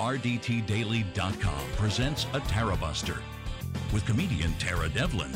RDTDaily.com 0.00 1.66
presents 1.76 2.26
a 2.32 2.40
Tara 2.40 2.74
Buster 2.74 3.18
with 3.92 4.06
comedian 4.06 4.54
Tara 4.54 4.88
Devlin. 4.88 5.30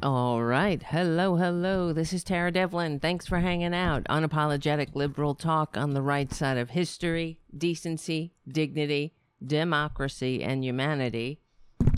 All 0.00 0.44
right. 0.44 0.80
Hello, 0.80 1.34
hello. 1.34 1.92
This 1.92 2.12
is 2.12 2.22
Tara 2.22 2.52
Devlin. 2.52 3.00
Thanks 3.00 3.26
for 3.26 3.40
hanging 3.40 3.74
out. 3.74 4.04
Unapologetic 4.04 4.94
liberal 4.94 5.34
talk 5.34 5.76
on 5.76 5.92
the 5.92 6.02
right 6.02 6.32
side 6.32 6.56
of 6.56 6.70
history, 6.70 7.40
decency, 7.58 8.32
dignity, 8.46 9.14
democracy, 9.44 10.40
and 10.40 10.64
humanity. 10.64 11.40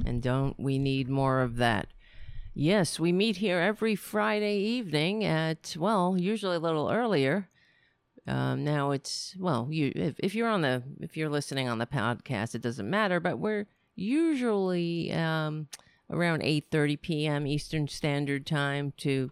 And 0.07 0.23
don't 0.23 0.59
we 0.59 0.79
need 0.79 1.11
more 1.11 1.43
of 1.43 1.57
that? 1.57 1.89
Yes, 2.55 2.99
we 2.99 3.13
meet 3.13 3.37
here 3.37 3.61
every 3.61 3.97
Friday 3.97 4.61
evening 4.61 5.25
at, 5.25 5.77
well, 5.79 6.17
usually 6.19 6.57
a 6.57 6.61
little 6.61 6.91
earlier. 6.91 7.51
Um, 8.27 8.65
now 8.65 8.93
it's, 8.93 9.37
well, 9.39 9.69
you 9.71 9.93
if, 9.95 10.15
if 10.19 10.35
you're 10.35 10.49
on 10.49 10.63
the, 10.63 10.83
if 11.01 11.17
you're 11.17 11.29
listening 11.29 11.69
on 11.69 11.79
the 11.79 11.87
podcast, 11.87 12.55
it 12.55 12.63
doesn't 12.63 12.89
matter, 12.89 13.21
but 13.21 13.39
we're 13.39 13.67
usually, 13.97 15.13
um, 15.13 15.69
around 16.11 16.43
8.30 16.43 17.01
p.m. 17.01 17.47
Eastern 17.47 17.89
Standard 17.89 18.47
Time 18.47 18.93
to, 18.99 19.31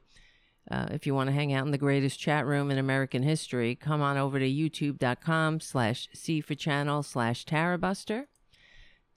uh, 0.70 0.88
if 0.91 1.06
you 1.06 1.15
want 1.15 1.28
to 1.28 1.34
hang 1.34 1.52
out 1.52 1.65
in 1.65 1.73
the 1.73 1.78
greatest 1.78 2.18
chat 2.18 2.46
room 2.46 2.70
in 2.70 2.78
American 2.78 3.23
history, 3.23 3.74
come 3.74 4.02
on 4.02 4.16
over 4.16 4.38
to 4.38 4.48
youtube.com 4.48 5.60
slash 5.60 6.09
C 6.12 6.40
for 6.40 6.54
channel 6.54 7.02
slash 7.02 7.45
Tarabuster 7.45 8.27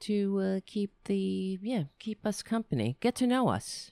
to 0.01 0.39
uh, 0.39 0.59
keep 0.65 0.91
the, 1.05 1.59
yeah, 1.61 1.83
keep 1.99 2.25
us 2.25 2.41
company. 2.41 2.97
Get 2.99 3.15
to 3.15 3.27
know 3.27 3.49
us. 3.49 3.91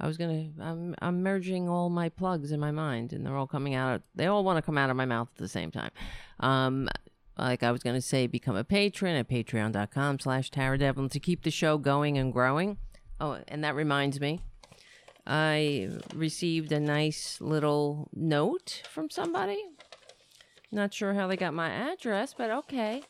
I 0.00 0.06
was 0.06 0.16
gonna. 0.16 0.48
I'm 0.60 0.94
I'm 1.00 1.22
merging 1.22 1.68
all 1.68 1.90
my 1.90 2.08
plugs 2.08 2.52
in 2.52 2.60
my 2.60 2.70
mind, 2.70 3.12
and 3.12 3.26
they're 3.26 3.36
all 3.36 3.46
coming 3.46 3.74
out. 3.74 4.02
They 4.14 4.26
all 4.26 4.44
want 4.44 4.56
to 4.58 4.62
come 4.62 4.78
out 4.78 4.90
of 4.90 4.96
my 4.96 5.06
mouth 5.06 5.28
at 5.32 5.38
the 5.38 5.48
same 5.48 5.70
time. 5.70 5.90
Um, 6.40 6.88
like 7.36 7.62
I 7.62 7.72
was 7.72 7.82
gonna 7.82 8.00
say, 8.00 8.26
become 8.26 8.56
a 8.56 8.64
patron 8.64 9.16
at 9.16 9.28
Patreon.com/slash 9.28 10.50
Tara 10.50 10.78
Devlin 10.78 11.08
to 11.08 11.20
keep 11.20 11.42
the 11.42 11.50
show 11.50 11.78
going 11.78 12.16
and 12.16 12.32
growing. 12.32 12.78
Oh, 13.20 13.38
and 13.48 13.64
that 13.64 13.74
reminds 13.74 14.20
me, 14.20 14.40
I 15.26 15.90
received 16.14 16.70
a 16.70 16.78
nice 16.78 17.40
little 17.40 18.08
note 18.14 18.82
from 18.88 19.10
somebody. 19.10 19.62
Not 20.70 20.94
sure 20.94 21.14
how 21.14 21.26
they 21.26 21.36
got 21.36 21.54
my 21.54 21.70
address, 21.70 22.34
but 22.36 22.50
okay. 22.50 23.02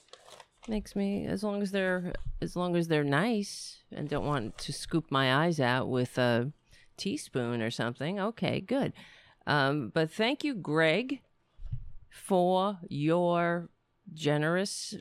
Makes 0.68 0.96
me 0.96 1.26
as 1.26 1.42
long 1.42 1.60
as 1.60 1.70
they're 1.70 2.12
as 2.40 2.56
long 2.56 2.76
as 2.76 2.88
they're 2.88 3.04
nice 3.04 3.78
and 3.92 4.08
don't 4.08 4.26
want 4.26 4.58
to 4.58 4.72
scoop 4.72 5.10
my 5.10 5.44
eyes 5.44 5.60
out 5.60 5.88
with 5.88 6.16
a 6.18 6.52
teaspoon 6.98 7.62
or 7.62 7.70
something. 7.70 8.20
Okay, 8.20 8.60
good. 8.60 8.92
Um, 9.46 9.90
but 9.94 10.10
thank 10.10 10.44
you, 10.44 10.54
Greg, 10.54 11.20
for 12.10 12.78
your 12.88 13.70
generous 14.12 14.94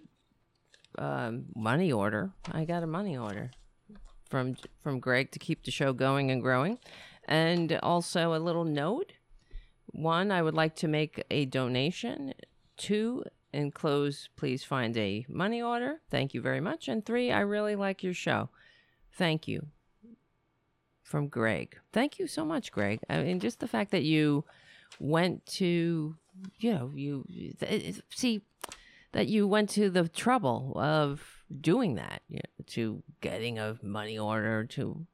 um, 0.97 1.45
money 1.55 1.91
order. 1.91 2.31
I 2.51 2.65
got 2.65 2.83
a 2.83 2.87
money 2.87 3.17
order 3.17 3.51
from 4.29 4.55
from 4.81 4.99
Greg 4.99 5.31
to 5.31 5.39
keep 5.39 5.63
the 5.63 5.71
show 5.71 5.93
going 5.93 6.31
and 6.31 6.41
growing, 6.41 6.79
and 7.25 7.77
also 7.83 8.33
a 8.33 8.39
little 8.39 8.65
note. 8.65 9.13
One, 9.87 10.31
I 10.31 10.41
would 10.41 10.53
like 10.53 10.75
to 10.77 10.87
make 10.87 11.23
a 11.31 11.45
donation. 11.45 12.33
Two, 12.77 13.23
enclose, 13.53 14.29
please 14.35 14.63
find 14.63 14.95
a 14.97 15.25
money 15.29 15.61
order. 15.61 16.01
Thank 16.09 16.33
you 16.33 16.41
very 16.41 16.61
much. 16.61 16.87
And 16.87 17.05
three, 17.05 17.31
I 17.31 17.39
really 17.39 17.75
like 17.75 18.03
your 18.03 18.13
show. 18.13 18.49
Thank 19.13 19.47
you. 19.47 19.67
From 21.07 21.29
Greg. 21.29 21.79
Thank 21.93 22.19
you 22.19 22.27
so 22.27 22.43
much, 22.43 22.69
Greg. 22.69 22.99
I 23.09 23.23
mean, 23.23 23.39
just 23.39 23.61
the 23.61 23.67
fact 23.67 23.91
that 23.91 24.03
you 24.03 24.43
went 24.99 25.45
to, 25.45 26.17
you 26.59 26.73
know, 26.73 26.91
you 26.93 27.23
see 28.09 28.41
that 29.13 29.27
you 29.27 29.47
went 29.47 29.69
to 29.69 29.89
the 29.89 30.09
trouble 30.09 30.73
of 30.75 31.45
doing 31.61 31.95
that, 31.95 32.23
you 32.27 32.41
know, 32.43 32.65
to 32.67 33.03
getting 33.21 33.57
a 33.57 33.77
money 33.81 34.19
order, 34.19 34.65
to 34.65 35.07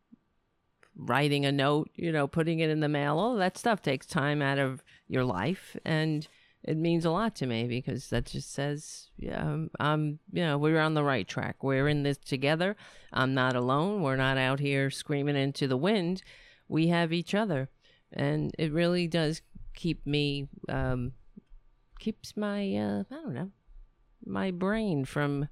writing 0.98 1.46
a 1.46 1.52
note, 1.52 1.92
you 1.94 2.12
know, 2.12 2.26
putting 2.28 2.58
it 2.58 2.72
in 2.72 2.80
the 2.80 2.90
mail. 2.90 3.20
All 3.20 3.36
that 3.36 3.56
stuff 3.56 3.84
takes 3.84 4.08
time 4.08 4.42
out 4.42 4.58
of 4.58 4.84
your 5.08 5.24
life, 5.24 5.78
and 5.86 6.28
it 6.64 6.78
means 6.78 7.06
a 7.06 7.12
lot 7.12 7.36
to 7.36 7.46
me 7.46 7.68
because 7.68 8.10
that 8.10 8.26
just 8.26 8.54
says, 8.54 9.10
yeah, 9.18 9.42
I'm, 9.42 9.70
I'm, 9.80 10.20
you 10.32 10.44
know, 10.44 10.58
we're 10.58 10.80
on 10.80 10.94
the 10.94 11.04
right 11.04 11.28
track. 11.28 11.64
We're 11.64 11.88
in 11.88 12.04
this 12.04 12.18
together. 12.18 12.76
I'm 13.12 13.34
not 13.34 13.56
alone. 13.56 14.02
We're 14.02 14.16
not 14.16 14.38
out 14.38 14.60
here 14.60 14.90
screaming 14.90 15.36
into 15.36 15.68
the 15.68 15.78
wind. 15.78 16.24
We 16.70 16.88
have 16.88 17.12
each 17.12 17.36
other, 17.36 17.70
and 18.12 18.54
it 18.58 18.72
really 18.72 19.08
does 19.08 19.42
keep 19.76 20.06
me, 20.08 20.48
um, 20.70 21.12
keeps 22.00 22.38
my, 22.38 22.76
uh, 22.76 23.04
I 23.12 23.16
don't 23.16 23.34
know, 23.34 23.52
my 24.26 24.52
brain 24.52 25.04
from 25.04 25.50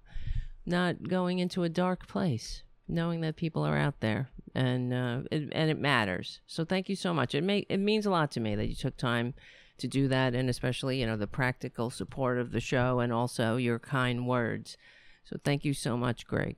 not 0.65 1.09
going 1.09 1.39
into 1.39 1.63
a 1.63 1.69
dark 1.69 2.07
place, 2.07 2.63
knowing 2.87 3.21
that 3.21 3.35
people 3.35 3.63
are 3.63 3.77
out 3.77 3.99
there 3.99 4.29
and 4.55 4.93
uh, 4.93 5.21
it, 5.31 5.49
and 5.51 5.69
it 5.69 5.79
matters. 5.79 6.41
So 6.47 6.65
thank 6.65 6.89
you 6.89 6.95
so 6.95 7.13
much. 7.13 7.35
It 7.35 7.43
may 7.43 7.65
it 7.69 7.79
means 7.79 8.05
a 8.05 8.11
lot 8.11 8.31
to 8.31 8.39
me 8.39 8.55
that 8.55 8.67
you 8.67 8.75
took 8.75 8.97
time 8.97 9.33
to 9.81 9.87
do 9.87 10.07
that, 10.07 10.33
and 10.33 10.49
especially 10.49 10.99
you 10.99 11.05
know 11.05 11.17
the 11.17 11.27
practical 11.27 11.89
support 11.89 12.37
of 12.37 12.51
the 12.51 12.59
show 12.59 12.99
and 12.99 13.11
also 13.11 13.57
your 13.57 13.79
kind 13.79 14.27
words. 14.27 14.77
So 15.23 15.37
thank 15.43 15.65
you 15.65 15.73
so 15.73 15.97
much, 15.97 16.25
Greg. 16.25 16.57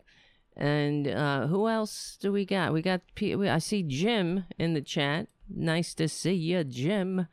And 0.56 1.07
uh, 1.07 1.47
who 1.47 1.67
else 1.67 2.17
do 2.22 2.31
we 2.31 2.45
got? 2.45 2.73
We 2.73 2.81
got 2.81 3.01
P- 3.16 3.33
I 3.33 3.57
see 3.57 3.83
Jim 3.83 4.45
in 4.59 4.73
the 4.73 4.81
chat. 4.81 5.28
Nice 5.50 5.94
to 5.95 6.07
see 6.07 6.33
you, 6.33 6.63
Jim. 6.63 7.28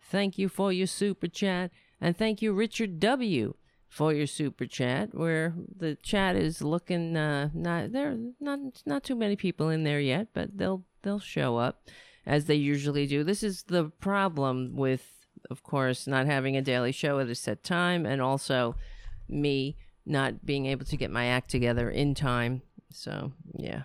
Thank 0.00 0.38
you 0.38 0.48
for 0.48 0.72
your 0.72 0.86
super 0.86 1.28
chat, 1.28 1.70
and 2.00 2.16
thank 2.16 2.42
you, 2.42 2.52
Richard 2.52 3.00
W 3.00 3.54
for 3.88 4.12
your 4.12 4.26
super 4.26 4.66
chat 4.66 5.14
where 5.14 5.54
the 5.76 5.96
chat 5.96 6.36
is 6.36 6.60
looking 6.60 7.16
uh 7.16 7.48
not 7.54 7.90
there 7.92 8.16
not 8.38 8.58
not 8.84 9.02
too 9.02 9.16
many 9.16 9.34
people 9.34 9.70
in 9.70 9.82
there 9.82 10.00
yet 10.00 10.28
but 10.34 10.56
they'll 10.56 10.84
they'll 11.02 11.18
show 11.18 11.56
up 11.56 11.88
as 12.26 12.44
they 12.44 12.54
usually 12.54 13.06
do 13.06 13.24
this 13.24 13.42
is 13.42 13.62
the 13.64 13.84
problem 13.98 14.76
with 14.76 15.17
of 15.50 15.62
course 15.62 16.06
not 16.06 16.26
having 16.26 16.56
a 16.56 16.62
daily 16.62 16.92
show 16.92 17.18
at 17.18 17.28
a 17.28 17.34
set 17.34 17.62
time 17.62 18.06
and 18.06 18.20
also 18.20 18.74
me 19.28 19.76
not 20.06 20.44
being 20.44 20.66
able 20.66 20.84
to 20.84 20.96
get 20.96 21.10
my 21.10 21.26
act 21.26 21.50
together 21.50 21.90
in 21.90 22.14
time 22.14 22.62
so 22.90 23.32
yeah 23.54 23.82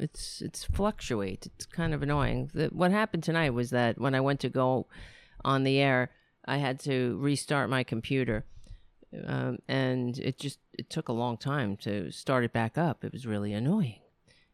it's 0.00 0.40
it's 0.40 0.64
fluctuate 0.64 1.46
it's 1.46 1.66
kind 1.66 1.92
of 1.92 2.02
annoying 2.02 2.50
the, 2.54 2.66
what 2.68 2.90
happened 2.90 3.22
tonight 3.22 3.50
was 3.50 3.70
that 3.70 4.00
when 4.00 4.14
i 4.14 4.20
went 4.20 4.40
to 4.40 4.48
go 4.48 4.86
on 5.44 5.64
the 5.64 5.78
air 5.78 6.10
i 6.46 6.56
had 6.56 6.80
to 6.80 7.18
restart 7.20 7.68
my 7.68 7.84
computer 7.84 8.44
um, 9.24 9.58
and 9.68 10.18
it 10.18 10.38
just 10.38 10.58
it 10.72 10.90
took 10.90 11.08
a 11.08 11.12
long 11.12 11.36
time 11.36 11.76
to 11.78 12.10
start 12.10 12.44
it 12.44 12.52
back 12.52 12.76
up. 12.76 13.04
It 13.04 13.12
was 13.12 13.26
really 13.26 13.52
annoying. 13.52 14.00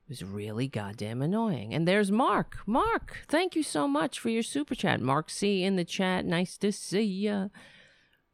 It 0.04 0.08
was 0.08 0.24
really 0.24 0.68
goddamn 0.68 1.22
annoying. 1.22 1.72
And 1.72 1.86
there's 1.86 2.10
Mark. 2.10 2.58
Mark, 2.66 3.24
thank 3.28 3.56
you 3.56 3.62
so 3.62 3.88
much 3.88 4.18
for 4.18 4.28
your 4.28 4.42
super 4.42 4.74
chat. 4.74 5.00
Mark 5.00 5.30
C 5.30 5.62
in 5.62 5.76
the 5.76 5.84
chat. 5.84 6.24
Nice 6.24 6.58
to 6.58 6.72
see 6.72 7.02
ya. 7.02 7.48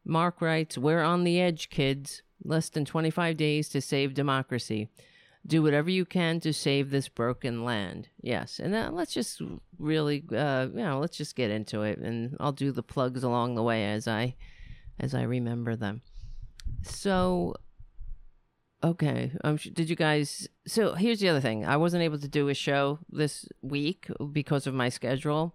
Mark 0.04 0.40
writes, 0.40 0.78
"We're 0.78 1.02
on 1.02 1.24
the 1.24 1.40
edge, 1.40 1.68
kids. 1.68 2.22
Less 2.42 2.68
than 2.70 2.84
25 2.84 3.36
days 3.36 3.68
to 3.70 3.80
save 3.80 4.14
democracy. 4.14 4.88
Do 5.46 5.62
whatever 5.62 5.90
you 5.90 6.04
can 6.04 6.40
to 6.40 6.52
save 6.52 6.90
this 6.90 7.08
broken 7.08 7.64
land." 7.64 8.08
Yes, 8.20 8.58
and 8.58 8.72
then 8.72 8.94
let's 8.94 9.12
just 9.12 9.42
really, 9.78 10.24
uh, 10.32 10.68
you 10.72 10.82
know, 10.82 10.98
let's 10.98 11.16
just 11.16 11.36
get 11.36 11.50
into 11.50 11.82
it, 11.82 11.98
and 11.98 12.36
I'll 12.40 12.52
do 12.52 12.72
the 12.72 12.82
plugs 12.82 13.22
along 13.22 13.54
the 13.54 13.62
way 13.62 13.84
as 13.84 14.08
I, 14.08 14.36
as 14.98 15.14
I 15.14 15.22
remember 15.22 15.76
them. 15.76 16.02
So, 16.82 17.54
okay. 18.82 19.32
Um, 19.44 19.56
did 19.56 19.90
you 19.90 19.96
guys? 19.96 20.48
So 20.66 20.94
here's 20.94 21.20
the 21.20 21.28
other 21.28 21.40
thing. 21.40 21.64
I 21.64 21.76
wasn't 21.76 22.02
able 22.02 22.18
to 22.18 22.28
do 22.28 22.48
a 22.48 22.54
show 22.54 22.98
this 23.10 23.46
week 23.62 24.08
because 24.32 24.66
of 24.66 24.74
my 24.74 24.88
schedule, 24.88 25.54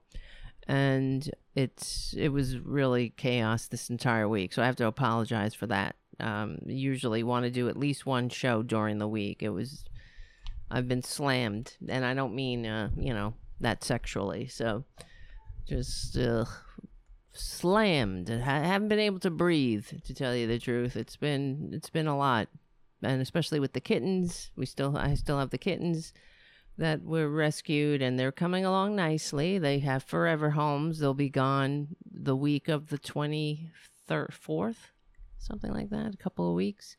and 0.68 1.30
it's 1.56 2.14
it 2.18 2.30
was 2.30 2.58
really 2.58 3.14
chaos 3.16 3.68
this 3.68 3.90
entire 3.90 4.28
week. 4.28 4.54
So 4.54 4.62
I 4.62 4.66
have 4.66 4.76
to 4.78 4.88
apologize 4.88 5.54
for 5.54 5.68
that. 5.68 5.96
Um, 6.20 6.60
usually 6.66 7.24
want 7.24 7.46
to 7.46 7.52
do 7.52 7.70
at 7.70 7.78
least 7.78 8.06
one 8.06 8.30
show 8.30 8.62
during 8.64 8.98
the 8.98 9.08
week. 9.08 9.42
It 9.42 9.50
was 9.50 9.84
I've 10.70 10.88
been 10.88 11.04
slammed, 11.04 11.78
and 11.88 12.06
I 12.06 12.14
don't 12.14 12.36
mean 12.36 12.66
uh, 12.66 12.90
you 12.98 13.14
know 13.14 13.34
that 13.60 13.84
sexually. 13.84 14.48
So 14.48 14.84
just 15.68 16.18
uh, 16.18 16.46
slammed. 17.32 18.30
I 18.30 18.60
haven't 18.66 18.90
been 18.90 19.00
able 19.00 19.20
to 19.20 19.30
breathe, 19.30 19.88
to 20.06 20.14
tell 20.14 20.36
you 20.36 20.48
the 20.48 20.60
truth. 20.60 20.96
It's 20.96 21.16
been 21.16 21.72
it's 21.74 21.90
been 21.90 22.08
a 22.08 22.18
lot, 22.18 22.48
and 23.04 23.22
especially 23.22 23.60
with 23.60 23.74
the 23.74 23.82
kittens. 23.82 24.52
We 24.56 24.66
still 24.66 24.98
I 24.98 25.16
still 25.16 25.40
have 25.40 25.50
the 25.50 25.58
kittens 25.58 26.14
that 26.78 27.04
were 27.04 27.30
rescued, 27.30 28.02
and 28.02 28.18
they're 28.18 28.32
coming 28.32 28.66
along 28.66 28.96
nicely. 28.96 29.60
They 29.60 29.80
have 29.80 30.04
forever 30.04 30.52
homes. 30.52 31.00
They'll 31.00 31.14
be 31.14 31.30
gone 31.30 31.96
the 32.12 32.36
week 32.36 32.68
of 32.68 32.90
the 32.90 32.98
twenty 32.98 33.72
third, 34.08 34.34
fourth, 34.34 34.92
something 35.38 35.72
like 35.72 35.90
that. 35.90 36.14
A 36.14 36.18
couple 36.18 36.50
of 36.50 36.56
weeks. 36.56 36.96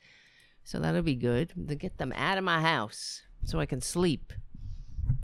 So 0.63 0.79
that'll 0.79 1.03
be 1.03 1.15
good 1.15 1.53
to 1.69 1.75
get 1.75 1.99
them 1.99 2.13
out 2.17 2.39
of 2.39 2.45
my 2.45 2.61
house 2.61 3.23
so 3.45 3.61
I 3.61 3.67
can 3.67 3.83
sleep 3.83 4.33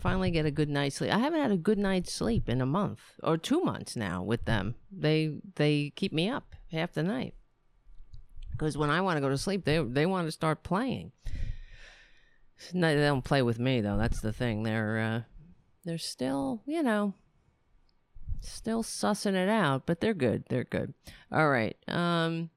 finally 0.01 0.31
get 0.31 0.45
a 0.45 0.51
good 0.51 0.69
night's 0.69 0.97
sleep. 0.97 1.13
I 1.13 1.19
haven't 1.19 1.41
had 1.41 1.51
a 1.51 1.57
good 1.57 1.77
night's 1.77 2.11
sleep 2.11 2.49
in 2.49 2.59
a 2.59 2.65
month 2.65 3.01
or 3.23 3.37
two 3.37 3.61
months 3.61 3.95
now 3.95 4.23
with 4.23 4.45
them. 4.45 4.75
They 4.91 5.35
they 5.55 5.93
keep 5.95 6.11
me 6.11 6.29
up 6.29 6.55
half 6.71 6.93
the 6.93 7.03
night. 7.03 7.35
Because 8.61 8.77
when 8.77 8.91
I 8.91 9.01
want 9.01 9.17
to 9.17 9.21
go 9.21 9.29
to 9.29 9.39
sleep, 9.39 9.65
they 9.65 9.79
they 9.79 10.05
want 10.05 10.27
to 10.27 10.31
start 10.31 10.61
playing. 10.61 11.13
No, 12.73 12.95
they 12.95 13.01
don't 13.01 13.23
play 13.23 13.41
with 13.41 13.57
me 13.57 13.81
though. 13.81 13.97
That's 13.97 14.21
the 14.21 14.31
thing. 14.31 14.61
They're 14.61 14.99
uh, 14.99 15.21
they're 15.83 15.97
still, 15.97 16.61
you 16.67 16.83
know, 16.83 17.15
still 18.39 18.83
sussing 18.83 19.33
it 19.33 19.49
out, 19.49 19.87
but 19.87 19.99
they're 19.99 20.13
good. 20.13 20.43
They're 20.47 20.63
good. 20.63 20.93
All 21.31 21.49
right. 21.49 21.75
Um. 21.87 22.51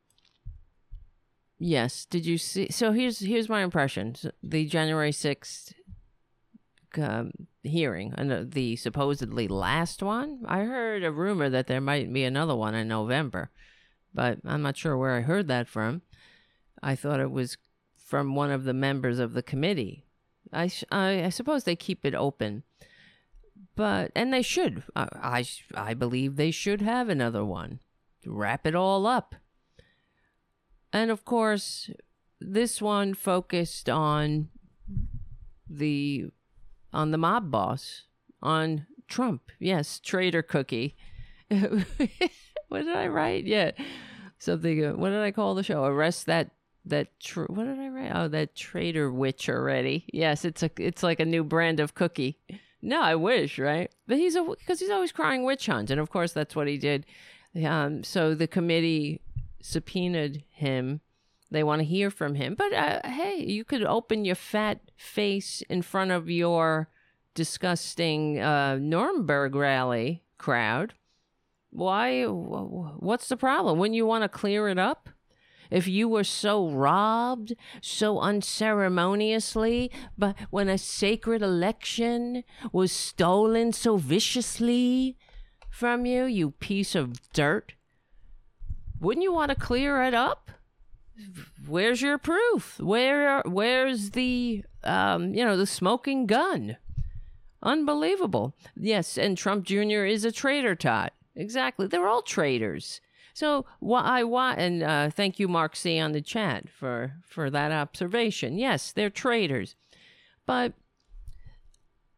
Yes. 1.58 2.04
Did 2.04 2.26
you 2.26 2.36
see? 2.36 2.70
So 2.70 2.92
here's 2.92 3.20
here's 3.20 3.48
my 3.48 3.62
impression. 3.62 4.14
The 4.42 4.66
January 4.66 5.10
sixth 5.10 5.72
um, 6.98 7.30
hearing, 7.62 8.12
and 8.18 8.52
the 8.52 8.76
supposedly 8.76 9.48
last 9.48 10.02
one. 10.02 10.42
I 10.46 10.64
heard 10.64 11.02
a 11.02 11.10
rumor 11.10 11.48
that 11.48 11.66
there 11.66 11.80
might 11.80 12.12
be 12.12 12.24
another 12.24 12.54
one 12.54 12.74
in 12.74 12.88
November, 12.88 13.50
but 14.14 14.38
I'm 14.44 14.62
not 14.62 14.76
sure 14.76 14.96
where 14.96 15.16
I 15.16 15.20
heard 15.20 15.48
that 15.48 15.68
from. 15.68 16.02
I 16.82 16.94
thought 16.94 17.20
it 17.20 17.30
was 17.30 17.56
from 17.96 18.34
one 18.34 18.50
of 18.50 18.64
the 18.64 18.74
members 18.74 19.18
of 19.18 19.32
the 19.32 19.42
committee. 19.42 20.04
I 20.52 20.70
I, 20.90 21.24
I 21.24 21.28
suppose 21.30 21.64
they 21.64 21.76
keep 21.76 22.04
it 22.04 22.14
open, 22.14 22.62
but 23.74 24.12
and 24.14 24.32
they 24.32 24.42
should. 24.42 24.84
I, 24.94 25.08
I 25.14 25.44
I 25.74 25.94
believe 25.94 26.36
they 26.36 26.50
should 26.50 26.80
have 26.80 27.08
another 27.08 27.44
one. 27.44 27.80
Wrap 28.24 28.66
it 28.66 28.74
all 28.74 29.06
up. 29.06 29.34
And 30.92 31.10
of 31.10 31.24
course, 31.24 31.90
this 32.40 32.80
one 32.80 33.14
focused 33.14 33.90
on 33.90 34.48
the 35.68 36.26
on 36.92 37.10
the 37.10 37.18
mob 37.18 37.50
boss, 37.50 38.02
on 38.40 38.86
Trump. 39.08 39.50
Yes, 39.58 39.98
traitor 39.98 40.42
cookie. 40.42 40.96
what 42.74 42.86
did 42.86 42.96
I 42.96 43.06
write? 43.06 43.44
Yeah, 43.44 43.70
something. 44.38 44.84
Uh, 44.84 44.92
what 44.92 45.10
did 45.10 45.20
I 45.20 45.30
call 45.30 45.54
the 45.54 45.62
show? 45.62 45.84
Arrest 45.84 46.26
that 46.26 46.50
that. 46.84 47.18
Tr- 47.20 47.44
what 47.44 47.64
did 47.64 47.78
I 47.78 47.88
write? 47.88 48.12
Oh, 48.12 48.28
that 48.28 48.56
traitor 48.56 49.12
witch 49.12 49.48
already. 49.48 50.06
Yes, 50.12 50.44
it's 50.44 50.62
a. 50.62 50.70
It's 50.78 51.02
like 51.04 51.20
a 51.20 51.24
new 51.24 51.44
brand 51.44 51.78
of 51.78 51.94
cookie. 51.94 52.38
No, 52.82 53.00
I 53.00 53.14
wish, 53.14 53.58
right? 53.60 53.90
But 54.08 54.18
he's 54.18 54.34
a 54.34 54.42
because 54.42 54.80
he's 54.80 54.90
always 54.90 55.12
crying 55.12 55.44
witch 55.44 55.66
hunt, 55.66 55.90
and 55.90 56.00
of 56.00 56.10
course 56.10 56.32
that's 56.32 56.56
what 56.56 56.66
he 56.66 56.76
did. 56.76 57.06
Um, 57.64 58.02
so 58.02 58.34
the 58.34 58.48
committee 58.48 59.20
subpoenaed 59.60 60.42
him. 60.50 61.00
They 61.50 61.62
want 61.62 61.80
to 61.80 61.86
hear 61.86 62.10
from 62.10 62.34
him. 62.34 62.56
But 62.56 62.72
uh, 62.72 63.00
hey, 63.04 63.44
you 63.46 63.64
could 63.64 63.84
open 63.84 64.24
your 64.24 64.34
fat 64.34 64.80
face 64.96 65.62
in 65.70 65.82
front 65.82 66.10
of 66.10 66.28
your 66.28 66.88
disgusting 67.34 68.40
uh, 68.40 68.78
Nuremberg 68.80 69.54
rally 69.54 70.24
crowd. 70.38 70.94
Why? 71.74 72.22
What's 72.24 73.28
the 73.28 73.36
problem? 73.36 73.78
When 73.78 73.94
you 73.94 74.06
want 74.06 74.22
to 74.22 74.28
clear 74.28 74.68
it 74.68 74.78
up? 74.78 75.08
If 75.72 75.88
you 75.88 76.08
were 76.08 76.22
so 76.22 76.68
robbed, 76.68 77.54
so 77.80 78.20
unceremoniously, 78.20 79.90
but 80.16 80.36
when 80.50 80.68
a 80.68 80.78
sacred 80.78 81.42
election 81.42 82.44
was 82.72 82.92
stolen 82.92 83.72
so 83.72 83.96
viciously 83.96 85.16
from 85.68 86.06
you, 86.06 86.26
you 86.26 86.52
piece 86.52 86.94
of 86.94 87.32
dirt, 87.32 87.74
wouldn't 89.00 89.24
you 89.24 89.32
want 89.32 89.48
to 89.50 89.56
clear 89.56 90.00
it 90.04 90.14
up? 90.14 90.52
Where's 91.66 92.02
your 92.02 92.18
proof? 92.18 92.78
Where 92.78 93.42
where's 93.46 94.10
the 94.10 94.64
um, 94.84 95.34
you 95.34 95.44
know, 95.44 95.56
the 95.56 95.66
smoking 95.66 96.26
gun? 96.26 96.76
Unbelievable. 97.64 98.54
Yes, 98.76 99.18
and 99.18 99.36
Trump 99.36 99.64
Jr. 99.64 100.04
is 100.04 100.24
a 100.24 100.30
traitor, 100.30 100.76
Todd. 100.76 101.10
Exactly. 101.36 101.86
They're 101.86 102.08
all 102.08 102.22
traitors. 102.22 103.00
So 103.32 103.66
why 103.80 104.22
why 104.22 104.54
and 104.54 104.82
uh, 104.82 105.10
thank 105.10 105.40
you, 105.40 105.48
Mark 105.48 105.74
C 105.74 105.98
on 105.98 106.12
the 106.12 106.20
chat 106.20 106.68
for 106.68 107.14
for 107.26 107.50
that 107.50 107.72
observation. 107.72 108.58
Yes, 108.58 108.92
they're 108.92 109.10
traitors, 109.10 109.74
but 110.46 110.74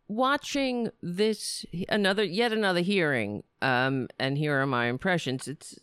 watching 0.09 0.91
this 1.03 1.65
another 1.89 2.23
yet 2.23 2.53
another 2.53 2.81
hearing, 2.81 3.43
um, 3.63 4.09
and 4.19 4.37
here 4.37 4.61
are 4.61 4.67
my 4.67 4.87
impressions. 4.87 5.49
It's 5.49 5.79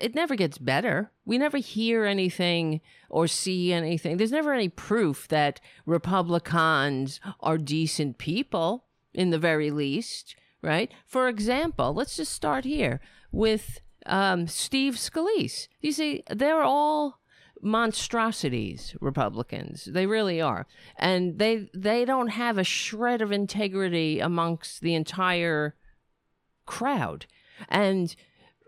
it 0.00 0.14
never 0.14 0.34
gets 0.34 0.56
better. 0.56 1.10
We 1.26 1.36
never 1.36 1.58
hear 1.58 2.06
anything 2.06 2.80
or 3.10 3.26
see 3.26 3.74
anything. 3.74 4.16
There's 4.16 4.32
never 4.32 4.54
any 4.54 4.70
proof 4.70 5.28
that 5.28 5.60
Republicans 5.84 7.20
are 7.40 7.58
decent 7.58 8.16
people, 8.16 8.86
in 9.12 9.28
the 9.28 9.38
very 9.38 9.70
least, 9.70 10.36
right? 10.62 10.90
For 11.06 11.28
example, 11.28 11.92
let's 11.94 12.16
just 12.16 12.32
start 12.32 12.64
here 12.64 13.00
with 13.32 13.80
um, 14.06 14.46
Steve 14.46 14.94
Scalise. 14.94 15.68
You 15.80 15.92
see, 15.92 16.22
they're 16.30 16.62
all 16.62 17.18
monstrosities 17.62 18.96
republicans 19.02 19.84
they 19.92 20.06
really 20.06 20.40
are 20.40 20.66
and 20.96 21.38
they 21.38 21.68
they 21.74 22.06
don't 22.06 22.28
have 22.28 22.56
a 22.56 22.64
shred 22.64 23.20
of 23.20 23.30
integrity 23.30 24.18
amongst 24.18 24.80
the 24.80 24.94
entire 24.94 25.74
crowd 26.64 27.26
and 27.68 28.16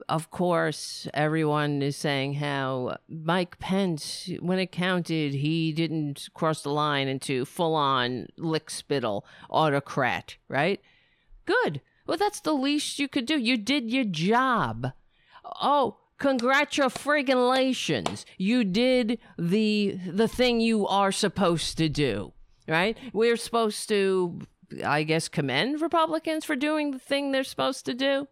of 0.08 0.30
course, 0.30 1.08
everyone 1.14 1.82
is 1.82 1.96
saying 1.96 2.34
how 2.34 2.96
Mike 3.08 3.58
Pence, 3.58 4.30
when 4.40 4.58
it 4.58 4.72
counted, 4.72 5.34
he 5.34 5.72
didn't 5.72 6.28
cross 6.34 6.62
the 6.62 6.70
line 6.70 7.08
into 7.08 7.44
full 7.44 7.74
on 7.74 8.26
lick 8.36 8.70
spittle 8.70 9.24
autocrat, 9.50 10.36
right? 10.48 10.80
Good. 11.44 11.80
Well, 12.06 12.18
that's 12.18 12.40
the 12.40 12.54
least 12.54 12.98
you 12.98 13.08
could 13.08 13.26
do. 13.26 13.38
You 13.38 13.56
did 13.56 13.90
your 13.90 14.04
job. 14.04 14.92
Oh, 15.60 15.98
congratulations. 16.18 18.26
You 18.38 18.64
did 18.64 19.18
the 19.38 19.98
the 20.06 20.28
thing 20.28 20.60
you 20.60 20.86
are 20.86 21.12
supposed 21.12 21.78
to 21.78 21.88
do, 21.88 22.32
right? 22.66 22.96
We're 23.12 23.36
supposed 23.36 23.88
to 23.88 24.40
I 24.84 25.02
guess 25.02 25.28
commend 25.28 25.82
Republicans 25.82 26.44
for 26.44 26.56
doing 26.56 26.92
the 26.92 26.98
thing 26.98 27.30
they're 27.30 27.44
supposed 27.44 27.84
to 27.86 27.94
do. 27.94 28.28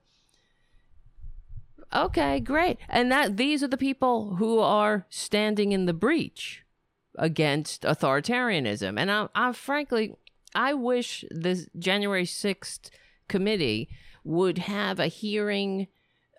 Okay, 1.92 2.40
great. 2.40 2.78
And 2.88 3.10
that 3.10 3.36
these 3.36 3.62
are 3.62 3.68
the 3.68 3.76
people 3.76 4.36
who 4.36 4.60
are 4.60 5.06
standing 5.10 5.72
in 5.72 5.86
the 5.86 5.92
breach 5.92 6.62
against 7.16 7.82
authoritarianism. 7.82 8.98
And 8.98 9.10
I, 9.10 9.28
I 9.34 9.52
frankly, 9.52 10.14
I 10.54 10.74
wish 10.74 11.24
the 11.30 11.66
January 11.78 12.24
6th 12.24 12.90
committee 13.28 13.88
would 14.24 14.58
have 14.58 14.98
a 14.98 15.06
hearing, 15.06 15.86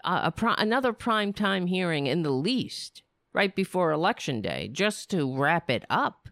uh, 0.03 0.21
a 0.25 0.31
pro- 0.31 0.53
another 0.55 0.93
prime 0.93 1.33
time 1.33 1.67
hearing 1.67 2.07
in 2.07 2.23
the 2.23 2.31
least 2.31 3.03
right 3.33 3.55
before 3.55 3.91
election 3.91 4.41
day, 4.41 4.69
just 4.71 5.09
to 5.11 5.35
wrap 5.37 5.69
it 5.69 5.85
up, 5.89 6.27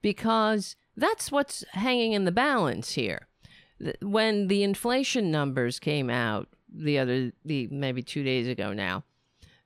because 0.00 0.76
that's 0.96 1.30
what's 1.30 1.64
hanging 1.72 2.12
in 2.12 2.24
the 2.24 2.32
balance 2.32 2.92
here. 2.92 3.28
When 4.00 4.48
the 4.48 4.62
inflation 4.62 5.30
numbers 5.30 5.78
came 5.78 6.08
out 6.08 6.48
the 6.74 6.98
other 6.98 7.32
the 7.44 7.68
maybe 7.68 8.02
two 8.02 8.22
days 8.22 8.48
ago 8.48 8.72
now. 8.72 9.04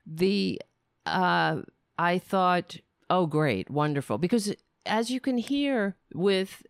The 0.05 0.61
uh, 1.05 1.61
I 1.97 2.19
thought, 2.19 2.77
oh 3.09 3.25
great, 3.25 3.69
wonderful, 3.69 4.17
because 4.17 4.53
as 4.85 5.09
you 5.09 5.19
can 5.19 5.37
hear 5.37 5.95
with 6.13 6.63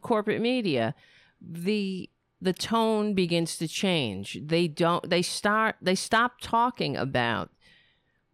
corporate 0.00 0.40
media, 0.40 0.94
the 1.40 2.08
the 2.40 2.52
tone 2.52 3.14
begins 3.14 3.56
to 3.56 3.66
change. 3.66 4.38
They 4.42 4.68
don't. 4.68 5.08
They 5.08 5.22
start. 5.22 5.76
They 5.80 5.94
stop 5.94 6.40
talking 6.40 6.96
about 6.96 7.50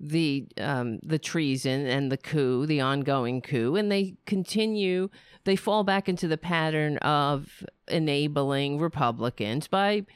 the 0.01 0.49
um, 0.59 0.99
the 1.03 1.19
treason 1.19 1.87
and 1.87 2.11
the 2.11 2.17
coup, 2.17 2.67
the 2.67 2.81
ongoing 2.81 3.41
coup, 3.41 3.77
and 3.77 3.91
they 3.91 4.17
continue. 4.27 5.11
They 5.45 5.57
fall 5.57 5.85
back 5.85 6.09
into 6.09 6.27
the 6.27 6.39
pattern 6.39 6.97
of 6.99 7.65
enabling 7.89 8.79
Republicans 8.79 9.69
by 9.69 10.07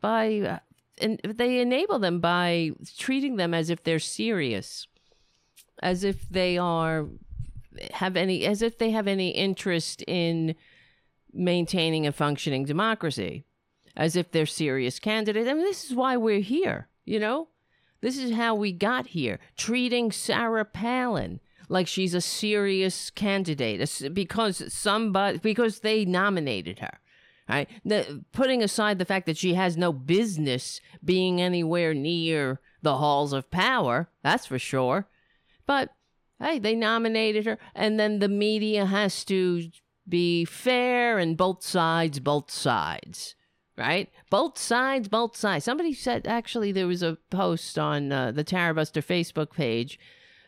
by 0.00 0.38
uh, 0.38 0.58
and 1.00 1.20
they 1.24 1.60
enable 1.60 1.98
them 1.98 2.20
by 2.20 2.70
treating 2.96 3.36
them 3.36 3.54
as 3.54 3.70
if 3.70 3.82
they're 3.82 3.98
serious, 3.98 4.86
as 5.82 6.04
if 6.04 6.28
they 6.28 6.58
are 6.58 7.08
have 7.92 8.16
any 8.16 8.44
as 8.44 8.60
if 8.60 8.78
they 8.78 8.90
have 8.90 9.08
any 9.08 9.30
interest 9.30 10.02
in 10.06 10.54
maintaining 11.32 12.06
a 12.06 12.12
functioning 12.12 12.64
democracy, 12.64 13.44
as 13.96 14.16
if 14.16 14.30
they're 14.30 14.46
serious 14.46 14.98
candidates. 14.98 15.48
I 15.48 15.54
mean, 15.54 15.64
this 15.64 15.84
is 15.84 15.94
why 15.94 16.16
we're 16.16 16.40
here, 16.40 16.88
you 17.04 17.18
know? 17.18 17.48
This 18.00 18.18
is 18.18 18.32
how 18.32 18.54
we 18.54 18.72
got 18.72 19.08
here, 19.08 19.38
treating 19.56 20.10
Sarah 20.10 20.64
Palin 20.64 21.40
like 21.68 21.86
she's 21.86 22.14
a 22.14 22.20
serious 22.20 23.10
candidate 23.10 24.12
because 24.12 24.72
somebody 24.72 25.38
because 25.38 25.80
they 25.80 26.04
nominated 26.04 26.80
her. 26.80 26.98
Right? 27.48 27.68
The, 27.84 28.24
putting 28.32 28.62
aside 28.62 28.98
the 28.98 29.04
fact 29.04 29.26
that 29.26 29.36
she 29.36 29.54
has 29.54 29.76
no 29.76 29.92
business 29.92 30.80
being 31.04 31.40
anywhere 31.40 31.92
near 31.92 32.60
the 32.82 32.96
halls 32.96 33.32
of 33.32 33.50
power, 33.50 34.08
that's 34.22 34.46
for 34.46 34.58
sure. 34.58 35.08
But 35.66 35.90
hey, 36.40 36.58
they 36.58 36.74
nominated 36.74 37.46
her, 37.46 37.58
and 37.74 37.98
then 37.98 38.18
the 38.18 38.28
media 38.28 38.86
has 38.86 39.24
to 39.26 39.70
be 40.12 40.44
fair 40.44 41.16
and 41.18 41.38
both 41.38 41.64
sides, 41.64 42.20
both 42.20 42.50
sides. 42.50 43.34
Right? 43.78 44.10
Both 44.28 44.58
sides, 44.58 45.08
both 45.08 45.34
sides. 45.34 45.64
Somebody 45.64 45.94
said, 45.94 46.26
actually, 46.26 46.70
there 46.70 46.86
was 46.86 47.02
a 47.02 47.16
post 47.30 47.78
on 47.78 48.12
uh, 48.12 48.30
the 48.30 48.44
Tara 48.44 48.74
Buster 48.74 49.00
Facebook 49.00 49.52
page 49.54 49.98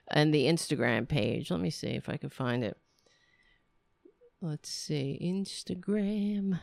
and 0.09 0.35
the 0.35 0.45
Instagram 0.45 1.09
page. 1.09 1.51
Let 1.51 1.61
me 1.61 1.71
see 1.71 1.89
if 1.89 2.11
I 2.11 2.19
can 2.19 2.29
find 2.29 2.63
it. 2.63 2.77
Let's 4.43 4.69
see. 4.69 5.19
Instagram. 5.23 6.61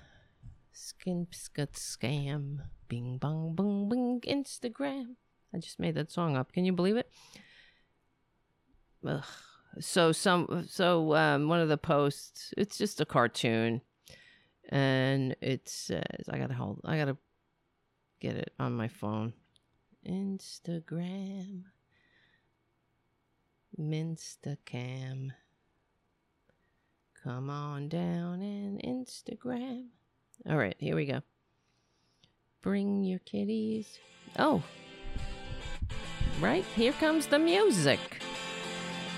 Skin 0.72 1.26
scut 1.32 1.74
scam. 1.74 2.60
Bing 2.88 3.18
bong 3.18 3.56
bong 3.56 3.90
bing. 3.90 4.22
Instagram. 4.28 5.16
I 5.52 5.58
just 5.58 5.80
made 5.80 5.96
that 5.96 6.12
song 6.12 6.38
up. 6.38 6.52
Can 6.52 6.66
you 6.66 6.74
believe 6.74 6.98
it? 6.98 7.10
Ugh. 9.04 9.24
So 9.80 10.12
some 10.12 10.66
so 10.70 11.16
um 11.16 11.48
one 11.48 11.60
of 11.60 11.70
the 11.70 11.78
posts, 11.78 12.54
it's 12.58 12.78
just 12.78 13.02
a 13.02 13.06
cartoon. 13.06 13.82
And 14.70 15.36
it 15.42 15.68
says 15.68 16.30
I 16.30 16.38
gotta 16.38 16.54
hold 16.54 16.82
I 16.86 16.98
gotta 16.98 17.18
get 18.20 18.36
it 18.36 18.54
on 18.60 18.74
my 18.74 18.88
phone. 18.88 19.34
Instagram. 20.08 21.64
Minstacam. 23.80 25.32
Come 27.24 27.50
on 27.50 27.88
down 27.88 28.42
and 28.42 28.82
Instagram. 28.82 29.88
All 30.50 30.58
right, 30.58 30.76
here 30.80 30.96
we 30.96 31.06
go. 31.06 31.22
Bring 32.62 33.04
your 33.04 33.20
kitties. 33.20 34.00
Oh, 34.40 34.64
right, 36.40 36.66
here 36.76 36.94
comes 36.94 37.28
the 37.28 37.38
music. 37.38 38.00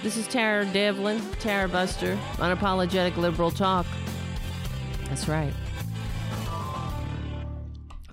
This 0.03 0.17
is 0.17 0.27
Tara 0.27 0.65
Devlin, 0.65 1.21
Tara 1.39 1.69
Buster, 1.69 2.19
unapologetic 2.33 3.15
liberal 3.15 3.49
talk. 3.49 3.85
That's 5.05 5.29
right. 5.29 5.53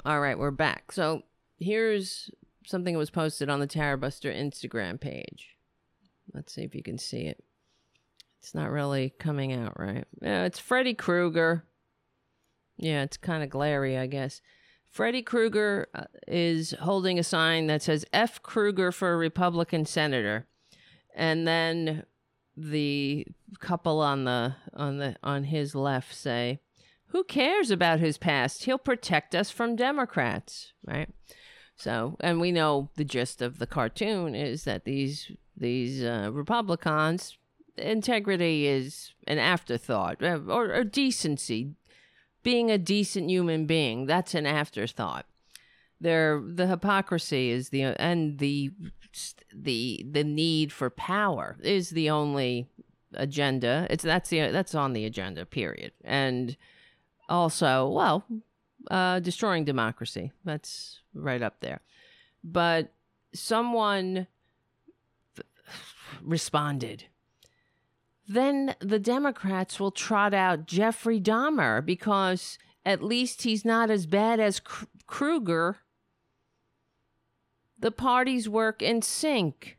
All 0.05 0.21
right, 0.21 0.39
we're 0.39 0.53
back. 0.53 0.93
So 0.93 1.23
here's 1.59 2.31
something 2.65 2.95
that 2.95 2.99
was 2.99 3.11
posted 3.11 3.51
on 3.51 3.59
the 3.59 3.67
Tara 3.67 3.99
Buster 3.99 4.33
Instagram 4.33 5.01
page. 5.01 5.57
Let's 6.33 6.55
see 6.55 6.63
if 6.63 6.77
you 6.77 6.83
can 6.85 6.97
see 6.97 7.23
it. 7.23 7.43
It's 8.39 8.55
not 8.55 8.71
really 8.71 9.13
coming 9.19 9.53
out 9.53 9.73
right. 9.77 10.05
Yeah, 10.23 10.45
it's 10.45 10.61
Freddy 10.61 10.95
Krueger. 10.95 11.65
Yeah, 12.77 13.03
it's 13.03 13.17
kind 13.17 13.43
of 13.43 13.51
glary, 13.51 13.99
I 13.99 14.07
guess. 14.07 14.41
Freddy 14.89 15.23
Krueger 15.23 15.89
uh, 15.93 16.05
is 16.29 16.73
holding 16.83 17.19
a 17.19 17.25
sign 17.25 17.67
that 17.67 17.83
says 17.83 18.05
F. 18.13 18.41
Krueger 18.45 18.93
for 18.93 19.13
a 19.13 19.17
Republican 19.17 19.87
senator. 19.87 20.47
And 21.15 21.47
then 21.47 22.05
the 22.57 23.27
couple 23.59 24.01
on 24.01 24.25
the 24.25 24.55
on 24.75 24.99
the 24.99 25.17
on 25.23 25.45
his 25.45 25.75
left 25.75 26.15
say, 26.15 26.61
"Who 27.09 27.25
cares 27.25 27.71
about 27.71 28.01
his 28.01 28.19
past? 28.19 28.65
He'll 28.65 28.79
protect 28.79 29.35
us 29.35 29.51
from 29.51 29.77
Democrats." 29.77 30.73
Right? 30.87 31.09
So, 31.77 32.17
and 32.21 32.41
we 32.41 32.53
know 32.53 32.91
the 32.97 33.05
gist 33.05 33.41
of 33.41 33.59
the 33.59 33.67
cartoon 33.67 34.35
is 34.35 34.65
that 34.65 34.85
these 34.85 35.33
these 35.57 36.03
uh, 36.03 36.31
Republicans 36.33 37.39
integrity 37.77 38.67
is 38.67 39.15
an 39.27 39.39
afterthought 39.39 40.23
uh, 40.23 40.41
or, 40.49 40.75
or 40.75 40.85
decency 40.85 41.75
being 42.43 42.71
a 42.71 42.79
decent 42.79 43.31
human 43.31 43.67
being 43.67 44.07
that's 44.07 44.35
an 44.35 44.47
afterthought 44.47 45.25
there 46.01 46.43
the 46.45 46.67
hypocrisy 46.67 47.51
is 47.51 47.69
the 47.71 47.83
and 47.83 48.39
the 48.39 48.71
the 49.55 50.05
the 50.09 50.25
need 50.25 50.73
for 50.73 50.91
power 50.91 51.57
is 51.63 51.91
the 51.91 52.11
only 52.11 52.69
agenda. 53.15 53.87
It's 53.91 54.05
that's 54.05 54.31
the 54.31 54.51
that's 54.51 54.75
on 54.75 54.93
the 54.93 55.05
agenda 55.05 55.45
period. 55.45 55.93
And 56.05 56.57
also 57.29 57.89
well 57.89 58.25
uh 58.91 59.21
destroying 59.21 59.65
democracy. 59.65 60.33
That's 60.45 61.01
right 61.15 61.43
up 61.43 61.61
there. 61.61 61.81
But 62.43 62.93
someone 63.35 64.27
responded. 66.23 67.05
Then 68.27 68.75
the 68.81 69.01
Democrats 69.01 69.81
will 69.81 69.91
trot 69.91 70.33
out 70.33 70.67
Jeffrey 70.67 71.21
Dahmer 71.21 71.85
because 71.85 72.59
at 72.87 73.03
least 73.03 73.43
he's 73.43 73.65
not 73.65 73.91
as 73.91 74.07
bad 74.07 74.39
as 74.41 74.61
Kr- 74.61 74.85
Krueger. 75.07 75.79
The 77.81 77.91
parties 77.91 78.49
work 78.49 78.83
in 78.83 79.03
sync. 79.03 79.79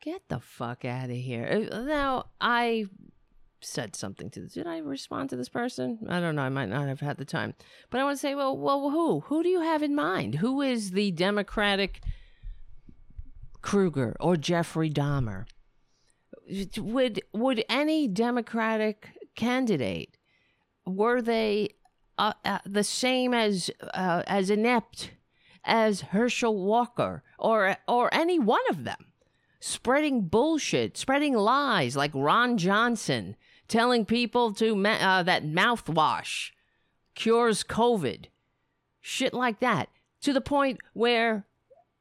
Get 0.00 0.28
the 0.28 0.40
fuck 0.40 0.84
out 0.84 1.10
of 1.10 1.16
here. 1.16 1.68
Uh, 1.72 1.80
now, 1.80 2.26
I 2.40 2.86
said 3.60 3.96
something 3.96 4.30
to 4.30 4.40
this. 4.40 4.52
Did 4.52 4.66
I 4.66 4.78
respond 4.78 5.30
to 5.30 5.36
this 5.36 5.48
person? 5.48 5.98
I 6.08 6.20
don't 6.20 6.36
know. 6.36 6.42
I 6.42 6.48
might 6.48 6.68
not 6.68 6.88
have 6.88 7.00
had 7.00 7.16
the 7.16 7.24
time. 7.24 7.54
But 7.90 8.00
I 8.00 8.04
want 8.04 8.16
to 8.16 8.20
say, 8.20 8.34
well, 8.34 8.56
well, 8.56 8.90
who? 8.90 9.20
Who 9.20 9.42
do 9.42 9.48
you 9.48 9.62
have 9.62 9.82
in 9.82 9.94
mind? 9.94 10.36
Who 10.36 10.60
is 10.60 10.92
the 10.92 11.10
Democratic 11.12 12.02
Krueger 13.62 14.16
or 14.20 14.36
Jeffrey 14.36 14.90
Dahmer? 14.90 15.46
would 16.78 17.20
would 17.32 17.64
any 17.68 18.08
Democratic 18.08 19.08
candidate 19.34 20.16
were 20.84 21.20
they 21.20 21.70
uh, 22.18 22.32
uh, 22.44 22.58
the 22.64 22.84
same 22.84 23.34
as 23.34 23.70
uh, 23.94 24.22
as 24.26 24.50
inept 24.50 25.10
as 25.66 26.00
Herschel 26.00 26.64
Walker 26.64 27.22
or 27.38 27.76
or 27.86 28.12
any 28.14 28.38
one 28.38 28.62
of 28.70 28.84
them 28.84 29.12
spreading 29.60 30.22
bullshit, 30.22 30.96
spreading 30.96 31.34
lies 31.34 31.96
like 31.96 32.12
Ron 32.14 32.56
Johnson, 32.56 33.36
telling 33.68 34.04
people 34.04 34.52
to 34.54 34.74
uh, 34.86 35.22
that 35.24 35.44
mouthwash 35.44 36.50
cures 37.14 37.64
COVID, 37.64 38.26
shit 39.00 39.34
like 39.34 39.60
that, 39.60 39.88
to 40.20 40.32
the 40.32 40.40
point 40.40 40.78
where 40.92 41.46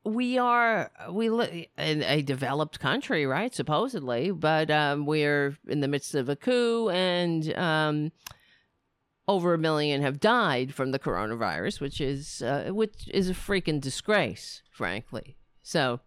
we 0.03 0.37
are 0.37 0.91
we 1.09 1.29
live 1.29 1.65
in 1.77 2.03
a 2.03 2.21
developed 2.21 2.79
country, 2.79 3.25
right? 3.25 3.53
Supposedly, 3.53 4.31
but 4.31 4.69
um, 4.69 5.05
we're 5.07 5.57
in 5.67 5.79
the 5.79 5.87
midst 5.87 6.13
of 6.13 6.29
a 6.29 6.35
coup, 6.35 6.89
and 6.89 7.51
um, 7.57 8.11
over 9.27 9.53
a 9.53 9.57
million 9.57 10.01
have 10.01 10.19
died 10.19 10.73
from 10.73 10.91
the 10.91 10.99
coronavirus, 10.99 11.81
which 11.81 11.99
is 11.99 12.41
uh, 12.41 12.69
which 12.71 13.09
is 13.13 13.29
a 13.29 13.33
freaking 13.33 13.81
disgrace, 13.81 14.61
frankly. 14.71 15.37
So, 15.63 15.99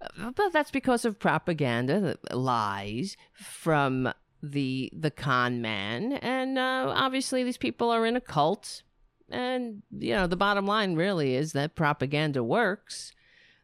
uh, 0.00 0.30
but 0.30 0.52
that's 0.52 0.70
because 0.70 1.04
of 1.04 1.18
propaganda, 1.18 2.18
lies 2.30 3.16
from 3.34 4.12
the 4.42 4.92
the 4.96 5.10
con 5.10 5.60
man, 5.60 6.14
and 6.14 6.58
uh, 6.58 6.92
obviously 6.94 7.42
these 7.42 7.58
people 7.58 7.90
are 7.90 8.06
in 8.06 8.16
a 8.16 8.20
cult. 8.20 8.82
And, 9.28 9.82
you 9.90 10.14
know, 10.14 10.28
the 10.28 10.36
bottom 10.36 10.68
line 10.68 10.94
really 10.94 11.34
is 11.34 11.52
that 11.52 11.74
propaganda 11.74 12.44
works 12.44 13.12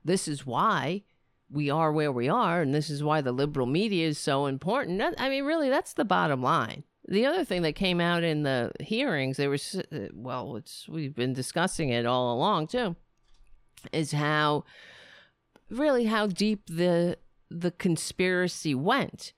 this 0.05 0.29
is 0.29 0.47
why 0.47 1.03
we 1.51 1.71
are 1.71 1.93
where 1.93 2.13
we 2.13 2.29
are, 2.29 2.63
and 2.63 2.75
this 2.75 2.91
is 2.91 3.03
why 3.03 3.21
the 3.21 3.33
liberal 3.33 3.67
media 3.67 4.09
is 4.09 4.19
so 4.19 4.47
important. 4.47 5.03
I 5.19 5.29
mean, 5.29 5.45
really, 5.45 5.69
that's 5.69 5.93
the 5.93 6.05
bottom 6.05 6.43
line. 6.43 6.85
The 7.07 7.27
other 7.27 7.45
thing 7.45 7.63
that 7.63 7.75
came 7.75 8.01
out 8.01 8.23
in 8.23 8.45
the 8.45 8.73
hearings, 8.81 9.37
there 9.37 9.51
was 9.51 9.75
uh, 9.75 10.09
well, 10.15 10.57
it's 10.57 10.89
we've 10.89 11.15
been 11.15 11.33
discussing 11.33 11.89
it 11.89 12.07
all 12.07 12.35
along 12.35 12.69
too, 12.69 12.97
is 13.93 14.13
how 14.13 14.65
really 15.69 16.05
how 16.05 16.27
deep 16.27 16.67
the 16.67 17.19
the 17.51 17.73
conspiracy 17.73 18.75
went. 18.75 19.33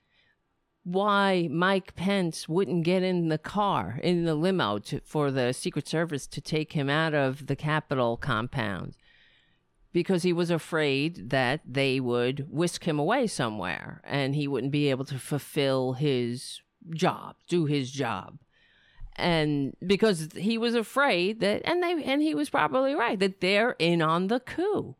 Why 0.83 1.49
Mike 1.51 1.95
Pence 1.97 2.47
wouldn't 2.47 2.85
get 2.85 3.03
in 3.03 3.29
the 3.29 3.39
car 3.39 3.99
in 4.03 4.27
the 4.27 4.35
limo 4.35 4.79
to, 4.81 5.01
for 5.01 5.31
the 5.31 5.55
Secret 5.55 5.89
Service 5.89 6.27
to 6.27 6.43
take 6.43 6.73
him 6.73 6.91
out 6.91 7.15
of 7.15 7.47
the 7.47 7.57
Capitol 7.57 8.19
compound 8.19 8.95
because 9.95 10.25
he 10.25 10.33
was 10.33 10.51
afraid 10.51 11.31
that 11.31 11.63
they 11.65 12.01
would 12.01 12.47
whisk 12.51 12.85
him 12.85 12.99
away 12.99 13.27
somewhere 13.27 14.03
and 14.05 14.35
he 14.35 14.47
wouldn't 14.47 14.73
be 14.73 14.91
able 14.91 15.07
to 15.07 15.19
fulfill 15.19 15.95
his 15.95 16.61
job, 16.91 17.37
do 17.49 17.65
his 17.65 17.91
job. 17.91 18.39
And 19.17 19.77
because 19.87 20.29
he 20.37 20.59
was 20.59 20.75
afraid 20.75 21.41
that 21.41 21.63
and 21.65 21.83
they 21.83 22.03
and 22.03 22.21
he 22.21 22.35
was 22.35 22.51
probably 22.51 22.95
right 22.95 23.19
that 23.21 23.41
they're 23.41 23.77
in 23.79 24.03
on 24.03 24.27
the 24.27 24.41
coup. 24.41 24.97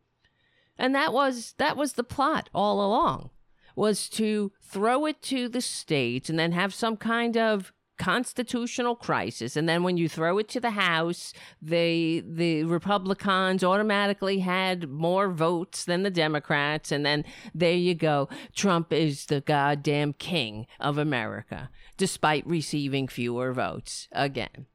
And 0.77 0.95
that 0.95 1.11
was 1.11 1.53
that 1.57 1.75
was 1.75 1.93
the 1.93 2.03
plot 2.03 2.49
all 2.53 2.79
along 2.79 3.29
was 3.75 4.07
to 4.07 4.51
throw 4.61 5.05
it 5.05 5.21
to 5.21 5.49
the 5.49 5.61
states 5.61 6.29
and 6.29 6.39
then 6.39 6.53
have 6.53 6.73
some 6.73 6.95
kind 6.95 7.35
of 7.35 7.73
constitutional 7.97 8.95
crisis 8.95 9.55
and 9.55 9.69
then 9.69 9.83
when 9.83 9.95
you 9.95 10.09
throw 10.09 10.37
it 10.37 10.49
to 10.49 10.59
the 10.59 10.71
house 10.71 11.31
they 11.61 12.21
the 12.25 12.63
republicans 12.65 13.63
automatically 13.63 14.39
had 14.39 14.89
more 14.89 15.29
votes 15.29 15.85
than 15.85 16.03
the 16.03 16.09
democrats 16.09 16.91
and 16.91 17.05
then 17.05 17.23
there 17.53 17.73
you 17.73 17.95
go. 17.95 18.27
Trump 18.53 18.91
is 18.91 19.27
the 19.27 19.41
goddamn 19.41 20.13
king 20.13 20.65
of 20.79 20.97
america 20.97 21.69
despite 21.97 22.45
receiving 22.45 23.07
fewer 23.07 23.53
votes 23.53 24.07
again. 24.11 24.65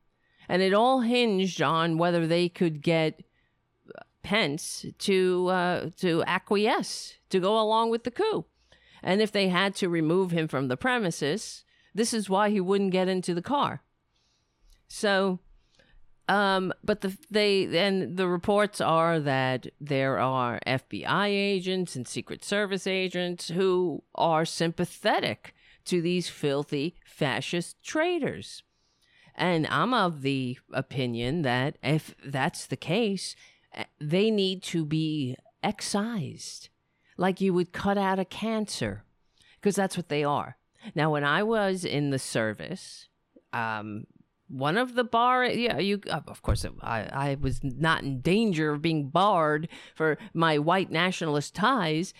And 0.48 0.62
it 0.62 0.74
all 0.74 1.00
hinged 1.00 1.62
on 1.62 1.98
whether 1.98 2.26
they 2.26 2.48
could 2.48 2.82
get 2.82 3.22
pence 4.22 4.84
to 4.98 5.48
uh, 5.48 5.90
to 5.98 6.22
acquiesce 6.24 7.14
to 7.30 7.40
go 7.40 7.60
along 7.60 7.90
with 7.90 8.04
the 8.04 8.10
coup. 8.10 8.46
And 9.02 9.22
if 9.22 9.32
they 9.32 9.48
had 9.48 9.74
to 9.76 9.88
remove 9.88 10.30
him 10.30 10.48
from 10.48 10.68
the 10.68 10.76
premises 10.76 11.64
this 11.94 12.14
is 12.14 12.30
why 12.30 12.50
he 12.50 12.60
wouldn't 12.60 12.92
get 12.92 13.08
into 13.08 13.34
the 13.34 13.42
car. 13.42 13.82
So, 14.88 15.38
um, 16.28 16.72
but 16.84 17.00
the 17.00 17.16
they 17.30 17.64
and 17.76 18.16
the 18.16 18.28
reports 18.28 18.80
are 18.80 19.18
that 19.20 19.66
there 19.80 20.18
are 20.18 20.60
FBI 20.66 21.26
agents 21.28 21.96
and 21.96 22.06
Secret 22.06 22.44
Service 22.44 22.86
agents 22.86 23.48
who 23.48 24.02
are 24.14 24.44
sympathetic 24.44 25.54
to 25.86 26.00
these 26.00 26.28
filthy 26.28 26.94
fascist 27.04 27.82
traitors. 27.82 28.62
And 29.34 29.66
I'm 29.68 29.94
of 29.94 30.22
the 30.22 30.58
opinion 30.72 31.42
that 31.42 31.78
if 31.82 32.14
that's 32.24 32.66
the 32.66 32.76
case, 32.76 33.34
eh, 33.74 33.84
they 34.00 34.30
need 34.30 34.62
to 34.64 34.84
be 34.84 35.36
excised 35.62 36.68
like 37.16 37.40
you 37.40 37.52
would 37.52 37.72
cut 37.72 37.98
out 37.98 38.18
a 38.18 38.24
cancer 38.24 39.04
because 39.56 39.76
that's 39.76 39.96
what 39.96 40.08
they 40.08 40.24
are. 40.24 40.56
Now, 40.94 41.10
when 41.10 41.24
I 41.24 41.42
was 41.42 41.84
in 41.84 42.10
the 42.10 42.18
service, 42.18 43.08
um, 43.52 44.04
one 44.50 44.76
of 44.76 44.94
the 44.94 45.04
bar, 45.04 45.44
yeah, 45.44 45.78
you, 45.78 46.00
uh, 46.10 46.20
of 46.26 46.42
course, 46.42 46.66
I, 46.82 47.08
I 47.12 47.36
was 47.40 47.60
not 47.62 48.02
in 48.02 48.20
danger 48.20 48.72
of 48.72 48.82
being 48.82 49.08
barred 49.08 49.68
for 49.94 50.18
my 50.34 50.58
white 50.58 50.90
nationalist 50.90 51.54
ties 51.54 52.12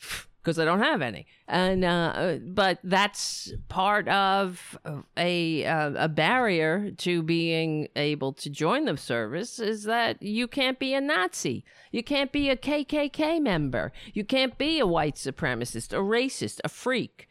because 0.42 0.58
I 0.58 0.64
don't 0.64 0.82
have 0.82 1.00
any. 1.00 1.26
And 1.48 1.84
uh, 1.84 1.88
uh, 1.88 2.38
but 2.38 2.78
that's 2.84 3.52
part 3.68 4.06
of 4.08 4.76
a 5.16 5.64
uh, 5.64 5.92
a 5.96 6.08
barrier 6.08 6.90
to 6.98 7.22
being 7.22 7.88
able 7.96 8.32
to 8.34 8.50
join 8.50 8.84
the 8.84 8.96
service 8.96 9.58
is 9.58 9.84
that 9.84 10.22
you 10.22 10.48
can't 10.48 10.78
be 10.78 10.94
a 10.94 11.00
Nazi, 11.00 11.64
you 11.90 12.02
can't 12.02 12.32
be 12.32 12.50
a 12.50 12.56
KKK 12.56 13.40
member, 13.40 13.92
you 14.12 14.24
can't 14.24 14.58
be 14.58 14.78
a 14.78 14.86
white 14.86 15.16
supremacist, 15.16 15.92
a 15.92 16.02
racist, 16.02 16.60
a 16.64 16.68
freak. 16.68 17.28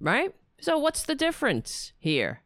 Right? 0.00 0.34
So 0.60 0.78
what's 0.78 1.04
the 1.04 1.14
difference 1.14 1.92
here? 1.98 2.42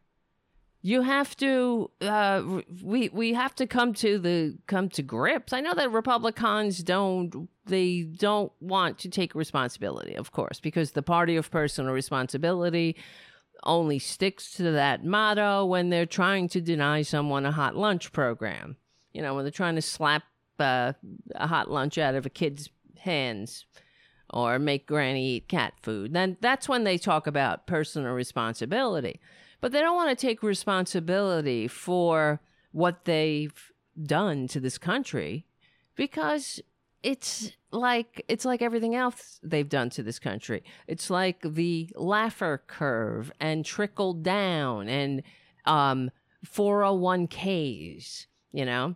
you 0.85 1.01
have 1.01 1.35
to 1.35 1.89
uh, 2.01 2.61
we 2.83 3.09
we 3.09 3.33
have 3.33 3.55
to 3.55 3.65
come 3.65 3.91
to 3.95 4.19
the 4.19 4.55
come 4.67 4.87
to 4.89 5.01
grips. 5.01 5.51
I 5.51 5.59
know 5.59 5.73
that 5.73 5.91
Republicans 5.91 6.83
don't 6.83 7.49
they 7.65 8.03
don't 8.03 8.51
want 8.59 8.99
to 8.99 9.09
take 9.09 9.33
responsibility, 9.33 10.13
of 10.13 10.31
course, 10.31 10.59
because 10.59 10.91
the 10.91 11.01
party 11.01 11.37
of 11.37 11.49
personal 11.49 11.91
responsibility 11.91 12.95
only 13.63 13.97
sticks 13.97 14.51
to 14.57 14.71
that 14.73 15.03
motto 15.03 15.65
when 15.65 15.89
they're 15.89 16.05
trying 16.05 16.47
to 16.49 16.61
deny 16.61 17.01
someone 17.01 17.47
a 17.47 17.51
hot 17.51 17.75
lunch 17.75 18.11
program. 18.11 18.75
You 19.11 19.23
know, 19.23 19.33
when 19.33 19.43
they're 19.43 19.51
trying 19.51 19.77
to 19.77 19.81
slap 19.81 20.21
uh, 20.59 20.93
a 21.33 21.47
hot 21.47 21.71
lunch 21.71 21.97
out 21.97 22.13
of 22.13 22.27
a 22.27 22.29
kid's 22.29 22.69
hands 22.99 23.65
or 24.35 24.59
make 24.59 24.85
granny 24.85 25.37
eat 25.37 25.47
cat 25.47 25.73
food. 25.81 26.13
Then 26.13 26.37
that's 26.41 26.69
when 26.69 26.83
they 26.83 26.99
talk 26.99 27.25
about 27.25 27.65
personal 27.65 28.13
responsibility 28.13 29.19
but 29.65 29.71
they 29.71 29.81
don't 29.81 29.95
want 29.95 30.15
to 30.15 30.27
take 30.27 30.43
responsibility 30.43 31.67
for 31.67 32.39
what 32.71 33.05
they've 33.05 33.71
done 34.03 34.47
to 34.47 34.59
this 34.59 34.77
country 34.77 35.43
because 35.95 36.61
it's 37.01 37.51
like 37.71 38.23
it's 38.27 38.45
like 38.45 38.61
everything 38.61 38.93
else 38.93 39.39
they've 39.41 39.67
done 39.67 39.89
to 39.89 40.03
this 40.03 40.19
country. 40.19 40.63
It's 40.87 41.09
like 41.09 41.41
the 41.41 41.89
Laffer 41.95 42.59
curve 42.67 43.31
and 43.39 43.65
trickle 43.65 44.13
down 44.13 44.87
and 44.87 45.23
um 45.65 46.11
401ks, 46.45 48.27
you 48.51 48.65
know. 48.65 48.95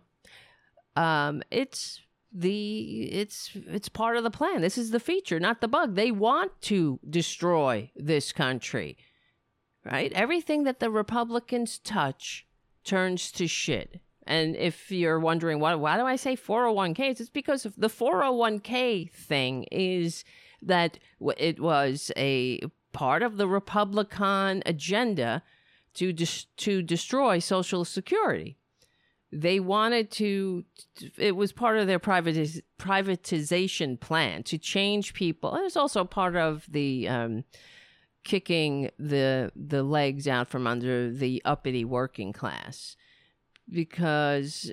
Um 0.94 1.42
it's 1.50 2.00
the 2.32 3.08
it's 3.10 3.50
it's 3.54 3.88
part 3.88 4.16
of 4.16 4.24
the 4.24 4.30
plan. 4.30 4.60
This 4.60 4.78
is 4.78 4.90
the 4.90 5.00
feature, 5.00 5.40
not 5.40 5.60
the 5.60 5.68
bug. 5.68 5.94
They 5.94 6.10
want 6.10 6.52
to 6.62 7.00
destroy 7.08 7.90
this 7.96 8.32
country 8.32 8.96
right? 9.84 10.12
Everything 10.12 10.64
that 10.64 10.80
the 10.80 10.90
Republicans 10.90 11.78
touch 11.78 12.46
turns 12.84 13.30
to 13.32 13.46
shit. 13.46 14.00
And 14.26 14.54
if 14.56 14.90
you're 14.90 15.18
wondering 15.18 15.60
why, 15.60 15.74
why 15.74 15.96
do 15.96 16.04
I 16.04 16.16
say 16.16 16.36
401ks? 16.36 17.20
It's 17.20 17.30
because 17.30 17.66
the 17.76 17.88
401k 17.88 19.10
thing 19.10 19.64
is 19.72 20.24
that 20.62 20.98
it 21.38 21.58
was 21.58 22.12
a 22.16 22.60
part 22.92 23.22
of 23.22 23.38
the 23.38 23.48
Republican 23.48 24.62
agenda 24.66 25.42
to 25.94 26.12
dis- 26.12 26.46
to 26.58 26.82
destroy 26.82 27.38
Social 27.38 27.84
Security. 27.84 28.56
They 29.32 29.60
wanted 29.60 30.10
to. 30.12 30.64
It 31.16 31.36
was 31.36 31.52
part 31.52 31.78
of 31.78 31.86
their 31.86 32.00
privatiz- 32.00 32.62
privatization 32.80 33.98
plan 34.00 34.42
to 34.44 34.58
change 34.58 35.14
people. 35.14 35.54
It 35.54 35.62
was 35.62 35.76
also 35.76 36.04
part 36.04 36.34
of 36.34 36.66
the 36.68 37.08
um, 37.08 37.44
kicking 38.24 38.90
the 38.98 39.52
the 39.54 39.82
legs 39.82 40.28
out 40.28 40.48
from 40.48 40.66
under 40.66 41.10
the 41.12 41.40
uppity 41.44 41.84
working 41.84 42.32
class 42.32 42.96
because 43.70 44.72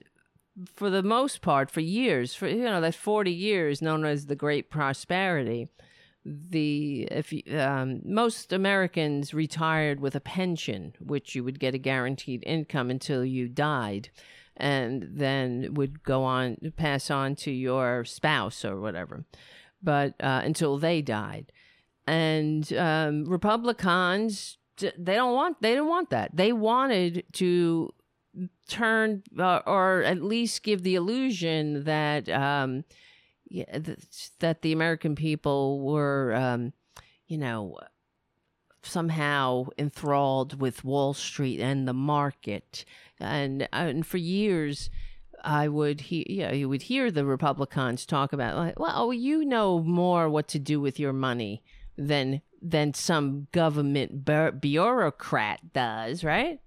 for 0.73 0.89
the 0.89 1.03
most 1.03 1.41
part 1.41 1.69
for 1.69 1.81
years 1.81 2.33
for 2.33 2.47
you 2.47 2.63
know 2.63 2.81
that 2.81 2.95
40 2.95 3.31
years 3.31 3.81
known 3.81 4.05
as 4.05 4.25
the 4.25 4.35
great 4.35 4.69
prosperity 4.69 5.69
the 6.25 7.07
if 7.09 7.33
um, 7.53 8.01
most 8.03 8.51
Americans 8.51 9.33
retired 9.33 9.99
with 10.01 10.15
a 10.15 10.19
pension 10.19 10.93
which 10.99 11.35
you 11.35 11.43
would 11.43 11.59
get 11.59 11.73
a 11.73 11.77
guaranteed 11.77 12.43
income 12.45 12.89
until 12.89 13.23
you 13.23 13.47
died 13.47 14.09
and 14.57 15.07
then 15.11 15.73
would 15.73 16.03
go 16.03 16.23
on 16.23 16.57
pass 16.75 17.09
on 17.09 17.35
to 17.35 17.51
your 17.51 18.03
spouse 18.03 18.65
or 18.65 18.79
whatever 18.79 19.23
but 19.81 20.13
uh, 20.19 20.41
until 20.43 20.77
they 20.77 21.01
died 21.01 21.51
and 22.07 22.71
um, 22.73 23.25
Republicans 23.25 24.57
they 24.79 25.15
don't 25.15 25.33
want 25.33 25.61
they 25.61 25.71
didn't 25.71 25.87
want 25.87 26.09
that. 26.11 26.35
They 26.35 26.53
wanted 26.53 27.23
to 27.33 27.93
turn 28.67 29.23
uh, 29.37 29.61
or 29.65 30.03
at 30.03 30.21
least 30.21 30.63
give 30.63 30.83
the 30.83 30.95
illusion 30.95 31.83
that 31.85 32.29
um, 32.29 32.83
yeah, 33.49 33.79
that 34.39 34.61
the 34.61 34.71
American 34.71 35.15
people 35.15 35.81
were 35.81 36.33
um, 36.35 36.73
you 37.27 37.37
know 37.37 37.77
somehow 38.87 39.67
enthralled 39.77 40.59
with 40.59 40.83
Wall 40.83 41.13
Street 41.13 41.59
and 41.59 41.87
the 41.87 41.93
market 41.93 42.85
and 43.19 43.67
and 43.71 44.05
for 44.05 44.17
years 44.17 44.89
I 45.43 45.67
would 45.67 46.01
hear, 46.01 46.25
yeah, 46.27 46.51
you 46.51 46.67
would 46.67 46.83
hear 46.83 47.11
the 47.11 47.25
Republicans 47.25 48.05
talk 48.05 48.33
about, 48.33 48.57
like, 48.57 48.79
well, 48.79 49.13
you 49.13 49.45
know 49.45 49.79
more 49.79 50.29
what 50.29 50.47
to 50.49 50.59
do 50.59 50.81
with 50.81 50.99
your 50.99 51.13
money 51.13 51.63
than 51.97 52.41
than 52.61 52.93
some 52.93 53.47
government 53.51 54.25
bureaucrat 54.25 55.73
does, 55.73 56.23
right? 56.23 56.59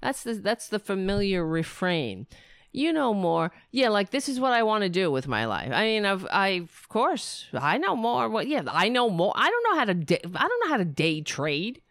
That's 0.00 0.22
the 0.22 0.34
that's 0.34 0.68
the 0.68 0.78
familiar 0.78 1.46
refrain. 1.46 2.26
You 2.72 2.92
know 2.92 3.12
more. 3.12 3.50
Yeah, 3.72 3.88
like 3.88 4.10
this 4.10 4.28
is 4.28 4.38
what 4.38 4.52
I 4.52 4.62
want 4.62 4.82
to 4.82 4.88
do 4.88 5.10
with 5.10 5.26
my 5.26 5.44
life. 5.44 5.72
I 5.72 5.82
mean, 5.84 6.06
I've, 6.06 6.26
I 6.30 6.48
of 6.48 6.88
course 6.88 7.46
I 7.52 7.78
know 7.78 7.96
more. 7.96 8.28
What? 8.28 8.46
Yeah, 8.46 8.62
I 8.68 8.88
know 8.88 9.10
more. 9.10 9.32
I 9.34 9.50
don't 9.50 9.64
know 9.64 9.78
how 9.78 9.84
to. 9.86 9.94
Day, 9.94 10.20
I 10.24 10.48
don't 10.48 10.60
know 10.64 10.68
how 10.68 10.76
to 10.76 10.84
day 10.84 11.20
trade. 11.20 11.82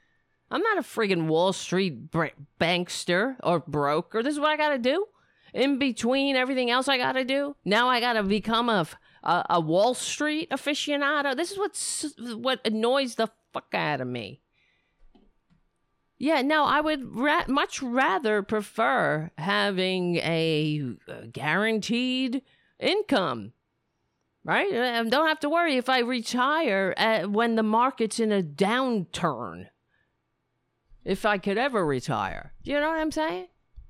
I'm 0.52 0.62
not 0.62 0.78
a 0.78 0.82
friggin' 0.82 1.28
Wall 1.28 1.54
Street 1.54 2.12
bankster 2.60 3.36
or 3.44 3.60
broker. 3.60 4.24
This 4.24 4.34
is 4.34 4.40
what 4.40 4.50
I 4.50 4.58
got 4.58 4.70
to 4.70 4.80
do. 4.80 5.06
In 5.54 5.80
between 5.80 6.36
everything 6.36 6.70
else 6.70 6.88
I 6.88 6.98
got 6.98 7.14
to 7.14 7.26
do, 7.26 7.56
now 7.66 7.90
I 7.90 8.00
got 8.00 8.14
to 8.14 8.24
become 8.24 8.70
a 8.70 8.88
a, 9.24 9.46
a 9.50 9.60
Wall 9.60 9.94
Street 9.94 10.50
aficionado. 10.50 11.36
This 11.36 11.52
is 11.52 11.58
what's 11.58 12.14
what 12.36 12.66
annoys 12.66 13.16
the 13.16 13.30
fuck 13.54 13.74
out 13.74 14.02
of 14.02 14.08
me. 14.08 14.42
Yeah, 16.22 16.42
no, 16.42 16.66
I 16.66 16.82
would 16.82 17.16
ra- 17.16 17.46
much 17.48 17.82
rather 17.82 18.44
prefer 18.44 19.32
having 19.38 20.18
a, 20.18 20.82
a 21.08 21.28
guaranteed 21.28 22.42
income, 22.78 23.54
right? 24.44 24.72
Uh, 24.72 25.00
I 25.00 25.10
don't 25.10 25.28
have 25.30 25.40
to 25.40 25.50
worry 25.50 25.78
if 25.78 25.88
I 25.88 26.00
retire 26.00 26.94
at, 26.98 27.32
when 27.32 27.56
the 27.56 27.64
market's 27.64 28.20
in 28.20 28.34
a 28.34 28.44
downturn. 28.44 29.68
If 31.06 31.26
I 31.26 31.38
could 31.38 31.58
ever 31.58 31.86
retire, 31.86 32.52
you 32.64 32.74
know 32.74 32.90
what 32.90 33.00
I'm 33.00 33.12
saying? 33.12 33.48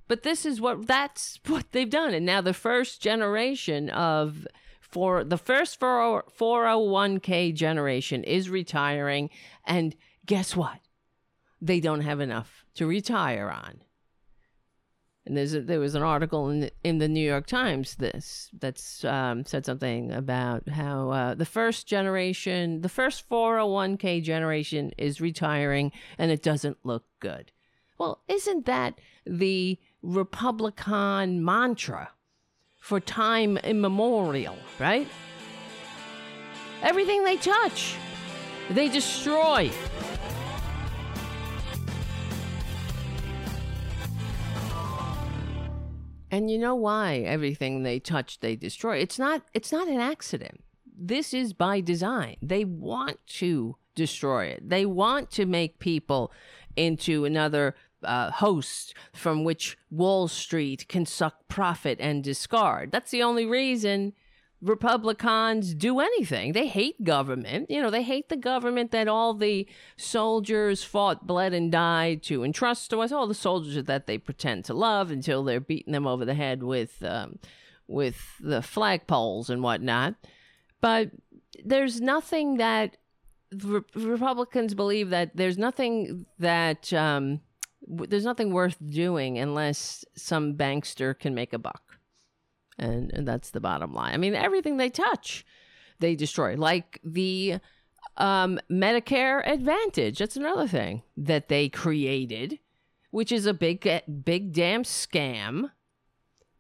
But 0.08 0.22
this 0.22 0.46
is 0.46 0.62
what 0.62 0.86
that's 0.86 1.40
what 1.48 1.72
they've 1.72 1.90
done, 1.90 2.14
and 2.14 2.28
now 2.28 2.42
the 2.42 2.54
first 2.54 3.02
generation 3.02 3.90
of 3.90 4.48
for 4.80 5.24
the 5.24 5.38
first 5.38 5.80
401k 5.80 7.54
generation 7.56 8.24
is 8.24 8.50
retiring 8.50 9.32
and 9.66 9.96
guess 10.26 10.56
what 10.56 10.80
they 11.62 11.80
don't 11.80 12.02
have 12.02 12.20
enough 12.20 12.66
to 12.76 12.86
retire 12.86 13.50
on 13.50 13.82
and 15.26 15.38
there's 15.38 15.54
a, 15.54 15.62
there 15.62 15.80
was 15.80 15.96
an 15.96 16.02
article 16.02 16.50
in 16.50 16.62
the, 16.62 16.72
in 16.84 16.98
the 16.98 17.08
New 17.08 17.26
York 17.26 17.46
Times 17.46 17.96
this 17.96 18.50
that's 18.58 19.06
um, 19.06 19.46
said 19.46 19.66
something 19.66 20.12
about 20.12 20.68
how 20.70 21.12
uh, 21.12 21.36
the 21.36 21.46
first 21.46 21.88
generation, 21.88 22.82
the 22.82 22.90
first 22.90 23.30
401k 23.30 24.24
generation 24.24 24.92
is 24.98 25.22
retiring 25.22 25.92
and 26.18 26.32
it 26.32 26.42
doesn't 26.42 26.78
look 26.84 27.04
good. 27.20 27.52
Well, 28.00 28.24
isn't 28.28 28.66
that 28.66 29.00
the 29.26 29.78
Republican 30.02 31.44
mantra? 31.44 32.10
for 32.80 33.00
time 33.00 33.58
immemorial, 33.58 34.58
right? 34.80 35.08
Everything 36.82 37.24
they 37.24 37.36
touch, 37.38 37.96
they 38.70 38.88
destroy. 38.88 39.70
And 46.32 46.50
you 46.50 46.58
know 46.58 46.76
why 46.76 47.18
everything 47.18 47.84
they 47.84 48.00
touch 48.00 48.40
they 48.40 48.56
destroy. 48.56 48.98
It's 48.98 49.20
not 49.20 49.44
it's 49.54 49.72
not 49.72 49.88
an 49.88 50.00
accident. 50.00 50.64
This 50.98 51.34
is 51.34 51.54
by 51.54 51.82
design. 51.82 52.36
They 52.42 52.66
want 52.66 53.18
to 53.40 53.78
destroy 53.96 54.46
it. 54.46 54.70
They 54.70 54.86
want 54.86 55.32
to 55.32 55.46
make 55.46 55.80
people 55.80 56.32
into 56.76 57.26
another 57.26 57.76
uh, 58.04 58.32
host 58.32 58.94
from 59.14 59.44
which 59.44 59.78
Wall 59.90 60.28
Street 60.28 60.88
can 60.88 61.06
suck 61.06 61.48
profit 61.48 62.00
and 62.00 62.24
discard. 62.24 62.92
That's 62.92 63.12
the 63.12 63.24
only 63.24 63.46
reason 63.46 64.14
Republicans 64.62 65.74
do 65.74 66.00
anything. 66.00 66.52
They 66.52 66.68
hate 66.68 67.04
government. 67.04 67.70
You 67.70 67.82
know, 67.82 67.90
they 67.90 68.04
hate 68.04 68.28
the 68.28 68.36
government 68.36 68.92
that 68.92 69.08
all 69.08 69.34
the 69.34 69.68
soldiers 69.96 70.84
fought, 70.84 71.26
bled, 71.26 71.54
and 71.54 71.72
died 71.72 72.24
to 72.24 72.44
entrust 72.44 72.90
to 72.90 73.00
us. 73.00 73.12
All 73.12 73.28
the 73.28 73.34
soldiers 73.34 73.82
that 73.82 74.06
they 74.06 74.18
pretend 74.18 74.66
to 74.66 74.74
love 74.74 75.12
until 75.12 75.44
they're 75.44 75.62
beating 75.62 75.94
them 75.94 76.06
over 76.06 76.26
the 76.26 76.34
head 76.34 76.62
with 76.64 77.02
um, 77.04 77.40
with 77.88 78.18
the 78.40 78.60
flagpoles 78.60 79.50
and 79.50 79.64
whatnot. 79.64 80.16
But 80.82 81.12
there's 81.64 82.02
nothing 82.02 82.58
that 82.58 82.98
Re- 83.64 83.82
Republicans 83.96 84.74
believe 84.74 85.10
that 85.10 85.36
there's 85.36 85.58
nothing 85.58 86.26
that 86.38 86.92
um, 86.94 87.42
w- 87.88 88.08
there's 88.08 88.26
nothing 88.26 88.54
worth 88.54 88.78
doing 88.90 89.40
unless 89.40 90.06
some 90.16 90.56
bankster 90.56 91.18
can 91.18 91.34
make 91.34 91.54
a 91.54 91.58
buck 91.58 91.89
and, 92.80 93.12
and 93.14 93.28
that's 93.28 93.52
the 93.52 93.60
bottom 93.60 93.94
line. 93.94 94.14
I 94.14 94.18
mean, 94.18 94.36
everything 94.36 94.78
they 94.78 94.90
touch, 94.90 95.46
they 96.00 96.16
destroy. 96.16 96.56
Like 96.56 97.00
the 97.04 97.60
um, 98.18 98.60
Medicare 98.70 99.42
Advantage. 99.48 100.20
That's 100.20 100.36
another 100.36 100.68
thing 100.68 101.04
that 101.18 101.48
they 101.48 101.70
created, 101.70 102.60
which 103.12 103.32
is 103.32 103.46
a 103.46 103.54
big, 103.54 103.88
big 104.24 104.54
damn 104.54 104.84
scam. 104.84 105.72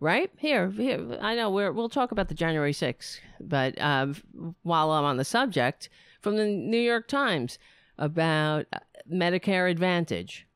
Right 0.01 0.31
here, 0.37 0.69
here. 0.71 1.17
I 1.21 1.35
know 1.35 1.49
we're, 1.49 1.73
we'll 1.73 1.89
talk 1.89 2.13
about 2.13 2.29
the 2.29 2.33
January 2.33 2.71
6th, 2.71 3.19
but 3.41 3.79
um, 3.81 4.15
while 4.63 4.91
I'm 4.91 5.03
on 5.03 5.17
the 5.17 5.25
subject, 5.25 5.89
from 6.21 6.37
the 6.37 6.45
New 6.45 6.79
York 6.79 7.09
Times 7.09 7.59
about 7.97 8.65
uh, 8.71 8.79
Medicare 9.11 9.69
Advantage. 9.69 10.47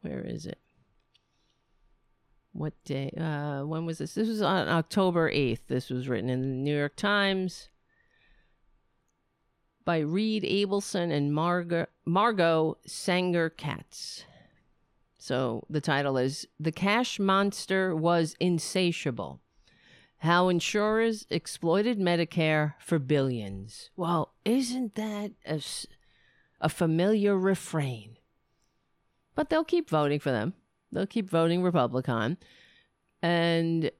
Where 0.00 0.20
is 0.20 0.46
it? 0.46 0.58
What 2.56 2.72
day? 2.84 3.10
Uh, 3.16 3.64
when 3.66 3.84
was 3.84 3.98
this? 3.98 4.14
This 4.14 4.28
was 4.28 4.42
on 4.42 4.68
October 4.68 5.30
8th. 5.30 5.66
This 5.68 5.90
was 5.90 6.08
written 6.08 6.30
in 6.30 6.40
the 6.40 6.46
New 6.46 6.76
York 6.76 6.96
Times 6.96 7.68
by 9.84 9.98
Reed 9.98 10.42
Abelson 10.42 11.12
and 11.12 11.32
Margo, 11.32 11.86
Margot 12.04 12.76
Sanger 12.86 13.48
Katz. 13.50 14.24
So 15.18 15.64
the 15.70 15.80
title 15.80 16.18
is 16.18 16.46
The 16.58 16.72
Cash 16.72 17.18
Monster 17.18 17.94
Was 17.94 18.36
Insatiable 18.40 19.40
How 20.18 20.48
Insurers 20.48 21.26
Exploited 21.30 21.98
Medicare 21.98 22.74
for 22.78 22.98
Billions. 22.98 23.90
Well, 23.96 24.34
isn't 24.44 24.94
that 24.96 25.32
a, 25.46 25.60
a 26.60 26.68
familiar 26.68 27.36
refrain? 27.36 28.18
But 29.34 29.50
they'll 29.50 29.64
keep 29.64 29.90
voting 29.90 30.20
for 30.20 30.30
them. 30.30 30.54
They'll 30.92 31.06
keep 31.06 31.28
voting 31.30 31.62
Republican. 31.62 32.38
And 33.22 33.90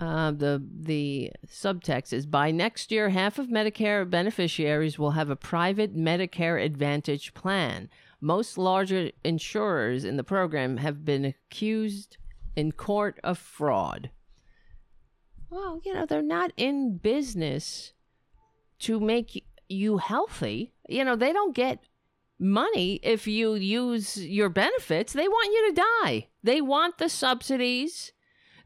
uh, 0.00 0.30
the 0.30 0.66
the 0.80 1.30
subtext 1.46 2.12
is 2.12 2.24
by 2.24 2.50
next 2.50 2.90
year, 2.90 3.10
half 3.10 3.38
of 3.38 3.48
Medicare 3.48 4.08
beneficiaries 4.08 4.98
will 4.98 5.10
have 5.12 5.28
a 5.28 5.36
private 5.36 5.94
Medicare 5.94 6.62
Advantage 6.64 7.34
plan. 7.34 7.90
Most 8.20 8.56
larger 8.56 9.10
insurers 9.24 10.04
in 10.04 10.16
the 10.16 10.24
program 10.24 10.78
have 10.78 11.04
been 11.04 11.24
accused 11.24 12.16
in 12.56 12.72
court 12.72 13.18
of 13.22 13.38
fraud. 13.38 14.10
Well, 15.50 15.80
you 15.84 15.92
know, 15.92 16.06
they're 16.06 16.22
not 16.22 16.52
in 16.56 16.96
business 16.96 17.92
to 18.80 19.00
make 19.00 19.44
you 19.68 19.98
healthy. 19.98 20.72
You 20.88 21.04
know, 21.04 21.16
they 21.16 21.32
don't 21.32 21.54
get 21.54 21.84
money 22.40 22.98
if 23.02 23.26
you 23.26 23.54
use 23.54 24.16
your 24.16 24.48
benefits. 24.48 25.12
They 25.12 25.28
want 25.28 25.52
you 25.52 25.68
to 25.68 25.82
die. 26.02 26.28
They 26.42 26.60
want 26.60 26.98
the 26.98 27.08
subsidies. 27.08 28.12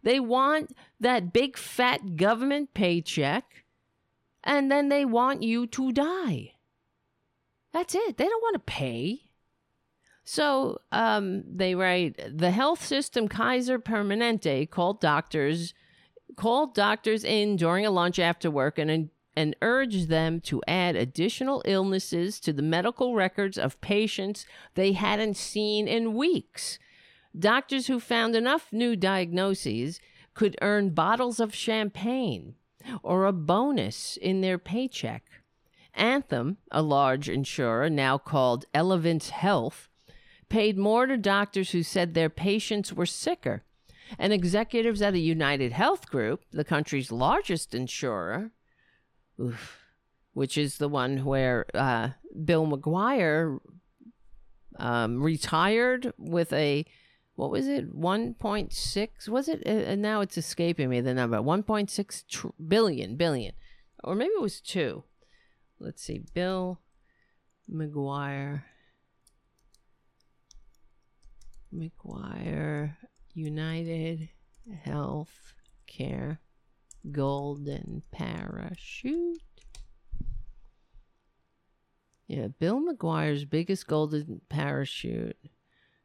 They 0.02 0.20
want 0.20 0.76
that 1.00 1.32
big 1.32 1.56
fat 1.56 2.16
government 2.16 2.74
paycheck. 2.74 3.64
And 4.42 4.70
then 4.70 4.88
they 4.88 5.04
want 5.04 5.42
you 5.42 5.66
to 5.68 5.92
die. 5.92 6.52
That's 7.72 7.94
it. 7.94 8.16
They 8.16 8.24
don't 8.24 8.42
want 8.42 8.54
to 8.54 8.72
pay. 8.72 9.22
So 10.24 10.80
um, 10.92 11.42
they 11.46 11.74
write 11.74 12.20
the 12.32 12.50
health 12.50 12.84
system 12.84 13.28
Kaiser 13.28 13.78
Permanente 13.78 14.70
called 14.70 15.00
doctors 15.00 15.74
called 16.37 16.74
doctors 16.74 17.24
in 17.24 17.56
during 17.56 17.87
a 17.87 17.90
lunch 17.90 18.18
after 18.18 18.50
work 18.50 18.78
and 18.78 19.08
and 19.36 19.56
urged 19.62 20.08
them 20.08 20.40
to 20.40 20.62
add 20.68 20.96
additional 20.96 21.62
illnesses 21.64 22.38
to 22.40 22.52
the 22.52 22.62
medical 22.62 23.14
records 23.14 23.58
of 23.58 23.80
patients 23.80 24.46
they 24.74 24.92
hadn't 24.92 25.36
seen 25.36 25.88
in 25.88 26.14
weeks. 26.14 26.78
Doctors 27.36 27.88
who 27.88 27.98
found 27.98 28.36
enough 28.36 28.72
new 28.72 28.94
diagnoses 28.94 30.00
could 30.34 30.56
earn 30.62 30.90
bottles 30.90 31.40
of 31.40 31.54
champagne 31.54 32.54
or 33.02 33.24
a 33.24 33.32
bonus 33.32 34.16
in 34.16 34.40
their 34.40 34.58
paycheck. 34.58 35.24
Anthem, 35.94 36.58
a 36.70 36.82
large 36.82 37.28
insurer 37.28 37.88
now 37.88 38.18
called 38.18 38.66
Elevance 38.74 39.30
Health, 39.30 39.88
paid 40.48 40.76
more 40.76 41.06
to 41.06 41.16
doctors 41.16 41.70
who 41.70 41.82
said 41.82 42.14
their 42.14 42.30
patients 42.30 42.92
were 42.92 43.06
sicker. 43.06 43.62
And 44.18 44.32
executives 44.32 45.00
at 45.00 45.14
a 45.14 45.18
United 45.18 45.72
Health 45.72 46.10
Group, 46.10 46.44
the 46.52 46.64
country's 46.64 47.10
largest 47.10 47.74
insurer, 47.74 48.50
oof, 49.40 49.78
which 50.32 50.58
is 50.58 50.78
the 50.78 50.88
one 50.88 51.24
where 51.24 51.66
uh, 51.74 52.10
Bill 52.44 52.66
McGuire 52.66 53.58
um, 54.78 55.22
retired 55.22 56.12
with 56.18 56.52
a 56.52 56.84
what 57.36 57.50
was 57.50 57.66
it? 57.66 57.98
1.6 57.98 59.28
was 59.28 59.48
it? 59.48 59.60
And 59.66 60.00
now 60.00 60.20
it's 60.20 60.38
escaping 60.38 60.88
me 60.88 61.00
the 61.00 61.14
number. 61.14 61.38
1.6 61.38 62.24
tr- 62.28 62.48
billion 62.64 63.16
billion. 63.16 63.54
Or 64.04 64.14
maybe 64.14 64.32
it 64.34 64.42
was 64.42 64.60
2 64.60 65.02
let's 65.84 66.02
see. 66.02 66.22
Bill 66.32 66.80
mcguire 67.70 68.62
mcguire 71.74 72.96
united 73.32 74.28
health 74.82 75.54
care 75.86 76.40
golden 77.10 78.02
parachute. 78.10 79.42
Yeah, 82.26 82.48
Bill 82.58 82.80
McGuire's 82.80 83.44
biggest 83.44 83.86
golden 83.86 84.40
parachute 84.48 85.36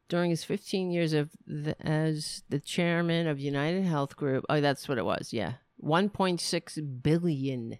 during 0.08 0.30
his 0.30 0.44
15 0.44 0.90
years 0.90 1.12
of 1.12 1.30
the, 1.46 1.74
as 1.84 2.42
the 2.48 2.58
chairman 2.60 3.26
of 3.26 3.38
United 3.38 3.84
Health 3.84 4.16
Group. 4.16 4.44
Oh, 4.48 4.60
that's 4.60 4.88
what 4.88 4.98
it 4.98 5.04
was. 5.04 5.32
Yeah, 5.32 5.54
1.6 5.82 7.02
billion. 7.02 7.78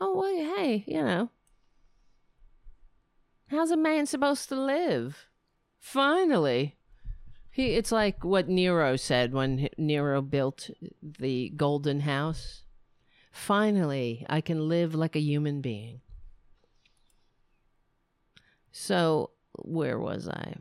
Oh, 0.00 0.16
well, 0.16 0.56
hey, 0.56 0.84
you 0.86 1.02
know, 1.02 1.30
how's 3.46 3.70
a 3.70 3.76
man 3.76 4.06
supposed 4.06 4.48
to 4.48 4.56
live? 4.56 5.28
Finally, 5.78 6.76
he, 7.54 7.74
it's 7.76 7.92
like 7.92 8.24
what 8.24 8.48
Nero 8.48 8.96
said 8.96 9.32
when 9.32 9.68
Nero 9.78 10.20
built 10.20 10.70
the 11.00 11.52
golden 11.54 12.00
house. 12.00 12.64
Finally, 13.30 14.26
I 14.28 14.40
can 14.40 14.68
live 14.68 14.92
like 14.92 15.14
a 15.14 15.20
human 15.20 15.60
being. 15.60 16.00
So, 18.72 19.30
where 19.52 20.00
was 20.00 20.28
I? 20.28 20.56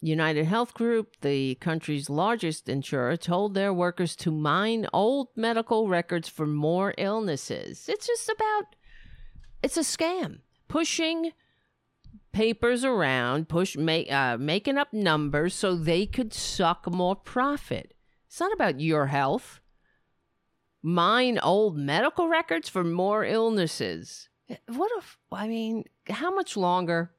United 0.00 0.44
Health 0.44 0.72
Group, 0.72 1.16
the 1.20 1.56
country's 1.56 2.08
largest 2.08 2.68
insurer, 2.68 3.16
told 3.16 3.54
their 3.54 3.74
workers 3.74 4.14
to 4.14 4.30
mine 4.30 4.86
old 4.92 5.30
medical 5.34 5.88
records 5.88 6.28
for 6.28 6.46
more 6.46 6.94
illnesses. 6.96 7.88
It's 7.88 8.06
just 8.06 8.28
about, 8.28 8.76
it's 9.64 9.76
a 9.76 9.80
scam. 9.80 10.42
Pushing 10.68 11.32
papers 12.36 12.84
around, 12.84 13.48
push, 13.48 13.78
make, 13.78 14.12
uh, 14.12 14.36
making 14.36 14.76
up 14.76 14.92
numbers 14.92 15.54
so 15.54 15.74
they 15.74 16.04
could 16.04 16.34
suck 16.34 16.86
more 16.92 17.16
profit. 17.16 17.94
It's 18.26 18.38
not 18.38 18.52
about 18.52 18.78
your 18.78 19.06
health. 19.06 19.60
Mine 20.82 21.38
old 21.38 21.78
medical 21.78 22.28
records 22.28 22.68
for 22.68 22.84
more 22.84 23.24
illnesses. 23.24 24.28
What 24.68 24.92
if, 24.98 25.16
I 25.32 25.48
mean, 25.48 25.84
how 26.10 26.30
much 26.34 26.58
longer? 26.58 27.10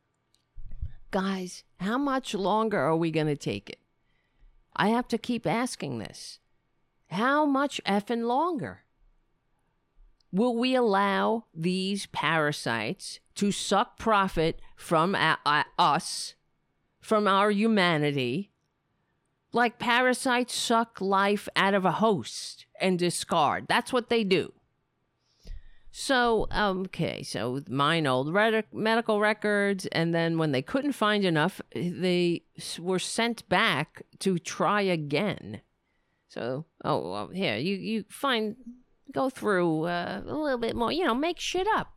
Guys, 1.09 1.63
how 1.79 1.97
much 1.97 2.35
longer 2.35 2.79
are 2.79 2.95
we 2.95 3.09
going 3.09 3.25
to 3.25 3.35
take 3.35 3.71
it? 3.71 3.79
I 4.75 4.89
have 4.89 5.07
to 5.07 5.17
keep 5.17 5.47
asking 5.47 5.97
this. 5.97 6.37
How 7.09 7.43
much 7.43 7.81
effing 7.87 8.27
longer? 8.27 8.83
Will 10.31 10.55
we 10.55 10.75
allow 10.75 11.45
these 11.55 12.05
parasites 12.05 13.19
to 13.37 13.51
suck 13.51 13.97
profit 13.97 14.61
from 14.75 15.15
a- 15.15 15.39
a- 15.45 15.65
us, 15.79 16.35
from 16.99 17.27
our 17.27 17.49
humanity? 17.51 18.51
like 19.53 19.79
parasites 19.79 20.53
suck 20.53 21.01
life 21.01 21.49
out 21.55 21.73
of 21.73 21.85
a 21.85 21.93
host 21.93 22.65
and 22.79 22.99
discard. 22.99 23.65
That's 23.67 23.91
what 23.91 24.09
they 24.09 24.23
do. 24.23 24.53
So, 25.89 26.47
um, 26.51 26.81
okay, 26.81 27.23
so 27.23 27.61
mine 27.67 28.05
old 28.05 28.31
medical 28.71 29.19
records, 29.19 29.87
and 29.87 30.13
then 30.13 30.37
when 30.37 30.51
they 30.51 30.61
couldn't 30.61 30.91
find 30.91 31.25
enough, 31.25 31.59
they 31.73 32.43
were 32.77 32.99
sent 32.99 33.49
back 33.49 34.03
to 34.19 34.37
try 34.37 34.81
again. 34.81 35.61
So, 36.27 36.65
oh, 36.85 37.11
well, 37.11 37.27
here 37.29 37.57
you 37.57 37.75
you 37.75 38.05
find 38.09 38.57
go 39.11 39.29
through 39.31 39.85
uh, 39.85 40.21
a 40.23 40.35
little 40.35 40.59
bit 40.59 40.75
more, 40.75 40.91
you 40.91 41.03
know, 41.03 41.15
make 41.15 41.39
shit 41.39 41.67
up. 41.75 41.96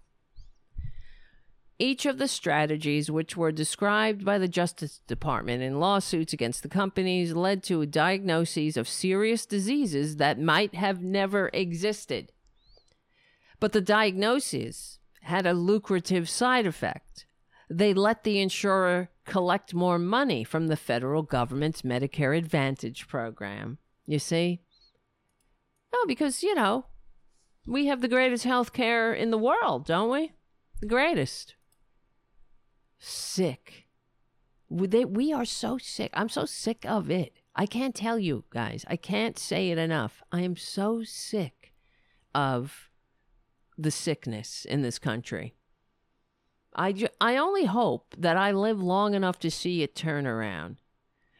Each 1.83 2.05
of 2.05 2.19
the 2.19 2.29
strategies, 2.29 3.11
which 3.11 3.39
were 3.39 3.51
described 3.51 4.23
by 4.23 4.37
the 4.37 4.47
Justice 4.47 5.01
Department 5.07 5.63
in 5.63 5.81
lawsuits 5.81 6.35
against 6.35 6.63
the 6.63 6.69
companies, 6.69 7.33
led 7.33 7.63
to 7.65 7.87
diagnoses 7.87 8.77
of 8.77 8.87
serious 8.87 9.47
diseases 9.47 10.19
that 10.19 10.39
might 10.39 10.75
have 10.75 11.03
never 11.03 11.49
existed. 11.55 12.33
But 13.61 13.73
the 13.73 13.81
diagnoses 13.81 14.99
had 15.23 15.47
a 15.47 15.55
lucrative 15.55 16.29
side 16.29 16.67
effect. 16.67 17.25
They 17.71 17.95
let 17.95 18.25
the 18.25 18.41
insurer 18.41 19.09
collect 19.25 19.73
more 19.73 19.99
money 19.99 20.45
from 20.45 20.67
the 20.67 20.77
federal 20.77 21.23
government's 21.23 21.81
Medicare 21.81 22.37
Advantage 22.37 23.09
program. 23.09 23.79
You 24.05 24.19
see? 24.19 24.61
No, 25.95 26.01
because, 26.07 26.43
you 26.43 26.55
know, 26.55 26.85
we 27.67 27.87
have 27.87 28.03
the 28.03 28.09
greatest 28.09 28.45
health 28.45 28.75
care 28.75 29.15
in 29.15 29.31
the 29.31 29.39
world, 29.39 29.87
don't 29.87 30.11
we? 30.11 30.33
The 30.83 30.87
greatest 30.87 31.55
sick. 33.01 33.87
They, 34.71 35.05
we 35.05 35.33
are 35.33 35.45
so 35.45 35.79
sick. 35.79 36.11
I'm 36.15 36.29
so 36.29 36.45
sick 36.45 36.85
of 36.87 37.11
it. 37.11 37.33
I 37.57 37.67
can't 37.67 37.95
tell 37.95 38.19
you 38.19 38.45
guys. 38.51 38.85
I 38.87 38.97
can't 38.97 39.37
say 39.37 39.71
it 39.71 39.79
enough. 39.79 40.23
I 40.31 40.43
am 40.43 40.55
so 40.55 41.03
sick 41.03 41.73
of 42.33 42.89
the 43.77 43.91
sickness 43.91 44.65
in 44.65 44.83
this 44.83 44.99
country. 44.99 45.55
I, 46.75 46.93
ju- 46.93 47.09
I 47.21 47.37
only 47.37 47.65
hope 47.65 48.15
that 48.17 48.37
I 48.37 48.53
live 48.53 48.81
long 48.81 49.15
enough 49.15 49.41
to 49.41 49.51
see 49.51 49.83
it 49.83 49.97
turn 49.97 50.27
around. 50.27 50.77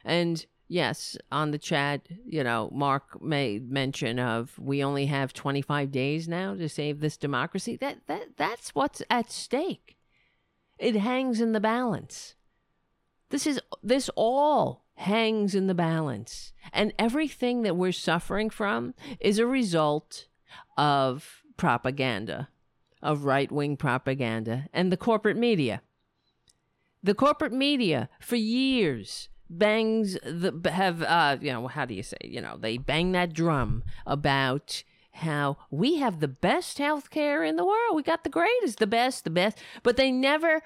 And 0.05 0.45
yes, 0.67 1.17
on 1.31 1.53
the 1.53 1.59
chat, 1.59 2.09
you 2.27 2.43
know, 2.43 2.71
Mark 2.73 3.23
made 3.23 3.71
mention 3.71 4.19
of 4.19 4.59
we 4.59 4.83
only 4.83 5.07
have 5.07 5.33
25 5.33 5.93
days 5.93 6.27
now 6.27 6.57
to 6.57 6.69
save 6.69 6.99
this 6.99 7.17
democracy. 7.17 7.77
That 7.77 8.07
that 8.09 8.37
that's 8.37 8.75
what's 8.75 9.03
at 9.09 9.31
stake. 9.31 9.97
It 10.81 10.97
hangs 10.97 11.41
in 11.41 11.53
the 11.53 11.61
balance. 11.61 12.35
This 13.29 13.47
is 13.47 13.61
this 13.83 14.11
all 14.17 14.87
hangs 14.95 15.55
in 15.55 15.67
the 15.67 15.75
balance. 15.75 16.53
And 16.73 16.93
everything 16.99 17.63
that 17.63 17.77
we're 17.77 17.93
suffering 17.93 18.51
from 18.51 18.95
is 19.21 19.39
a 19.39 19.47
result 19.47 20.27
of 20.77 21.43
propaganda, 21.57 22.49
of 23.03 23.25
right-wing 23.25 23.77
propaganda 23.77 24.67
and 24.73 24.91
the 24.91 24.97
corporate 24.97 25.37
media. 25.37 25.83
The 27.03 27.15
corporate 27.15 27.53
media 27.53 28.09
for 28.19 28.37
years 28.37 29.29
bangs 29.53 30.17
the 30.23 30.71
have 30.71 31.03
uh 31.03 31.37
you 31.41 31.53
know 31.53 31.67
how 31.67 31.85
do 31.85 31.93
you 31.93 32.05
say 32.05 32.17
you 32.23 32.41
know 32.41 32.57
they 32.57 32.79
bang 32.79 33.11
that 33.11 33.33
drum 33.33 33.83
about 34.07 34.85
how 35.21 35.57
we 35.71 35.97
have 35.97 36.21
the 36.21 36.29
best 36.29 36.79
health 36.79 37.11
care 37.11 37.43
in 37.45 37.57
the 37.57 37.65
world. 37.65 37.95
We 37.95 38.03
got 38.03 38.25
the 38.25 38.31
greatest, 38.31 38.79
the 38.79 38.87
best, 38.87 39.25
the 39.25 39.31
best. 39.31 39.59
But 39.83 39.97
they 39.97 40.11
never 40.11 40.63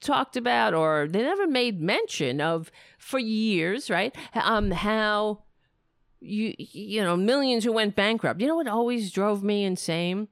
talked 0.00 0.36
about 0.36 0.74
or 0.74 1.08
they 1.08 1.22
never 1.22 1.46
made 1.46 1.80
mention 1.80 2.40
of 2.40 2.70
for 2.98 3.18
years, 3.18 3.90
right? 3.90 4.14
Um, 4.34 4.70
how 4.70 5.42
you 6.20 6.54
you 6.58 7.02
know 7.02 7.16
millions 7.16 7.64
who 7.64 7.72
went 7.72 7.96
bankrupt. 7.96 8.40
You 8.40 8.48
know 8.48 8.56
what 8.56 8.68
always 8.68 9.10
drove 9.10 9.42
me 9.42 9.64
insane? 9.64 10.28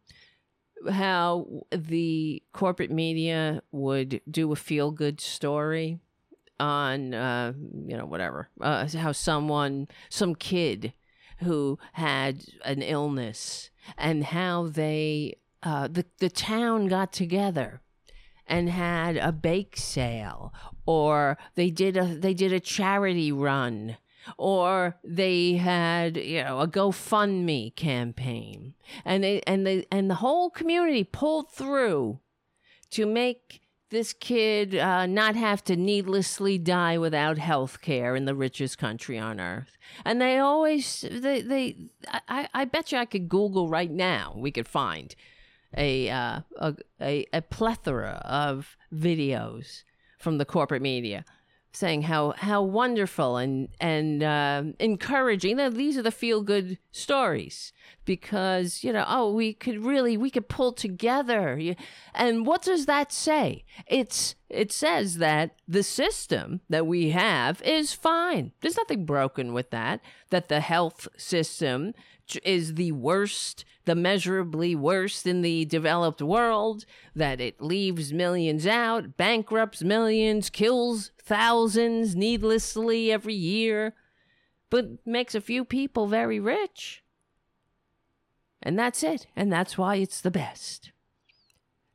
How 0.90 1.46
the 1.70 2.42
corporate 2.52 2.90
media 2.90 3.62
would 3.72 4.20
do 4.30 4.52
a 4.52 4.56
feel 4.56 4.90
good 4.90 5.20
story 5.20 5.98
on 6.60 7.14
uh, 7.14 7.52
you 7.86 7.96
know 7.96 8.06
whatever 8.06 8.48
uh, 8.60 8.86
how 8.88 9.12
someone 9.12 9.88
some 10.08 10.34
kid 10.34 10.92
who 11.44 11.78
had 11.92 12.44
an 12.64 12.83
illness 12.83 13.70
and 13.96 14.24
how 14.24 14.66
they 14.66 15.37
uh, 15.62 15.88
the 15.88 16.04
the 16.18 16.30
town 16.30 16.88
got 16.88 17.12
together 17.12 17.80
and 18.46 18.68
had 18.68 19.16
a 19.16 19.33
bake 19.33 19.76
sale 19.76 20.52
or 20.87 21.38
they 21.54 21.70
did 21.70 21.96
a 21.96 22.04
they 22.04 22.35
did 22.35 22.52
a 22.52 22.61
charity 22.61 23.33
run 23.33 23.96
or 24.37 24.96
they 25.04 25.54
had 25.54 26.16
you 26.16 26.42
know 26.42 26.61
a 26.61 26.68
GoFundMe 26.68 27.74
campaign. 27.76 28.74
And 29.04 29.24
they 29.24 29.40
and 29.46 29.66
they 29.66 29.87
and 29.90 30.11
the 30.11 30.16
whole 30.16 30.50
community 30.50 31.04
pulled 31.04 31.50
through 31.50 32.20
to 32.90 33.07
make 33.07 33.61
this 33.94 34.12
kid 34.12 34.74
uh, 34.74 35.07
not 35.07 35.37
have 35.37 35.64
to 35.64 35.76
needlessly 35.76 36.59
die 36.59 36.98
without 36.98 37.38
health 37.38 37.80
care 37.80 38.14
in 38.16 38.24
the 38.24 38.35
richest 38.35 38.76
country 38.76 39.18
on 39.18 39.40
earth. 39.40 39.78
And 40.04 40.20
they 40.20 40.38
always, 40.38 41.04
they, 41.11 41.40
they, 41.40 41.76
I, 42.28 42.48
I 42.52 42.64
bet 42.64 42.92
you 42.92 42.98
I 42.98 43.04
could 43.07 43.28
Google 43.28 43.68
right 43.68 43.90
now, 43.90 44.35
we 44.37 44.50
could 44.50 44.68
find 44.68 45.14
a, 45.76 46.11
uh, 46.11 46.40
a, 46.57 46.74
a, 47.00 47.26
a 47.33 47.42
plethora 47.42 48.20
of 48.24 48.76
videos 48.92 49.85
from 50.18 50.38
the 50.38 50.44
corporate 50.44 50.83
media 50.83 51.24
saying 51.74 52.02
how 52.02 52.34
how 52.37 52.62
wonderful 52.62 53.37
and 53.37 53.68
and 53.80 54.22
uh, 54.22 54.62
encouraging. 54.78 55.56
Now, 55.56 55.70
these 55.70 55.96
are 55.96 56.02
the 56.02 56.10
feel 56.10 56.42
good 56.42 56.78
stories 56.92 57.72
because 58.04 58.84
you 58.84 58.92
know 58.92 59.04
oh 59.08 59.32
we 59.32 59.52
could 59.52 59.84
really 59.84 60.16
we 60.16 60.30
could 60.30 60.48
pull 60.48 60.72
together. 60.72 61.60
And 62.14 62.46
what 62.46 62.62
does 62.62 62.87
that 62.87 63.12
say? 63.12 63.64
It's 63.87 64.34
it 64.48 64.72
says 64.72 65.18
that 65.18 65.56
the 65.66 65.82
system 65.82 66.60
that 66.68 66.87
we 66.87 67.10
have 67.10 67.60
is 67.62 67.92
fine. 67.92 68.52
There's 68.60 68.76
nothing 68.76 69.04
broken 69.04 69.52
with 69.52 69.70
that. 69.70 70.00
That 70.30 70.48
the 70.48 70.60
health 70.60 71.08
system 71.16 71.94
is 72.42 72.74
the 72.74 72.92
worst, 72.92 73.64
the 73.84 73.94
measurably 73.94 74.74
worst 74.74 75.26
in 75.26 75.42
the 75.42 75.64
developed 75.64 76.22
world, 76.22 76.84
that 77.14 77.40
it 77.40 77.60
leaves 77.60 78.12
millions 78.12 78.66
out, 78.66 79.16
bankrupts 79.16 79.82
millions, 79.82 80.50
kills 80.50 81.10
thousands 81.18 82.14
needlessly 82.14 83.12
every 83.12 83.34
year, 83.34 83.94
but 84.70 85.06
makes 85.06 85.34
a 85.34 85.40
few 85.40 85.64
people 85.64 86.06
very 86.06 86.40
rich. 86.40 87.02
And 88.62 88.78
that's 88.78 89.02
it. 89.02 89.26
And 89.37 89.52
that's 89.52 89.76
why 89.76 89.96
it's 89.96 90.20
the 90.20 90.30
best. 90.30 90.90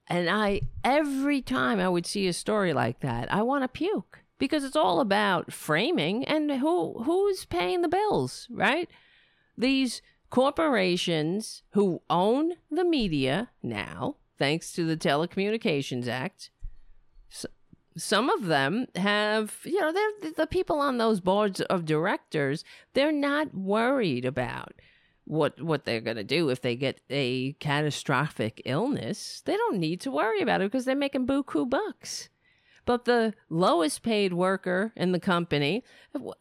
And 0.08 0.30
I, 0.30 0.62
every 0.84 1.42
time 1.42 1.80
I 1.80 1.90
would 1.90 2.06
see 2.06 2.28
a 2.28 2.34
story 2.34 2.74
like 2.74 3.00
that, 3.02 3.32
I 3.34 3.42
want 3.42 3.64
to 3.64 3.68
puke 3.68 4.20
because 4.40 4.64
it's 4.64 4.76
all 4.76 5.02
about 5.02 5.54
framing 5.54 6.24
and 6.24 6.50
who 6.50 7.04
who's 7.04 7.46
paying 7.46 7.82
the 7.82 7.90
bills, 7.90 8.48
right? 8.50 8.90
These 9.58 10.02
corporations 10.30 11.64
who 11.72 12.02
own 12.10 12.54
the 12.70 12.84
media 12.84 13.50
now, 13.64 14.16
thanks 14.38 14.72
to 14.74 14.86
the 14.86 14.98
Telecommunications 14.98 16.08
Act, 16.08 16.52
some 17.98 18.30
of 18.30 18.46
them 18.46 18.88
have, 18.96 19.58
you 19.64 19.80
know, 19.80 19.92
they're 19.92 20.32
the 20.32 20.48
people 20.48 20.80
on 20.80 20.98
those 20.98 21.20
boards 21.20 21.62
of 21.62 21.86
directors, 21.86 22.64
they're 22.94 23.12
not 23.12 23.54
worried 23.54 24.26
about 24.26 24.74
what 25.26 25.62
what 25.62 25.86
they're 25.86 26.02
going 26.02 26.18
to 26.18 26.24
do 26.24 26.50
if 26.50 26.62
they 26.62 26.76
get 26.76 27.02
a 27.10 27.54
catastrophic 27.54 28.62
illness. 28.66 29.42
They 29.46 29.56
don't 29.56 29.78
need 29.78 30.02
to 30.02 30.12
worry 30.12 30.42
about 30.42 30.62
it 30.62 30.72
because 30.72 30.86
they're 30.86 30.96
making 30.96 31.28
buku 31.28 31.70
bucks. 31.70 32.30
But 32.86 33.06
the 33.06 33.36
lowest 33.50 34.02
paid 34.02 34.34
worker 34.34 34.92
in 34.96 35.12
the 35.12 35.20
company 35.20 35.84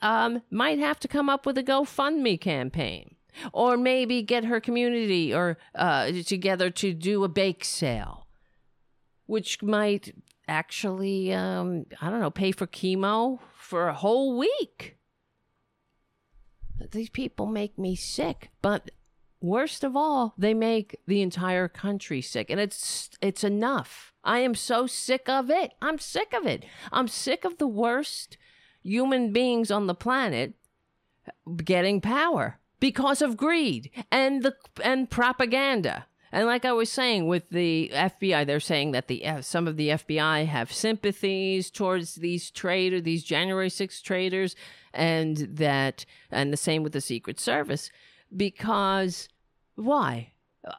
um, 0.00 0.42
might 0.50 0.78
have 0.78 0.98
to 1.00 1.08
come 1.08 1.28
up 1.28 1.44
with 1.44 1.58
a 1.58 1.62
GoFundMe 1.62 2.40
campaign 2.40 3.16
or 3.52 3.76
maybe 3.76 4.22
get 4.22 4.44
her 4.44 4.60
community 4.60 5.34
or 5.34 5.58
uh, 5.74 6.10
together 6.26 6.70
to 6.70 6.92
do 6.92 7.24
a 7.24 7.28
bake 7.28 7.64
sale, 7.64 8.26
which 9.26 9.62
might 9.62 10.14
actually, 10.46 11.32
um, 11.32 11.86
I 12.00 12.10
don't 12.10 12.20
know, 12.20 12.30
pay 12.30 12.52
for 12.52 12.66
chemo 12.66 13.38
for 13.56 13.88
a 13.88 13.94
whole 13.94 14.38
week. 14.38 14.96
These 16.90 17.10
people 17.10 17.46
make 17.46 17.76
me 17.76 17.96
sick, 17.96 18.50
but 18.62 18.90
worst 19.40 19.84
of 19.84 19.96
all, 19.96 20.34
they 20.38 20.54
make 20.54 21.00
the 21.06 21.22
entire 21.22 21.68
country 21.68 22.22
sick, 22.22 22.50
and 22.50 22.60
it's 22.60 23.10
it's 23.20 23.42
enough. 23.42 24.12
I 24.24 24.40
am 24.40 24.54
so 24.54 24.86
sick 24.86 25.28
of 25.28 25.50
it. 25.50 25.72
I'm 25.82 25.98
sick 25.98 26.32
of 26.32 26.46
it. 26.46 26.64
I'm 26.92 27.08
sick 27.08 27.44
of 27.44 27.58
the 27.58 27.66
worst 27.66 28.36
human 28.82 29.32
beings 29.32 29.70
on 29.70 29.86
the 29.86 29.94
planet 29.94 30.54
getting 31.64 32.00
power 32.00 32.58
because 32.80 33.22
of 33.22 33.36
greed 33.36 33.90
and 34.10 34.42
the 34.42 34.54
and 34.82 35.10
propaganda. 35.10 36.06
And 36.30 36.46
like 36.46 36.64
I 36.64 36.72
was 36.72 36.92
saying 36.92 37.26
with 37.26 37.48
the 37.48 37.90
FBI, 37.94 38.46
they're 38.46 38.60
saying 38.60 38.92
that 38.92 39.08
the 39.08 39.24
uh, 39.24 39.40
some 39.40 39.66
of 39.66 39.76
the 39.76 39.88
FBI 39.90 40.46
have 40.46 40.72
sympathies 40.72 41.70
towards 41.70 42.16
these 42.16 42.50
traitors, 42.50 43.02
these 43.02 43.24
January 43.24 43.70
6 43.70 44.02
traitors, 44.02 44.54
and 44.92 45.36
that, 45.36 46.04
and 46.30 46.52
the 46.52 46.58
same 46.58 46.82
with 46.82 46.92
the 46.92 47.00
Secret 47.00 47.40
Service, 47.40 47.90
because 48.34 49.28
why? 49.74 50.32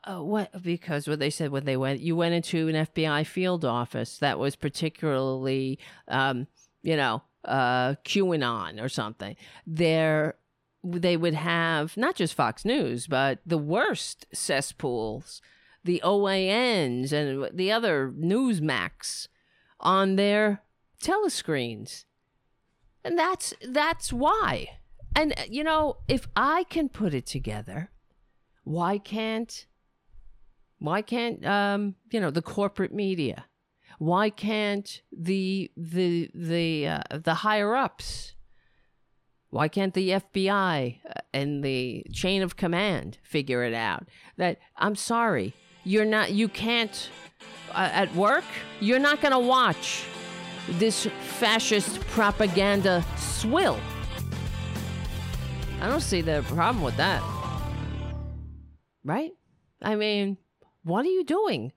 Uh, 0.03 0.19
what? 0.19 0.61
Because 0.61 1.07
what 1.07 1.19
they 1.19 1.31
said 1.31 1.49
when 1.51 1.65
they 1.65 1.77
went, 1.77 1.99
you 1.99 2.15
went 2.15 2.35
into 2.35 2.67
an 2.67 2.85
FBI 2.85 3.25
field 3.25 3.65
office 3.65 4.17
that 4.19 4.37
was 4.37 4.55
particularly, 4.55 5.79
um, 6.07 6.47
you 6.83 6.95
know, 6.95 7.23
uh, 7.45 7.95
QAnon 8.05 8.81
or 8.83 8.89
something. 8.89 9.35
There, 9.65 10.35
they 10.83 11.17
would 11.17 11.33
have 11.33 11.97
not 11.97 12.15
just 12.15 12.33
Fox 12.33 12.63
News, 12.63 13.07
but 13.07 13.39
the 13.45 13.57
worst 13.57 14.25
cesspools, 14.33 15.41
the 15.83 16.01
OANs 16.03 17.11
and 17.11 17.49
the 17.57 17.71
other 17.71 18.13
Newsmax 18.17 19.27
on 19.79 20.15
their 20.15 20.61
telescreens. 21.01 22.05
And 23.03 23.17
that's 23.17 23.53
that's 23.67 24.11
why. 24.11 24.79
And 25.15 25.33
you 25.49 25.63
know, 25.63 25.97
if 26.07 26.27
I 26.35 26.63
can 26.65 26.89
put 26.89 27.13
it 27.13 27.25
together, 27.25 27.91
why 28.63 28.97
can't 28.97 29.65
why 30.79 31.01
can't 31.01 31.45
um, 31.45 31.95
you 32.11 32.19
know, 32.19 32.31
the 32.31 32.41
corporate 32.41 32.93
media? 32.93 33.45
Why 33.97 34.29
can't 34.29 35.01
the 35.11 35.71
the 35.75 36.29
the 36.33 36.87
uh, 36.87 37.01
the 37.11 37.35
higher 37.35 37.75
ups? 37.75 38.33
Why 39.51 39.67
can't 39.67 39.93
the 39.93 40.09
FBI 40.09 40.99
uh, 41.05 41.13
and 41.33 41.63
the 41.63 42.05
chain 42.13 42.43
of 42.43 42.55
command 42.55 43.17
figure 43.23 43.63
it 43.63 43.73
out? 43.73 44.07
That 44.37 44.59
I'm 44.77 44.95
sorry, 44.95 45.53
you're 45.83 46.05
not 46.05 46.31
you 46.31 46.47
can't 46.47 47.09
uh, 47.71 47.89
at 47.91 48.13
work, 48.15 48.43
you're 48.79 48.99
not 48.99 49.21
going 49.21 49.31
to 49.31 49.39
watch 49.39 50.03
this 50.71 51.07
fascist 51.21 51.99
propaganda 52.07 53.03
swill. 53.17 53.79
I 55.81 55.87
don't 55.87 56.01
see 56.01 56.21
the 56.21 56.43
problem 56.47 56.83
with 56.83 56.97
that. 56.97 57.23
Right? 59.03 59.31
I 59.81 59.95
mean, 59.95 60.37
what 60.83 61.05
are 61.05 61.09
you 61.09 61.23
doing? 61.23 61.71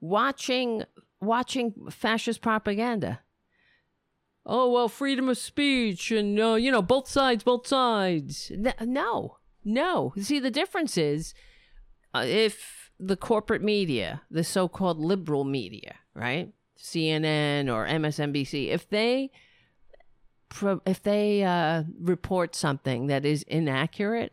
Watching 0.00 0.84
watching 1.20 1.74
fascist 1.90 2.40
propaganda. 2.40 3.20
Oh, 4.48 4.70
well, 4.70 4.88
freedom 4.88 5.28
of 5.28 5.38
speech 5.38 6.12
and 6.12 6.38
uh, 6.38 6.54
you 6.54 6.70
know, 6.70 6.82
both 6.82 7.08
sides, 7.08 7.42
both 7.42 7.66
sides. 7.66 8.52
No. 8.80 9.38
No. 9.64 10.14
See, 10.20 10.38
the 10.38 10.52
difference 10.52 10.96
is 10.96 11.34
uh, 12.14 12.24
if 12.24 12.92
the 13.00 13.16
corporate 13.16 13.62
media, 13.62 14.22
the 14.30 14.44
so-called 14.44 15.00
liberal 15.00 15.44
media, 15.44 15.96
right? 16.14 16.52
CNN 16.78 17.72
or 17.72 17.86
MSNBC, 17.86 18.68
if 18.68 18.88
they 18.88 19.30
if 20.86 21.02
they 21.02 21.42
uh, 21.42 21.82
report 22.00 22.54
something 22.54 23.08
that 23.08 23.26
is 23.26 23.42
inaccurate, 23.42 24.32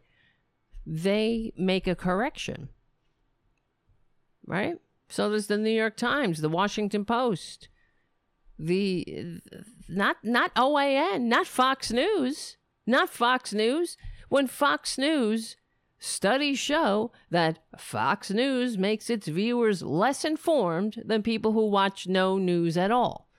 they 0.86 1.52
make 1.58 1.88
a 1.88 1.96
correction. 1.96 2.70
Right? 4.46 4.76
So 5.10 5.32
does 5.32 5.48
the 5.48 5.58
New 5.58 5.72
York 5.72 5.98
Times, 5.98 6.42
the 6.42 6.50
Washington 6.50 7.04
Post, 7.04 7.70
the 8.58 9.42
not 9.88 10.18
not 10.24 10.54
OAN, 10.56 11.22
not 11.22 11.48
Fox 11.48 11.92
News, 11.92 12.58
not 12.86 13.10
Fox 13.10 13.54
News. 13.54 13.98
When 14.30 14.48
Fox 14.48 14.98
News 14.98 15.58
Studies 16.06 16.60
show 16.60 17.14
that 17.32 17.60
Fox 17.78 18.30
News 18.30 18.78
makes 18.78 19.10
its 19.10 19.26
viewers 19.30 19.82
less 19.82 20.26
informed 20.26 21.02
than 21.06 21.24
people 21.24 21.54
who 21.54 21.70
watch 21.70 22.08
no 22.08 22.38
news 22.38 22.76
at 22.76 22.92
all. 22.92 23.30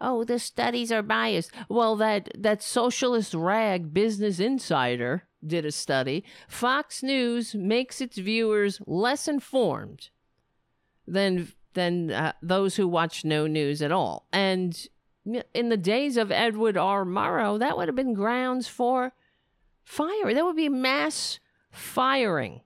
Oh, 0.00 0.24
the 0.24 0.38
studies 0.38 0.90
are 0.90 1.02
biased. 1.02 1.52
Well, 1.68 1.94
that, 1.96 2.30
that 2.34 2.62
socialist 2.62 3.34
rag 3.34 3.92
Business 3.92 4.40
Insider 4.40 5.24
did 5.46 5.66
a 5.66 5.70
study. 5.70 6.24
Fox 6.48 7.02
News 7.02 7.54
makes 7.54 8.00
its 8.00 8.16
viewers 8.16 8.80
less 8.86 9.28
informed 9.28 10.08
than 11.06 11.52
than 11.76 12.10
uh, 12.10 12.32
those 12.42 12.74
who 12.74 12.88
watch 12.88 13.24
no 13.24 13.46
news 13.46 13.80
at 13.80 13.92
all. 13.92 14.26
And 14.32 14.76
in 15.54 15.68
the 15.68 15.76
days 15.76 16.16
of 16.16 16.32
Edward 16.32 16.76
R. 16.76 17.04
Murrow, 17.04 17.58
that 17.60 17.76
would 17.76 17.86
have 17.86 17.94
been 17.94 18.14
grounds 18.14 18.66
for 18.66 19.12
fire. 19.84 20.34
That 20.34 20.44
would 20.44 20.56
be 20.56 20.68
mass 20.68 21.38
firing 21.70 22.62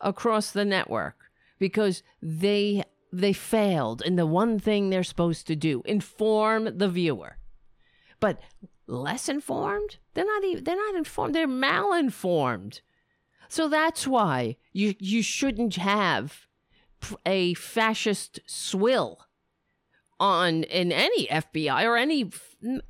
across 0.00 0.52
the 0.52 0.64
network 0.64 1.16
because 1.58 2.02
they 2.22 2.84
they 3.12 3.32
failed 3.32 4.02
in 4.02 4.16
the 4.16 4.26
one 4.26 4.58
thing 4.58 4.90
they're 4.90 5.04
supposed 5.04 5.46
to 5.46 5.56
do 5.56 5.82
inform 5.84 6.78
the 6.78 6.88
viewer 6.88 7.38
but 8.18 8.40
less 8.88 9.28
informed 9.28 9.98
they're 10.12 10.26
not 10.26 10.44
even 10.44 10.64
they're 10.64 10.76
not 10.76 10.96
informed 10.96 11.34
they're 11.34 11.46
malinformed 11.46 12.80
so 13.48 13.68
that's 13.68 14.06
why 14.06 14.56
you 14.72 14.94
you 14.98 15.22
shouldn't 15.22 15.76
have 15.76 16.48
a 17.26 17.54
fascist 17.54 18.40
swill 18.46 19.26
on 20.20 20.62
in 20.64 20.92
any 20.92 21.26
FBI 21.26 21.84
or 21.84 21.96
any 21.96 22.30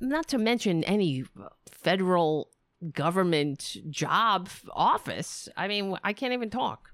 not 0.00 0.29
to 0.29 0.38
mention 0.38 0.85
any 0.85 1.24
federal 1.70 2.50
government 2.92 3.77
job 3.90 4.48
office. 4.72 5.48
I 5.57 5.68
mean, 5.68 5.96
I 6.05 6.12
can't 6.12 6.33
even 6.33 6.50
talk. 6.50 6.90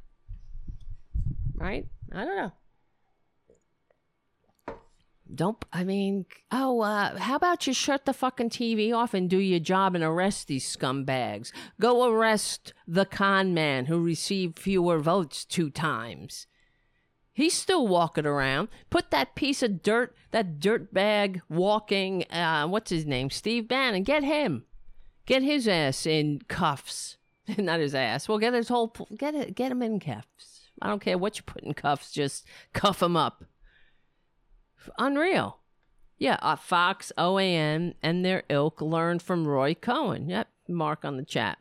Right? 1.56 1.87
I 2.12 2.24
don't 2.24 2.37
know. 2.37 2.52
Don't 5.33 5.64
I 5.72 5.85
mean, 5.85 6.26
oh, 6.50 6.80
uh, 6.80 7.16
how 7.18 7.37
about 7.37 7.66
you 7.66 7.72
shut 7.72 8.04
the 8.04 8.12
fucking 8.12 8.50
TV 8.50 8.92
off 8.92 9.14
and 9.14 9.30
do 9.30 9.38
your 9.38 9.61
job 9.61 9.94
and 9.94 10.02
arrest 10.02 10.48
these 10.48 10.76
scumbags? 10.76 11.52
Go 11.80 12.11
arrest 12.11 12.72
the 12.88 13.04
con 13.04 13.54
man 13.54 13.87
who 13.87 14.00
received 14.00 14.59
fewer 14.59 14.98
votes 14.98 15.44
two 15.44 15.70
times. 15.70 16.48
He's 17.33 17.55
still 17.55 17.87
walking 17.87 18.27
around. 18.27 18.69
Put 18.90 19.11
that 19.11 19.35
piece 19.35 19.62
of 19.62 19.83
dirt, 19.83 20.14
that 20.33 20.61
dirt 20.61 20.93
bag 20.93 21.43
walking, 21.49 22.25
uh, 22.31 22.66
what's 22.66 22.90
his 22.90 23.07
name? 23.07 23.31
Steve 23.31 23.69
Bannon. 23.69 24.03
Get 24.03 24.25
him. 24.25 24.64
Get 25.27 25.43
his 25.43 25.69
ass 25.69 26.07
in 26.07 26.40
cuffs. 26.49 27.16
Not 27.59 27.81
his 27.81 27.95
ass. 27.95 28.29
Well, 28.29 28.38
get 28.38 28.55
his 28.55 28.69
whole. 28.69 28.95
Get 29.16 29.35
it. 29.35 29.55
Get 29.55 29.73
him 29.73 29.83
in 29.83 30.01
cuffs. 30.01 30.71
I 30.83 30.88
don't 30.88 31.03
care 31.03 31.19
what 31.19 31.37
you 31.37 31.45
put 31.45 31.62
in 31.62 31.75
cuffs. 31.75 32.11
Just 32.11 32.47
cuff 32.73 33.03
him 33.03 33.16
up. 33.16 33.45
Unreal. 34.99 35.59
Yeah, 36.19 36.37
uh, 36.43 36.57
Fox, 36.57 37.12
OAN, 37.16 37.95
and 38.03 38.25
their 38.25 38.43
ilk 38.51 38.83
learned 38.83 39.23
from 39.23 39.47
Roy 39.47 39.75
Cohn. 39.75 40.29
Yep, 40.29 40.49
mark 40.69 41.05
on 41.05 41.16
the 41.16 41.25
chat. 41.25 41.59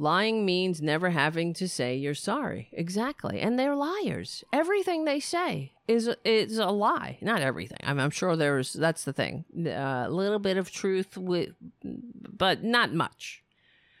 Lying 0.00 0.46
means 0.46 0.80
never 0.80 1.10
having 1.10 1.52
to 1.54 1.68
say 1.68 1.96
you're 1.96 2.14
sorry. 2.14 2.68
Exactly. 2.70 3.40
And 3.40 3.58
they're 3.58 3.74
liars. 3.74 4.44
Everything 4.52 5.04
they 5.04 5.18
say 5.18 5.72
is 5.88 6.08
is 6.24 6.56
a 6.58 6.66
lie. 6.66 7.18
Not 7.20 7.40
everything. 7.42 7.78
I'm, 7.82 7.98
I'm 7.98 8.10
sure 8.10 8.36
there's 8.36 8.72
that's 8.72 9.02
the 9.02 9.12
thing. 9.12 9.44
Uh, 9.58 10.04
a 10.06 10.08
little 10.08 10.38
bit 10.38 10.56
of 10.56 10.70
truth 10.70 11.16
with 11.18 11.50
but 11.82 12.62
not 12.62 12.94
much. 12.94 13.42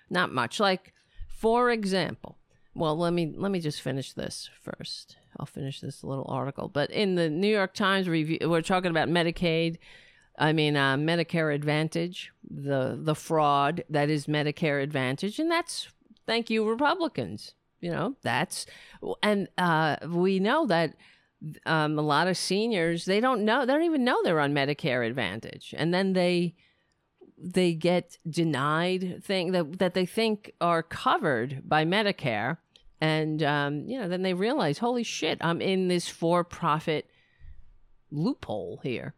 Not 0.08 0.32
much. 0.32 0.60
Like 0.60 0.94
for 1.28 1.68
example, 1.68 2.38
well, 2.76 2.96
let 2.96 3.12
me 3.12 3.34
let 3.36 3.50
me 3.50 3.58
just 3.58 3.82
finish 3.82 4.12
this 4.12 4.48
first. 4.62 5.16
I'll 5.36 5.46
finish 5.46 5.80
this 5.80 6.04
little 6.04 6.26
article. 6.28 6.68
But 6.68 6.92
in 6.92 7.16
the 7.16 7.28
New 7.28 7.52
York 7.52 7.74
Times 7.74 8.08
review, 8.08 8.38
we're 8.42 8.62
talking 8.62 8.92
about 8.92 9.08
Medicaid. 9.08 9.78
I 10.38 10.52
mean, 10.52 10.76
uh, 10.76 10.96
Medicare 10.96 11.54
Advantage, 11.54 12.32
the 12.48 12.98
the 13.00 13.14
fraud 13.14 13.84
that 13.90 14.08
is 14.08 14.26
Medicare 14.26 14.82
Advantage, 14.82 15.38
and 15.38 15.50
that's 15.50 15.88
thank 16.26 16.48
you 16.48 16.68
Republicans. 16.68 17.54
You 17.80 17.90
know, 17.90 18.16
that's 18.22 18.66
and 19.22 19.48
uh, 19.58 19.96
we 20.08 20.38
know 20.38 20.66
that 20.66 20.94
um, 21.66 21.98
a 21.98 22.02
lot 22.02 22.28
of 22.28 22.36
seniors 22.36 23.04
they 23.04 23.20
don't 23.20 23.44
know 23.44 23.66
they 23.66 23.72
don't 23.72 23.82
even 23.82 24.04
know 24.04 24.20
they're 24.22 24.40
on 24.40 24.54
Medicare 24.54 25.06
Advantage, 25.06 25.74
and 25.76 25.92
then 25.92 26.12
they 26.12 26.54
they 27.36 27.74
get 27.74 28.18
denied 28.28 29.22
thing 29.22 29.52
that 29.52 29.78
that 29.78 29.94
they 29.94 30.06
think 30.06 30.52
are 30.60 30.82
covered 30.82 31.62
by 31.68 31.84
Medicare, 31.84 32.58
and 33.00 33.42
um, 33.42 33.88
you 33.88 33.98
know 33.98 34.08
then 34.08 34.22
they 34.22 34.34
realize, 34.34 34.78
holy 34.78 35.04
shit, 35.04 35.38
I'm 35.40 35.60
in 35.60 35.88
this 35.88 36.08
for-profit 36.08 37.10
loophole 38.10 38.80
here. 38.82 39.14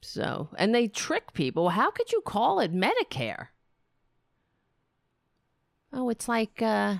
So, 0.00 0.48
and 0.56 0.74
they 0.74 0.88
trick 0.88 1.32
people. 1.32 1.70
How 1.70 1.90
could 1.90 2.12
you 2.12 2.20
call 2.20 2.60
it 2.60 2.72
Medicare? 2.72 3.48
Oh, 5.92 6.08
it's 6.08 6.28
like, 6.28 6.62
uh, 6.62 6.96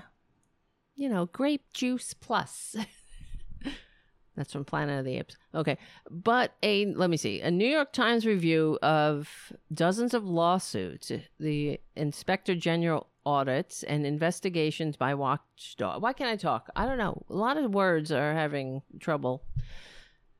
you 0.95 1.09
know, 1.09 1.27
grape 1.27 1.71
juice 1.73 2.13
plus. 2.13 2.75
That's 4.35 4.53
from 4.53 4.63
Planet 4.63 4.99
of 4.99 5.05
the 5.05 5.17
Apes. 5.17 5.37
Okay. 5.53 5.77
But 6.09 6.53
a, 6.63 6.85
let 6.93 7.09
me 7.09 7.17
see, 7.17 7.41
a 7.41 7.51
New 7.51 7.67
York 7.67 7.91
Times 7.91 8.25
review 8.25 8.79
of 8.81 9.51
dozens 9.73 10.13
of 10.13 10.23
lawsuits, 10.23 11.11
the 11.39 11.79
Inspector 11.95 12.55
General 12.55 13.07
audits 13.25 13.83
and 13.83 14.05
investigations 14.05 14.95
by 14.95 15.13
Watchdog. 15.13 16.01
Why 16.01 16.13
can't 16.13 16.29
I 16.29 16.35
talk? 16.35 16.69
I 16.75 16.85
don't 16.85 16.97
know. 16.97 17.23
A 17.29 17.33
lot 17.33 17.57
of 17.57 17.73
words 17.73 18.11
are 18.11 18.33
having 18.33 18.81
trouble 18.99 19.43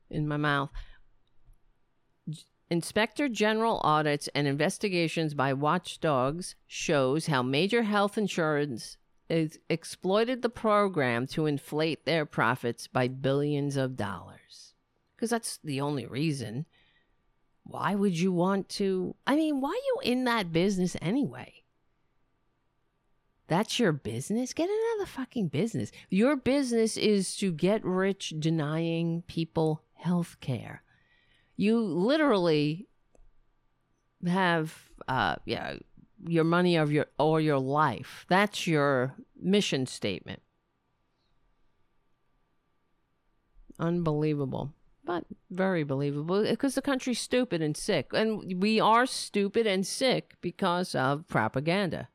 in 0.08 0.26
my 0.26 0.38
mouth. 0.38 0.70
Inspector 2.70 3.28
General 3.30 3.80
audits 3.82 4.28
and 4.34 4.46
investigations 4.46 5.34
by 5.34 5.52
watchdogs 5.52 6.54
shows 6.68 7.26
how 7.26 7.42
major 7.42 7.82
health 7.82 8.16
insurance 8.16 8.96
exploited 9.28 10.42
the 10.42 10.48
program 10.48 11.26
to 11.26 11.46
inflate 11.46 12.04
their 12.04 12.24
profits 12.24 12.86
by 12.86 13.08
billions 13.08 13.76
of 13.76 13.96
dollars. 13.96 14.74
Because 15.16 15.30
that's 15.30 15.58
the 15.64 15.80
only 15.80 16.06
reason. 16.06 16.66
Why 17.64 17.94
would 17.94 18.18
you 18.18 18.32
want 18.32 18.68
to? 18.70 19.16
I 19.26 19.34
mean, 19.36 19.60
why 19.60 19.70
are 19.70 19.74
you 19.74 20.12
in 20.12 20.24
that 20.24 20.52
business 20.52 20.96
anyway? 21.02 21.64
That's 23.48 23.80
your 23.80 23.92
business? 23.92 24.52
Get 24.54 24.70
another 24.70 25.06
fucking 25.06 25.48
business. 25.48 25.90
Your 26.08 26.36
business 26.36 26.96
is 26.96 27.36
to 27.38 27.50
get 27.50 27.84
rich 27.84 28.32
denying 28.38 29.22
people 29.26 29.82
health 29.94 30.36
care. 30.40 30.82
You 31.60 31.78
literally 31.82 32.88
have 34.26 34.74
uh 35.06 35.36
yeah, 35.44 35.74
your 36.26 36.44
money 36.44 36.76
of 36.76 36.90
your 36.90 37.04
or 37.18 37.38
your 37.38 37.58
life. 37.58 38.24
That's 38.30 38.66
your 38.66 39.14
mission 39.38 39.84
statement. 39.84 40.40
Unbelievable. 43.78 44.72
But 45.04 45.26
very 45.50 45.82
believable 45.82 46.44
because 46.44 46.76
the 46.76 46.80
country's 46.80 47.20
stupid 47.20 47.60
and 47.60 47.76
sick. 47.76 48.06
And 48.14 48.62
we 48.62 48.80
are 48.80 49.04
stupid 49.04 49.66
and 49.66 49.86
sick 49.86 50.36
because 50.40 50.94
of 50.94 51.28
propaganda. 51.28 52.08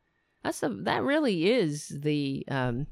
That's 0.43 0.61
the 0.61 0.69
that 0.69 1.03
really 1.03 1.51
is 1.51 1.89
the 1.89 2.45
um, 2.47 2.87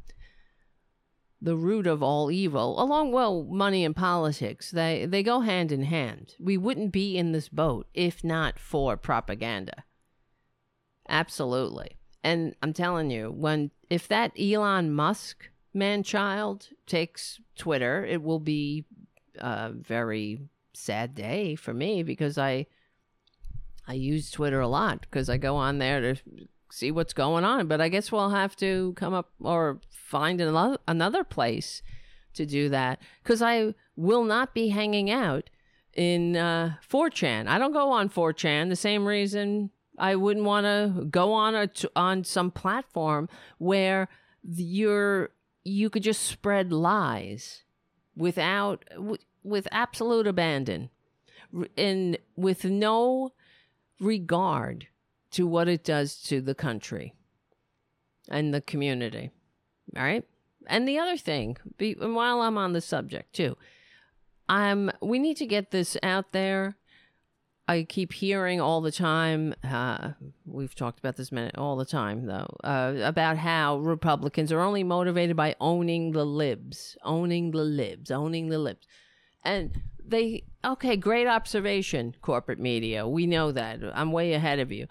the 1.43 1.57
root 1.57 1.85
of 1.85 2.01
all 2.01 2.31
evil. 2.31 2.81
Along 2.81 3.11
well, 3.11 3.43
money 3.43 3.83
and 3.83 3.95
politics 3.95 4.71
they 4.71 5.05
they 5.05 5.21
go 5.21 5.41
hand 5.41 5.71
in 5.71 5.83
hand. 5.83 6.35
We 6.39 6.57
wouldn't 6.57 6.91
be 6.91 7.17
in 7.17 7.33
this 7.33 7.49
boat 7.49 7.87
if 7.93 8.23
not 8.23 8.57
for 8.57 8.95
propaganda. 8.95 9.83
Absolutely. 11.07 11.97
And 12.23 12.55
I'm 12.63 12.71
telling 12.73 13.11
you, 13.11 13.29
when 13.29 13.71
if 13.89 14.07
that 14.07 14.31
Elon 14.39 14.93
Musk 14.93 15.49
man 15.73 16.01
child 16.03 16.69
takes 16.87 17.41
Twitter, 17.57 18.05
it 18.05 18.23
will 18.23 18.39
be 18.39 18.85
a 19.37 19.71
very 19.71 20.39
sad 20.73 21.13
day 21.13 21.55
for 21.55 21.73
me 21.73 22.03
because 22.03 22.37
I 22.37 22.67
I 23.85 23.93
use 23.93 24.31
Twitter 24.31 24.61
a 24.61 24.67
lot 24.67 25.01
because 25.01 25.29
I 25.29 25.37
go 25.37 25.57
on 25.57 25.79
there 25.79 25.99
to 25.99 26.21
see 26.74 26.91
what's 26.91 27.13
going 27.13 27.43
on. 27.43 27.67
But 27.67 27.80
I 27.80 27.89
guess 27.89 28.11
we'll 28.11 28.32
have 28.32 28.55
to 28.57 28.93
come 28.95 29.13
up 29.13 29.32
or 29.39 29.80
find 29.89 30.41
another 30.41 30.78
another 30.88 31.24
place 31.24 31.82
to 32.34 32.45
do 32.45 32.69
that 32.69 32.99
because 33.24 33.41
I 33.41 33.76
will 33.95 34.24
not 34.24 34.53
be 34.53 34.69
hanging 34.69 35.11
out 35.11 35.49
in 35.93 36.36
uh, 36.36 36.76
4chan. 36.89 37.47
I 37.47 37.59
don't 37.59 37.74
go 37.74 37.91
on 37.91 38.09
4chan. 38.09 38.69
The 38.69 38.76
same 38.76 39.05
reason 39.05 39.69
I 39.99 40.15
wouldn't 40.15 40.45
want 40.45 40.65
to 40.65 41.05
go 41.05 41.34
on 41.34 41.53
a 41.53 41.67
t- 41.67 41.88
on 41.95 42.24
some 42.24 42.49
platform 42.49 43.30
where 43.59 44.07
you're 44.43 45.30
you 45.63 45.89
could 45.89 46.03
just 46.03 46.24
spread 46.24 46.74
lies 46.74 47.63
without 48.15 48.84
w- 48.95 49.17
with 49.43 49.67
absolute 49.71 50.26
abandon 50.26 50.89
and 51.78 52.17
with 52.36 52.65
no 52.65 53.34
regard 53.99 54.88
to 55.34 55.45
what 55.47 55.67
it 55.67 55.84
does 55.84 56.21
to 56.23 56.41
the 56.41 56.55
country 56.55 57.13
and 58.29 58.53
the 58.53 58.61
community. 58.61 59.31
All 59.95 60.03
right. 60.03 60.23
And 60.67 60.88
the 60.88 60.97
other 60.97 61.17
thing, 61.17 61.57
be, 61.77 61.93
while 61.93 62.41
I'm 62.41 62.57
on 62.57 62.73
the 62.73 62.81
subject 62.81 63.34
too, 63.34 63.57
I'm 64.47 64.91
we 65.01 65.19
need 65.19 65.38
to 65.38 65.45
get 65.45 65.71
this 65.71 65.97
out 66.03 66.31
there. 66.31 66.77
I 67.67 67.84
keep 67.84 68.11
hearing 68.13 68.59
all 68.59 68.81
the 68.81 68.91
time. 68.91 69.55
Uh, 69.63 70.11
we've 70.45 70.75
talked 70.75 70.99
about 70.99 71.15
this 71.15 71.31
minute 71.31 71.57
all 71.57 71.77
the 71.77 71.86
time, 71.86 72.25
though, 72.25 72.57
uh, 72.63 72.95
about 73.03 73.38
how 73.38 73.77
Republicans 73.77 74.51
are 74.51 74.59
only 74.59 74.84
motivated 74.84 75.38
by 75.38 75.55
owning 75.61 76.11
the 76.11 76.25
libs, 76.25 76.97
owning 77.03 77.51
the 77.51 77.63
libs, 77.63 78.11
owning 78.11 78.49
the 78.49 78.59
libs, 78.59 78.86
and 79.43 79.81
they. 80.05 80.43
Okay, 80.65 80.95
great 80.95 81.27
observation, 81.27 82.15
corporate 82.21 82.59
media. 82.59 83.05
We 83.07 83.27
know 83.27 83.51
that. 83.51 83.79
I'm 83.93 84.13
way 84.13 84.34
ahead 84.34 84.59
of 84.59 84.71
you. 84.71 84.88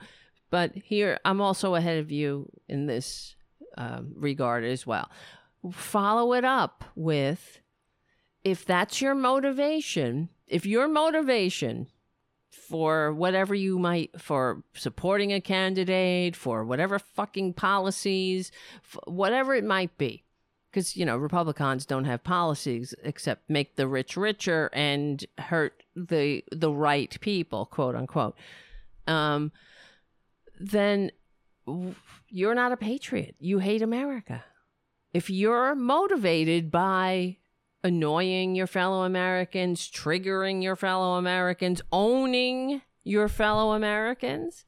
But 0.52 0.72
here, 0.84 1.18
I'm 1.24 1.40
also 1.40 1.76
ahead 1.76 1.96
of 1.96 2.12
you 2.12 2.46
in 2.68 2.84
this 2.84 3.36
uh, 3.78 4.02
regard 4.14 4.64
as 4.64 4.86
well. 4.86 5.10
Follow 5.72 6.34
it 6.34 6.44
up 6.44 6.84
with 6.94 7.60
if 8.44 8.66
that's 8.66 9.00
your 9.00 9.14
motivation, 9.14 10.28
if 10.46 10.66
your 10.66 10.88
motivation 10.88 11.86
for 12.50 13.14
whatever 13.14 13.54
you 13.54 13.78
might, 13.78 14.20
for 14.20 14.62
supporting 14.74 15.32
a 15.32 15.40
candidate, 15.40 16.36
for 16.36 16.66
whatever 16.66 16.98
fucking 16.98 17.54
policies, 17.54 18.52
whatever 19.06 19.54
it 19.54 19.64
might 19.64 19.96
be, 19.96 20.22
because 20.70 20.98
you 20.98 21.06
know 21.06 21.16
republicans 21.16 21.86
don't 21.86 22.04
have 22.04 22.22
policies 22.22 22.94
except 23.02 23.48
make 23.48 23.76
the 23.76 23.88
rich 23.88 24.18
richer 24.18 24.68
and 24.74 25.24
hurt 25.38 25.82
the 25.96 26.44
the 26.52 26.70
right 26.70 27.18
people 27.20 27.66
quote 27.66 27.94
unquote 27.94 28.34
um 29.06 29.52
then 30.62 31.10
you're 32.28 32.54
not 32.54 32.72
a 32.72 32.76
patriot. 32.76 33.34
You 33.38 33.58
hate 33.58 33.82
America. 33.82 34.44
If 35.12 35.28
you're 35.28 35.74
motivated 35.74 36.70
by 36.70 37.38
annoying 37.84 38.54
your 38.54 38.66
fellow 38.66 39.02
Americans, 39.02 39.90
triggering 39.90 40.62
your 40.62 40.76
fellow 40.76 41.18
Americans, 41.18 41.82
owning 41.92 42.80
your 43.02 43.28
fellow 43.28 43.72
Americans, 43.72 44.64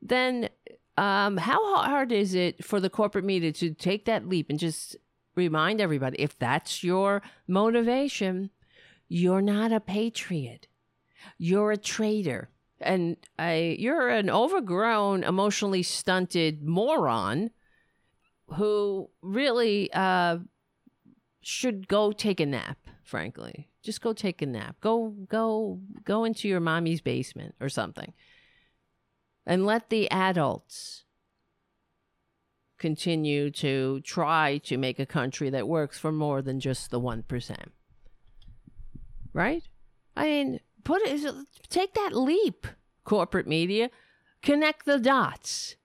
then 0.00 0.48
um, 0.96 1.36
how 1.36 1.76
hard 1.76 2.12
is 2.12 2.34
it 2.34 2.64
for 2.64 2.78
the 2.78 2.88
corporate 2.88 3.24
media 3.24 3.52
to 3.52 3.74
take 3.74 4.04
that 4.04 4.28
leap 4.28 4.48
and 4.48 4.58
just 4.58 4.96
remind 5.34 5.80
everybody 5.80 6.18
if 6.20 6.38
that's 6.38 6.84
your 6.84 7.20
motivation, 7.48 8.50
you're 9.08 9.42
not 9.42 9.72
a 9.72 9.80
patriot, 9.80 10.68
you're 11.36 11.72
a 11.72 11.76
traitor 11.76 12.48
and 12.80 13.16
I, 13.38 13.76
you're 13.78 14.08
an 14.08 14.30
overgrown, 14.30 15.24
emotionally 15.24 15.82
stunted 15.82 16.62
moron 16.62 17.50
who 18.54 19.10
really 19.22 19.92
uh, 19.92 20.38
should 21.40 21.88
go 21.88 22.12
take 22.12 22.40
a 22.40 22.46
nap. 22.46 22.78
Frankly, 23.02 23.68
just 23.82 24.00
go 24.00 24.12
take 24.12 24.42
a 24.42 24.46
nap. 24.46 24.76
Go, 24.80 25.14
go, 25.28 25.80
go 26.04 26.24
into 26.24 26.48
your 26.48 26.60
mommy's 26.60 27.00
basement 27.00 27.54
or 27.60 27.68
something, 27.68 28.12
and 29.46 29.64
let 29.64 29.90
the 29.90 30.10
adults 30.10 31.04
continue 32.78 33.50
to 33.50 34.00
try 34.00 34.58
to 34.58 34.76
make 34.76 34.98
a 34.98 35.06
country 35.06 35.48
that 35.50 35.68
works 35.68 35.98
for 35.98 36.12
more 36.12 36.42
than 36.42 36.60
just 36.60 36.90
the 36.90 37.00
one 37.00 37.22
percent. 37.22 37.72
Right? 39.32 39.62
I 40.16 40.24
mean, 40.24 40.60
put 40.86 41.02
it 41.02 41.34
take 41.68 41.94
that 41.94 42.14
leap 42.14 42.66
corporate 43.04 43.46
media. 43.46 43.90
Connect 44.42 44.84
the 44.84 44.98
dots. 44.98 45.76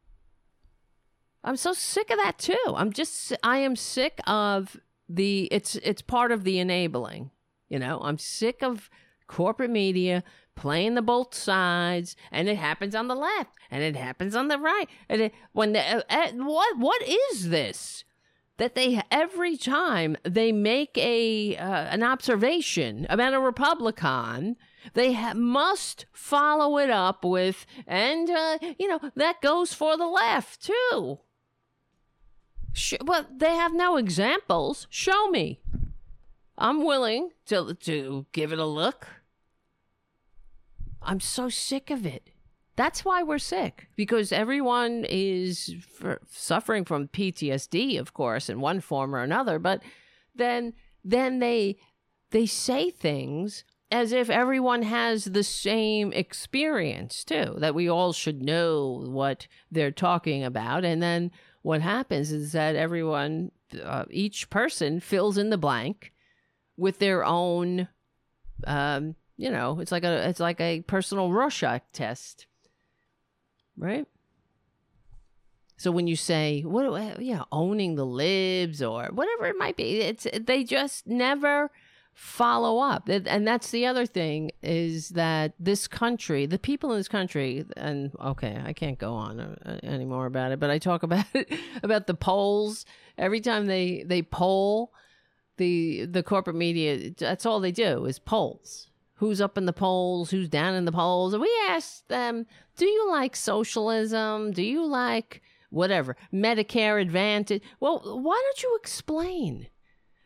I'm 1.43 1.57
so 1.57 1.73
sick 1.73 2.11
of 2.11 2.17
that 2.17 2.37
too. 2.37 2.63
I'm 2.67 2.93
just 2.93 3.33
i 3.43 3.57
am 3.57 3.75
sick 3.75 4.19
of 4.27 4.77
the 5.09 5.47
it's 5.51 5.75
it's 5.77 6.01
part 6.01 6.31
of 6.31 6.43
the 6.43 6.59
enabling 6.59 7.31
you 7.71 7.79
know? 7.79 8.01
I'm 8.03 8.17
sick 8.17 8.61
of 8.61 8.89
corporate 9.27 9.71
media 9.71 10.23
playing 10.55 10.95
the 10.95 11.01
both 11.01 11.33
sides 11.33 12.17
and 12.29 12.49
it 12.49 12.57
happens 12.57 12.93
on 12.93 13.07
the 13.07 13.15
left 13.15 13.55
and 13.71 13.81
it 13.81 13.95
happens 13.95 14.35
on 14.35 14.49
the 14.49 14.59
right 14.59 14.89
and 15.07 15.21
it, 15.21 15.33
when 15.53 15.71
the, 15.71 15.79
uh, 15.79 16.01
uh, 16.09 16.31
what 16.33 16.77
what 16.77 17.01
is 17.01 17.49
this 17.49 18.03
that 18.57 18.75
they 18.75 19.01
every 19.09 19.55
time 19.55 20.17
they 20.23 20.51
make 20.51 20.97
a 20.97 21.55
uh, 21.55 21.63
an 21.63 22.03
observation 22.03 23.07
about 23.09 23.33
a 23.33 23.39
republican 23.39 24.57
they 24.93 25.13
ha- 25.13 25.33
must 25.33 26.05
follow 26.11 26.77
it 26.77 26.89
up 26.89 27.23
with, 27.23 27.65
and, 27.87 28.29
uh, 28.29 28.57
you 28.77 28.87
know, 28.87 28.99
that 29.15 29.41
goes 29.41 29.73
for 29.73 29.97
the 29.97 30.07
left 30.07 30.61
too. 30.61 31.19
Sh- 32.73 32.95
but 33.03 33.39
they 33.39 33.55
have 33.55 33.73
no 33.73 33.97
examples. 33.97 34.87
Show 34.89 35.29
me. 35.29 35.61
I'm 36.57 36.83
willing 36.83 37.31
to, 37.47 37.73
to 37.73 38.25
give 38.31 38.53
it 38.53 38.59
a 38.59 38.65
look. 38.65 39.07
I'm 41.01 41.19
so 41.19 41.49
sick 41.49 41.89
of 41.89 42.05
it. 42.05 42.29
That's 42.75 43.03
why 43.03 43.23
we're 43.23 43.39
sick 43.39 43.87
because 43.95 44.31
everyone 44.31 45.05
is 45.09 45.75
f- 46.03 46.19
suffering 46.29 46.85
from 46.85 47.07
PTSD, 47.07 47.99
of 47.99 48.13
course, 48.13 48.49
in 48.49 48.61
one 48.61 48.79
form 48.79 49.13
or 49.13 49.19
another. 49.19 49.59
But 49.59 49.83
then, 50.35 50.73
then 51.03 51.39
they 51.39 51.77
they 52.29 52.45
say 52.45 52.89
things 52.89 53.65
as 53.91 54.11
if 54.11 54.29
everyone 54.29 54.83
has 54.83 55.25
the 55.25 55.43
same 55.43 56.13
experience 56.13 57.23
too 57.23 57.55
that 57.57 57.75
we 57.75 57.89
all 57.89 58.13
should 58.13 58.41
know 58.41 59.03
what 59.07 59.47
they're 59.69 59.91
talking 59.91 60.43
about 60.43 60.85
and 60.85 61.01
then 61.01 61.31
what 61.61 61.81
happens 61.81 62.31
is 62.31 62.53
that 62.53 62.75
everyone 62.75 63.51
uh, 63.83 64.05
each 64.09 64.49
person 64.49 64.99
fills 64.99 65.37
in 65.37 65.49
the 65.49 65.57
blank 65.57 66.11
with 66.77 66.99
their 66.99 67.23
own 67.23 67.87
um, 68.65 69.15
you 69.41 69.49
know, 69.49 69.79
it's 69.79 69.91
like 69.91 70.03
a 70.03 70.29
it's 70.29 70.39
like 70.39 70.61
a 70.61 70.81
personal 70.81 71.31
Rorschach 71.31 71.81
test, 71.93 72.45
right? 73.75 74.05
So 75.77 75.89
when 75.89 76.05
you 76.05 76.15
say 76.15 76.61
what, 76.61 77.19
yeah, 77.23 77.43
owning 77.51 77.95
the 77.95 78.05
libs 78.05 78.83
or 78.83 79.05
whatever 79.11 79.47
it 79.47 79.55
might 79.57 79.77
be, 79.77 80.01
it's 80.01 80.27
they 80.39 80.63
just 80.63 81.07
never 81.07 81.71
follow 82.13 82.79
up. 82.79 83.09
And 83.09 83.47
that's 83.47 83.71
the 83.71 83.85
other 83.85 84.05
thing 84.05 84.51
is 84.61 85.09
that 85.09 85.53
this 85.59 85.87
country, 85.87 86.45
the 86.45 86.59
people 86.59 86.91
in 86.91 86.97
this 86.97 87.07
country, 87.07 87.65
and 87.77 88.11
okay, 88.19 88.61
I 88.63 88.73
can't 88.73 88.99
go 88.99 89.13
on 89.13 89.39
uh, 89.39 89.79
anymore 89.83 90.25
about 90.25 90.51
it, 90.51 90.59
but 90.59 90.69
I 90.69 90.77
talk 90.77 91.03
about 91.03 91.25
it 91.33 91.51
about 91.83 92.07
the 92.07 92.13
polls 92.13 92.85
every 93.17 93.41
time 93.41 93.65
they 93.65 94.03
they 94.05 94.21
poll 94.21 94.93
the 95.57 96.05
the 96.05 96.23
corporate 96.23 96.55
media. 96.55 97.11
That's 97.17 97.45
all 97.45 97.59
they 97.59 97.71
do 97.71 98.05
is 98.05 98.19
polls 98.19 98.89
who's 99.15 99.39
up 99.39 99.55
in 99.55 99.67
the 99.67 99.73
polls, 99.73 100.31
who's 100.31 100.49
down 100.49 100.73
in 100.73 100.85
the 100.85 100.91
polls. 100.91 101.33
And 101.33 101.43
we 101.43 101.51
ask 101.69 102.07
them, 102.07 102.47
do 102.75 102.87
you 102.87 103.07
like 103.11 103.35
socialism? 103.35 104.51
Do 104.51 104.63
you 104.63 104.83
like 104.83 105.43
whatever, 105.69 106.17
Medicare 106.33 106.99
Advantage? 106.99 107.61
Well, 107.79 107.99
why 107.99 108.41
don't 108.43 108.63
you 108.63 108.77
explain? 108.81 109.67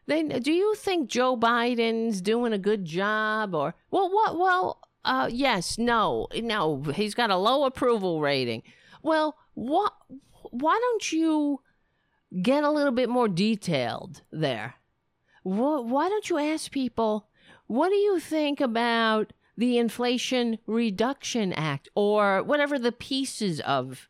Then 0.07 0.29
do 0.41 0.51
you 0.51 0.75
think 0.75 1.09
Joe 1.09 1.35
Biden's 1.35 2.21
doing 2.21 2.53
a 2.53 2.59
good 2.59 2.85
job 2.85 3.55
or 3.55 3.75
well 3.89 4.09
what 4.09 4.37
well 4.37 4.81
uh 5.03 5.29
yes, 5.31 5.77
no. 5.77 6.27
No, 6.35 6.83
he's 6.83 7.15
got 7.15 7.29
a 7.29 7.37
low 7.37 7.65
approval 7.65 8.21
rating. 8.21 8.63
Well, 9.01 9.35
what 9.53 9.93
why 10.51 10.77
don't 10.79 11.11
you 11.11 11.61
get 12.41 12.63
a 12.63 12.71
little 12.71 12.91
bit 12.91 13.09
more 13.09 13.27
detailed 13.27 14.21
there? 14.31 14.75
Why 15.43 16.09
don't 16.09 16.29
you 16.29 16.37
ask 16.37 16.71
people 16.71 17.27
what 17.67 17.89
do 17.89 17.95
you 17.95 18.19
think 18.19 18.61
about 18.61 19.33
the 19.57 19.77
Inflation 19.77 20.59
Reduction 20.67 21.53
Act 21.53 21.89
or 21.95 22.43
whatever 22.43 22.77
the 22.77 22.91
pieces 22.91 23.59
of 23.61 24.07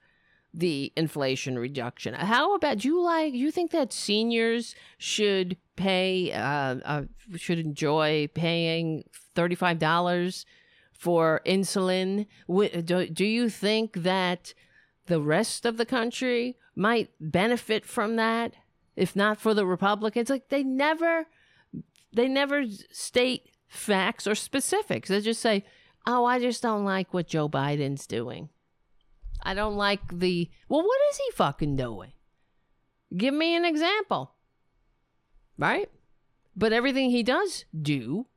the 0.57 0.91
Inflation 0.95 1.59
Reduction? 1.59 2.13
How 2.13 2.55
about 2.55 2.85
you 2.85 3.01
like 3.01 3.33
you 3.33 3.51
think 3.51 3.71
that 3.71 3.91
seniors 3.91 4.75
should 4.97 5.57
pay 5.75 6.31
uh, 6.31 6.75
uh 6.85 7.01
should 7.35 7.59
enjoy 7.59 8.29
paying 8.33 9.03
thirty 9.35 9.55
five 9.55 9.79
dollars 9.79 10.45
for 10.93 11.41
insulin? 11.45 12.25
Do, 12.47 13.07
do 13.07 13.25
you 13.25 13.49
think 13.49 14.03
that 14.03 14.53
the 15.07 15.21
rest 15.21 15.65
of 15.65 15.77
the 15.77 15.85
country 15.85 16.57
might 16.75 17.11
benefit 17.19 17.85
from 17.85 18.15
that? 18.15 18.53
If 18.95 19.15
not 19.15 19.37
for 19.37 19.53
the 19.53 19.65
Republicans, 19.65 20.29
like 20.29 20.47
they 20.47 20.63
never 20.63 21.25
they 22.13 22.29
never 22.29 22.63
state 22.91 23.49
facts 23.67 24.25
or 24.25 24.35
specifics. 24.35 25.09
They 25.09 25.19
just 25.19 25.41
say, 25.41 25.65
"Oh, 26.07 26.23
I 26.23 26.39
just 26.39 26.63
don't 26.63 26.85
like 26.85 27.13
what 27.13 27.27
Joe 27.27 27.49
Biden's 27.49 28.07
doing. 28.07 28.49
I 29.45 29.53
don't 29.53 29.75
like 29.75 30.01
the 30.19 30.49
Well, 30.67 30.83
what 30.83 30.99
is 31.11 31.17
he 31.17 31.31
fucking 31.35 31.75
doing? 31.75 32.11
Give 33.15 33.33
me 33.33 33.55
an 33.55 33.63
example." 33.63 34.33
Right? 35.57 35.89
But 36.55 36.73
everything 36.73 37.09
he 37.09 37.23
does 37.23 37.65
do, 37.79 38.27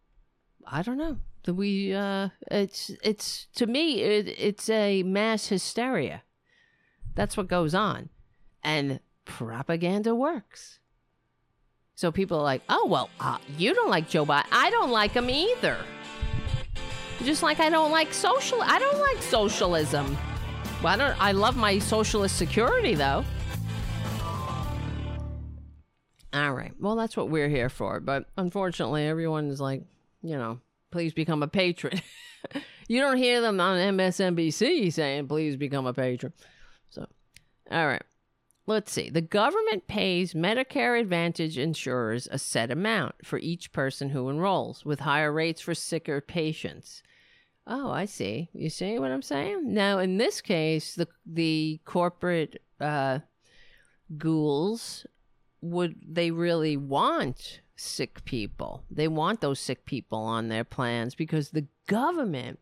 I 0.67 0.83
don't 0.83 0.99
know. 0.99 1.19
We 1.47 1.95
uh 1.95 2.29
it's 2.51 2.91
it's 3.03 3.47
to 3.55 3.67
me 3.67 4.03
it, 4.03 4.29
it's 4.39 4.69
a 4.69 5.03
mass 5.03 5.49
hysteria. 5.49 6.23
That's 7.15 7.37
what 7.37 7.49
goes 7.49 7.75
on. 7.75 8.11
And 8.63 9.01
propaganda 9.25 10.15
works. 10.15 10.79
So 11.99 12.13
people 12.13 12.39
are 12.39 12.45
like, 12.45 12.63
oh, 12.69 12.87
well, 12.87 13.11
uh, 13.19 13.39
you 13.57 13.75
don't 13.75 13.91
like 13.91 14.09
Joe 14.09 14.25
Biden. 14.25 14.47
I 14.53 14.71
don't 14.71 14.93
like 14.93 15.11
him 15.11 15.29
either. 15.29 15.77
Just 17.25 17.43
like 17.43 17.59
I 17.59 17.71
don't 17.71 17.91
like 17.91 18.15
social. 18.15 18.63
I 18.63 18.79
don't 18.79 19.01
like 19.01 19.21
socialism. 19.21 20.17
Well, 20.83 20.95
I 20.95 20.97
don't. 20.97 21.21
I 21.21 21.33
love 21.33 21.57
my 21.57 21.81
socialist 21.81 22.37
security 22.37 22.95
though. 22.95 23.25
All 26.33 26.53
right. 26.53 26.73
Well, 26.79 26.95
that's 26.95 27.17
what 27.17 27.31
we're 27.31 27.49
here 27.49 27.69
for. 27.69 27.99
But 27.99 28.27
unfortunately, 28.37 29.07
everyone 29.07 29.49
is 29.49 29.61
like, 29.61 29.83
you 30.23 30.37
know, 30.37 30.61
please 30.93 31.13
become 31.13 31.43
a 31.43 31.49
patron. 31.49 32.01
you 32.89 33.01
don't 33.01 33.17
hear 33.17 33.41
them 33.41 33.59
on 33.61 33.77
MSNBC 33.77 34.93
saying, 34.93 35.27
please 35.27 35.57
become 35.57 35.87
a 35.87 35.95
patron. 35.95 36.33
So, 36.91 37.07
all 37.71 37.87
right. 37.87 38.03
Let's 38.67 38.93
see. 38.93 39.09
The 39.09 39.23
government 39.23 39.89
pays 39.89 40.35
Medicare 40.35 41.01
Advantage 41.01 41.57
insurers 41.57 42.29
a 42.31 42.39
set 42.39 42.71
amount 42.71 43.15
for 43.25 43.39
each 43.39 43.73
person 43.73 44.11
who 44.11 44.29
enrolls, 44.29 44.85
with 44.85 45.01
higher 45.01 45.33
rates 45.33 45.63
for 45.63 45.75
sicker 45.75 46.21
patients. 46.21 47.03
Oh, 47.71 47.91
I 47.91 48.07
see. 48.07 48.49
You 48.55 48.71
see 48.71 48.99
what 48.99 49.11
I'm 49.11 49.23
saying? 49.23 49.75
Now, 49.75 49.99
in 49.99 50.17
this 50.17 50.41
case, 50.41 50.95
the 50.95 51.07
the 51.27 51.81
corporate 51.85 52.63
uh, 52.81 53.19
ghouls 54.17 55.07
would 55.61 55.97
they 56.07 56.31
really 56.31 56.77
want 56.79 57.61
sick 57.77 58.25
people? 58.25 58.85
They 58.91 59.07
want 59.07 59.43
those 59.43 59.61
sick 59.61 59.85
people 59.85 60.19
on 60.19 60.49
their 60.49 60.65
plans 60.65 61.15
because 61.15 61.51
the 61.51 61.67
government 61.87 62.59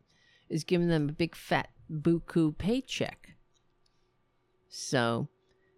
is 0.48 0.64
giving 0.64 0.88
them 0.88 1.08
a 1.08 1.12
big 1.12 1.36
fat 1.36 1.68
buku 1.90 2.56
paycheck. 2.58 3.36
So 4.68 5.28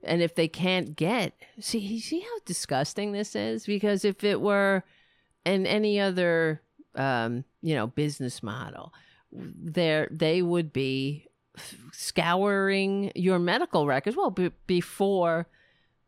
and 0.03 0.23
if 0.23 0.35
they 0.35 0.49
can't 0.49 0.97
get 0.97 1.35
see 1.61 2.01
see 2.01 2.21
how 2.21 2.39
disgusting 2.47 3.13
this 3.13 3.37
is 3.37 3.67
because 3.67 4.05
if 4.05 4.25
it 4.25 4.41
were 4.41 4.85
in 5.45 5.67
any 5.67 6.01
other 6.01 6.63
um, 6.95 7.45
you 7.61 7.75
know 7.75 7.89
business 7.89 8.43
model 8.43 8.93
there 9.33 10.09
they 10.11 10.43
would 10.43 10.73
be 10.73 11.27
scouring 11.93 13.11
your 13.15 13.39
medical 13.39 13.87
records 13.87 14.17
well 14.17 14.31
b- 14.31 14.53
before 14.67 15.47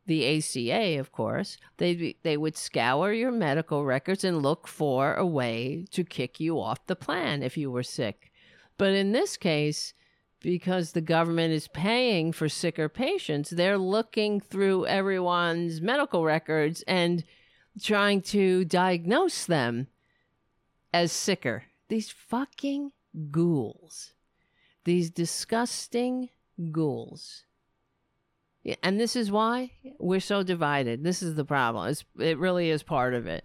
the 0.06 0.38
ACA 0.38 0.98
of 0.98 1.12
course 1.12 1.58
they 1.76 2.16
they 2.22 2.36
would 2.36 2.56
scour 2.56 3.12
your 3.12 3.30
medical 3.30 3.84
records 3.84 4.24
and 4.24 4.42
look 4.42 4.66
for 4.66 5.14
a 5.14 5.26
way 5.26 5.84
to 5.90 6.04
kick 6.04 6.40
you 6.40 6.58
off 6.58 6.86
the 6.86 6.96
plan 6.96 7.42
if 7.42 7.56
you 7.56 7.70
were 7.70 7.82
sick 7.82 8.32
but 8.78 8.92
in 8.92 9.12
this 9.12 9.36
case 9.36 9.92
because 10.40 10.92
the 10.92 11.00
government 11.00 11.52
is 11.52 11.68
paying 11.68 12.32
for 12.32 12.48
sicker 12.48 12.88
patients, 12.88 13.50
they're 13.50 13.78
looking 13.78 14.40
through 14.40 14.86
everyone's 14.86 15.80
medical 15.80 16.24
records 16.24 16.82
and 16.86 17.24
trying 17.82 18.22
to 18.22 18.64
diagnose 18.64 19.44
them 19.44 19.86
as 20.92 21.12
sicker. 21.12 21.64
These 21.88 22.10
fucking 22.10 22.92
ghouls. 23.30 24.12
These 24.84 25.10
disgusting 25.10 26.30
ghouls. 26.70 27.44
And 28.82 29.00
this 29.00 29.16
is 29.16 29.30
why 29.30 29.72
we're 29.98 30.20
so 30.20 30.42
divided. 30.42 31.02
This 31.02 31.22
is 31.22 31.34
the 31.34 31.44
problem. 31.44 31.88
It's, 31.88 32.04
it 32.18 32.38
really 32.38 32.70
is 32.70 32.82
part 32.82 33.14
of 33.14 33.26
it. 33.26 33.44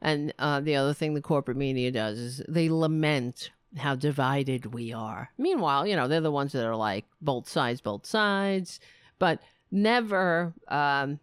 And 0.00 0.32
uh, 0.38 0.60
the 0.60 0.76
other 0.76 0.94
thing 0.94 1.14
the 1.14 1.20
corporate 1.20 1.56
media 1.56 1.90
does 1.92 2.18
is 2.18 2.42
they 2.48 2.68
lament 2.68 3.50
how 3.76 3.94
divided 3.94 4.74
we 4.74 4.92
are. 4.92 5.30
Meanwhile, 5.38 5.86
you 5.86 5.96
know, 5.96 6.08
they're 6.08 6.20
the 6.20 6.30
ones 6.30 6.52
that 6.52 6.66
are 6.66 6.76
like 6.76 7.04
both 7.20 7.48
sides, 7.48 7.80
both 7.80 8.04
sides, 8.04 8.80
but 9.18 9.40
never 9.70 10.52
um, 10.68 11.20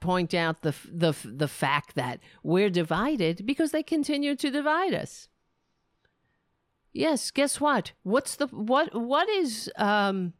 point 0.00 0.34
out 0.34 0.62
the 0.62 0.74
the 0.90 1.14
the 1.24 1.48
fact 1.48 1.94
that 1.94 2.20
we're 2.42 2.70
divided 2.70 3.46
because 3.46 3.70
they 3.70 3.82
continue 3.82 4.34
to 4.36 4.50
divide 4.50 4.94
us. 4.94 5.27
Yes, 6.98 7.30
guess 7.30 7.60
what? 7.60 7.92
What's 8.02 8.34
the 8.34 8.48
what 8.48 8.92
what 8.92 9.28
is 9.28 9.70
um 9.76 10.32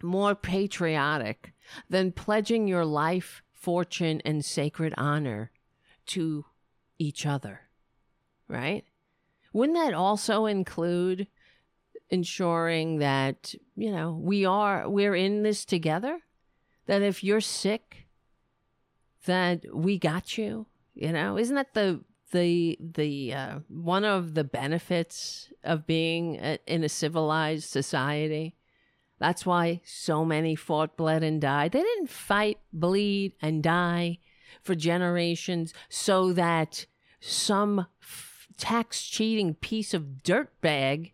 more 0.00 0.36
patriotic 0.36 1.54
than 1.90 2.12
pledging 2.12 2.68
your 2.68 2.84
life, 2.84 3.42
fortune 3.50 4.22
and 4.24 4.44
sacred 4.44 4.94
honor 4.96 5.50
to 6.06 6.44
each 7.00 7.26
other? 7.26 7.62
Right? 8.46 8.84
Wouldn't 9.52 9.76
that 9.76 9.92
also 9.92 10.46
include 10.46 11.26
ensuring 12.10 12.98
that, 12.98 13.52
you 13.74 13.90
know, 13.90 14.12
we 14.12 14.44
are 14.44 14.88
we're 14.88 15.16
in 15.16 15.42
this 15.42 15.64
together? 15.64 16.20
That 16.86 17.02
if 17.02 17.24
you're 17.24 17.40
sick, 17.40 18.06
that 19.24 19.64
we 19.74 19.98
got 19.98 20.38
you, 20.38 20.66
you 20.94 21.10
know? 21.10 21.36
Isn't 21.36 21.56
that 21.56 21.74
the 21.74 22.04
the 22.32 22.76
the 22.80 23.32
uh, 23.32 23.58
one 23.68 24.04
of 24.04 24.34
the 24.34 24.44
benefits 24.44 25.50
of 25.62 25.86
being 25.86 26.36
a, 26.36 26.58
in 26.66 26.84
a 26.84 26.88
civilized 26.88 27.68
society? 27.68 28.56
That's 29.18 29.46
why 29.46 29.80
so 29.84 30.24
many 30.24 30.56
fought, 30.56 30.96
bled, 30.96 31.22
and 31.22 31.40
died. 31.40 31.72
They 31.72 31.82
didn't 31.82 32.10
fight, 32.10 32.58
bleed, 32.72 33.34
and 33.40 33.62
die 33.62 34.18
for 34.62 34.74
generations 34.74 35.72
so 35.88 36.32
that 36.32 36.86
some 37.20 37.86
tax 38.56 39.04
cheating 39.04 39.54
piece 39.54 39.94
of 39.94 40.22
dirtbag 40.24 41.12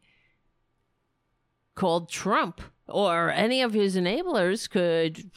called 1.75 2.09
Trump 2.11 2.61
or 2.89 3.31
any 3.31 3.63
of 3.63 3.75
his 3.75 3.95
enablers 3.95 4.69
could 4.69 5.31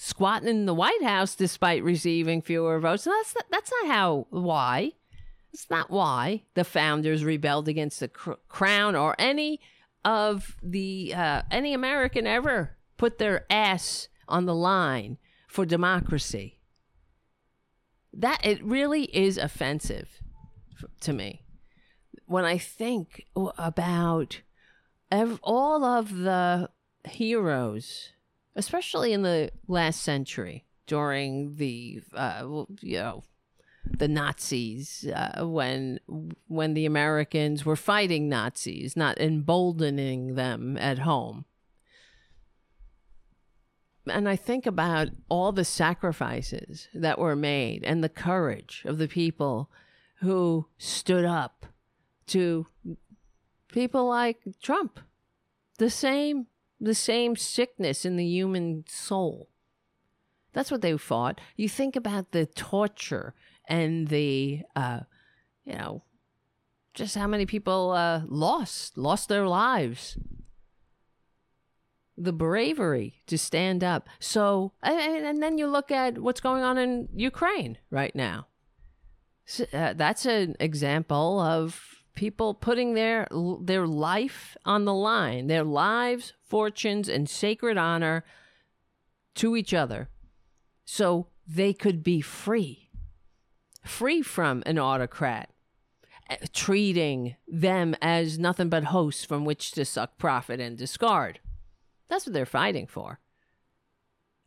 squat 0.00 0.44
in 0.44 0.64
the 0.64 0.72
White 0.72 1.02
House 1.02 1.34
despite 1.34 1.82
receiving 1.82 2.40
fewer 2.40 2.78
votes. 2.78 3.04
And 3.04 3.14
that's 3.18 3.34
not, 3.34 3.44
that's 3.50 3.72
not 3.82 3.92
how 3.92 4.26
why. 4.30 4.92
It's 5.52 5.68
not 5.68 5.90
why 5.90 6.44
the 6.54 6.64
founders 6.64 7.24
rebelled 7.24 7.68
against 7.68 8.00
the 8.00 8.08
cr- 8.08 8.32
crown 8.48 8.94
or 8.94 9.16
any 9.18 9.60
of 10.04 10.56
the 10.62 11.12
uh, 11.14 11.42
any 11.50 11.74
American 11.74 12.26
ever 12.26 12.76
put 12.96 13.18
their 13.18 13.44
ass 13.50 14.08
on 14.28 14.46
the 14.46 14.54
line 14.54 15.18
for 15.48 15.66
democracy. 15.66 16.60
That 18.12 18.44
it 18.46 18.62
really 18.62 19.04
is 19.04 19.36
offensive 19.36 20.22
to 21.00 21.12
me 21.12 21.42
when 22.26 22.44
I 22.44 22.58
think 22.58 23.24
about 23.34 24.42
ev- 25.10 25.40
all 25.42 25.82
of 25.82 26.14
the 26.18 26.70
heroes, 27.08 28.10
especially 28.58 29.12
in 29.12 29.22
the 29.22 29.50
last 29.68 30.02
century 30.02 30.64
during 30.86 31.54
the 31.54 32.02
uh, 32.12 32.64
you 32.82 32.98
know 32.98 33.22
the 33.84 34.08
Nazis 34.08 35.06
uh, 35.14 35.46
when 35.46 36.00
when 36.48 36.74
the 36.74 36.84
Americans 36.84 37.64
were 37.64 37.76
fighting 37.76 38.28
Nazis, 38.28 38.96
not 38.96 39.18
emboldening 39.18 40.34
them 40.34 40.76
at 40.76 40.98
home. 40.98 41.46
And 44.10 44.28
I 44.28 44.36
think 44.36 44.66
about 44.66 45.08
all 45.28 45.52
the 45.52 45.64
sacrifices 45.64 46.88
that 46.94 47.18
were 47.18 47.36
made 47.36 47.84
and 47.84 48.02
the 48.02 48.08
courage 48.08 48.82
of 48.86 48.98
the 48.98 49.08
people 49.08 49.70
who 50.20 50.66
stood 50.78 51.24
up 51.24 51.66
to 52.28 52.66
people 53.68 54.08
like 54.08 54.40
Trump. 54.62 54.98
The 55.76 55.90
same 55.90 56.46
the 56.80 56.94
same 56.94 57.36
sickness 57.36 58.04
in 58.04 58.16
the 58.16 58.26
human 58.26 58.84
soul. 58.88 59.48
That's 60.52 60.70
what 60.70 60.80
they 60.80 60.96
fought. 60.96 61.40
You 61.56 61.68
think 61.68 61.96
about 61.96 62.32
the 62.32 62.46
torture 62.46 63.34
and 63.68 64.08
the 64.08 64.62
uh, 64.74 65.00
you 65.64 65.74
know 65.74 66.02
just 66.94 67.14
how 67.14 67.26
many 67.26 67.46
people 67.46 67.92
uh, 67.92 68.22
lost 68.26 68.98
lost 68.98 69.28
their 69.28 69.46
lives 69.46 70.18
the 72.16 72.32
bravery 72.32 73.22
to 73.26 73.38
stand 73.38 73.84
up 73.84 74.08
so 74.18 74.72
and, 74.82 75.24
and 75.24 75.42
then 75.42 75.56
you 75.56 75.68
look 75.68 75.92
at 75.92 76.18
what's 76.18 76.40
going 76.40 76.64
on 76.64 76.76
in 76.76 77.08
ukraine 77.14 77.78
right 77.90 78.16
now 78.16 78.48
so, 79.44 79.64
uh, 79.72 79.92
that's 79.92 80.26
an 80.26 80.56
example 80.58 81.38
of 81.38 81.97
people 82.18 82.52
putting 82.52 82.94
their 82.94 83.28
their 83.60 83.86
life 83.86 84.56
on 84.64 84.84
the 84.84 84.92
line 84.92 85.46
their 85.46 85.62
lives 85.62 86.32
fortunes 86.42 87.08
and 87.08 87.30
sacred 87.30 87.78
honor 87.78 88.24
to 89.34 89.56
each 89.56 89.72
other 89.72 90.08
so 90.84 91.28
they 91.46 91.72
could 91.72 92.02
be 92.02 92.20
free 92.20 92.88
free 93.88 94.22
from 94.22 94.62
an 94.66 94.78
autocrat, 94.78 95.50
eh, 96.30 96.36
treating 96.52 97.36
them 97.48 97.96
as 98.00 98.38
nothing 98.38 98.68
but 98.68 98.84
hosts 98.84 99.24
from 99.24 99.44
which 99.44 99.72
to 99.72 99.84
suck 99.84 100.18
profit 100.18 100.60
and 100.60 100.76
discard. 100.76 101.40
That's 102.08 102.26
what 102.26 102.32
they're 102.32 102.46
fighting 102.46 102.86
for. 102.86 103.18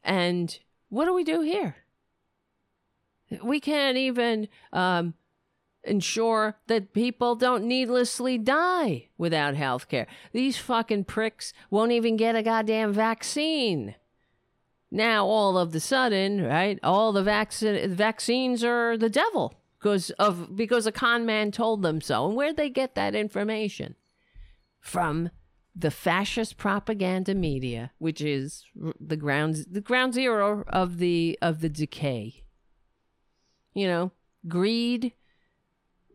And 0.04 0.58
what 0.90 1.06
do 1.06 1.14
we 1.14 1.24
do 1.24 1.42
here? 1.42 1.76
We 3.44 3.60
can't 3.60 3.98
even 3.98 4.48
um, 4.74 5.14
ensure 5.84 6.58
that 6.68 6.94
people 6.94 7.36
don't 7.36 7.64
needlessly 7.64 8.38
die 8.38 9.10
without 9.18 9.56
health 9.56 9.88
care. 9.88 10.08
These 10.32 10.58
fucking 10.58 11.06
pricks 11.06 11.54
won't 11.70 11.92
even 11.92 12.18
get 12.18 12.36
a 12.36 12.44
goddamn 12.44 12.94
vaccine. 12.94 13.96
Now, 14.92 15.26
all 15.26 15.58
of 15.58 15.72
the 15.72 15.80
sudden, 15.80 16.44
right, 16.44 16.78
all 16.84 17.14
the 17.14 17.24
vac- 17.24 17.54
vaccines 17.54 18.64
are 18.64 18.98
the 18.98 19.10
devil 19.10 19.56
because 19.80 20.10
of 20.12 20.56
because 20.56 20.86
a 20.86 20.92
con 20.92 21.26
man 21.26 21.52
told 21.52 21.82
them 21.82 22.02
so. 22.02 22.28
And 22.28 22.36
where'd 22.36 22.58
they 22.58 22.70
get 22.70 22.96
that 22.96 23.16
information? 23.16 23.96
From 24.80 25.30
the 25.74 25.92
fascist 25.92 26.58
propaganda 26.58 27.34
media, 27.34 27.92
which 27.98 28.22
is 28.22 28.66
the 29.00 29.16
ground 29.16 29.66
the 29.72 29.82
ground 29.82 30.14
zero 30.14 30.66
of 30.68 30.98
the 30.98 31.40
of 31.42 31.62
the 31.62 31.70
decay. 31.70 32.44
You 33.74 33.88
know, 33.88 34.12
greed. 34.48 35.14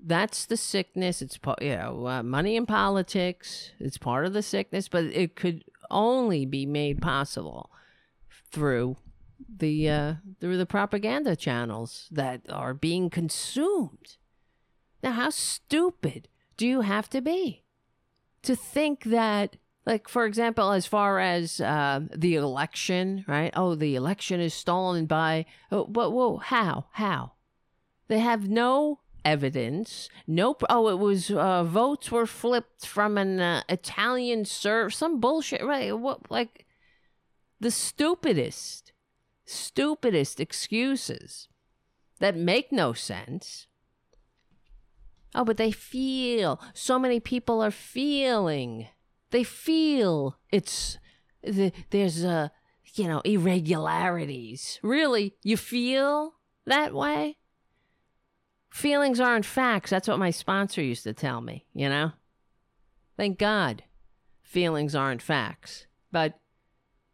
That's 0.04 0.46
the 0.46 0.56
sickness. 0.56 1.22
It's 1.22 1.38
you 1.60 1.76
know 1.76 2.06
uh, 2.06 2.22
money 2.22 2.56
in 2.56 2.66
politics. 2.66 3.72
It's 3.78 3.98
part 3.98 4.26
of 4.26 4.32
the 4.32 4.42
sickness, 4.42 4.88
but 4.88 5.04
it 5.04 5.36
could 5.36 5.64
only 5.90 6.46
be 6.46 6.66
made 6.66 7.00
possible 7.00 7.70
through 8.50 8.96
the 9.58 9.88
uh, 9.88 10.14
through 10.40 10.58
the 10.58 10.66
propaganda 10.66 11.36
channels 11.36 12.08
that 12.10 12.42
are 12.48 12.74
being 12.74 13.10
consumed. 13.10 14.16
Now, 15.02 15.12
how 15.12 15.30
stupid 15.30 16.28
do 16.56 16.66
you 16.66 16.80
have 16.80 17.08
to 17.10 17.20
be 17.20 17.64
to 18.42 18.56
think 18.56 19.04
that, 19.04 19.56
like, 19.84 20.08
for 20.08 20.24
example, 20.24 20.72
as 20.72 20.86
far 20.86 21.18
as 21.20 21.60
uh, 21.60 22.00
the 22.14 22.34
election, 22.36 23.24
right? 23.28 23.52
Oh, 23.54 23.74
the 23.74 23.94
election 23.94 24.40
is 24.40 24.54
stolen 24.54 25.06
by. 25.06 25.46
Oh, 25.70 25.84
but 25.84 26.10
whoa, 26.10 26.38
how? 26.38 26.86
How? 26.92 27.32
They 28.08 28.20
have 28.20 28.48
no 28.48 29.00
evidence. 29.26 30.08
Nope. 30.26 30.62
Oh, 30.70 30.88
it 30.88 30.98
was 30.98 31.30
uh, 31.30 31.64
votes 31.64 32.12
were 32.12 32.26
flipped 32.26 32.86
from 32.86 33.18
an 33.18 33.40
uh, 33.40 33.62
Italian 33.68 34.44
serve. 34.44 34.94
Some 34.94 35.20
bullshit, 35.20 35.64
right? 35.64 35.98
What 35.98 36.30
like 36.30 36.64
the 37.60 37.72
stupidest, 37.72 38.92
stupidest 39.44 40.38
excuses 40.38 41.48
that 42.20 42.36
make 42.36 42.70
no 42.70 42.92
sense. 42.92 43.66
Oh, 45.34 45.44
but 45.44 45.56
they 45.56 45.72
feel. 45.72 46.60
So 46.72 46.98
many 46.98 47.18
people 47.18 47.60
are 47.60 47.72
feeling. 47.72 48.86
They 49.32 49.42
feel 49.42 50.38
it's 50.52 50.98
the, 51.42 51.72
there's 51.90 52.22
a 52.22 52.52
you 52.94 53.08
know 53.08 53.20
irregularities. 53.24 54.78
Really, 54.82 55.34
you 55.42 55.56
feel 55.56 56.34
that 56.64 56.94
way? 56.94 57.38
Feelings 58.76 59.20
aren't 59.20 59.46
facts. 59.46 59.90
That's 59.90 60.06
what 60.06 60.18
my 60.18 60.30
sponsor 60.30 60.82
used 60.82 61.04
to 61.04 61.14
tell 61.14 61.40
me. 61.40 61.64
You 61.72 61.88
know. 61.88 62.12
Thank 63.16 63.38
God, 63.38 63.82
feelings 64.42 64.94
aren't 64.94 65.22
facts. 65.22 65.86
But 66.12 66.38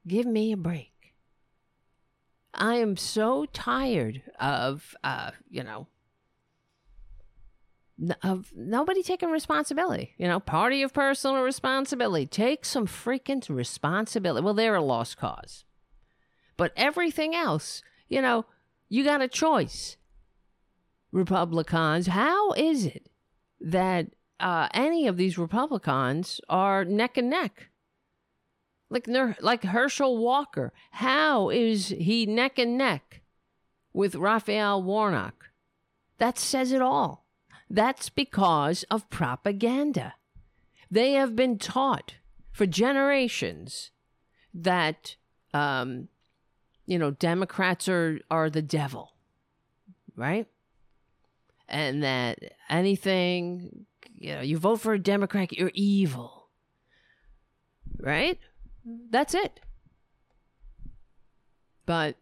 Give 0.06 0.26
me 0.26 0.52
a 0.52 0.56
break. 0.56 1.14
I 2.54 2.76
am 2.76 2.96
so 2.96 3.46
tired 3.46 4.22
of, 4.38 4.94
uh, 5.02 5.30
you 5.48 5.62
know, 5.62 5.86
of 8.22 8.52
nobody 8.54 9.02
taking 9.02 9.30
responsibility. 9.30 10.14
You 10.18 10.26
know, 10.26 10.40
party 10.40 10.82
of 10.82 10.92
personal 10.92 11.42
responsibility. 11.42 12.26
Take 12.26 12.64
some 12.64 12.86
freaking 12.86 13.48
responsibility. 13.48 14.44
Well, 14.44 14.54
they're 14.54 14.74
a 14.74 14.82
lost 14.82 15.16
cause. 15.16 15.64
But 16.56 16.72
everything 16.76 17.34
else, 17.34 17.82
you 18.08 18.20
know, 18.20 18.44
you 18.88 19.04
got 19.04 19.22
a 19.22 19.28
choice. 19.28 19.96
Republicans, 21.12 22.08
how 22.08 22.52
is 22.52 22.86
it 22.86 23.08
that 23.60 24.08
uh, 24.40 24.68
any 24.74 25.06
of 25.06 25.16
these 25.16 25.38
Republicans 25.38 26.40
are 26.48 26.84
neck 26.84 27.16
and 27.16 27.30
neck? 27.30 27.68
like 28.92 29.08
like 29.40 29.64
Herschel 29.64 30.18
Walker. 30.18 30.72
How 30.92 31.48
is 31.48 31.88
he 31.88 32.26
neck 32.26 32.58
and 32.58 32.76
neck 32.76 33.22
with 33.92 34.14
Raphael 34.14 34.82
Warnock? 34.82 35.50
That 36.18 36.38
says 36.38 36.72
it 36.72 36.82
all. 36.82 37.24
That's 37.70 38.10
because 38.10 38.84
of 38.90 39.08
propaganda. 39.08 40.14
They 40.90 41.12
have 41.12 41.34
been 41.34 41.58
taught 41.58 42.16
for 42.52 42.66
generations 42.66 43.90
that 44.52 45.16
um, 45.54 46.08
you 46.84 46.98
know 46.98 47.12
Democrats 47.12 47.88
are 47.88 48.20
are 48.30 48.50
the 48.50 48.62
devil, 48.62 49.14
right? 50.14 50.46
And 51.72 52.02
that 52.02 52.38
anything 52.68 53.86
you 54.14 54.34
know 54.34 54.42
you 54.42 54.58
vote 54.58 54.80
for 54.80 54.92
a 54.92 54.98
Democrat, 54.98 55.52
you're 55.52 55.72
evil, 55.74 56.48
right? 57.98 58.38
That's 58.84 59.34
it. 59.34 59.58
But 61.86 62.16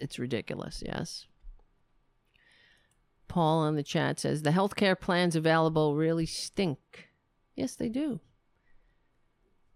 it's 0.00 0.18
ridiculous, 0.18 0.82
yes. 0.84 1.26
Paul 3.28 3.66
in 3.66 3.74
the 3.74 3.82
chat 3.82 4.20
says 4.20 4.42
the 4.42 4.50
healthcare 4.50 4.98
plans 4.98 5.34
available 5.34 5.96
really 5.96 6.26
stink. 6.26 7.08
Yes, 7.56 7.74
they 7.74 7.88
do. 7.88 8.20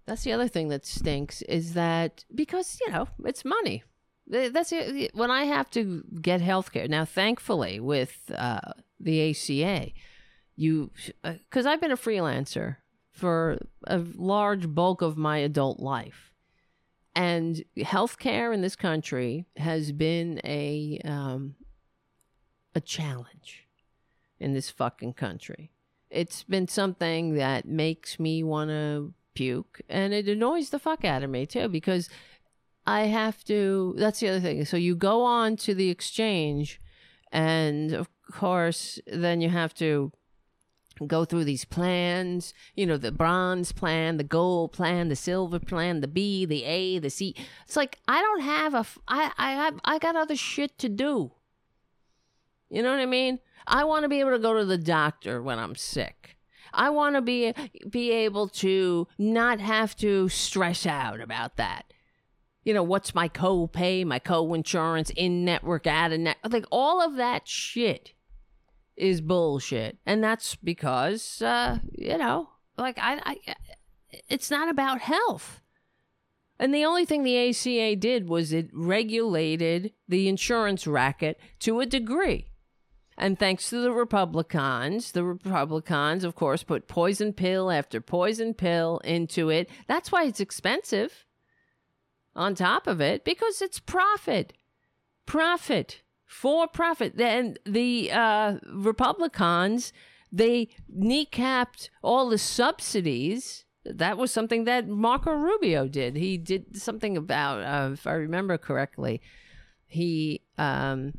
That's 0.07 0.23
the 0.23 0.33
other 0.33 0.49
thing 0.49 0.69
that 0.69 0.87
stinks 0.87 1.43
is 1.43 1.75
that 1.75 2.25
because, 2.35 2.79
you 2.81 2.93
know, 2.93 3.09
it's 3.25 3.45
money. 3.45 3.83
That's. 4.29 4.73
When 5.15 5.31
I 5.31 5.45
have 5.45 5.71
to 5.71 6.05
get 6.21 6.41
healthcare. 6.41 6.89
Now, 6.89 7.05
thankfully, 7.05 7.81
with 7.81 8.19
uh, 8.35 8.73
the 9.01 9.31
ACA, 9.31 9.91
you, 10.57 10.91
because 11.23 11.67
uh, 11.67 11.71
I've 11.71 11.81
been 11.81 11.93
a 11.93 11.97
freelancer 11.97 12.77
for 13.13 13.59
a 13.87 13.99
large 14.17 14.69
bulk 14.75 15.03
of 15.03 15.17
my 15.17 15.39
adult 15.39 15.81
life. 15.81 16.33
And 17.15 17.65
healthcare 17.77 18.55
in 18.55 18.61
this 18.61 18.77
country 18.77 19.47
has 19.57 19.91
been 19.91 20.41
a 20.45 21.01
um, 21.05 21.57
a 22.75 22.81
challenge 22.81 23.67
in 24.39 24.53
this 24.53 24.71
fucking 24.71 25.15
country. 25.15 25.73
It's 26.11 26.45
been 26.45 26.69
something 26.69 27.35
that 27.35 27.67
makes 27.67 28.21
me 28.21 28.43
want 28.45 28.71
to 28.71 29.15
puke 29.35 29.81
and 29.89 30.13
it 30.13 30.27
annoys 30.27 30.71
the 30.71 30.81
fuck 30.81 31.05
out 31.05 31.23
of 31.23 31.31
me 31.31 31.47
too 31.47 31.69
because 31.69 32.09
I 32.89 33.03
have 33.03 33.45
to 33.45 33.95
that's 33.99 34.21
the 34.21 34.29
other 34.29 34.41
thing. 34.41 34.65
So 34.65 34.79
you 34.79 34.97
go 34.97 35.23
on 35.23 35.57
to 35.59 35.75
the 35.75 35.91
exchange 35.91 36.81
and 37.31 37.93
of 37.93 38.09
course 38.33 38.99
then 39.07 39.43
you 39.43 39.51
have 39.51 39.75
to 39.75 40.11
go 41.07 41.27
through 41.27 41.45
these 41.45 41.67
plans, 41.67 42.55
you 42.75 42.87
know, 42.87 42.97
the 42.97 43.13
bronze 43.13 43.73
plan, 43.73 44.17
the 44.17 44.25
gold 44.25 44.73
plan, 44.73 45.11
the 45.11 45.17
silver 45.17 45.59
plan, 45.59 46.01
the 46.01 46.09
B, 46.09 46.47
the 46.47 46.65
A, 46.65 46.99
the 46.99 47.11
C. 47.11 47.35
It's 47.67 47.77
like 47.77 47.99
I 48.09 48.23
don't 48.23 48.41
have 48.41 48.73
a. 48.73 48.87
I 49.07 49.33
I 49.37 49.73
I 49.85 49.99
got 49.99 50.17
other 50.17 50.35
shit 50.35 50.79
to 50.79 50.89
do. 50.89 51.33
You 52.71 52.83
know 52.83 52.91
what 52.91 53.01
I 53.01 53.07
mean? 53.07 53.39
I 53.67 53.85
want 53.85 54.05
to 54.05 54.09
be 54.09 54.21
able 54.21 54.31
to 54.31 54.39
go 54.39 54.55
to 54.55 54.65
the 54.65 54.79
doctor 54.79 55.43
when 55.43 55.59
I'm 55.59 55.77
sick. 55.77 56.39
I 56.73 56.89
want 56.89 57.17
to 57.17 57.21
be 57.21 57.53
be 57.91 58.13
able 58.13 58.49
to 58.49 59.09
not 59.19 59.61
have 59.61 59.95
to 59.97 60.31
stress 60.31 60.87
out 60.87 61.21
about 61.21 61.57
that. 61.57 61.88
You 62.69 62.75
know, 62.75 62.83
what's 62.83 63.15
my 63.15 63.29
co-pay, 63.29 64.05
my 64.05 64.19
co-insurance, 64.19 65.09
in-network, 65.17 65.87
out-of-net, 65.87 66.37
like 66.51 66.67
all 66.71 67.01
of 67.01 67.17
that 67.17 67.49
shit 67.49 68.13
is 68.95 69.23
bullshit, 69.23 69.97
and 70.05 70.23
that's 70.23 70.55
because 70.55 71.41
uh, 71.41 71.79
you 71.93 72.19
know, 72.19 72.51
like 72.77 72.99
I, 72.99 73.23
I, 73.25 73.55
it's 74.29 74.51
not 74.51 74.69
about 74.69 75.01
health. 75.01 75.63
And 76.59 76.75
the 76.75 76.85
only 76.85 77.07
thing 77.07 77.23
the 77.23 77.49
ACA 77.49 77.97
did 77.97 78.29
was 78.29 78.53
it 78.53 78.69
regulated 78.75 79.95
the 80.07 80.29
insurance 80.29 80.87
racket 80.87 81.41
to 81.61 81.81
a 81.81 81.87
degree. 81.87 82.51
And 83.17 83.39
thanks 83.39 83.71
to 83.71 83.81
the 83.81 83.93
Republicans, 83.93 85.13
the 85.13 85.25
Republicans, 85.25 86.23
of 86.23 86.35
course, 86.35 86.65
put 86.65 86.87
poison 86.87 87.33
pill 87.33 87.71
after 87.71 88.03
poison 88.03 88.53
pill 88.53 88.99
into 89.05 89.49
it. 89.49 89.71
That's 89.87 90.13
why 90.13 90.25
it's 90.25 90.41
expensive 90.41 91.25
on 92.39 92.55
top 92.55 92.87
of 92.87 93.01
it, 93.01 93.25
because 93.25 93.61
it's 93.61 93.81
profit. 93.81 94.55
Profit 95.27 96.03
for 96.25 96.67
profit. 96.67 97.17
Then 97.17 97.57
the 97.67 98.11
uh, 98.13 98.59
Republicans 98.73 99.93
they 100.31 100.69
kneecapped 100.95 101.89
all 102.03 102.29
the 102.29 102.39
subsidies. 102.39 103.65
That 103.85 104.19
was 104.19 104.31
something 104.31 104.65
that 104.65 104.87
Marco 104.89 105.33
Rubio 105.33 105.89
did. 105.89 106.17
He 106.17 106.37
did 106.37 106.77
something 106.77 107.17
about, 107.17 107.63
uh, 107.63 107.93
if 107.93 108.07
I 108.07 108.13
remember 108.13 108.59
correctly, 108.59 109.21
he. 109.87 110.43
Um, 110.59 111.15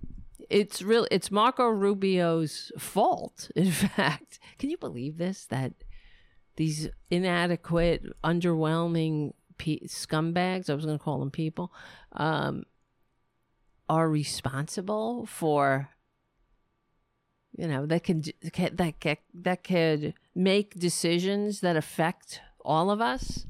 it's 0.49 0.81
real. 0.81 1.07
It's 1.11 1.31
Marco 1.31 1.67
Rubio's 1.67 2.71
fault. 2.77 3.49
In 3.55 3.71
fact, 3.71 4.39
can 4.57 4.69
you 4.69 4.77
believe 4.77 5.17
this? 5.17 5.45
That 5.45 5.73
these 6.55 6.89
inadequate, 7.09 8.03
underwhelming 8.23 9.33
pe- 9.59 9.81
scumbags. 9.81 10.69
I 10.69 10.73
was 10.73 10.85
going 10.85 10.97
to 10.97 11.03
call 11.03 11.19
them 11.19 11.29
people. 11.29 11.71
Um, 12.13 12.63
are 13.89 14.09
responsible 14.09 15.25
for 15.25 15.89
you 17.57 17.67
know 17.67 17.85
that 17.87 18.03
can 18.03 18.23
that 18.43 18.99
can, 18.99 19.17
that 19.33 19.63
could 19.63 20.13
make 20.35 20.79
decisions 20.79 21.61
that 21.61 21.75
affect 21.75 22.39
all 22.63 22.91
of 22.91 23.01
us 23.01 23.45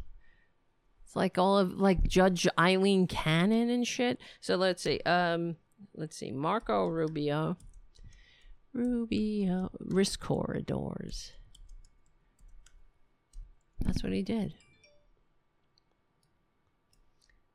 it's 1.03 1.15
like 1.15 1.37
all 1.37 1.57
of 1.57 1.79
like 1.79 2.07
judge 2.07 2.47
aileen 2.57 3.05
cannon 3.05 3.69
and 3.69 3.85
shit 3.85 4.17
so 4.39 4.55
let's 4.55 4.81
see 4.81 5.01
um 5.01 5.57
let's 5.95 6.15
see 6.15 6.31
marco 6.31 6.87
rubio 6.87 7.57
rubio 8.71 9.69
risk 9.79 10.21
corridors 10.21 11.33
that's 13.81 14.01
what 14.03 14.13
he 14.13 14.21
did 14.21 14.53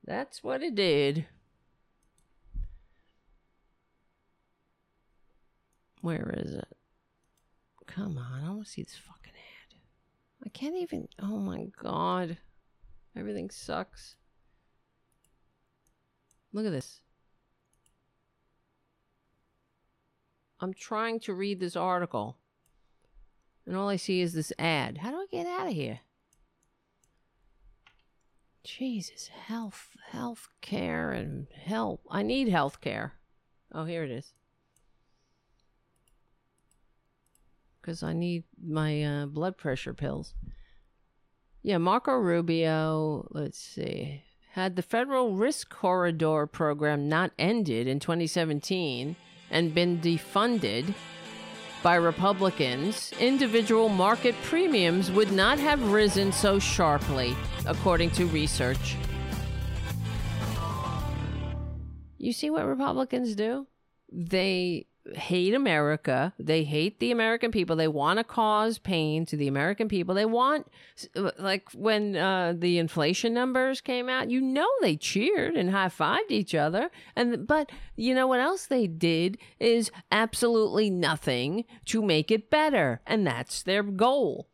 that's 0.04 0.42
what 0.42 0.62
it 0.62 0.74
did 0.74 1.26
Where 6.04 6.34
is 6.36 6.52
it? 6.52 6.68
Come 7.86 8.18
on, 8.18 8.44
I 8.44 8.50
want 8.50 8.66
to 8.66 8.70
see 8.70 8.82
this 8.82 9.00
fucking 9.06 9.32
ad. 9.32 9.78
I 10.44 10.50
can't 10.50 10.76
even. 10.76 11.08
Oh 11.18 11.38
my 11.38 11.68
god. 11.82 12.36
Everything 13.16 13.48
sucks. 13.48 14.16
Look 16.52 16.66
at 16.66 16.72
this. 16.72 17.00
I'm 20.60 20.74
trying 20.74 21.20
to 21.20 21.32
read 21.32 21.58
this 21.58 21.74
article. 21.74 22.36
And 23.64 23.74
all 23.74 23.88
I 23.88 23.96
see 23.96 24.20
is 24.20 24.34
this 24.34 24.52
ad. 24.58 24.98
How 24.98 25.10
do 25.10 25.16
I 25.16 25.26
get 25.30 25.46
out 25.46 25.68
of 25.68 25.72
here? 25.72 26.00
Jesus, 28.64 29.28
health, 29.28 29.90
health 30.10 30.48
care 30.60 31.12
and 31.12 31.46
help. 31.54 32.00
I 32.10 32.22
need 32.22 32.48
health 32.48 32.80
care. 32.80 33.14
Oh, 33.72 33.84
here 33.84 34.04
it 34.04 34.10
is. 34.10 34.32
because 37.84 38.02
I 38.02 38.14
need 38.14 38.44
my 38.62 39.02
uh, 39.02 39.26
blood 39.26 39.58
pressure 39.58 39.92
pills. 39.92 40.34
Yeah, 41.62 41.76
Marco 41.78 42.12
Rubio, 42.12 43.28
let's 43.30 43.58
see, 43.58 44.22
had 44.52 44.76
the 44.76 44.82
federal 44.82 45.34
risk 45.34 45.68
corridor 45.68 46.46
program 46.46 47.08
not 47.08 47.32
ended 47.38 47.86
in 47.86 48.00
2017 48.00 49.16
and 49.50 49.74
been 49.74 49.98
defunded 49.98 50.94
by 51.84 51.96
Republicans, 51.96 53.12
individual 53.20 53.90
market 53.90 54.34
premiums 54.42 55.10
would 55.10 55.30
not 55.30 55.58
have 55.58 55.92
risen 55.92 56.32
so 56.32 56.58
sharply, 56.58 57.36
according 57.66 58.10
to 58.10 58.24
research. 58.28 58.96
You 62.16 62.32
see 62.32 62.48
what 62.48 62.64
Republicans 62.64 63.34
do? 63.34 63.66
They 64.10 64.86
hate 65.14 65.54
America. 65.54 66.32
They 66.38 66.64
hate 66.64 66.98
the 66.98 67.10
American 67.10 67.50
people. 67.50 67.76
They 67.76 67.88
want 67.88 68.18
to 68.18 68.24
cause 68.24 68.78
pain 68.78 69.26
to 69.26 69.36
the 69.36 69.48
American 69.48 69.88
people. 69.88 70.14
They 70.14 70.24
want, 70.24 70.66
like 71.38 71.70
when 71.72 72.16
uh, 72.16 72.54
the 72.56 72.78
inflation 72.78 73.34
numbers 73.34 73.80
came 73.80 74.08
out, 74.08 74.30
you 74.30 74.40
know, 74.40 74.68
they 74.80 74.96
cheered 74.96 75.56
and 75.56 75.70
high 75.70 75.88
fived 75.88 76.30
each 76.30 76.54
other. 76.54 76.90
And 77.14 77.46
but 77.46 77.70
you 77.96 78.14
know 78.14 78.26
what 78.26 78.40
else 78.40 78.66
they 78.66 78.86
did 78.86 79.38
is 79.60 79.90
absolutely 80.10 80.90
nothing 80.90 81.64
to 81.86 82.02
make 82.02 82.30
it 82.30 82.50
better, 82.50 83.00
and 83.06 83.26
that's 83.26 83.62
their 83.62 83.82
goal. 83.82 84.48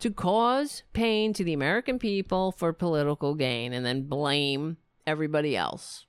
To 0.00 0.10
cause 0.10 0.82
pain 0.94 1.34
to 1.34 1.44
the 1.44 1.52
American 1.52 1.98
people 1.98 2.52
for 2.52 2.72
political 2.72 3.34
gain 3.34 3.74
and 3.74 3.84
then 3.84 4.08
blame 4.08 4.78
everybody 5.06 5.56
else. 5.56 6.06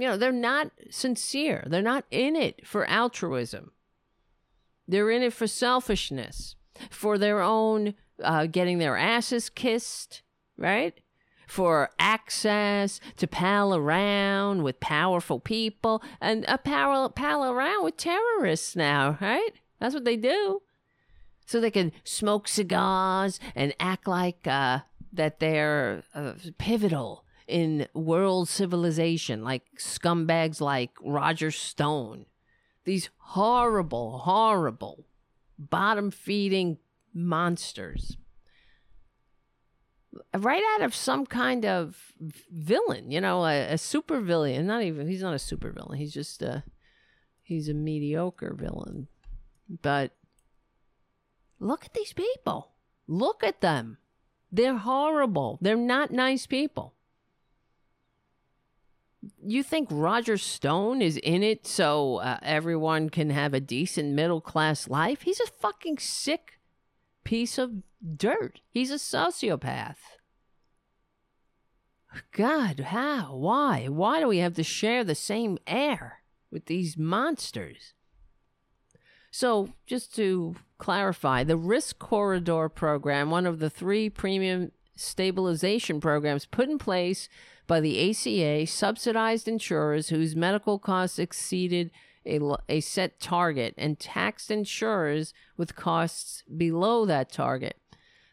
You 0.00 0.08
know, 0.08 0.16
they're 0.16 0.32
not 0.32 0.70
sincere. 0.88 1.62
They're 1.66 1.82
not 1.82 2.06
in 2.10 2.34
it 2.34 2.66
for 2.66 2.88
altruism. 2.88 3.72
They're 4.88 5.10
in 5.10 5.22
it 5.22 5.34
for 5.34 5.46
selfishness, 5.46 6.56
for 6.88 7.18
their 7.18 7.42
own 7.42 7.92
uh, 8.24 8.46
getting 8.46 8.78
their 8.78 8.96
asses 8.96 9.50
kissed, 9.50 10.22
right? 10.56 10.98
For 11.46 11.90
access 11.98 12.98
to 13.18 13.26
pal 13.26 13.74
around 13.74 14.62
with 14.62 14.80
powerful 14.80 15.38
people 15.38 16.02
and 16.18 16.46
a 16.48 16.56
pal, 16.56 17.10
pal 17.10 17.44
around 17.44 17.84
with 17.84 17.98
terrorists 17.98 18.74
now, 18.74 19.18
right? 19.20 19.50
That's 19.80 19.92
what 19.92 20.06
they 20.06 20.16
do. 20.16 20.62
So 21.44 21.60
they 21.60 21.70
can 21.70 21.92
smoke 22.04 22.48
cigars 22.48 23.38
and 23.54 23.74
act 23.78 24.08
like 24.08 24.46
uh, 24.46 24.78
that 25.12 25.40
they're 25.40 26.04
uh, 26.14 26.32
pivotal 26.56 27.26
in 27.50 27.88
world 27.92 28.48
civilization, 28.48 29.42
like 29.42 29.64
scumbags 29.76 30.60
like 30.60 30.92
Roger 31.02 31.50
Stone. 31.50 32.26
These 32.84 33.10
horrible, 33.18 34.20
horrible, 34.20 35.06
bottom 35.58 36.10
feeding 36.10 36.78
monsters. 37.12 38.16
Right 40.36 40.62
out 40.74 40.82
of 40.82 40.94
some 40.94 41.26
kind 41.26 41.64
of 41.64 42.12
villain, 42.50 43.10
you 43.10 43.20
know, 43.20 43.44
a, 43.44 43.74
a 43.74 43.78
super 43.78 44.20
villain. 44.20 44.66
Not 44.66 44.82
even, 44.82 45.06
he's 45.06 45.22
not 45.22 45.34
a 45.34 45.38
super 45.38 45.70
villain. 45.70 45.98
He's 45.98 46.14
just 46.14 46.42
a, 46.42 46.64
he's 47.42 47.68
a 47.68 47.74
mediocre 47.74 48.54
villain. 48.54 49.08
But 49.82 50.12
look 51.60 51.84
at 51.84 51.94
these 51.94 52.12
people. 52.12 52.72
Look 53.06 53.44
at 53.44 53.60
them. 53.60 53.98
They're 54.50 54.78
horrible. 54.78 55.58
They're 55.60 55.76
not 55.76 56.10
nice 56.10 56.46
people 56.46 56.94
you 59.42 59.62
think 59.62 59.88
Roger 59.90 60.36
Stone 60.36 61.02
is 61.02 61.16
in 61.18 61.42
it 61.42 61.66
so 61.66 62.16
uh, 62.16 62.38
everyone 62.42 63.10
can 63.10 63.30
have 63.30 63.54
a 63.54 63.60
decent 63.60 64.14
middle 64.14 64.40
class 64.40 64.88
life? 64.88 65.22
He's 65.22 65.40
a 65.40 65.46
fucking 65.46 65.98
sick 65.98 66.58
piece 67.24 67.58
of 67.58 67.82
dirt. 68.16 68.60
He's 68.70 68.90
a 68.90 68.94
sociopath. 68.94 69.96
God, 72.32 72.80
how? 72.80 73.36
Why? 73.36 73.86
Why 73.86 74.20
do 74.20 74.28
we 74.28 74.38
have 74.38 74.54
to 74.54 74.64
share 74.64 75.04
the 75.04 75.14
same 75.14 75.58
air 75.66 76.22
with 76.50 76.66
these 76.66 76.96
monsters? 76.96 77.94
So, 79.30 79.74
just 79.86 80.14
to 80.16 80.56
clarify, 80.78 81.44
the 81.44 81.56
Risk 81.56 82.00
Corridor 82.00 82.68
program, 82.68 83.30
one 83.30 83.46
of 83.46 83.60
the 83.60 83.70
three 83.70 84.10
premium 84.10 84.72
stabilization 84.96 86.00
programs 86.00 86.46
put 86.46 86.68
in 86.68 86.78
place 86.78 87.28
by 87.70 87.78
the 87.78 88.10
ACA, 88.10 88.66
subsidized 88.66 89.46
insurers 89.46 90.08
whose 90.08 90.34
medical 90.34 90.76
costs 90.80 91.20
exceeded 91.20 91.92
a, 92.26 92.40
a 92.68 92.80
set 92.80 93.20
target 93.20 93.74
and 93.78 94.00
taxed 94.00 94.50
insurers 94.50 95.32
with 95.56 95.76
costs 95.76 96.42
below 96.56 97.06
that 97.06 97.30
target. 97.30 97.76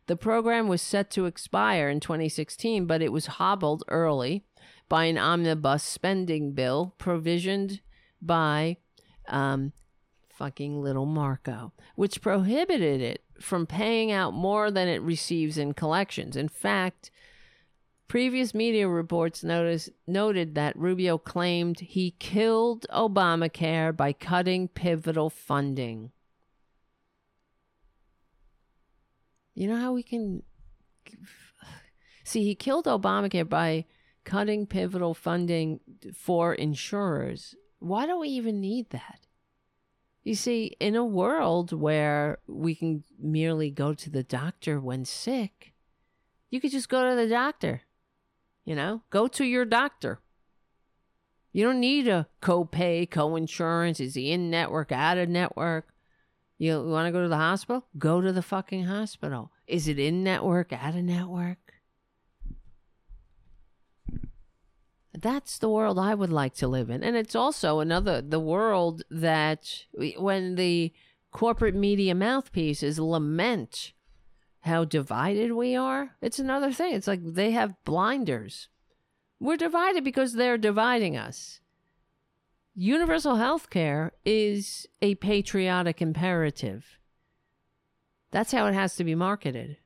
The 0.08 0.16
program 0.16 0.68
was 0.68 0.82
set 0.82 1.12
to 1.12 1.28
expire 1.28 1.88
in 1.88 2.00
2016, 2.00 2.88
but 2.88 3.04
it 3.04 3.12
was 3.12 3.28
hobbled 3.28 3.84
early 3.90 4.44
by 4.90 5.06
an 5.06 5.20
omnibus 5.20 5.84
spending 5.84 6.54
bill 6.54 6.96
provisioned 6.98 7.82
by 8.20 8.78
um, 9.28 9.72
fucking 10.30 10.82
little 10.82 11.06
Marco, 11.06 11.74
which 11.94 12.24
prohibited 12.24 13.02
it 13.02 13.22
from 13.40 13.68
paying 13.68 14.12
out 14.12 14.34
more 14.34 14.72
than 14.72 14.88
it 14.88 15.04
receives 15.04 15.60
in 15.60 15.76
collections. 15.76 16.36
In 16.36 16.50
fact, 16.50 17.12
previous 18.08 18.53
media 18.53 18.88
reports 18.88 19.43
noticed, 19.43 19.89
noted 20.05 20.55
that 20.55 20.78
Rubio 20.78 21.18
claimed 21.18 21.80
he 21.80 22.12
killed 22.12 22.86
Obamacare 22.93 23.95
by 23.95 24.14
cutting 24.14 24.68
pivotal 24.68 25.30
funding. 25.30 26.12
You 29.53 29.68
know 29.68 29.78
how 29.78 29.93
we 29.93 30.03
can 30.03 30.43
see 32.24 32.43
he 32.43 32.55
killed 32.55 32.86
Obamacare 32.86 33.47
by 33.47 33.86
cutting 34.24 34.68
pivotal 34.68 35.14
funding 35.14 35.80
for 36.14 36.53
insurers. 36.53 37.55
Why 37.80 38.05
do 38.05 38.20
we 38.20 38.30
even 38.30 38.60
need 38.62 38.89
that? 38.91 39.22
You 40.24 40.36
see, 40.36 40.76
in 40.82 40.95
a 40.95 41.05
world 41.05 41.72
where 41.72 42.39
we 42.47 42.76
can 42.76 43.05
merely 43.18 43.72
go 43.72 43.93
to 43.93 44.10
the 44.10 44.24
doctor 44.24 44.80
when 44.80 45.05
sick, 45.05 45.74
you 46.49 46.60
could 46.60 46.72
just 46.72 46.89
go 46.89 47.10
to 47.10 47.16
the 47.16 47.28
doctor. 47.28 47.84
You 48.68 48.76
know, 48.76 49.01
go 49.11 49.30
to 49.30 49.45
your 49.45 49.63
doctor. 49.63 50.20
You 51.53 51.63
don't 51.63 51.80
need 51.80 52.09
a 52.09 52.28
copay, 52.41 53.09
co-insurance. 53.09 54.01
Is 54.01 54.15
he 54.15 54.30
in 54.30 54.49
network, 54.49 54.91
out 54.91 55.18
of 55.18 55.30
network? 55.30 55.93
You 56.57 56.84
want 56.84 57.07
to 57.07 57.13
go 57.13 57.24
to 57.24 57.30
the 57.30 57.38
hospital? 57.38 57.86
Go 57.97 58.20
to 58.20 58.34
the 58.34 58.41
fucking 58.41 58.84
hospital. 58.84 59.53
Is 59.68 59.88
it 59.88 59.97
in 59.97 60.22
network, 60.22 60.74
out 60.74 60.95
of 60.95 61.03
network? 61.03 61.76
That's 65.18 65.57
the 65.57 65.70
world 65.70 65.97
I 65.97 66.13
would 66.13 66.34
like 66.34 66.55
to 66.55 66.68
live 66.68 66.89
in. 66.89 67.03
And 67.03 67.15
it's 67.15 67.36
also 67.36 67.80
another, 67.80 68.22
the 68.22 68.38
world 68.41 69.03
that 69.09 69.86
when 70.18 70.55
the 70.55 70.91
corporate 71.32 71.74
media 71.74 72.13
mouthpieces 72.13 72.99
lament 72.99 73.93
how 74.68 74.86
divided 74.86 75.51
we 75.51 75.76
are, 75.76 76.11
it's 76.22 76.39
another 76.39 76.72
thing. 76.72 76.93
It's 76.93 77.07
like 77.07 77.22
they 77.24 77.51
have 77.51 77.84
blinders. 77.84 78.70
We're 79.39 79.57
divided 79.57 80.03
because 80.03 80.34
they're 80.34 80.57
dividing 80.57 81.18
us. 81.18 81.59
Universal 82.76 83.36
health 83.36 83.70
care 83.70 84.11
is 84.24 84.86
a 85.01 85.15
patriotic 85.15 86.01
imperative. 86.01 86.99
That's 88.32 88.51
how 88.51 88.68
it 88.68 88.74
has 88.74 88.95
to 88.95 89.03
be 89.03 89.15
marketed. 89.15 89.78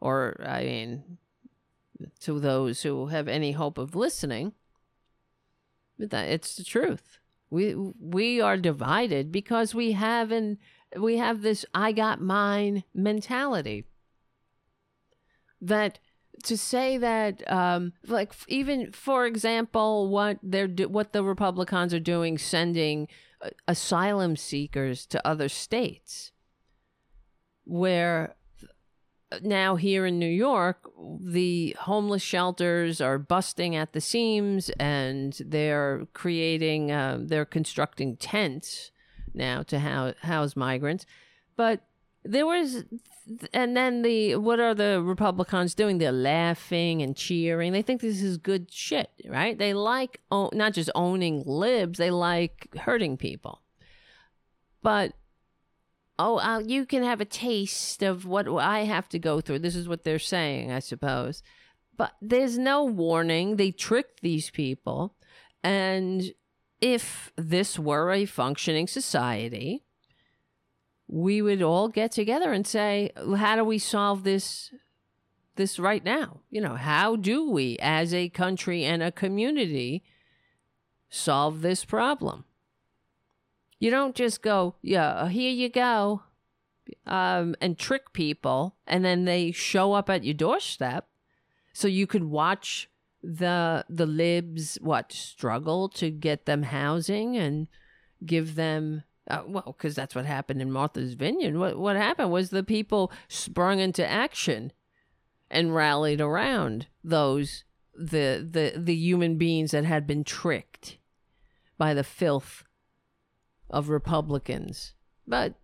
Or, 0.00 0.40
I 0.44 0.64
mean, 0.64 1.18
to 2.20 2.38
those 2.38 2.82
who 2.82 3.06
have 3.06 3.28
any 3.28 3.52
hope 3.52 3.78
of 3.78 3.94
listening, 3.94 4.52
but 5.98 6.10
that 6.10 6.28
it's 6.28 6.56
the 6.56 6.64
truth. 6.64 7.18
We 7.50 7.74
we 7.74 8.40
are 8.40 8.56
divided 8.56 9.30
because 9.30 9.74
we 9.74 9.92
have 9.92 10.32
an 10.32 10.58
we 10.98 11.18
have 11.18 11.42
this 11.42 11.64
I 11.74 11.92
got 11.92 12.20
mine 12.20 12.84
mentality. 12.94 13.84
That 15.62 15.98
to 16.44 16.58
say 16.58 16.98
that 16.98 17.50
um, 17.50 17.92
like 18.06 18.34
even 18.48 18.92
for 18.92 19.26
example 19.26 20.08
what 20.08 20.38
they're 20.42 20.66
do- 20.66 20.88
what 20.88 21.12
the 21.12 21.22
republicans 21.22 21.94
are 21.94 22.00
doing 22.00 22.36
sending 22.36 23.06
uh, 23.40 23.50
asylum 23.68 24.34
seekers 24.36 25.06
to 25.06 25.26
other 25.26 25.48
states 25.48 26.32
where 27.64 28.34
now 29.40 29.76
here 29.76 30.04
in 30.04 30.18
New 30.18 30.26
York, 30.26 30.90
the 31.20 31.76
homeless 31.80 32.22
shelters 32.22 33.00
are 33.00 33.18
busting 33.18 33.74
at 33.74 33.92
the 33.92 34.00
seams, 34.00 34.68
and 34.78 35.38
they're 35.46 36.06
creating, 36.12 36.92
uh, 36.92 37.18
they're 37.20 37.44
constructing 37.44 38.16
tents 38.16 38.90
now 39.32 39.62
to 39.62 39.78
house, 39.78 40.14
house 40.22 40.56
migrants. 40.56 41.06
But 41.56 41.86
there 42.24 42.46
was, 42.46 42.84
and 43.52 43.76
then 43.76 44.02
the 44.02 44.36
what 44.36 44.60
are 44.60 44.74
the 44.74 45.02
Republicans 45.02 45.74
doing? 45.74 45.98
They're 45.98 46.12
laughing 46.12 47.02
and 47.02 47.16
cheering. 47.16 47.72
They 47.72 47.82
think 47.82 48.00
this 48.00 48.22
is 48.22 48.38
good 48.38 48.72
shit, 48.72 49.10
right? 49.26 49.58
They 49.58 49.74
like 49.74 50.20
not 50.30 50.72
just 50.72 50.90
owning 50.94 51.42
libs, 51.46 51.98
they 51.98 52.10
like 52.10 52.68
hurting 52.76 53.16
people. 53.16 53.62
But 54.82 55.14
oh, 56.18 56.38
uh, 56.38 56.60
you 56.60 56.86
can 56.86 57.02
have 57.02 57.20
a 57.20 57.24
taste 57.24 58.02
of 58.02 58.26
what 58.26 58.48
I 58.48 58.80
have 58.80 59.08
to 59.10 59.18
go 59.18 59.40
through. 59.40 59.60
This 59.60 59.76
is 59.76 59.88
what 59.88 60.04
they're 60.04 60.18
saying, 60.18 60.70
I 60.70 60.78
suppose. 60.78 61.42
But 61.96 62.12
there's 62.20 62.58
no 62.58 62.84
warning. 62.84 63.56
They 63.56 63.70
tricked 63.70 64.20
these 64.20 64.50
people. 64.50 65.16
And 65.62 66.32
if 66.80 67.32
this 67.36 67.78
were 67.78 68.12
a 68.12 68.24
functioning 68.24 68.86
society, 68.86 69.84
we 71.12 71.42
would 71.42 71.60
all 71.60 71.88
get 71.88 72.10
together 72.10 72.54
and 72.54 72.66
say, 72.66 73.10
how 73.36 73.54
do 73.54 73.62
we 73.62 73.78
solve 73.78 74.24
this 74.24 74.72
this 75.56 75.78
right 75.78 76.02
now? 76.02 76.40
You 76.50 76.62
know, 76.62 76.74
how 76.74 77.16
do 77.16 77.50
we 77.50 77.76
as 77.82 78.14
a 78.14 78.30
country 78.30 78.84
and 78.84 79.02
a 79.02 79.12
community 79.12 80.02
solve 81.10 81.60
this 81.60 81.84
problem? 81.84 82.46
You 83.78 83.90
don't 83.90 84.14
just 84.14 84.40
go, 84.40 84.76
yeah, 84.80 85.28
here 85.28 85.50
you 85.50 85.68
go, 85.68 86.22
um, 87.06 87.56
and 87.60 87.78
trick 87.78 88.14
people, 88.14 88.76
and 88.86 89.04
then 89.04 89.26
they 89.26 89.52
show 89.52 89.92
up 89.92 90.08
at 90.08 90.24
your 90.24 90.32
doorstep, 90.32 91.08
so 91.74 91.88
you 91.88 92.06
could 92.06 92.24
watch 92.24 92.88
the 93.22 93.84
the 93.90 94.06
libs 94.06 94.78
what 94.80 95.12
struggle 95.12 95.90
to 95.90 96.10
get 96.10 96.46
them 96.46 96.62
housing 96.62 97.36
and 97.36 97.68
give 98.24 98.54
them 98.54 99.02
uh, 99.32 99.42
well 99.46 99.74
because 99.76 99.94
that's 99.94 100.14
what 100.14 100.26
happened 100.26 100.62
in 100.62 100.70
Martha's 100.70 101.14
Vineyard. 101.14 101.56
What 101.56 101.78
what 101.78 101.96
happened 101.96 102.30
was 102.30 102.50
the 102.50 102.62
people 102.62 103.10
sprung 103.28 103.80
into 103.80 104.06
action 104.06 104.72
and 105.50 105.74
rallied 105.74 106.20
around 106.20 106.86
those 107.02 107.64
the 107.94 108.46
the 108.48 108.78
the 108.78 108.94
human 108.94 109.38
beings 109.38 109.72
that 109.72 109.84
had 109.84 110.06
been 110.06 110.22
tricked 110.22 110.98
by 111.78 111.94
the 111.94 112.04
filth 112.04 112.64
of 113.70 113.88
Republicans. 113.88 114.94
But 115.26 115.54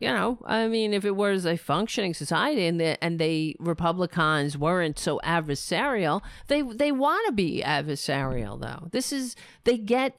you 0.00 0.08
know, 0.08 0.38
I 0.46 0.66
mean, 0.66 0.94
if 0.94 1.04
it 1.04 1.14
was 1.14 1.44
a 1.44 1.58
functioning 1.58 2.14
society 2.14 2.66
and 2.66 2.80
the 2.80 3.02
and 3.04 3.18
they 3.18 3.54
Republicans 3.60 4.56
weren't 4.56 4.98
so 4.98 5.20
adversarial, 5.22 6.22
they 6.48 6.62
they 6.62 6.90
want 6.90 7.26
to 7.26 7.32
be 7.32 7.62
adversarial 7.64 8.58
though. 8.58 8.88
This 8.92 9.12
is 9.12 9.36
they 9.64 9.76
get 9.76 10.18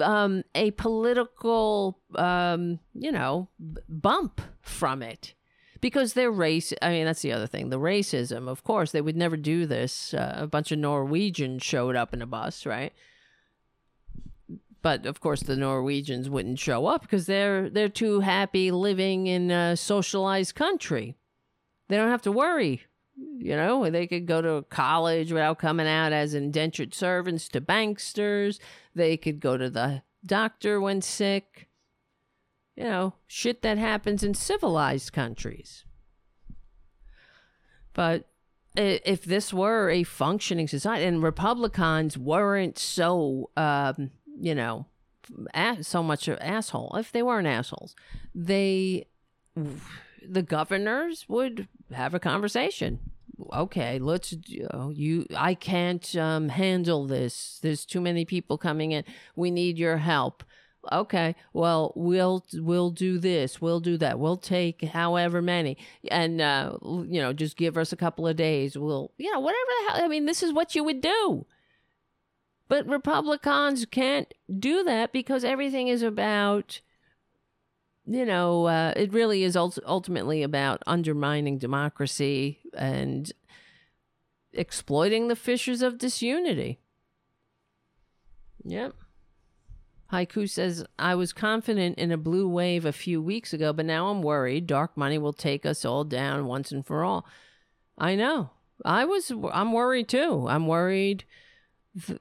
um, 0.00 0.42
a 0.54 0.70
political 0.72 1.98
um, 2.14 2.78
you 2.94 3.12
know 3.12 3.48
bump 3.88 4.40
from 4.60 5.02
it 5.02 5.34
because 5.80 6.14
they're 6.14 6.30
race. 6.30 6.72
I 6.82 6.90
mean, 6.90 7.06
that's 7.06 7.22
the 7.22 7.32
other 7.32 7.46
thing. 7.46 7.70
The 7.70 7.78
racism, 7.78 8.48
of 8.48 8.64
course, 8.64 8.92
they 8.92 9.00
would 9.00 9.16
never 9.16 9.36
do 9.36 9.66
this. 9.66 10.14
Uh, 10.14 10.34
a 10.36 10.46
bunch 10.46 10.72
of 10.72 10.78
Norwegians 10.78 11.62
showed 11.62 11.96
up 11.96 12.12
in 12.12 12.22
a 12.22 12.26
bus, 12.26 12.66
right? 12.66 12.92
but 14.82 15.06
of 15.06 15.20
course 15.20 15.42
the 15.42 15.56
Norwegians 15.56 16.30
wouldn't 16.30 16.58
show 16.58 16.86
up 16.86 17.02
because 17.02 17.26
they're 17.26 17.68
they're 17.68 17.88
too 17.88 18.20
happy 18.20 18.70
living 18.70 19.26
in 19.26 19.50
a 19.50 19.76
socialized 19.76 20.54
country. 20.54 21.16
They 21.88 21.96
don't 21.96 22.10
have 22.10 22.22
to 22.22 22.32
worry. 22.32 22.82
You 23.16 23.56
know, 23.56 23.90
they 23.90 24.06
could 24.06 24.26
go 24.26 24.40
to 24.40 24.64
college 24.68 25.32
without 25.32 25.58
coming 25.58 25.88
out 25.88 26.12
as 26.12 26.34
indentured 26.34 26.94
servants 26.94 27.48
to 27.48 27.60
banksters. 27.60 28.60
They 28.98 29.16
could 29.16 29.40
go 29.40 29.56
to 29.56 29.70
the 29.70 30.02
doctor 30.26 30.80
when 30.80 31.00
sick. 31.00 31.68
You 32.76 32.84
know, 32.84 33.14
shit 33.26 33.62
that 33.62 33.78
happens 33.78 34.22
in 34.22 34.34
civilized 34.34 35.12
countries. 35.12 35.84
But 37.92 38.28
if 38.76 39.24
this 39.24 39.52
were 39.52 39.90
a 39.90 40.04
functioning 40.04 40.68
society 40.68 41.04
and 41.04 41.22
Republicans 41.22 42.16
weren't 42.16 42.78
so 42.78 43.50
um, 43.56 44.10
you 44.40 44.54
know, 44.54 44.86
so 45.82 46.02
much 46.02 46.28
of 46.28 46.38
asshole. 46.40 46.94
If 46.96 47.12
they 47.12 47.22
weren't 47.22 47.46
assholes, 47.46 47.94
they, 48.34 49.06
the 50.26 50.42
governors 50.42 51.26
would 51.28 51.68
have 51.92 52.14
a 52.14 52.20
conversation. 52.20 53.00
Okay, 53.52 53.98
let's 53.98 54.34
you, 54.46 54.68
know, 54.72 54.90
you 54.90 55.26
I 55.36 55.54
can't 55.54 56.16
um, 56.16 56.48
handle 56.48 57.06
this. 57.06 57.58
There's 57.62 57.84
too 57.84 58.00
many 58.00 58.24
people 58.24 58.58
coming 58.58 58.92
in. 58.92 59.04
We 59.36 59.50
need 59.50 59.78
your 59.78 59.98
help. 59.98 60.42
okay 60.92 61.34
well 61.52 61.92
we'll 61.96 62.46
we'll 62.54 62.90
do 62.90 63.18
this 63.18 63.60
we'll 63.60 63.80
do 63.80 63.96
that 63.98 64.18
we'll 64.18 64.36
take 64.36 64.82
however 64.84 65.42
many 65.42 65.76
and 66.10 66.40
uh 66.40 66.78
you 66.82 67.20
know 67.20 67.32
just 67.32 67.56
give 67.56 67.76
us 67.76 67.92
a 67.92 67.96
couple 67.96 68.26
of 68.26 68.36
days 68.36 68.78
we'll 68.78 69.10
you 69.18 69.30
know 69.32 69.40
whatever 69.40 69.70
the 69.78 69.92
hell 69.92 70.04
i 70.04 70.08
mean 70.08 70.24
this 70.26 70.42
is 70.42 70.52
what 70.52 70.74
you 70.74 70.84
would 70.84 71.00
do 71.00 71.44
but 72.68 72.86
republicans 72.86 73.84
can't 73.86 74.32
do 74.58 74.84
that 74.84 75.12
because 75.12 75.44
everything 75.44 75.88
is 75.88 76.02
about 76.02 76.80
you 78.08 78.24
know 78.24 78.66
uh, 78.66 78.92
it 78.96 79.12
really 79.12 79.44
is 79.44 79.56
ult- 79.56 79.78
ultimately 79.86 80.42
about 80.42 80.82
undermining 80.86 81.58
democracy 81.58 82.58
and 82.74 83.32
exploiting 84.52 85.28
the 85.28 85.36
fissures 85.36 85.82
of 85.82 85.98
disunity 85.98 86.80
yep 88.64 88.94
Haiku 90.12 90.48
says, 90.48 90.86
I 90.98 91.14
was 91.14 91.34
confident 91.34 91.98
in 91.98 92.10
a 92.10 92.16
blue 92.16 92.48
wave 92.48 92.86
a 92.86 92.92
few 92.92 93.20
weeks 93.20 93.52
ago, 93.52 93.74
but 93.74 93.84
now 93.84 94.08
I'm 94.08 94.22
worried 94.22 94.66
dark 94.66 94.96
money 94.96 95.18
will 95.18 95.34
take 95.34 95.66
us 95.66 95.84
all 95.84 96.04
down 96.04 96.46
once 96.46 96.72
and 96.72 96.86
for 96.86 97.04
all. 97.04 97.26
I 97.98 98.14
know. 98.14 98.50
I 98.84 99.04
was, 99.04 99.30
I'm 99.52 99.72
worried 99.72 100.08
too. 100.08 100.46
I'm 100.48 100.66
worried 100.66 101.24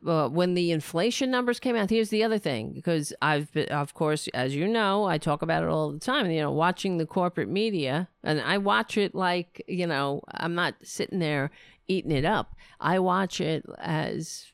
uh, 0.06 0.30
when 0.30 0.54
the 0.54 0.72
inflation 0.72 1.32
numbers 1.32 1.60
came 1.60 1.76
out. 1.76 1.90
Here's 1.90 2.10
the 2.10 2.24
other 2.24 2.40
thing, 2.40 2.72
because 2.72 3.14
I've, 3.22 3.52
been, 3.52 3.70
of 3.70 3.94
course, 3.94 4.28
as 4.34 4.56
you 4.56 4.68
know, 4.68 5.06
I 5.06 5.18
talk 5.18 5.42
about 5.42 5.64
it 5.64 5.70
all 5.70 5.92
the 5.92 6.00
time, 6.00 6.30
you 6.32 6.42
know, 6.42 6.52
watching 6.52 6.98
the 6.98 7.06
corporate 7.06 7.50
media, 7.50 8.08
and 8.24 8.42
I 8.42 8.58
watch 8.58 8.98
it 8.98 9.14
like, 9.16 9.64
you 9.68 9.88
know, 9.88 10.22
I'm 10.32 10.56
not 10.56 10.76
sitting 10.84 11.20
there 11.20 11.52
eating 11.88 12.12
it 12.12 12.26
up. 12.26 12.56
I 12.80 13.00
watch 13.00 13.40
it 13.40 13.66
as 13.80 14.52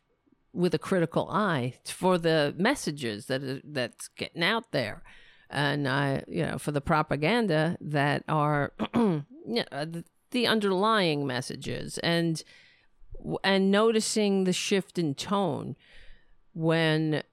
with 0.53 0.73
a 0.73 0.79
critical 0.79 1.29
eye 1.31 1.73
for 1.85 2.17
the 2.17 2.53
messages 2.57 3.25
that 3.25 3.43
are, 3.43 3.61
that's 3.63 4.07
getting 4.09 4.43
out 4.43 4.71
there, 4.71 5.03
and 5.49 5.87
I, 5.87 6.23
you 6.27 6.45
know, 6.45 6.57
for 6.57 6.71
the 6.71 6.81
propaganda 6.81 7.77
that 7.81 8.23
are 8.27 8.73
you 8.95 9.25
know, 9.47 10.03
the 10.31 10.47
underlying 10.47 11.25
messages, 11.25 11.97
and 11.99 12.43
and 13.43 13.71
noticing 13.71 14.43
the 14.43 14.53
shift 14.53 14.97
in 14.97 15.15
tone 15.15 15.75
when 16.53 17.23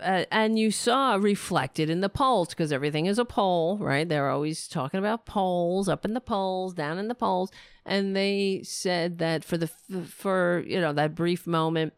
and 0.00 0.58
you 0.58 0.70
saw 0.70 1.14
reflected 1.14 1.88
in 1.88 2.00
the 2.00 2.08
polls 2.08 2.48
because 2.50 2.70
everything 2.70 3.06
is 3.06 3.18
a 3.18 3.24
poll, 3.24 3.78
right? 3.78 4.08
They're 4.08 4.28
always 4.28 4.68
talking 4.68 4.98
about 4.98 5.26
polls, 5.26 5.88
up 5.88 6.04
in 6.04 6.14
the 6.14 6.20
polls, 6.20 6.74
down 6.74 6.98
in 6.98 7.08
the 7.08 7.14
polls, 7.14 7.50
and 7.84 8.14
they 8.14 8.60
said 8.62 9.18
that 9.18 9.44
for 9.44 9.56
the 9.56 9.68
for 10.04 10.62
you 10.66 10.80
know 10.80 10.92
that 10.92 11.14
brief 11.14 11.46
moment, 11.46 11.94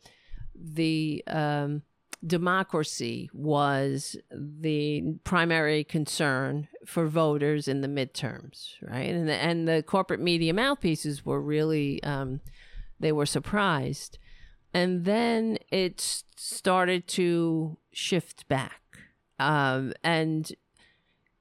the 0.55 1.25
um, 1.27 1.83
democracy 2.27 3.29
was 3.33 4.17
the 4.31 5.17
primary 5.25 5.85
concern 5.85 6.69
for 6.87 7.07
voters 7.07 7.69
in 7.69 7.81
the 7.81 7.89
midterms, 7.89 8.75
right? 8.81 9.11
And 9.11 9.29
the, 9.29 9.35
and 9.35 9.69
the 9.69 9.83
corporate 9.83 10.21
media 10.21 10.55
mouthpieces 10.55 11.27
were 11.27 11.41
really 11.41 12.03
um, 12.03 12.41
they 13.05 13.13
were 13.13 13.27
surprised. 13.27 14.19
And 14.73 15.05
then 15.05 15.59
it 15.71 16.01
started 16.37 17.07
to 17.09 17.77
shift 17.93 18.49
back. 18.49 18.81
Um, 19.39 19.93
and 20.03 20.51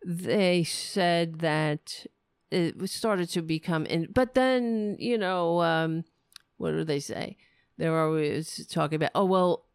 they 0.06 0.64
said 0.64 1.40
that 1.40 2.06
it 2.52 2.90
started 2.90 3.30
to 3.30 3.42
become 3.42 3.86
in 3.86 4.08
but 4.14 4.36
then 4.36 4.96
you 5.00 5.18
know 5.18 5.62
um, 5.62 6.04
what 6.58 6.72
do 6.72 6.84
they 6.84 7.00
say? 7.00 7.38
They're 7.78 8.00
always 8.00 8.68
talking 8.68 8.98
about 8.98 9.12
oh 9.16 9.26
well 9.26 9.66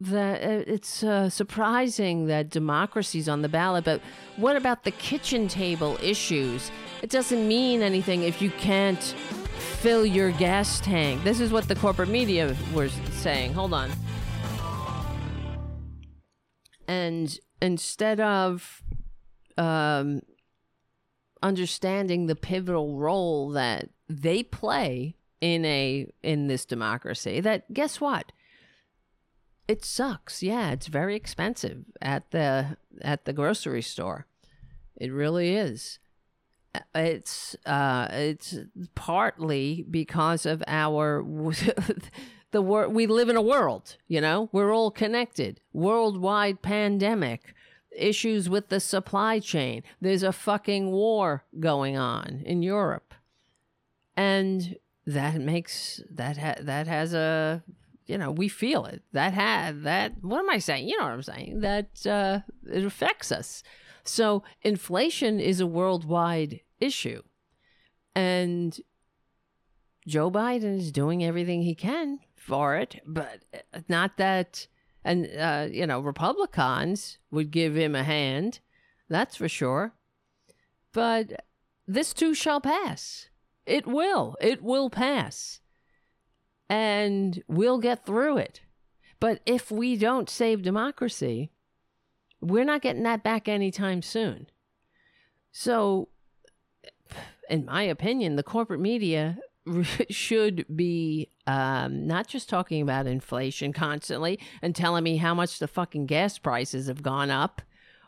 that 0.00 0.42
uh, 0.42 0.64
it's 0.66 1.02
uh, 1.02 1.30
surprising 1.30 2.26
that 2.26 2.50
democracy's 2.50 3.28
on 3.28 3.42
the 3.42 3.48
ballot 3.48 3.84
but 3.84 4.00
what 4.36 4.56
about 4.56 4.84
the 4.84 4.90
kitchen 4.90 5.48
table 5.48 5.98
issues? 6.02 6.70
It 7.02 7.10
doesn't 7.10 7.48
mean 7.48 7.80
anything 7.80 8.24
if 8.24 8.42
you 8.42 8.50
can't 8.50 9.14
fill 9.60 10.04
your 10.04 10.32
gas 10.32 10.80
tank. 10.80 11.22
This 11.22 11.40
is 11.40 11.52
what 11.52 11.68
the 11.68 11.74
corporate 11.74 12.08
media 12.08 12.56
was 12.74 12.92
saying. 13.12 13.52
Hold 13.52 13.72
on. 13.72 13.90
And 16.88 17.38
instead 17.62 18.18
of 18.18 18.82
um, 19.56 20.22
understanding 21.42 22.26
the 22.26 22.34
pivotal 22.34 22.96
role 22.96 23.50
that 23.50 23.90
they 24.08 24.42
play 24.42 25.14
in 25.40 25.64
a 25.64 26.10
in 26.22 26.48
this 26.48 26.64
democracy, 26.64 27.40
that 27.40 27.72
guess 27.72 28.00
what? 28.00 28.32
It 29.68 29.84
sucks. 29.84 30.42
Yeah, 30.42 30.72
it's 30.72 30.88
very 30.88 31.14
expensive 31.14 31.84
at 32.02 32.32
the 32.32 32.76
at 33.02 33.24
the 33.24 33.32
grocery 33.32 33.82
store. 33.82 34.26
It 34.96 35.12
really 35.12 35.54
is 35.54 35.99
it's 36.94 37.56
uh, 37.66 38.08
it's 38.10 38.58
partly 38.94 39.84
because 39.90 40.46
of 40.46 40.62
our 40.66 41.22
the 42.52 42.62
world 42.62 42.94
we 42.94 43.06
live 43.06 43.28
in 43.28 43.36
a 43.36 43.42
world 43.42 43.96
you 44.08 44.20
know? 44.20 44.48
We're 44.52 44.74
all 44.74 44.90
connected. 44.90 45.60
Worldwide 45.72 46.62
pandemic 46.62 47.54
issues 47.96 48.48
with 48.48 48.68
the 48.68 48.80
supply 48.80 49.40
chain. 49.40 49.82
There's 50.00 50.22
a 50.22 50.32
fucking 50.32 50.90
war 50.90 51.44
going 51.58 51.96
on 51.96 52.42
in 52.44 52.62
europe. 52.62 53.14
And 54.16 54.76
that 55.06 55.40
makes 55.40 56.00
that 56.10 56.36
ha- 56.36 56.60
that 56.60 56.86
has 56.86 57.14
a 57.14 57.64
you 58.06 58.18
know 58.18 58.30
we 58.30 58.48
feel 58.48 58.84
it. 58.84 59.02
That 59.12 59.32
had 59.32 59.82
that 59.82 60.22
what 60.22 60.38
am 60.38 60.50
i 60.50 60.58
saying? 60.58 60.88
You 60.88 60.98
know 60.98 61.04
what 61.04 61.12
i'm 61.12 61.22
saying? 61.22 61.60
That 61.60 62.06
uh 62.06 62.40
it 62.70 62.84
affects 62.84 63.32
us 63.32 63.62
so 64.04 64.42
inflation 64.62 65.40
is 65.40 65.60
a 65.60 65.66
worldwide 65.66 66.60
issue. 66.80 67.22
And 68.14 68.78
Joe 70.06 70.30
Biden 70.30 70.78
is 70.78 70.92
doing 70.92 71.24
everything 71.24 71.62
he 71.62 71.74
can 71.74 72.20
for 72.36 72.76
it, 72.76 73.00
but 73.06 73.44
not 73.88 74.16
that, 74.16 74.66
and, 75.04 75.28
uh, 75.38 75.68
you 75.70 75.86
know, 75.86 76.00
Republicans 76.00 77.18
would 77.30 77.50
give 77.50 77.76
him 77.76 77.94
a 77.94 78.02
hand. 78.02 78.60
That's 79.08 79.36
for 79.36 79.48
sure. 79.48 79.94
But 80.92 81.44
this 81.86 82.12
too 82.12 82.34
shall 82.34 82.60
pass. 82.60 83.28
It 83.66 83.86
will. 83.86 84.36
It 84.40 84.62
will 84.62 84.90
pass. 84.90 85.60
And 86.68 87.42
we'll 87.46 87.78
get 87.78 88.06
through 88.06 88.38
it. 88.38 88.62
But 89.20 89.40
if 89.44 89.70
we 89.70 89.96
don't 89.96 90.30
save 90.30 90.62
democracy, 90.62 91.52
we're 92.40 92.64
not 92.64 92.82
getting 92.82 93.02
that 93.04 93.22
back 93.22 93.48
anytime 93.48 94.02
soon. 94.02 94.46
So, 95.52 96.08
in 97.48 97.64
my 97.64 97.82
opinion, 97.82 98.36
the 98.36 98.42
corporate 98.42 98.80
media 98.80 99.38
should 100.10 100.64
be 100.74 101.30
um, 101.46 102.06
not 102.06 102.28
just 102.28 102.48
talking 102.48 102.82
about 102.82 103.06
inflation 103.06 103.72
constantly 103.72 104.38
and 104.62 104.74
telling 104.74 105.04
me 105.04 105.16
how 105.16 105.34
much 105.34 105.58
the 105.58 105.68
fucking 105.68 106.06
gas 106.06 106.38
prices 106.38 106.86
have 106.86 107.02
gone 107.02 107.30
up. 107.30 107.62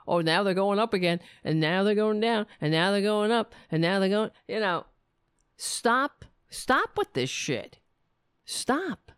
Oh, 0.06 0.20
now 0.20 0.42
they're 0.42 0.54
going 0.54 0.80
up 0.80 0.94
again, 0.94 1.20
and 1.44 1.60
now 1.60 1.84
they're 1.84 1.94
going 1.94 2.18
down, 2.18 2.46
and 2.60 2.72
now 2.72 2.90
they're 2.90 3.00
going 3.00 3.30
up, 3.30 3.54
and 3.70 3.80
now 3.80 4.00
they're 4.00 4.08
going. 4.08 4.30
You 4.48 4.58
know, 4.58 4.86
stop, 5.56 6.24
stop 6.50 6.98
with 6.98 7.12
this 7.12 7.30
shit. 7.30 7.78
Stop. 8.44 9.12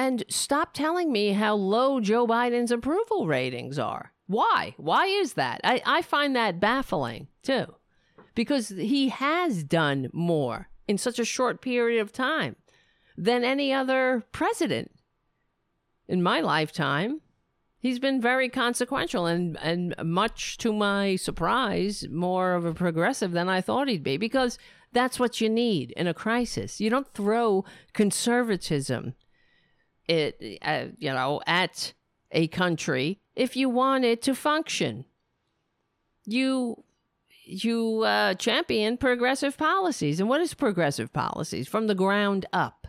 And 0.00 0.24
stop 0.30 0.72
telling 0.72 1.12
me 1.12 1.32
how 1.32 1.54
low 1.54 2.00
Joe 2.00 2.26
Biden's 2.26 2.70
approval 2.70 3.26
ratings 3.26 3.78
are. 3.78 4.14
Why? 4.28 4.74
Why 4.78 5.04
is 5.04 5.34
that? 5.34 5.60
I, 5.62 5.82
I 5.84 6.00
find 6.00 6.34
that 6.34 6.58
baffling 6.58 7.28
too, 7.42 7.66
because 8.34 8.70
he 8.70 9.10
has 9.10 9.62
done 9.62 10.08
more 10.14 10.70
in 10.88 10.96
such 10.96 11.18
a 11.18 11.24
short 11.26 11.60
period 11.60 12.00
of 12.00 12.14
time 12.14 12.56
than 13.14 13.44
any 13.44 13.74
other 13.74 14.24
president 14.32 14.90
in 16.08 16.22
my 16.22 16.40
lifetime. 16.40 17.20
He's 17.78 17.98
been 17.98 18.22
very 18.22 18.48
consequential 18.48 19.26
and, 19.26 19.58
and 19.60 19.94
much 20.02 20.56
to 20.58 20.72
my 20.72 21.16
surprise, 21.16 22.08
more 22.10 22.54
of 22.54 22.64
a 22.64 22.72
progressive 22.72 23.32
than 23.32 23.50
I 23.50 23.60
thought 23.60 23.88
he'd 23.88 24.02
be 24.02 24.16
because 24.16 24.58
that's 24.94 25.20
what 25.20 25.42
you 25.42 25.50
need 25.50 25.90
in 25.90 26.06
a 26.06 26.14
crisis. 26.14 26.80
You 26.80 26.88
don't 26.88 27.12
throw 27.12 27.66
conservatism 27.92 29.12
it, 30.10 30.58
uh, 30.62 30.86
you 30.98 31.12
know, 31.12 31.40
at 31.46 31.92
a 32.32 32.48
country 32.48 33.20
if 33.36 33.56
you 33.56 33.68
want 33.68 34.04
it 34.04 34.22
to 34.22 34.34
function. 34.34 35.04
You 36.26 36.84
you 37.44 38.02
uh, 38.02 38.34
champion 38.34 38.96
progressive 38.96 39.56
policies, 39.56 40.20
and 40.20 40.28
what 40.28 40.40
is 40.40 40.54
progressive 40.54 41.12
policies 41.12 41.66
from 41.66 41.86
the 41.86 41.94
ground 41.94 42.46
up? 42.52 42.86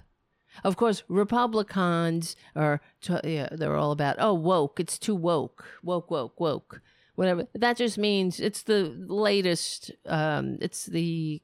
Of 0.64 0.76
course, 0.76 1.04
Republicans 1.08 2.36
are 2.56 2.82
t- 3.02 3.18
yeah, 3.24 3.50
they're 3.52 3.78
all 3.78 3.92
about 3.92 4.18
oh 4.20 4.34
woke, 4.34 4.80
it's 4.80 5.00
too 5.00 5.16
woke, 5.16 5.64
woke, 5.84 6.12
woke, 6.12 6.40
woke, 6.40 6.82
whatever. 7.16 7.48
That 7.56 7.78
just 7.78 7.98
means 7.98 8.40
it's 8.40 8.64
the 8.64 8.94
latest. 9.08 9.92
Um, 10.06 10.58
it's 10.62 10.86
the 10.86 11.42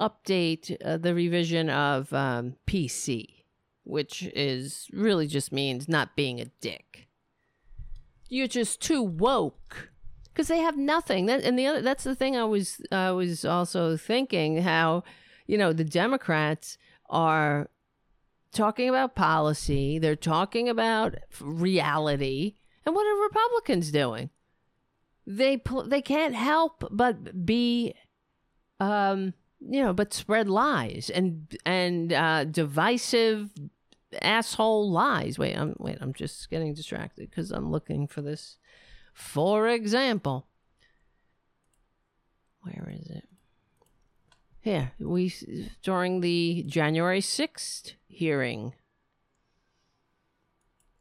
update, 0.00 0.74
uh, 0.82 0.96
the 0.96 1.14
revision 1.14 1.68
of 1.68 2.12
um, 2.14 2.56
PC 2.66 3.39
which 3.90 4.22
is 4.34 4.88
really 4.92 5.26
just 5.26 5.52
means 5.52 5.88
not 5.88 6.16
being 6.16 6.40
a 6.40 6.46
dick. 6.60 7.08
you're 8.28 8.46
just 8.46 8.80
too 8.80 9.02
woke 9.02 9.90
because 10.32 10.48
they 10.48 10.60
have 10.60 10.76
nothing. 10.78 11.26
That 11.26 11.42
and 11.42 11.58
the 11.58 11.66
other 11.66 11.82
that's 11.82 12.04
the 12.04 12.14
thing 12.14 12.36
I 12.36 12.44
was 12.44 12.80
I 12.92 13.10
was 13.10 13.44
also 13.44 13.96
thinking 13.96 14.62
how 14.62 15.02
you 15.46 15.58
know 15.58 15.72
the 15.72 15.84
Democrats 15.84 16.78
are 17.10 17.68
talking 18.52 18.88
about 18.88 19.14
policy, 19.14 19.98
they're 19.98 20.16
talking 20.16 20.68
about 20.68 21.16
reality, 21.40 22.54
and 22.86 22.94
what 22.94 23.06
are 23.06 23.22
Republicans 23.22 23.90
doing? 23.90 24.30
They 25.26 25.60
they 25.86 26.02
can't 26.02 26.34
help 26.34 26.84
but 26.90 27.44
be 27.44 27.94
um 28.78 29.34
you 29.60 29.82
know 29.82 29.92
but 29.92 30.14
spread 30.14 30.48
lies 30.48 31.10
and 31.10 31.54
and 31.66 32.12
uh 32.12 32.44
divisive 32.44 33.50
asshole 34.20 34.90
lies. 34.90 35.38
Wait, 35.38 35.56
I'm 35.56 35.74
wait, 35.78 35.98
I'm 36.00 36.12
just 36.12 36.50
getting 36.50 36.74
distracted 36.74 37.30
cuz 37.32 37.50
I'm 37.50 37.70
looking 37.70 38.06
for 38.06 38.22
this 38.22 38.58
for 39.12 39.68
example, 39.68 40.46
where 42.62 42.92
is 42.92 43.08
it? 43.08 43.28
Here, 44.60 44.92
we 44.98 45.32
during 45.82 46.20
the 46.20 46.64
January 46.66 47.20
6th 47.20 47.94
hearing, 48.06 48.74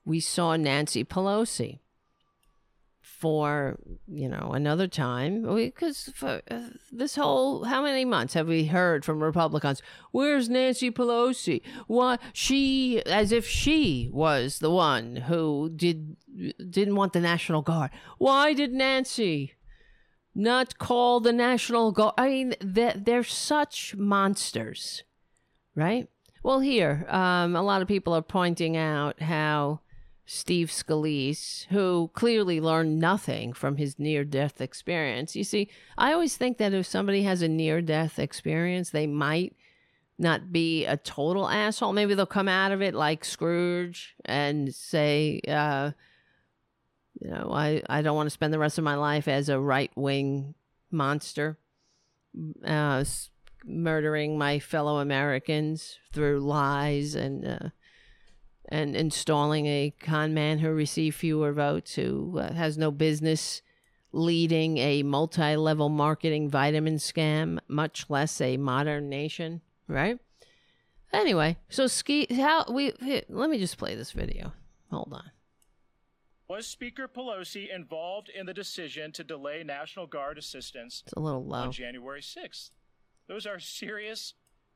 we 0.05 0.19
saw 0.19 0.55
Nancy 0.55 1.03
Pelosi 1.03 1.79
for 3.19 3.77
you 4.07 4.29
know 4.29 4.51
another 4.53 4.87
time. 4.87 5.43
Because 5.43 6.09
for 6.15 6.41
uh, 6.49 6.69
this 6.91 7.15
whole 7.15 7.65
how 7.65 7.83
many 7.83 8.05
months 8.05 8.33
have 8.33 8.47
we 8.47 8.65
heard 8.65 9.03
from 9.03 9.21
republicans 9.21 9.81
where's 10.11 10.49
nancy 10.49 10.89
pelosi? 10.89 11.61
Why 11.87 12.17
she 12.33 13.03
as 13.05 13.31
if 13.31 13.45
she 13.45 14.09
was 14.11 14.59
the 14.59 14.71
one 14.71 15.17
who 15.17 15.69
did 15.75 16.15
didn't 16.69 16.95
want 16.95 17.13
the 17.13 17.19
national 17.19 17.61
guard. 17.61 17.91
Why 18.17 18.53
did 18.53 18.71
nancy 18.71 19.53
not 20.33 20.77
call 20.77 21.19
the 21.19 21.33
national 21.33 21.91
guard 21.91 22.13
i 22.17 22.29
mean 22.29 22.53
they're, 22.61 22.93
they're 22.95 23.23
such 23.23 23.95
monsters 23.97 25.03
right? 25.75 26.07
Well 26.43 26.61
here 26.61 27.05
um, 27.09 27.55
a 27.55 27.61
lot 27.61 27.81
of 27.81 27.87
people 27.87 28.13
are 28.13 28.21
pointing 28.21 28.77
out 28.77 29.21
how 29.21 29.81
Steve 30.31 30.67
Scalise, 30.67 31.65
who 31.69 32.11
clearly 32.13 32.61
learned 32.61 32.99
nothing 32.99 33.51
from 33.51 33.77
his 33.77 33.97
near 33.97 34.23
death 34.23 34.61
experience. 34.61 35.35
You 35.35 35.43
see, 35.43 35.69
I 35.97 36.13
always 36.13 36.37
think 36.37 36.59
that 36.59 36.71
if 36.71 36.85
somebody 36.85 37.23
has 37.23 37.41
a 37.41 37.47
near 37.47 37.81
death 37.81 38.19
experience, 38.19 38.91
they 38.91 39.07
might 39.07 39.55
not 40.19 40.51
be 40.51 40.85
a 40.85 40.97
total 40.97 41.49
asshole. 41.49 41.93
Maybe 41.93 42.13
they'll 42.13 42.27
come 42.27 42.47
out 42.47 42.71
of 42.71 42.79
it 42.83 42.93
like 42.93 43.25
Scrooge 43.25 44.13
and 44.23 44.71
say, 44.71 45.41
uh, 45.47 45.93
you 47.19 47.31
know, 47.31 47.49
I, 47.51 47.81
I 47.89 48.03
don't 48.03 48.15
want 48.15 48.27
to 48.27 48.31
spend 48.31 48.53
the 48.53 48.59
rest 48.59 48.77
of 48.77 48.83
my 48.83 48.95
life 48.95 49.27
as 49.27 49.49
a 49.49 49.59
right 49.59 49.91
wing 49.95 50.53
monster, 50.91 51.57
uh, 52.63 53.03
murdering 53.65 54.37
my 54.37 54.59
fellow 54.59 54.99
Americans 54.99 55.97
through 56.13 56.41
lies 56.41 57.15
and, 57.15 57.47
uh, 57.47 57.69
and 58.69 58.95
installing 58.95 59.65
a 59.65 59.93
con 59.99 60.33
man 60.33 60.59
who 60.59 60.69
received 60.69 61.17
fewer 61.17 61.51
votes, 61.51 61.95
who 61.95 62.39
uh, 62.39 62.53
has 62.53 62.77
no 62.77 62.91
business 62.91 63.61
leading 64.11 64.77
a 64.77 65.03
multi 65.03 65.55
level 65.55 65.89
marketing 65.89 66.49
vitamin 66.49 66.95
scam, 66.95 67.59
much 67.67 68.09
less 68.09 68.39
a 68.41 68.57
modern 68.57 69.09
nation, 69.09 69.61
right? 69.87 70.19
Anyway, 71.11 71.57
so 71.69 71.87
ski 71.87 72.27
how 72.35 72.65
we 72.71 72.93
here, 73.01 73.23
let 73.29 73.49
me 73.49 73.57
just 73.57 73.77
play 73.77 73.95
this 73.95 74.11
video. 74.11 74.53
Hold 74.91 75.13
on. 75.13 75.31
Was 76.47 76.65
Speaker 76.65 77.07
Pelosi 77.07 77.73
involved 77.73 78.29
in 78.29 78.47
the 78.47 78.53
decision 78.53 79.11
to 79.11 79.23
delay 79.23 79.63
National 79.63 80.07
Guard 80.07 80.37
assistance 80.37 81.03
it's 81.05 81.13
a 81.13 81.19
little 81.19 81.45
low. 81.45 81.59
on 81.59 81.71
January 81.71 82.21
6th? 82.21 82.71
Those 83.27 83.45
are 83.45 83.59
serious 83.59 84.33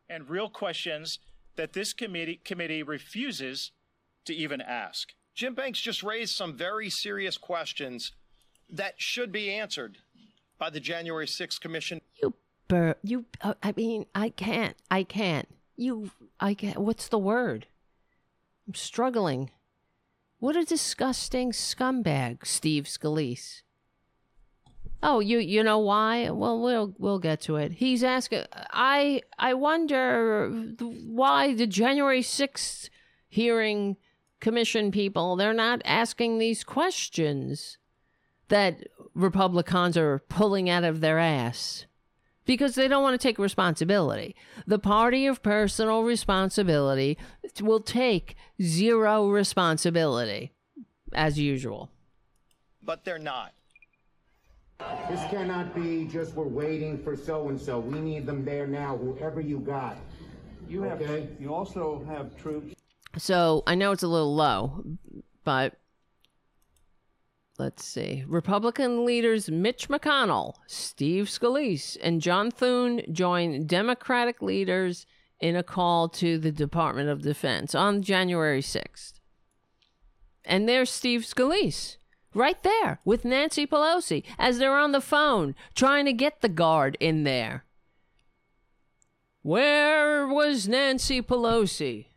and 0.07 0.29
real 0.29 0.49
questions 0.49 1.17
that 1.55 1.73
this 1.73 1.93
committee 1.93 2.39
committee 2.43 2.83
refuses 2.83 3.71
to 4.25 4.33
even 4.33 4.61
ask. 4.61 5.13
Jim 5.35 5.55
Banks 5.55 5.79
just 5.81 6.03
raised 6.03 6.35
some 6.35 6.55
very 6.55 6.89
serious 6.89 7.37
questions 7.37 8.11
that 8.69 8.95
should 8.97 9.31
be 9.31 9.51
answered 9.51 9.97
by 10.57 10.69
the 10.69 10.79
January 10.79 11.25
6th 11.25 11.59
Commission. 11.59 12.01
You, 12.21 12.33
bur- 12.67 12.97
you. 13.03 13.25
Uh, 13.41 13.55
I 13.61 13.73
mean, 13.75 14.05
I 14.13 14.29
can't. 14.29 14.77
I 14.89 15.03
can't. 15.03 15.47
You. 15.75 16.11
I 16.39 16.53
can't. 16.53 16.77
What's 16.77 17.07
the 17.07 17.17
word? 17.17 17.67
I'm 18.67 18.75
struggling. 18.75 19.49
What 20.39 20.55
a 20.55 20.63
disgusting 20.63 21.51
scumbag, 21.51 22.45
Steve 22.45 22.83
Scalise. 22.83 23.61
Oh, 25.01 25.19
you 25.19 25.39
you 25.39 25.63
know 25.63 25.79
why? 25.79 26.29
Well, 26.29 26.61
we'll 26.61 26.93
we'll 26.97 27.19
get 27.19 27.41
to 27.41 27.57
it. 27.57 27.73
He's 27.73 28.03
asking. 28.03 28.45
I 28.53 29.21
I 29.37 29.53
wonder 29.53 30.49
why 30.79 31.53
the 31.53 31.67
January 31.67 32.21
sixth 32.21 32.89
hearing 33.27 33.97
commission 34.43 34.91
people, 34.91 35.37
they're 35.37 35.53
not 35.53 35.81
asking 35.85 36.37
these 36.37 36.65
questions 36.65 37.77
that 38.49 38.83
Republicans 39.15 39.95
are 39.97 40.19
pulling 40.27 40.69
out 40.69 40.83
of 40.83 40.99
their 40.99 41.17
ass 41.17 41.85
because 42.45 42.75
they 42.75 42.89
don't 42.89 43.01
want 43.01 43.19
to 43.19 43.25
take 43.27 43.39
responsibility. 43.39 44.35
The 44.67 44.79
party 44.79 45.25
of 45.27 45.41
personal 45.41 46.03
responsibility 46.03 47.17
will 47.61 47.79
take 47.79 48.35
zero 48.61 49.29
responsibility 49.29 50.51
as 51.13 51.39
usual. 51.39 51.89
But 52.83 53.05
they're 53.05 53.17
not. 53.17 53.53
This 55.09 55.21
cannot 55.29 55.73
be 55.73 56.05
just 56.05 56.33
we're 56.33 56.43
waiting 56.43 57.01
for 57.01 57.15
so 57.15 57.47
and 57.47 57.59
so. 57.59 57.79
We 57.79 57.99
need 58.01 58.25
them 58.25 58.43
there 58.43 58.67
now, 58.67 58.97
whoever 58.97 59.39
you 59.39 59.59
got. 59.59 59.95
You 60.67 60.81
have. 60.81 61.01
You 61.39 61.53
also 61.53 62.03
have 62.09 62.35
troops. 62.37 62.72
So 63.17 63.63
I 63.67 63.75
know 63.75 63.91
it's 63.91 64.03
a 64.03 64.07
little 64.07 64.35
low, 64.35 64.83
but 65.43 65.75
let's 67.59 67.85
see. 67.85 68.23
Republican 68.27 69.05
leaders 69.05 69.49
Mitch 69.49 69.87
McConnell, 69.87 70.55
Steve 70.65 71.25
Scalise, 71.25 71.97
and 72.01 72.21
John 72.21 72.49
Thune 72.49 73.03
join 73.11 73.67
Democratic 73.67 74.41
leaders 74.41 75.05
in 75.39 75.55
a 75.55 75.63
call 75.63 76.09
to 76.09 76.37
the 76.37 76.51
Department 76.51 77.09
of 77.09 77.21
Defense 77.21 77.75
on 77.75 78.01
January 78.01 78.61
6th. 78.61 79.13
And 80.45 80.67
there's 80.67 80.89
Steve 80.89 81.21
Scalise 81.21 81.97
right 82.33 82.61
there 82.63 82.99
with 83.05 83.25
Nancy 83.25 83.67
Pelosi 83.67 84.23
as 84.39 84.57
they're 84.57 84.77
on 84.77 84.91
the 84.91 85.01
phone 85.01 85.53
trying 85.75 86.05
to 86.05 86.13
get 86.13 86.41
the 86.41 86.49
guard 86.49 86.97
in 86.99 87.23
there. 87.23 87.65
Where 89.41 90.25
was 90.27 90.67
Nancy 90.67 91.21
Pelosi? 91.21 92.07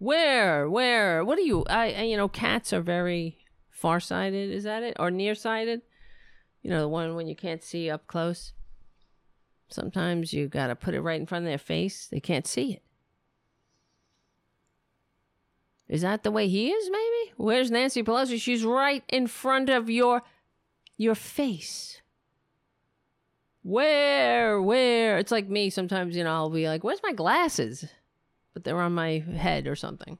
Where? 0.00 0.68
Where? 0.68 1.22
What 1.26 1.38
are 1.38 1.42
you? 1.42 1.62
I, 1.68 1.92
I 1.92 2.02
you 2.04 2.16
know, 2.16 2.26
cats 2.26 2.72
are 2.72 2.80
very 2.80 3.36
farsighted. 3.68 4.50
Is 4.50 4.64
that 4.64 4.82
it? 4.82 4.96
Or 4.98 5.10
nearsighted? 5.10 5.82
You 6.62 6.70
know, 6.70 6.80
the 6.80 6.88
one 6.88 7.14
when 7.14 7.28
you 7.28 7.36
can't 7.36 7.62
see 7.62 7.90
up 7.90 8.06
close. 8.06 8.54
Sometimes 9.68 10.32
you 10.32 10.48
got 10.48 10.68
to 10.68 10.74
put 10.74 10.94
it 10.94 11.02
right 11.02 11.20
in 11.20 11.26
front 11.26 11.44
of 11.44 11.50
their 11.50 11.58
face. 11.58 12.08
They 12.10 12.18
can't 12.18 12.46
see 12.46 12.72
it. 12.72 12.82
Is 15.86 16.00
that 16.00 16.22
the 16.22 16.30
way 16.30 16.48
he 16.48 16.70
is? 16.70 16.88
Maybe. 16.90 17.34
Where's 17.36 17.70
Nancy 17.70 18.02
Pelosi? 18.02 18.40
She's 18.40 18.64
right 18.64 19.04
in 19.06 19.26
front 19.26 19.68
of 19.68 19.90
your 19.90 20.22
your 20.96 21.14
face. 21.14 22.00
Where? 23.62 24.62
Where? 24.62 25.18
It's 25.18 25.32
like 25.32 25.50
me. 25.50 25.68
Sometimes 25.68 26.16
you 26.16 26.24
know 26.24 26.32
I'll 26.32 26.48
be 26.48 26.68
like, 26.68 26.84
"Where's 26.84 27.02
my 27.02 27.12
glasses?" 27.12 27.84
But 28.54 28.64
they're 28.64 28.80
on 28.80 28.94
my 28.94 29.18
head 29.18 29.66
or 29.66 29.76
something. 29.76 30.18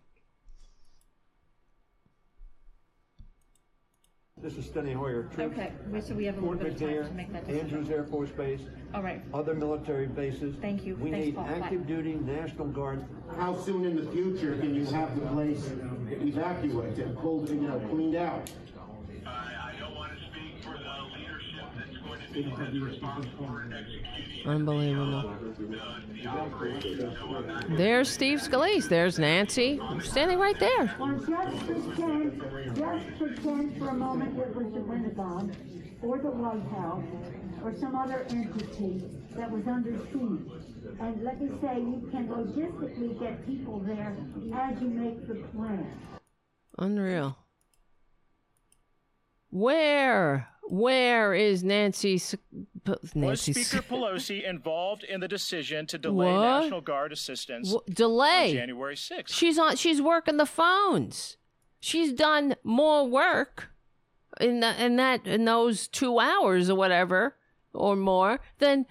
This 4.42 4.56
is 4.56 4.64
Steny 4.64 4.94
Hoyer. 4.94 5.24
Troops. 5.34 5.52
Okay, 5.52 5.70
wait, 5.88 6.02
so 6.02 6.14
we 6.14 6.24
have 6.24 6.38
a 6.38 6.40
little 6.40 6.54
Fort 6.56 6.64
bit 6.64 6.72
of 6.82 6.88
time 6.88 7.08
to 7.08 7.12
make 7.14 7.30
that 7.34 7.46
decision. 7.46 7.66
Andrews 7.76 7.90
Air 7.90 8.04
Force 8.04 8.30
Base, 8.30 8.60
All 8.94 9.02
right, 9.02 9.20
other 9.34 9.54
military 9.54 10.06
bases. 10.06 10.54
Thank 10.62 10.86
you. 10.86 10.94
We 10.96 11.10
Thanks, 11.10 11.26
need 11.26 11.34
Paul. 11.34 11.44
Bye. 11.44 11.52
active 11.58 11.86
duty 11.86 12.14
National 12.14 12.68
Guard. 12.68 13.04
How 13.36 13.54
soon 13.54 13.84
in 13.84 13.96
the 13.96 14.10
future 14.10 14.56
can 14.56 14.74
you 14.74 14.86
have 14.86 15.14
the 15.20 15.26
place 15.26 15.70
evacuated, 16.08 17.18
pulled, 17.18 17.50
you 17.50 17.56
know, 17.56 17.78
cleaned 17.90 18.14
out? 18.14 18.50
Unbelievable. 24.46 25.34
the 26.12 26.26
operation. 26.26 27.16
So 27.18 27.36
I'm 27.36 27.46
not 27.46 27.76
There's 27.76 28.08
Steve 28.08 28.38
Scalise. 28.40 28.88
There's 28.88 29.18
Nancy. 29.18 29.80
Standing 30.00 30.38
right 30.38 30.58
there. 30.58 30.86
Just 30.86 31.66
pretend, 31.66 32.42
just 32.76 33.18
pretend 33.18 33.78
for 33.78 33.88
a 33.88 33.94
moment 33.94 34.38
it 34.38 34.54
was 34.54 34.72
the 34.72 34.80
Pentagon 34.80 35.56
or 36.02 36.18
the 36.18 36.30
White 36.30 36.62
House 36.70 37.04
or 37.64 37.74
some 37.78 37.96
other 37.96 38.26
entity 38.30 39.02
that 39.36 39.50
was 39.50 39.66
under 39.66 39.98
siege. 40.12 40.50
And 41.00 41.22
let 41.22 41.40
me 41.40 41.48
say, 41.60 41.76
you 41.78 42.08
can 42.10 42.28
logistically 42.28 43.18
get 43.18 43.46
people 43.46 43.80
there 43.80 44.16
as 44.54 44.80
you 44.80 44.88
make 44.88 45.26
the 45.26 45.34
plan. 45.56 45.86
Unreal. 46.78 47.36
Where? 49.50 50.48
Where 50.70 51.34
is 51.34 51.64
Nancy? 51.64 52.14
S- 52.14 52.36
P- 52.84 52.92
Was 53.02 53.16
Nancy 53.16 53.52
S- 53.52 53.66
Speaker 53.66 53.82
Pelosi 53.82 54.48
involved 54.48 55.02
in 55.02 55.20
the 55.20 55.26
decision 55.28 55.86
to 55.88 55.98
delay 55.98 56.32
What? 56.32 56.60
National 56.60 56.80
Guard 56.80 57.12
assistance 57.12 57.68
W- 57.72 57.82
on 57.88 57.92
delay? 57.94 58.52
January 58.54 58.94
6th? 58.94 59.28
She's 59.28 59.58
on. 59.58 59.76
She's 59.76 60.00
working 60.00 60.36
the 60.36 60.46
phones. 60.46 61.36
She's 61.80 62.12
done 62.12 62.54
more 62.62 63.06
work 63.06 63.70
in 64.40 64.60
the, 64.60 64.82
in 64.84 64.96
that 64.96 65.26
in 65.26 65.44
those 65.44 65.88
two 65.88 66.18
hours 66.20 66.70
or 66.70 66.76
whatever 66.76 67.36
or 67.74 67.96
more 67.96 68.40
than 68.58 68.86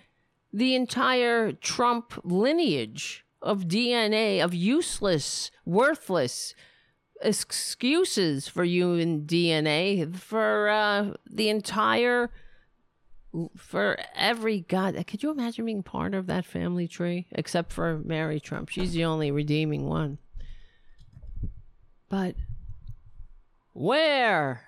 the 0.51 0.75
entire 0.75 1.51
Trump 1.53 2.19
lineage 2.23 3.23
of 3.41 3.65
DNA 3.69 4.43
of 4.43 4.53
useless, 4.53 5.49
worthless 5.65 6.53
excuses 7.21 8.47
for 8.47 8.63
human 8.63 9.21
DNA 9.25 10.15
for 10.15 10.69
uh, 10.69 11.13
the 11.29 11.49
entire 11.49 12.31
for 13.55 13.97
every 14.15 14.61
god. 14.61 15.01
Could 15.07 15.21
you 15.21 15.29
imagine 15.31 15.65
being 15.65 15.83
part 15.83 16.13
of 16.13 16.25
that 16.27 16.45
family 16.45 16.87
tree? 16.87 17.27
Except 17.31 17.71
for 17.71 17.99
Mary 17.99 18.39
Trump, 18.39 18.69
she's 18.69 18.93
the 18.93 19.05
only 19.05 19.31
redeeming 19.31 19.85
one. 19.87 20.17
But 22.09 22.35
where? 23.73 24.61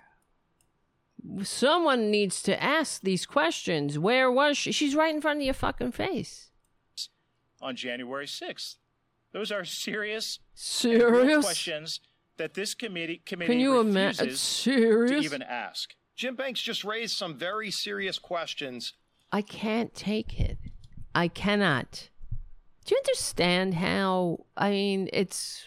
Someone 1.44 2.12
needs 2.12 2.42
to 2.44 2.62
ask 2.62 3.02
these 3.02 3.26
questions. 3.26 3.98
Where 3.98 4.32
was 4.32 4.58
she? 4.58 4.72
She's 4.72 4.96
right 4.96 5.14
in 5.14 5.22
front 5.22 5.40
of 5.40 5.46
your 5.46 5.54
fucking 5.54 5.92
face. 5.92 6.50
on 7.62 7.76
January 7.76 8.26
6th. 8.26 8.76
Those 9.32 9.52
are 9.52 9.64
serious, 9.64 10.40
Serious? 10.54 11.46
questions 11.46 12.00
that 12.42 12.56
this 12.56 12.74
committee 12.74 13.22
committee 13.24 13.52
Can 13.52 13.60
you 13.60 13.80
imagine? 13.80 14.26
refuses 14.26 14.64
to 14.64 15.16
even 15.20 15.44
ask. 15.44 15.94
Jim 16.16 16.36
Banks 16.36 16.60
just 16.60 16.84
raised 16.84 17.16
some 17.16 17.36
very 17.36 17.70
serious 17.70 18.18
questions. 18.18 18.94
I 19.32 19.44
can't 19.44 19.94
take 19.94 20.40
it. 20.40 20.58
I 21.14 21.28
cannot. 21.28 22.10
Do 22.86 22.96
you 22.96 22.98
understand 22.98 23.76
how? 23.76 24.46
I 24.58 24.72
mean, 24.72 25.08
it's 25.14 25.66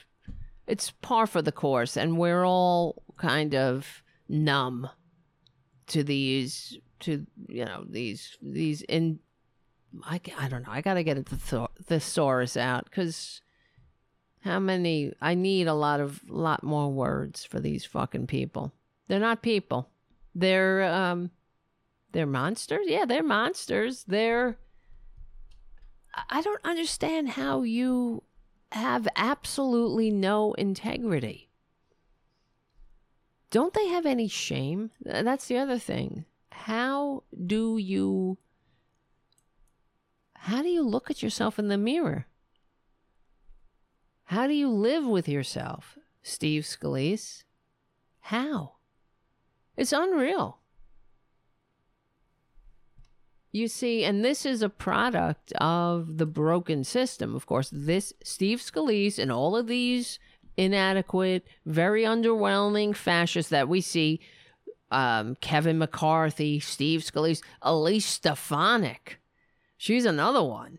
it's 0.67 0.91
par 1.01 1.29
for 1.29 1.43
the 1.43 1.53
course, 1.53 1.97
and 1.97 2.19
we're 2.19 2.45
all 2.45 3.05
kind 3.17 3.55
of 3.55 4.03
numb 4.29 4.89
to 5.87 6.03
these 6.03 6.77
to 7.01 7.25
you 7.49 7.65
know 7.65 7.85
these 7.89 8.37
these 8.43 8.83
in. 8.83 9.21
I, 10.03 10.21
I 10.37 10.49
don't 10.49 10.63
know. 10.63 10.73
I 10.73 10.81
gotta 10.81 11.05
get 11.05 11.19
a 11.19 11.23
thesau- 11.23 11.69
thesaurus 11.85 12.57
out 12.57 12.87
because 12.87 13.41
how 14.45 14.61
many? 14.61 15.13
I 15.23 15.35
need 15.35 15.69
a 15.69 15.75
lot 15.75 16.01
of 16.01 16.21
lot 16.29 16.63
more 16.63 16.91
words 16.91 17.45
for 17.45 17.61
these 17.61 17.87
fucking 17.87 18.27
people. 18.27 18.75
They're 19.09 19.19
not 19.19 19.41
people. 19.41 19.89
They're 20.35 20.85
um 20.85 21.31
they're 22.13 22.27
monsters? 22.27 22.87
Yeah, 22.87 23.07
they're 23.07 23.23
monsters. 23.23 24.05
They're. 24.05 24.59
I- 26.31 26.43
don't 26.43 26.61
understand 26.63 27.31
how 27.31 27.63
you 27.63 28.23
have 28.71 29.09
absolutely 29.17 30.11
no 30.11 30.53
integrity. 30.53 31.49
Don't 33.51 33.73
they 33.73 33.89
have 33.89 34.05
any 34.05 34.29
shame? 34.29 34.91
That's 35.01 35.47
the 35.49 35.57
other 35.57 35.79
thing. 35.79 36.27
How 36.53 37.25
do 37.47 37.79
you. 37.79 38.37
How 40.35 40.61
do 40.61 40.69
you 40.69 40.83
look 40.83 41.11
at 41.11 41.23
yourself 41.23 41.59
in 41.59 41.69
the 41.69 41.79
mirror? 41.79 42.27
How 44.25 44.47
do 44.47 44.55
you 44.55 44.69
live 44.69 45.05
with 45.07 45.29
yourself, 45.29 45.99
Steve 46.23 46.63
Scalise? 46.63 47.45
How? 48.21 48.77
It's 49.77 49.93
unreal. 49.93 50.59
You 53.53 53.69
see, 53.69 54.05
and 54.05 54.25
this 54.25 54.45
is 54.45 54.63
a 54.63 54.69
product 54.69 55.53
of 55.53 56.19
the 56.19 56.27
broken 56.27 56.83
system. 56.83 57.37
Of 57.37 57.47
course, 57.47 57.71
this 57.73 58.13
Steve 58.25 58.59
Scalise 58.59 59.19
and 59.19 59.31
all 59.31 59.57
of 59.57 59.69
these 59.69 60.19
inadequate, 60.57 61.47
very 61.67 62.03
underwhelming 62.03 62.97
fascists 62.97 63.51
that 63.51 63.69
we 63.69 63.81
see 63.81 64.21
um, 64.91 65.37
Kevin 65.37 65.79
McCarthy, 65.79 66.61
Steve 66.61 67.01
Scalise, 67.01 67.43
Elise 67.63 68.07
Stefanik. 68.07 69.21
She's 69.77 70.05
another 70.05 70.43
one. 70.43 70.79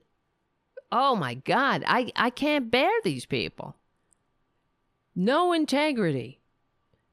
Oh 0.98 1.14
my 1.14 1.34
God. 1.34 1.84
I, 1.86 2.10
I 2.16 2.30
can't 2.30 2.72
bear 2.72 2.90
these 3.04 3.26
people. 3.26 3.76
No 5.14 5.52
integrity. 5.52 6.40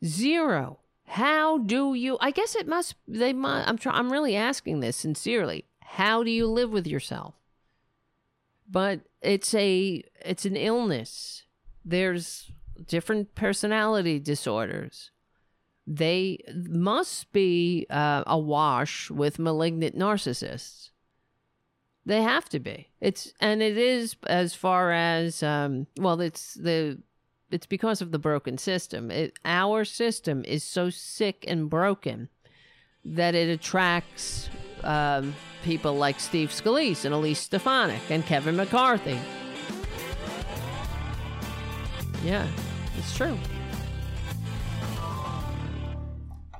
Zero. 0.04 0.78
How 1.04 1.58
do 1.58 1.92
you? 1.92 2.16
I 2.20 2.30
guess 2.30 2.54
it 2.54 2.68
must. 2.68 2.94
They 3.08 3.32
must. 3.32 3.68
I'm 3.68 3.76
trying. 3.76 3.96
I'm 3.96 4.12
really 4.12 4.36
asking 4.36 4.78
this 4.78 4.96
sincerely. 4.96 5.64
How 5.80 6.22
do 6.22 6.30
you 6.30 6.46
live 6.46 6.70
with 6.70 6.86
yourself? 6.86 7.34
But 8.70 9.00
it's 9.20 9.52
a. 9.52 10.04
It's 10.24 10.44
an 10.44 10.54
illness. 10.54 11.42
There's 11.84 12.52
different 12.86 13.34
personality 13.34 14.20
disorders. 14.20 15.10
They 15.88 16.38
must 16.68 17.32
be 17.32 17.88
uh, 17.90 18.22
awash 18.28 19.10
with 19.10 19.40
malignant 19.40 19.98
narcissists. 19.98 20.91
They 22.04 22.22
have 22.22 22.48
to 22.50 22.58
be. 22.58 22.88
It's 23.00 23.32
and 23.40 23.62
it 23.62 23.78
is 23.78 24.16
as 24.26 24.54
far 24.54 24.90
as 24.92 25.42
um, 25.42 25.86
well. 25.98 26.20
It's 26.20 26.54
the 26.54 26.98
it's 27.50 27.66
because 27.66 28.00
of 28.00 28.10
the 28.10 28.18
broken 28.18 28.58
system. 28.58 29.10
It, 29.10 29.38
our 29.44 29.84
system 29.84 30.44
is 30.44 30.64
so 30.64 30.90
sick 30.90 31.44
and 31.46 31.70
broken 31.70 32.28
that 33.04 33.34
it 33.34 33.48
attracts 33.48 34.48
um, 34.82 35.34
people 35.62 35.94
like 35.94 36.18
Steve 36.18 36.50
Scalise 36.50 37.04
and 37.04 37.14
Elise 37.14 37.40
Stefanik 37.40 38.10
and 38.10 38.24
Kevin 38.26 38.56
McCarthy. 38.56 39.18
Yeah, 42.24 42.46
it's 42.98 43.16
true. 43.16 43.38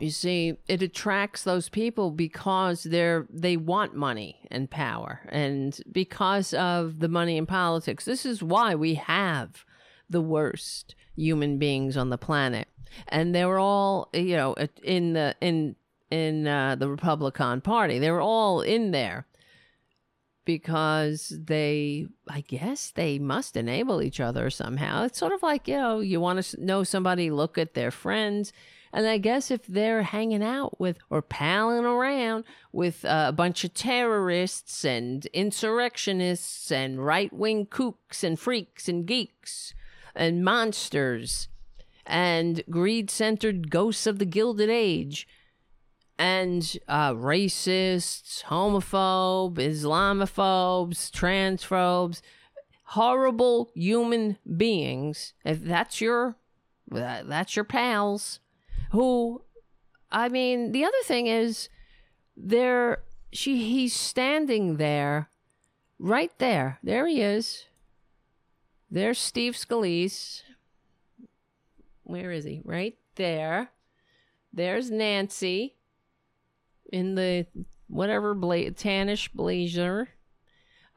You 0.02 0.10
see, 0.10 0.54
it 0.66 0.82
attracts 0.82 1.44
those 1.44 1.68
people 1.68 2.10
because 2.10 2.82
they're 2.82 3.28
they 3.30 3.56
want 3.56 3.94
money 3.94 4.40
and 4.50 4.68
power, 4.68 5.20
and 5.28 5.80
because 5.92 6.52
of 6.54 6.98
the 6.98 7.08
money 7.08 7.36
in 7.36 7.46
politics. 7.46 8.04
This 8.04 8.26
is 8.26 8.42
why 8.42 8.74
we 8.74 8.94
have 8.94 9.64
the 10.10 10.20
worst 10.20 10.96
human 11.14 11.56
beings 11.58 11.96
on 11.96 12.10
the 12.10 12.18
planet, 12.18 12.66
and 13.06 13.32
they 13.32 13.44
were 13.44 13.60
all 13.60 14.08
you 14.12 14.36
know 14.36 14.56
in 14.82 15.12
the 15.12 15.36
in 15.40 15.76
in 16.10 16.48
uh, 16.48 16.74
the 16.74 16.88
Republican 16.88 17.60
Party. 17.60 18.00
They 18.00 18.10
were 18.10 18.20
all 18.20 18.60
in 18.60 18.90
there 18.90 19.28
because 20.44 21.32
they, 21.44 22.08
I 22.28 22.40
guess, 22.40 22.90
they 22.90 23.20
must 23.20 23.56
enable 23.56 24.02
each 24.02 24.18
other 24.18 24.50
somehow. 24.50 25.04
It's 25.04 25.20
sort 25.20 25.32
of 25.32 25.44
like 25.44 25.68
you 25.68 25.76
know, 25.76 26.00
you 26.00 26.18
want 26.20 26.42
to 26.42 26.64
know 26.64 26.82
somebody, 26.82 27.30
look 27.30 27.56
at 27.56 27.74
their 27.74 27.92
friends. 27.92 28.52
And 28.93 29.06
I 29.06 29.19
guess 29.19 29.51
if 29.51 29.66
they're 29.66 30.02
hanging 30.02 30.43
out 30.43 30.78
with 30.78 30.98
or 31.09 31.23
palling 31.23 31.85
around 31.85 32.44
with 32.73 33.05
uh, 33.05 33.27
a 33.28 33.32
bunch 33.32 33.64
of 33.64 33.73
terrorists 33.73 34.85
and 34.85 35.24
insurrectionists 35.27 36.70
and 36.70 37.05
right 37.05 37.32
wing 37.32 37.66
kooks 37.66 38.23
and 38.23 38.39
freaks 38.39 38.89
and 38.89 39.06
geeks 39.06 39.74
and 40.14 40.44
monsters 40.44 41.48
and 42.05 42.62
greed 42.69 43.10
centered 43.10 43.70
ghosts 43.70 44.06
of 44.06 44.19
the 44.19 44.27
Gilded 44.27 44.69
Age 44.69 45.27
and 46.19 46.78
uh, 46.86 47.12
racists, 47.14 48.44
homophobe, 48.44 49.56
Islamophobes, 49.56 51.10
transphobes, 51.10 52.20
horrible 52.85 53.70
human 53.74 54.36
beings. 54.56 55.32
If 55.44 55.64
that's 55.64 56.01
your 56.01 56.36
that, 56.89 57.27
that's 57.28 57.56
your 57.56 57.64
pals, 57.64 58.40
who, 58.93 59.43
I 60.10 60.28
mean, 60.28 60.73
the 60.73 60.85
other 60.85 61.02
thing 61.05 61.27
is, 61.27 61.69
there 62.36 63.02
she 63.32 63.56
he's 63.70 63.94
standing 63.94 64.77
there, 64.77 65.31
right 65.98 66.32
there. 66.39 66.78
There 66.82 67.06
he 67.06 67.23
is. 67.23 67.64
There's 68.90 69.19
Steve 69.19 69.55
Scalise. 69.55 70.43
Where 72.05 72.31
is 72.31 72.44
he? 72.44 72.60
Right 72.64 72.97
there. 73.14 73.70
There's 74.52 74.90
Nancy 74.90 75.77
in 76.93 77.14
the 77.14 77.47
whatever 77.89 78.35
bla- 78.35 78.73
tannish 78.73 79.32
blazer. 79.32 80.10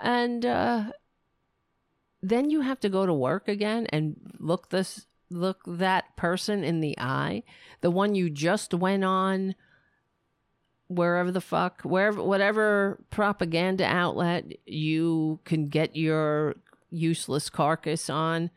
And 0.01 0.45
uh, 0.45 0.91
then 2.21 2.49
you 2.49 2.59
have 2.59 2.81
to 2.81 2.89
go 2.89 3.05
to 3.05 3.13
work 3.13 3.47
again 3.47 3.87
and 3.91 4.17
look 4.39 4.69
this 4.69 5.07
look 5.35 5.61
that 5.67 6.15
person 6.15 6.63
in 6.63 6.79
the 6.79 6.97
eye, 6.99 7.43
the 7.81 7.91
one 7.91 8.15
you 8.15 8.29
just 8.29 8.73
went 8.73 9.03
on 9.03 9.55
wherever 10.87 11.31
the 11.31 11.41
fuck, 11.41 11.81
wherever 11.81 12.21
whatever 12.21 13.03
propaganda 13.09 13.85
outlet 13.85 14.45
you 14.65 15.39
can 15.45 15.67
get 15.67 15.95
your 15.95 16.55
useless 16.89 17.49
carcass 17.49 18.09
on 18.09 18.49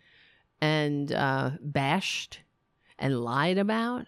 and 0.61 1.13
uh, 1.13 1.51
bashed 1.61 2.41
and 2.99 3.21
lied 3.21 3.59
about 3.59 4.07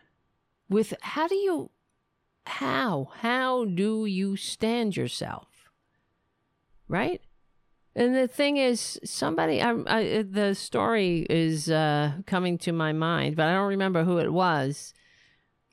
with 0.69 0.95
how 1.01 1.27
do 1.29 1.35
you 1.35 1.71
how? 2.47 3.11
How 3.19 3.65
do 3.65 4.07
you 4.07 4.37
stand 4.37 4.97
yourself? 4.97 5.49
Right? 6.89 7.23
And 7.95 8.15
the 8.15 8.29
thing 8.29 8.57
is, 8.57 9.01
somebody, 9.05 9.61
I, 9.61 9.75
I, 9.87 10.23
the 10.23 10.55
story 10.55 11.27
is 11.29 11.71
uh, 11.71 12.13
coming 12.27 12.57
to 12.59 12.73
my 12.73 12.93
mind, 12.93 13.37
but 13.37 13.49
I 13.49 13.55
don't 13.55 13.69
remember 13.69 14.05
who 14.05 14.19
it 14.19 14.33
was. 14.33 14.95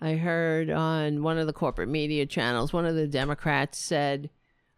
I 0.01 0.15
heard 0.15 0.69
on 0.69 1.23
one 1.23 1.37
of 1.37 1.47
the 1.47 1.53
corporate 1.53 1.89
media 1.89 2.25
channels, 2.25 2.73
one 2.73 2.85
of 2.85 2.95
the 2.95 3.07
Democrats 3.07 3.77
said, 3.77 4.29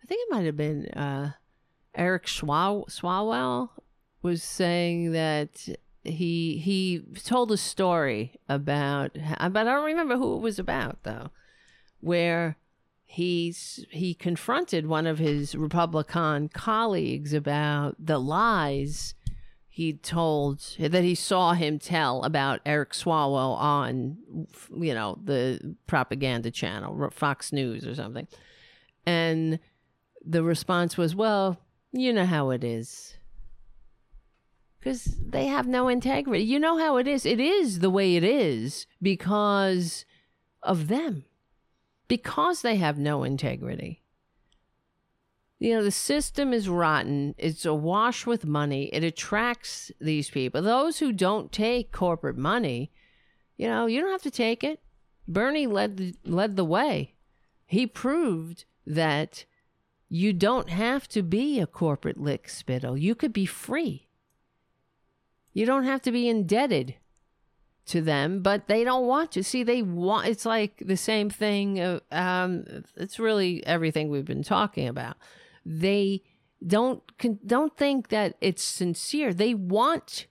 I 0.04 0.06
think 0.06 0.22
it 0.22 0.34
might 0.34 0.46
have 0.46 0.58
been 0.58 0.88
uh, 0.88 1.32
Eric 1.96 2.26
Schwa- 2.26 2.90
Swalwell 2.90 3.70
was 4.22 4.44
saying 4.44 5.12
that 5.14 5.68
he 6.04 6.58
he 6.58 7.04
told 7.24 7.52
a 7.52 7.58
story 7.58 8.40
about, 8.48 9.14
but 9.14 9.58
I 9.58 9.64
don't 9.64 9.86
remember 9.86 10.18
who 10.18 10.36
it 10.36 10.42
was 10.42 10.60
about 10.60 11.04
though, 11.04 11.30
where 12.00 12.58
he's 13.12 13.84
he 13.90 14.14
confronted 14.14 14.86
one 14.86 15.08
of 15.08 15.18
his 15.18 15.56
Republican 15.56 16.48
colleagues 16.48 17.34
about 17.34 17.96
the 17.98 18.20
lies 18.20 19.16
he 19.68 19.94
told 19.94 20.76
that 20.78 21.04
he 21.04 21.16
saw 21.16 21.54
him 21.54 21.80
tell 21.80 22.24
about 22.24 22.62
Eric 22.68 22.92
Swalwell 22.92 23.58
on 23.58 24.46
you 24.78 24.94
know 24.94 25.18
the 25.24 25.76
propaganda 25.88 26.52
channel 26.52 27.10
Fox 27.10 27.52
News 27.52 27.88
or 27.88 27.96
something. 27.96 28.28
And 29.08 29.58
the 30.24 30.44
response 30.44 30.96
was 30.96 31.16
well 31.16 31.58
you 31.92 32.14
know 32.14 32.28
how 32.28 32.52
it 32.52 32.64
is. 32.64 33.16
Because 34.80 35.16
they 35.20 35.48
have 35.48 35.68
no 35.68 35.88
integrity. 35.88 36.44
You 36.44 36.60
know 36.60 36.78
how 36.78 36.98
it 36.98 37.08
is. 37.08 37.26
It 37.26 37.40
is 37.40 37.80
the 37.80 37.90
way 37.90 38.16
it 38.16 38.24
is 38.24 38.86
because 39.02 40.06
of 40.62 40.90
them 40.90 41.26
because 42.10 42.62
they 42.62 42.76
have 42.76 43.00
no 43.00 43.24
integrity. 43.24 44.02
You 45.60 45.76
know, 45.76 45.84
the 45.84 45.92
system 45.92 46.52
is 46.52 46.68
rotten. 46.68 47.36
It's 47.38 47.66
awash 47.66 48.26
with 48.26 48.46
money. 48.46 48.90
It 48.92 49.04
attracts 49.04 49.92
these 50.02 50.30
people. 50.30 50.62
Those 50.62 51.00
who 51.00 51.14
don't 51.14 51.52
take 51.52 51.94
corporate 51.94 52.38
money, 52.38 52.92
you 53.56 53.68
know, 53.68 53.86
you 53.86 54.02
don't 54.02 54.12
have 54.12 54.24
to 54.24 54.32
take 54.32 54.64
it. 54.64 54.82
Bernie 55.28 55.68
led 55.68 55.98
the, 55.98 56.16
led 56.26 56.56
the 56.56 56.66
way. 56.66 57.14
He 57.66 57.86
proved 57.86 58.66
that 58.88 59.46
you 60.08 60.34
don't 60.34 60.70
have 60.70 61.08
to 61.10 61.22
be 61.22 61.60
a 61.60 61.68
corporate 61.68 62.20
lick 62.20 62.50
spittle. 62.50 62.98
You 62.98 63.14
could 63.14 63.32
be 63.32 63.46
free. 63.46 64.08
You 65.54 65.66
don't 65.66 65.84
have 65.84 66.02
to 66.04 66.12
be 66.12 66.28
indebted 66.28 66.96
to 67.88 68.02
them, 68.02 68.42
but 68.42 68.68
they 68.68 68.84
don't 68.84 69.08
want 69.08 69.32
to. 69.32 69.44
See, 69.44 69.64
they 69.64 69.82
want. 69.82 70.28
It's 70.28 70.46
like 70.46 70.84
the 70.86 70.98
same 70.98 71.30
thing. 71.30 71.80
Uh, 71.80 72.00
um, 72.12 72.66
it's 72.96 73.20
really 73.20 73.66
everything 73.66 74.10
we've 74.10 74.26
been 74.26 74.44
talking 74.44 74.88
about. 74.88 75.18
They 75.66 76.22
don't 76.66 77.02
don't 77.46 77.76
think 77.76 78.10
that 78.10 78.36
it's 78.42 78.64
sincere. 78.64 79.34
They 79.34 79.54
want 79.54 80.28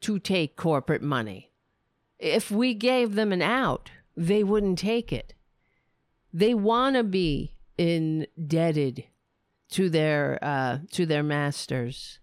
to 0.00 0.18
take 0.18 0.56
corporate 0.56 1.02
money. 1.02 1.50
If 2.18 2.50
we 2.50 2.74
gave 2.74 3.14
them 3.14 3.32
an 3.32 3.42
out, 3.42 3.90
they 4.16 4.42
wouldn't 4.44 4.78
take 4.78 5.12
it. 5.12 5.34
They 6.32 6.54
want 6.54 6.96
to 6.96 7.04
be 7.04 7.56
indebted 7.76 9.04
to 9.70 9.90
their 9.90 10.38
uh, 10.42 10.78
to 10.92 11.06
their 11.06 11.22
masters 11.22 12.20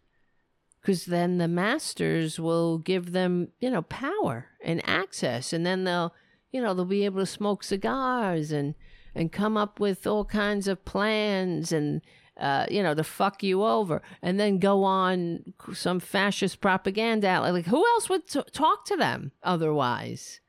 because 0.90 1.06
then 1.06 1.38
the 1.38 1.48
masters 1.48 2.40
will 2.40 2.80
give 2.80 3.12
them, 3.12 3.50
you 3.60 3.70
know, 3.70 3.84
power 3.84 4.48
and 4.64 4.82
access, 4.90 5.54
and 5.54 5.64
then 5.64 5.84
they'll, 5.84 6.16
you 6.52 6.60
know, 6.60 6.74
they'll 6.74 6.84
be 6.84 7.06
able 7.06 7.20
to 7.20 7.28
smoke 7.28 7.64
cigars 7.64 8.52
and 8.52 8.74
and 9.14 9.32
come 9.32 9.56
up 9.56 9.80
with 9.80 10.08
all 10.08 10.26
kinds 10.26 10.68
of 10.68 10.84
plans 10.86 11.72
and. 11.72 12.02
Uh, 12.40 12.66
you 12.72 12.82
know, 12.82 12.96
to 12.96 13.04
fuck 13.04 13.44
you 13.44 13.66
over, 13.66 14.02
and 14.22 14.40
then 14.40 14.60
go 14.60 14.86
on 14.86 15.44
some 15.74 16.00
fascist 16.00 16.62
propaganda. 16.62 17.42
Like, 17.42 17.66
who 17.66 17.86
else 17.86 18.08
would 18.08 18.30
t- 18.30 18.42
talk 18.54 18.86
to 18.86 18.96
them 18.96 19.34
otherwise? 19.44 20.40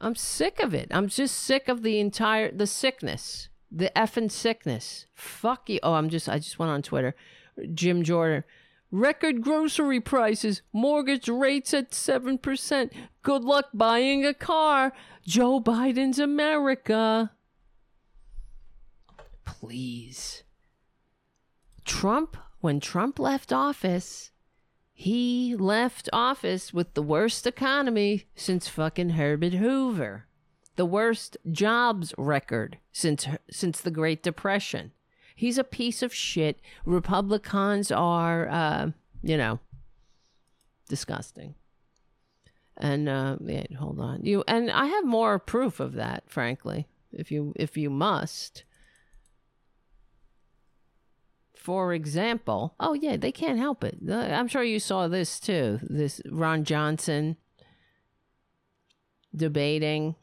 I'm 0.00 0.16
sick 0.16 0.58
of 0.58 0.74
it. 0.74 0.88
I'm 0.90 1.06
just 1.06 1.36
sick 1.38 1.68
of 1.68 1.84
the 1.84 2.00
entire 2.00 2.50
the 2.50 2.66
sickness, 2.66 3.50
the 3.70 3.92
effing 3.94 4.32
sickness. 4.32 5.06
Fuck 5.14 5.70
you. 5.70 5.78
Oh, 5.84 5.94
I'm 5.94 6.08
just. 6.08 6.28
I 6.28 6.40
just 6.40 6.58
went 6.58 6.72
on 6.72 6.82
Twitter. 6.82 7.14
Jim 7.72 8.02
Jordan. 8.02 8.44
Record 8.90 9.42
grocery 9.42 10.00
prices, 10.00 10.62
mortgage 10.72 11.28
rates 11.28 11.74
at 11.74 11.90
7%. 11.90 12.92
Good 13.22 13.44
luck 13.44 13.66
buying 13.74 14.24
a 14.24 14.34
car. 14.34 14.92
Joe 15.26 15.60
Biden's 15.60 16.18
America. 16.18 17.32
Please. 19.44 20.44
Trump, 21.84 22.36
when 22.60 22.78
Trump 22.78 23.18
left 23.18 23.52
office, 23.52 24.30
he 24.92 25.56
left 25.56 26.08
office 26.12 26.72
with 26.72 26.94
the 26.94 27.02
worst 27.02 27.48
economy 27.48 28.26
since 28.36 28.68
fucking 28.68 29.10
Herbert 29.10 29.54
Hoover. 29.54 30.26
The 30.76 30.86
worst 30.86 31.36
jobs 31.50 32.14
record 32.16 32.78
since 32.92 33.26
since 33.50 33.80
the 33.80 33.90
Great 33.90 34.22
Depression. 34.22 34.92
He's 35.34 35.58
a 35.58 35.64
piece 35.64 36.02
of 36.02 36.14
shit. 36.14 36.60
Republicans 36.84 37.90
are, 37.90 38.48
uh, 38.48 38.90
you 39.22 39.36
know, 39.36 39.58
disgusting. 40.88 41.56
And 42.76 43.08
uh, 43.08 43.36
hold 43.78 44.00
on, 44.00 44.24
you 44.24 44.42
and 44.48 44.70
I 44.70 44.86
have 44.86 45.04
more 45.04 45.38
proof 45.38 45.78
of 45.78 45.94
that, 45.94 46.24
frankly. 46.26 46.88
If 47.12 47.30
you 47.30 47.52
if 47.56 47.76
you 47.76 47.88
must. 47.88 48.64
For 51.54 51.94
example, 51.94 52.74
oh 52.80 52.94
yeah, 52.94 53.16
they 53.16 53.32
can't 53.32 53.58
help 53.58 53.84
it. 53.84 53.98
I'm 54.10 54.48
sure 54.48 54.64
you 54.64 54.80
saw 54.80 55.08
this 55.08 55.38
too. 55.40 55.78
This 55.82 56.20
Ron 56.28 56.64
Johnson 56.64 57.36
debating. 59.34 60.16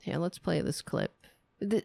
Here, 0.00 0.16
let's 0.16 0.38
play 0.38 0.60
this 0.60 0.80
clip 0.80 1.21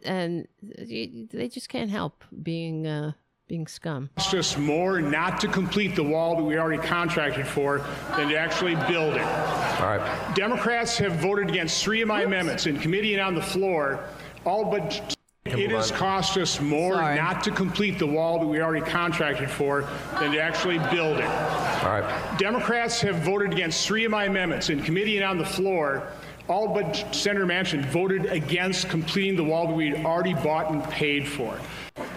and 0.04 0.46
they 0.60 1.48
just 1.48 1.68
can't 1.68 1.90
help 1.90 2.24
being 2.42 2.86
uh, 2.86 3.12
being 3.48 3.66
scum. 3.66 4.10
It's 4.16 4.30
just 4.30 4.58
more 4.58 5.00
not 5.00 5.40
to 5.40 5.48
complete 5.48 5.96
the 5.96 6.04
wall 6.04 6.36
that 6.36 6.42
we 6.44 6.58
already 6.58 6.82
contracted 6.86 7.46
for 7.46 7.78
than 8.16 8.28
to 8.28 8.38
actually 8.38 8.74
build 8.90 9.14
it. 9.14 9.22
All 9.22 9.96
right. 9.96 10.34
Democrats 10.36 10.98
have 10.98 11.14
voted 11.14 11.48
against 11.48 11.82
three 11.82 12.02
of 12.02 12.08
my 12.08 12.20
Oops. 12.20 12.26
amendments 12.26 12.66
in 12.66 12.78
committee 12.78 13.14
and 13.14 13.22
on 13.22 13.34
the 13.34 13.42
floor, 13.42 14.04
all 14.44 14.70
but. 14.70 15.16
It 15.44 15.70
has 15.70 15.90
cost 15.90 16.36
us 16.36 16.60
more 16.60 16.96
Sorry. 16.96 17.16
not 17.16 17.42
to 17.44 17.50
complete 17.50 17.98
the 17.98 18.06
wall 18.06 18.38
that 18.38 18.46
we 18.46 18.60
already 18.60 18.84
contracted 18.84 19.48
for 19.48 19.88
than 20.20 20.32
to 20.32 20.38
actually 20.38 20.76
build 20.94 21.16
it. 21.16 21.24
All 21.24 22.00
right. 22.00 22.38
Democrats 22.38 23.00
have 23.00 23.16
voted 23.20 23.54
against 23.54 23.86
three 23.86 24.04
of 24.04 24.10
my 24.10 24.24
amendments 24.24 24.68
in 24.68 24.82
committee 24.82 25.16
and 25.16 25.24
on 25.24 25.38
the 25.38 25.46
floor, 25.46 26.06
all 26.48 26.68
but 26.68 27.14
Senator 27.14 27.46
Manchin 27.46 27.84
voted 27.86 28.26
against 28.26 28.88
completing 28.88 29.36
the 29.36 29.44
wall 29.44 29.68
that 29.68 29.74
we 29.74 29.90
had 29.90 30.04
already 30.04 30.34
bought 30.34 30.70
and 30.70 30.82
paid 30.84 31.28
for. 31.28 31.58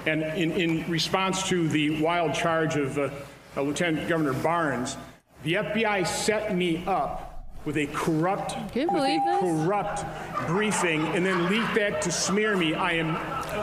And 0.05 0.23
in, 0.23 0.51
in 0.53 0.89
response 0.89 1.47
to 1.49 1.67
the 1.67 2.01
wild 2.01 2.33
charge 2.33 2.75
of 2.75 2.97
uh, 2.97 3.09
uh, 3.55 3.61
Lieutenant 3.61 4.07
Governor 4.07 4.33
Barnes, 4.33 4.97
the 5.43 5.53
FBI 5.53 6.07
set 6.07 6.55
me 6.55 6.83
up 6.87 7.27
with 7.65 7.77
a 7.77 7.85
corrupt, 7.87 8.55
with 8.73 8.89
a 8.89 9.37
corrupt 9.39 10.03
briefing, 10.47 11.05
and 11.07 11.23
then 11.23 11.47
leaked 11.47 11.75
that 11.75 12.01
to 12.01 12.11
smear 12.11 12.57
me. 12.57 12.73
I 12.73 12.93
am 12.93 13.15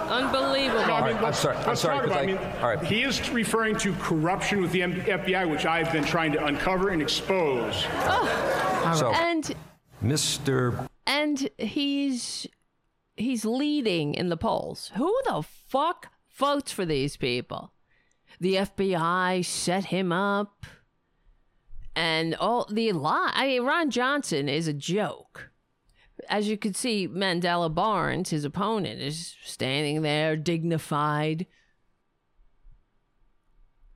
unbelievable. 0.09 0.87
No, 0.87 0.95
I 0.95 1.13
mean, 1.13 1.25
I'm 1.25 1.33
sorry. 1.33 1.57
I'm 1.57 1.75
sorry. 1.75 2.07
About, 2.07 2.19
I, 2.19 2.23
I 2.23 2.27
mean, 2.27 2.39
all 2.61 2.69
right. 2.69 2.85
He 2.85 3.03
is 3.03 3.29
referring 3.31 3.77
to 3.79 3.93
corruption 3.95 4.61
with 4.61 4.71
the 4.71 4.83
FBI, 4.83 5.51
which 5.51 5.67
I've 5.67 5.91
been 5.93 6.05
trying 6.05 6.31
to 6.33 6.45
uncover 6.45 6.91
and 6.91 7.03
expose. 7.03 7.87
Oh. 8.05 8.95
So, 8.97 9.13
and 9.13 9.53
Mr. 10.03 10.89
And 11.07 11.49
he's 11.59 12.47
he's 13.17 13.45
leading 13.45 14.15
in 14.15 14.29
the 14.29 14.37
polls. 14.37 14.93
Who 14.97 15.15
the 15.27 15.43
fuck 15.43 16.09
votes 16.35 16.73
for 16.73 16.85
these 16.85 17.17
people? 17.17 17.73
The 18.41 18.55
FBI 18.55 19.45
set 19.45 19.87
him 19.87 20.13
up. 20.13 20.67
And 21.97 22.37
all 22.37 22.69
the 22.71 22.93
lie. 22.93 23.33
I 23.35 23.47
mean, 23.49 23.63
Ron 23.65 23.91
Johnson 23.91 24.49
is 24.49 24.69
a 24.69 24.73
joke. 24.73 25.51
As 26.29 26.49
you 26.49 26.57
can 26.57 26.75
see, 26.75 27.09
Mandela 27.09 27.75
Barnes, 27.75 28.31
his 28.31 28.45
opponent, 28.45 29.01
is 29.01 29.35
standing 29.45 30.03
there 30.03 30.37
dignified. 30.37 31.47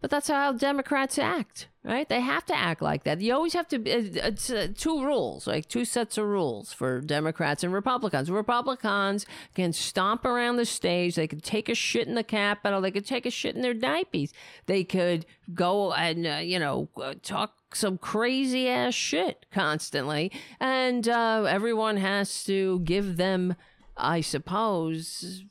But 0.03 0.11
that's 0.11 0.27
how 0.27 0.53
Democrats 0.53 1.17
act, 1.17 1.69
right? 1.85 2.09
They 2.09 2.21
have 2.21 2.45
to 2.47 2.57
act 2.57 2.83
like 2.83 3.05
that. 3.05 3.21
You 3.21 3.35
always 3.35 3.53
have 3.53 3.69
to. 3.69 3.81
It's 3.89 4.51
uh, 4.51 4.67
two 4.77 5.05
rules, 5.05 5.47
like 5.47 5.69
two 5.69 5.85
sets 5.85 6.19
of 6.19 6.27
rules 6.27 6.73
for 6.73 7.01
Democrats 7.01 7.63
and 7.63 7.73
Republicans. 7.73 8.29
Republicans 8.29 9.27
can 9.55 9.73
stomp 9.73 10.25
around 10.25 10.57
the 10.57 10.67
stage. 10.67 11.15
They 11.15 11.29
could 11.29 11.45
take 11.45 11.69
a 11.69 11.77
shit 11.77 12.09
in 12.09 12.17
the 12.17 12.25
Capitol. 12.25 12.81
They 12.81 12.91
could 12.91 13.07
take 13.07 13.27
a 13.27 13.31
shit 13.31 13.55
in 13.55 13.63
their 13.63 13.75
diapers. 13.75 14.33
They 14.67 14.83
could 14.83 15.25
go 15.55 15.93
and 15.93 16.27
uh, 16.27 16.41
you 16.43 16.59
know 16.59 16.89
uh, 17.01 17.15
talk 17.23 17.55
some 17.73 17.97
crazy 17.97 18.69
ass 18.69 18.95
shit 18.95 19.47
constantly, 19.53 20.33
and 20.59 21.09
uh, 21.09 21.45
everyone 21.49 21.97
has 21.99 22.43
to 22.45 22.81
give 22.81 23.19
them, 23.19 23.55
I 23.97 24.21
suppose, 24.21 25.45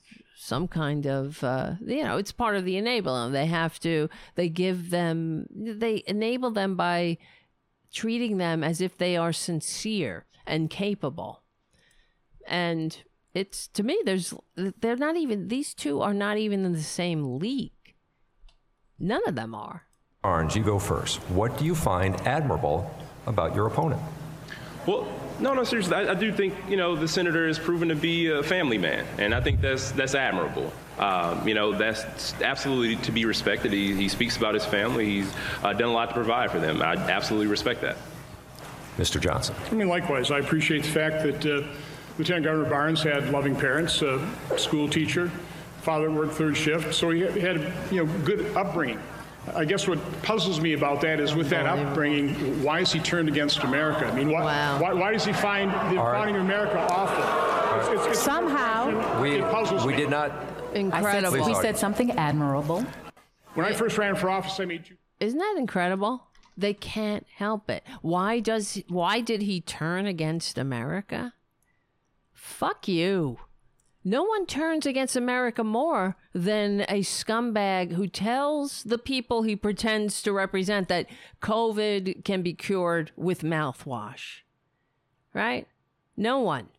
some 0.51 0.67
kind 0.67 1.07
of 1.07 1.41
uh, 1.45 1.75
you 1.79 2.03
know 2.03 2.17
it's 2.17 2.33
part 2.33 2.57
of 2.57 2.65
the 2.65 2.75
enabling 2.75 3.31
they 3.31 3.45
have 3.45 3.79
to 3.79 4.09
they 4.35 4.49
give 4.49 4.89
them 4.89 5.47
they 5.49 6.03
enable 6.07 6.51
them 6.51 6.75
by 6.75 7.17
treating 7.93 8.35
them 8.37 8.61
as 8.61 8.81
if 8.81 8.97
they 8.97 9.15
are 9.15 9.31
sincere 9.31 10.25
and 10.45 10.69
capable 10.69 11.41
and 12.45 13.03
it's 13.33 13.69
to 13.69 13.81
me 13.81 13.97
there's 14.03 14.33
they're 14.81 14.97
not 14.97 15.15
even 15.15 15.47
these 15.47 15.73
two 15.73 16.01
are 16.01 16.13
not 16.13 16.37
even 16.37 16.65
in 16.65 16.73
the 16.73 16.83
same 16.83 17.39
league 17.39 17.95
none 18.99 19.21
of 19.25 19.35
them 19.35 19.55
are 19.55 19.83
Barnes, 20.21 20.55
you 20.55 20.63
go 20.63 20.77
first. 20.77 21.17
What 21.31 21.57
do 21.57 21.65
you 21.65 21.73
find 21.73 22.15
admirable 22.27 22.87
about 23.25 23.55
your 23.55 23.65
opponent? 23.65 23.99
Well, 24.85 25.07
no, 25.39 25.53
no, 25.53 25.63
seriously. 25.63 25.95
I, 25.95 26.11
I, 26.11 26.13
do 26.15 26.31
think 26.31 26.53
you 26.67 26.77
know 26.77 26.95
the 26.95 27.07
senator 27.07 27.47
has 27.47 27.59
proven 27.59 27.89
to 27.89 27.95
be 27.95 28.27
a 28.27 28.41
family 28.41 28.77
man, 28.77 29.05
and 29.17 29.33
I 29.33 29.41
think 29.41 29.61
that's 29.61 29.91
that's 29.91 30.15
admirable. 30.15 30.71
Um, 30.97 31.47
you 31.47 31.53
know, 31.53 31.71
that's 31.71 32.39
absolutely 32.41 32.95
to 33.03 33.11
be 33.11 33.25
respected. 33.25 33.73
He, 33.73 33.95
he 33.95 34.07
speaks 34.07 34.37
about 34.37 34.53
his 34.53 34.65
family. 34.65 35.05
He's 35.05 35.33
uh, 35.63 35.73
done 35.73 35.89
a 35.89 35.93
lot 35.93 36.09
to 36.09 36.13
provide 36.13 36.51
for 36.51 36.59
them. 36.59 36.81
I 36.81 36.93
absolutely 36.95 37.47
respect 37.47 37.81
that. 37.81 37.97
Mr. 38.97 39.19
Johnson. 39.19 39.55
I 39.71 39.73
mean, 39.73 39.87
likewise, 39.87 40.31
I 40.31 40.39
appreciate 40.39 40.83
the 40.83 40.89
fact 40.89 41.23
that 41.23 41.45
uh, 41.45 41.67
Lieutenant 42.17 42.45
Governor 42.45 42.69
Barnes 42.69 43.01
had 43.01 43.31
loving 43.31 43.55
parents, 43.55 44.01
a 44.01 44.27
school 44.57 44.87
teacher, 44.89 45.31
father 45.81 46.11
worked 46.11 46.33
third 46.33 46.55
shift, 46.55 46.93
so 46.93 47.09
he 47.09 47.21
had 47.21 47.73
you 47.91 48.05
know 48.05 48.13
good 48.23 48.55
upbringing. 48.55 48.99
I 49.55 49.65
guess 49.65 49.87
what 49.87 49.99
puzzles 50.21 50.61
me 50.61 50.73
about 50.73 51.01
that 51.01 51.19
is 51.19 51.33
with 51.33 51.49
that 51.49 51.65
upbringing, 51.65 52.63
why 52.63 52.81
is 52.81 52.93
he 52.93 52.99
turned 52.99 53.27
against 53.27 53.63
America? 53.63 54.05
I 54.05 54.15
mean, 54.15 54.31
why, 54.31 54.43
wow. 54.43 54.79
why, 54.79 54.93
why, 54.93 55.11
does 55.11 55.25
he 55.25 55.33
find 55.33 55.71
the 55.71 55.99
right. 55.99 56.13
founding 56.13 56.35
of 56.35 56.41
America 56.41 56.77
awful? 56.91 57.93
It's, 57.93 58.07
it's, 58.07 58.17
it's 58.17 58.23
Somehow. 58.23 59.19
We, 59.19 59.41
we 59.85 59.95
did 59.95 60.09
not. 60.09 60.31
Incredible. 60.73 61.35
I 61.35 61.39
said, 61.39 61.47
we 61.47 61.53
said 61.55 61.77
something 61.77 62.11
admirable. 62.11 62.85
When 63.55 63.65
I 63.65 63.73
first 63.73 63.97
ran 63.97 64.15
for 64.15 64.29
office, 64.29 64.59
I 64.59 64.65
made 64.65 64.87
you. 64.89 64.97
Isn't 65.19 65.39
that 65.39 65.55
incredible? 65.57 66.27
They 66.57 66.73
can't 66.73 67.25
help 67.35 67.69
it. 67.69 67.83
Why 68.01 68.39
does 68.39 68.81
why 68.87 69.21
did 69.21 69.41
he 69.41 69.61
turn 69.61 70.05
against 70.05 70.57
America? 70.57 71.33
Fuck 72.33 72.87
you. 72.87 73.39
No 74.03 74.23
one 74.23 74.47
turns 74.47 74.85
against 74.85 75.15
America 75.15 75.63
more 75.63 76.17
than 76.33 76.81
a 76.81 77.01
scumbag 77.01 77.91
who 77.91 78.07
tells 78.07 78.83
the 78.83 78.97
people 78.97 79.43
he 79.43 79.55
pretends 79.55 80.23
to 80.23 80.33
represent 80.33 80.87
that 80.87 81.07
COVID 81.41 82.25
can 82.25 82.41
be 82.41 82.53
cured 82.53 83.11
with 83.15 83.43
mouthwash. 83.43 84.39
Right? 85.33 85.67
No 86.17 86.39
one. 86.39 86.69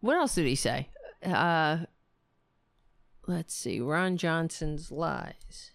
What 0.00 0.16
else 0.16 0.34
did 0.34 0.46
he 0.46 0.56
say? 0.56 0.88
Uh, 1.24 1.78
let's 3.26 3.54
see. 3.54 3.80
Ron 3.80 4.16
Johnson's 4.16 4.90
lies. 4.90 5.70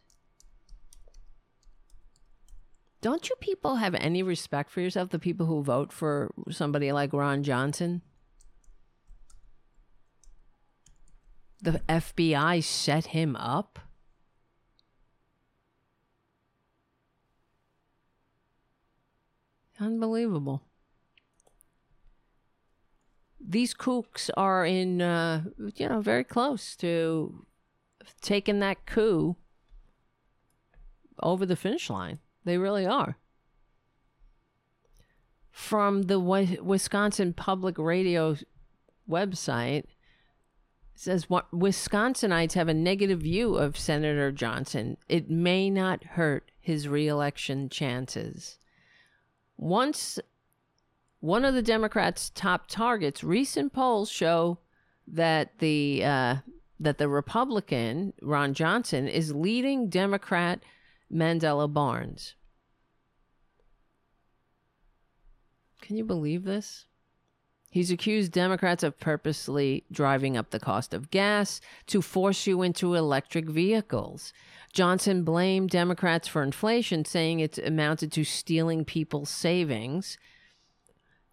Don't 3.02 3.30
you 3.30 3.36
people 3.40 3.76
have 3.76 3.96
any 3.96 4.24
respect 4.24 4.72
for 4.72 4.82
yourself, 4.82 5.10
the 5.10 5.20
people 5.20 5.46
who 5.46 5.64
vote 5.64 5.94
for 5.94 6.34
somebody 6.50 6.92
like 6.92 7.14
Ron 7.14 7.44
Johnson? 7.44 8.02
The 11.66 11.82
FBI 11.90 12.64
set 12.64 13.08
him 13.08 13.36
up? 13.36 13.80
Unbelievable. 19.80 20.62
These 23.40 23.74
kooks 23.74 24.30
are 24.38 24.66
in, 24.66 25.02
uh, 25.02 25.44
you 25.76 25.90
know, 25.90 26.02
very 26.02 26.24
close 26.24 26.76
to 26.78 27.46
taking 28.22 28.60
that 28.60 28.86
coup 28.86 29.36
over 31.22 31.46
the 31.46 31.56
finish 31.56 31.90
line. 31.90 32.20
They 32.46 32.58
really 32.58 32.86
are. 32.86 33.18
From 35.52 36.04
the 36.04 36.20
Wisconsin 36.20 37.34
Public 37.34 37.78
Radio 37.78 38.36
website, 39.10 39.86
says 40.96 41.26
Wisconsinites 41.28 42.54
have 42.54 42.70
a 42.70 42.74
negative 42.74 43.20
view 43.20 43.56
of 43.56 43.78
Senator 43.78 44.32
Johnson. 44.32 44.98
It 45.10 45.30
may 45.30 45.70
not 45.70 46.04
hurt 46.04 46.52
his 46.60 46.88
reelection 46.88 47.70
chances. 47.70 48.58
Once 49.58 50.20
one 51.20 51.46
of 51.46 51.54
the 51.54 51.62
Democrats' 51.62 52.32
top 52.34 52.68
targets, 52.68 53.24
recent 53.24 53.74
polls 53.74 54.10
show 54.10 54.60
that 55.08 55.60
the 55.60 56.04
uh, 56.04 56.36
that 56.80 56.98
the 56.98 57.08
Republican 57.08 58.14
Ron 58.22 58.54
Johnson 58.54 59.08
is 59.08 59.34
leading 59.34 59.90
Democrat 59.90 60.62
Mandela 61.12 61.72
Barnes. 61.72 62.36
Can 65.82 65.98
you 65.98 66.04
believe 66.04 66.44
this? 66.44 66.86
He's 67.76 67.92
accused 67.92 68.32
Democrats 68.32 68.84
of 68.84 69.02
purposely 69.02 69.84
driving 69.92 70.38
up 70.38 70.52
the 70.52 70.62
cost 70.62 70.94
of 70.94 71.12
gas 71.12 71.60
to 71.88 72.02
force 72.02 72.48
you 72.48 72.62
into 72.62 72.94
electric 72.94 73.50
vehicles. 73.50 74.32
Johnson 74.72 75.26
blamed 75.26 75.72
Democrats 75.72 76.26
for 76.26 76.42
inflation, 76.42 77.04
saying 77.04 77.42
it 77.42 77.58
amounted 77.58 78.14
to 78.14 78.24
stealing 78.24 78.86
people's 78.86 79.30
savings, 79.30 80.18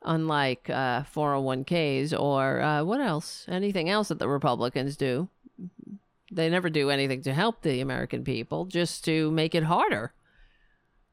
unlike 0.05 0.69
uh, 0.69 1.05
401ks 1.05 2.13
or 2.19 2.61
uh, 2.61 2.83
what 2.83 3.01
else? 3.01 3.47
Anything 3.47 3.89
else 3.89 4.09
that 4.09 4.19
the 4.19 4.29
Republicans 4.29 4.97
do. 4.97 5.29
They 6.33 6.51
never 6.51 6.71
do 6.71 6.91
anything 6.91 7.23
to 7.23 7.35
help 7.35 7.63
the 7.63 7.81
American 7.81 8.25
people, 8.25 8.65
just 8.65 9.05
to 9.05 9.31
make 9.31 9.55
it 9.55 9.63
harder 9.63 10.13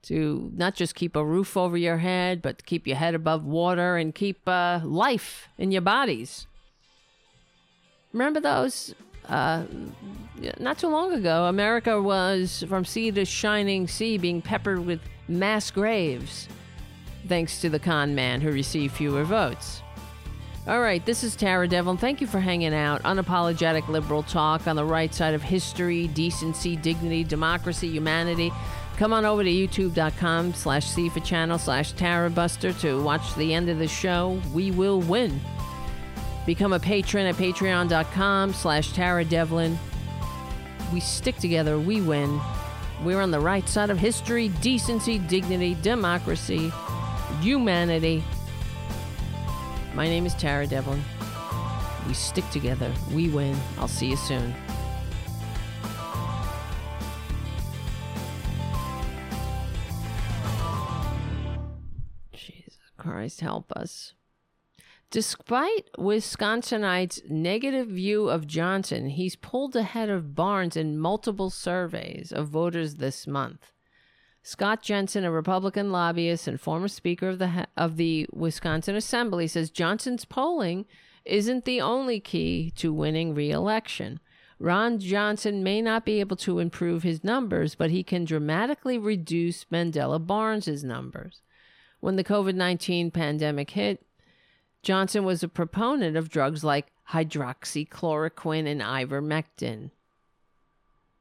to 0.04 0.52
not 0.56 0.76
just 0.76 0.96
keep 0.96 1.16
a 1.16 1.26
roof 1.26 1.58
over 1.58 1.78
your 1.78 1.98
head, 1.98 2.42
but 2.42 2.66
keep 2.66 2.88
your 2.88 2.98
head 2.98 3.16
above 3.16 3.44
water 3.44 3.98
and 3.98 4.16
keep 4.16 4.48
uh, 4.48 4.80
life 4.84 5.50
in 5.58 5.72
your 5.72 5.82
bodies. 5.82 6.48
Remember 8.14 8.40
those? 8.40 8.96
Uh, 9.28 9.64
not 10.60 10.80
too 10.80 10.88
long 10.88 11.14
ago, 11.14 11.46
America 11.46 12.02
was 12.02 12.64
from 12.68 12.86
sea 12.86 13.12
to 13.12 13.26
shining 13.26 13.88
sea 13.88 14.18
being 14.18 14.42
peppered 14.42 14.86
with 14.86 15.02
mass 15.28 15.70
graves, 15.70 16.48
thanks 17.28 17.62
to 17.62 17.70
the 17.70 17.78
con 17.78 18.16
man 18.16 18.42
who 18.42 18.52
received 18.52 18.96
fewer 18.96 19.24
votes. 19.24 19.82
All 20.68 20.82
right, 20.82 21.04
this 21.06 21.24
is 21.24 21.36
Tara 21.36 21.68
Devlin. 21.68 21.98
Thank 21.98 22.22
you 22.22 22.28
for 22.28 22.40
hanging 22.40 22.74
out. 22.74 23.02
Unapologetic 23.04 23.88
liberal 23.88 24.24
talk 24.24 24.68
on 24.68 24.76
the 24.76 24.86
right 24.86 25.14
side 25.14 25.34
of 25.34 25.42
history, 25.42 26.08
decency, 26.10 26.76
dignity, 26.76 27.24
democracy, 27.24 27.88
humanity. 27.88 28.52
Come 29.00 29.14
on 29.14 29.24
over 29.24 29.46
to 29.46 29.50
youtube.com 29.50 30.54
slash 30.54 30.88
CFA 30.88 31.24
channel 31.24 31.58
slash 31.58 31.94
Tarabuster 31.94 32.78
to 32.82 33.02
watch 33.02 33.34
the 33.36 33.54
end 33.54 33.70
of 33.70 33.80
the 33.80 33.88
show. 33.88 34.42
We 34.54 34.72
will 34.72 35.00
win. 35.00 35.40
Become 36.46 36.74
a 36.74 36.82
patron 36.82 37.26
at 37.26 37.36
patreon.com 37.36 38.54
slash 38.54 38.92
Tara 38.92 39.24
Devlin. 39.24 39.80
We 40.92 41.00
stick 41.00 41.38
together, 41.38 41.80
we 41.80 42.02
win. 42.02 42.42
We're 43.02 43.22
on 43.22 43.32
the 43.32 43.40
right 43.40 43.70
side 43.70 43.90
of 43.90 43.98
history, 43.98 44.50
decency, 44.60 45.18
dignity, 45.18 45.78
democracy, 45.82 46.70
humanity. 47.40 48.22
My 49.96 50.08
name 50.08 50.26
is 50.26 50.34
Tara 50.34 50.68
Devlin. 50.68 51.02
We 52.06 52.14
stick 52.14 52.50
together, 52.50 52.92
we 53.14 53.30
win. 53.30 53.56
I'll 53.78 53.88
see 53.88 54.10
you 54.10 54.18
soon. 54.18 54.54
Christ 63.00 63.42
help 63.42 63.72
us. 63.72 64.14
Despite 65.12 65.92
Wisconsinites' 65.98 67.28
negative 67.28 67.88
view 67.88 68.30
of 68.30 68.46
Johnson, 68.46 69.10
he's 69.10 69.36
pulled 69.36 69.76
ahead 69.76 70.10
of 70.10 70.36
Barnes 70.36 70.78
in 70.78 71.00
multiple 71.00 71.50
surveys 71.50 72.32
of 72.32 72.50
voters 72.50 72.96
this 72.96 73.26
month. 73.26 73.72
Scott 74.44 74.84
Jensen, 74.84 75.24
a 75.24 75.32
Republican 75.32 75.92
lobbyist 75.92 76.48
and 76.48 76.62
former 76.62 76.88
Speaker 76.88 77.30
of 77.30 77.40
the 77.40 77.68
of 77.76 77.98
the 77.98 78.28
Wisconsin 78.32 78.96
Assembly, 78.96 79.48
says 79.48 79.72
Johnson's 79.72 80.26
polling 80.26 80.86
isn't 81.26 81.66
the 81.66 81.82
only 81.82 82.20
key 82.20 82.72
to 82.78 82.94
winning 82.94 83.34
re-election. 83.34 84.20
Ron 84.60 85.00
Johnson 85.00 85.64
may 85.64 85.82
not 85.82 86.06
be 86.06 86.20
able 86.20 86.36
to 86.38 86.60
improve 86.60 87.04
his 87.04 87.24
numbers, 87.24 87.76
but 87.76 87.92
he 87.92 88.04
can 88.04 88.26
dramatically 88.26 88.98
reduce 88.98 89.66
Mandela 89.66 90.26
Barnes's 90.26 90.84
numbers. 90.84 91.42
When 92.00 92.16
the 92.16 92.24
COVID 92.24 92.56
19 92.56 93.12
pandemic 93.12 93.72
hit, 93.72 94.06
Johnson 94.82 95.26
was 95.26 95.44
a 95.44 95.48
proponent 95.48 96.16
of 96.16 96.30
drugs 96.30 96.64
like 96.64 96.88
hydroxychloroquine 97.12 98.68
and 98.68 98.82
ivermectin. 98.82 99.92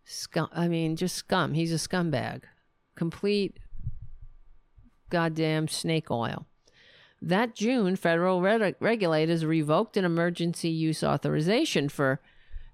Scum, 0.05 0.49
I 0.53 0.69
mean, 0.69 0.97
just 0.97 1.17
scum. 1.17 1.55
He's 1.55 1.73
a 1.73 1.77
scumbag. 1.89 2.43
Complete 2.95 3.59
goddamn 5.11 5.69
snake 5.69 6.11
oil. 6.11 6.47
That 7.21 7.55
June, 7.55 7.97
federal 7.97 8.41
reg- 8.41 8.77
regulators 8.81 9.45
revoked 9.45 9.97
an 9.97 10.05
emergency 10.05 10.69
use 10.69 11.03
authorization 11.03 11.89
for 11.89 12.21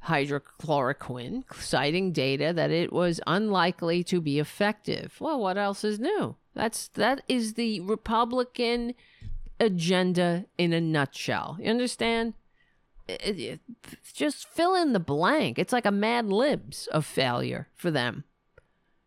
hydrochloroquine, 0.06 1.44
citing 1.54 2.12
data 2.12 2.52
that 2.52 2.70
it 2.70 2.92
was 2.92 3.20
unlikely 3.26 4.04
to 4.04 4.20
be 4.20 4.38
effective. 4.38 5.16
Well, 5.18 5.40
what 5.40 5.56
else 5.56 5.82
is 5.82 5.98
new? 5.98 6.36
That's 6.54 6.88
that 6.88 7.22
is 7.28 7.54
the 7.54 7.80
Republican 7.80 8.94
agenda 9.60 10.46
in 10.58 10.72
a 10.72 10.80
nutshell. 10.80 11.56
You 11.60 11.70
understand? 11.70 12.34
It- 13.06 13.38
it- 13.40 13.60
just 14.14 14.46
fill 14.48 14.74
in 14.74 14.92
the 14.92 15.00
blank. 15.00 15.58
It's 15.58 15.72
like 15.72 15.86
a 15.86 15.90
Mad 15.92 16.26
Libs 16.26 16.86
of 16.88 17.04
failure 17.04 17.68
for 17.74 17.90
them. 17.90 18.24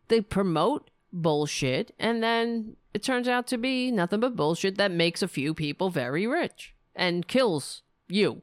They 0.08 0.20
promote 0.20 0.90
bullshit, 1.12 1.94
and 1.98 2.22
then 2.22 2.76
it 2.94 3.02
turns 3.02 3.28
out 3.28 3.46
to 3.48 3.58
be 3.58 3.90
nothing 3.90 4.20
but 4.20 4.36
bullshit 4.36 4.76
that 4.76 4.90
makes 4.92 5.22
a 5.22 5.28
few 5.28 5.52
people 5.54 5.90
very 5.90 6.26
rich 6.26 6.74
and 6.94 7.26
kills 7.26 7.82
you 8.08 8.42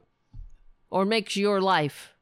or 0.90 1.04
makes 1.04 1.36
your 1.36 1.60
life 1.60 2.12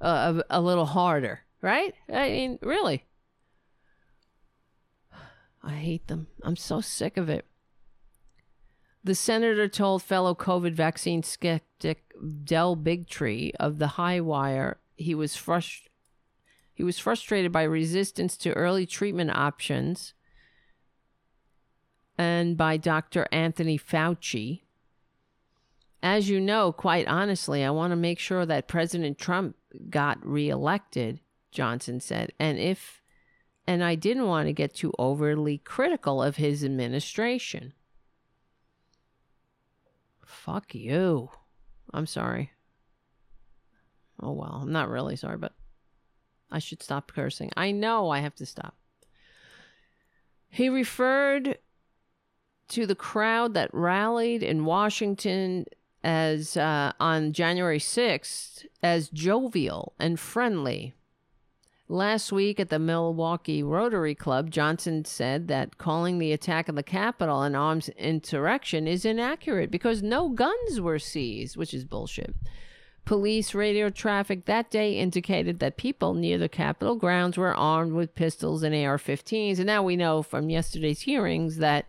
uh, 0.00 0.42
a, 0.50 0.58
a 0.58 0.60
little 0.60 0.86
harder, 0.86 1.40
right? 1.62 1.94
I 2.12 2.28
mean, 2.30 2.58
really. 2.62 3.04
I 5.64 5.72
hate 5.72 6.08
them. 6.08 6.28
I'm 6.42 6.56
so 6.56 6.80
sick 6.80 7.16
of 7.16 7.28
it. 7.28 7.46
The 9.02 9.14
senator 9.14 9.68
told 9.68 10.02
fellow 10.02 10.34
COVID 10.34 10.72
vaccine 10.72 11.22
skeptic 11.22 12.12
Del 12.44 12.76
Bigtree 12.76 13.52
of 13.60 13.78
the 13.78 13.88
High 13.88 14.20
Wire 14.20 14.78
he 14.96 15.14
was 15.14 15.36
he 16.72 16.82
was 16.82 16.98
frustrated 16.98 17.52
by 17.52 17.62
resistance 17.62 18.36
to 18.38 18.52
early 18.52 18.86
treatment 18.86 19.30
options 19.30 20.14
and 22.16 22.56
by 22.56 22.76
Dr. 22.76 23.26
Anthony 23.32 23.78
Fauci. 23.78 24.62
As 26.02 26.28
you 26.28 26.40
know, 26.40 26.72
quite 26.72 27.06
honestly, 27.08 27.64
I 27.64 27.70
want 27.70 27.92
to 27.92 27.96
make 27.96 28.18
sure 28.18 28.44
that 28.44 28.68
President 28.68 29.18
Trump 29.18 29.56
got 29.88 30.24
reelected, 30.24 31.20
Johnson 31.50 32.00
said. 32.00 32.32
And 32.38 32.58
if 32.58 33.02
and 33.66 33.82
I 33.82 33.94
didn't 33.94 34.26
want 34.26 34.48
to 34.48 34.52
get 34.52 34.74
too 34.74 34.92
overly 34.98 35.58
critical 35.58 36.22
of 36.22 36.36
his 36.36 36.64
administration. 36.64 37.72
Fuck 40.24 40.74
you. 40.74 41.30
I'm 41.92 42.06
sorry. 42.06 42.50
Oh 44.20 44.32
well, 44.32 44.60
I'm 44.62 44.72
not 44.72 44.88
really 44.88 45.16
sorry, 45.16 45.38
but 45.38 45.52
I 46.50 46.58
should 46.58 46.82
stop 46.82 47.12
cursing. 47.12 47.50
I 47.56 47.70
know 47.70 48.10
I 48.10 48.20
have 48.20 48.34
to 48.36 48.46
stop. 48.46 48.76
He 50.48 50.68
referred 50.68 51.58
to 52.68 52.86
the 52.86 52.94
crowd 52.94 53.54
that 53.54 53.72
rallied 53.72 54.42
in 54.42 54.64
Washington 54.64 55.66
as 56.02 56.56
uh, 56.56 56.92
on 57.00 57.32
January 57.32 57.78
6th 57.78 58.66
as 58.82 59.08
jovial 59.08 59.94
and 59.98 60.20
friendly. 60.20 60.94
Last 61.88 62.32
week 62.32 62.58
at 62.58 62.70
the 62.70 62.78
Milwaukee 62.78 63.62
Rotary 63.62 64.14
Club, 64.14 64.50
Johnson 64.50 65.04
said 65.04 65.48
that 65.48 65.76
calling 65.76 66.18
the 66.18 66.32
attack 66.32 66.66
on 66.70 66.76
the 66.76 66.82
Capitol 66.82 67.42
an 67.42 67.54
armed 67.54 67.90
insurrection 67.98 68.88
is 68.88 69.04
inaccurate 69.04 69.70
because 69.70 70.02
no 70.02 70.30
guns 70.30 70.80
were 70.80 70.98
seized, 70.98 71.58
which 71.58 71.74
is 71.74 71.84
bullshit. 71.84 72.34
Police 73.04 73.54
radio 73.54 73.90
traffic 73.90 74.46
that 74.46 74.70
day 74.70 74.96
indicated 74.96 75.58
that 75.58 75.76
people 75.76 76.14
near 76.14 76.38
the 76.38 76.48
Capitol 76.48 76.96
grounds 76.96 77.36
were 77.36 77.54
armed 77.54 77.92
with 77.92 78.14
pistols 78.14 78.62
and 78.62 78.74
AR 78.74 78.96
15s. 78.96 79.58
And 79.58 79.66
now 79.66 79.82
we 79.82 79.94
know 79.94 80.22
from 80.22 80.48
yesterday's 80.48 81.02
hearings 81.02 81.58
that 81.58 81.84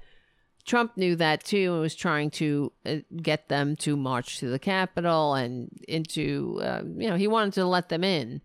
Trump 0.66 0.98
knew 0.98 1.16
that 1.16 1.46
too 1.46 1.72
and 1.72 1.82
was 1.82 1.96
trying 1.96 2.32
to 2.32 2.74
uh, 2.86 2.96
get 3.22 3.48
them 3.48 3.78
to 3.78 3.96
march 3.96 4.40
to 4.40 4.50
the 4.50 4.60
Capitol 4.60 5.36
and 5.36 5.70
into, 5.88 6.60
uh, 6.62 6.82
you 6.84 7.10
know, 7.10 7.16
he 7.16 7.28
wanted 7.28 7.54
to 7.54 7.66
let 7.66 7.88
them 7.88 8.04
in. 8.04 8.42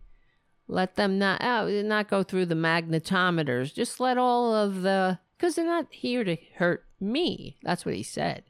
Let 0.70 0.94
them 0.94 1.18
not 1.18 1.42
uh, 1.42 1.66
not 1.82 2.09
go 2.09 2.22
through 2.22 2.47
the 2.47 2.55
magnetometers. 2.55 3.74
Just 3.74 3.98
let 3.98 4.16
all 4.16 4.55
of 4.55 4.82
the 4.82 5.18
because 5.36 5.56
they're 5.56 5.64
not 5.64 5.86
here 5.90 6.22
to 6.22 6.36
hurt 6.55 6.84
me. 7.01 7.56
That's 7.64 7.84
what 7.84 7.97
he 7.97 8.05
said. 8.05 8.44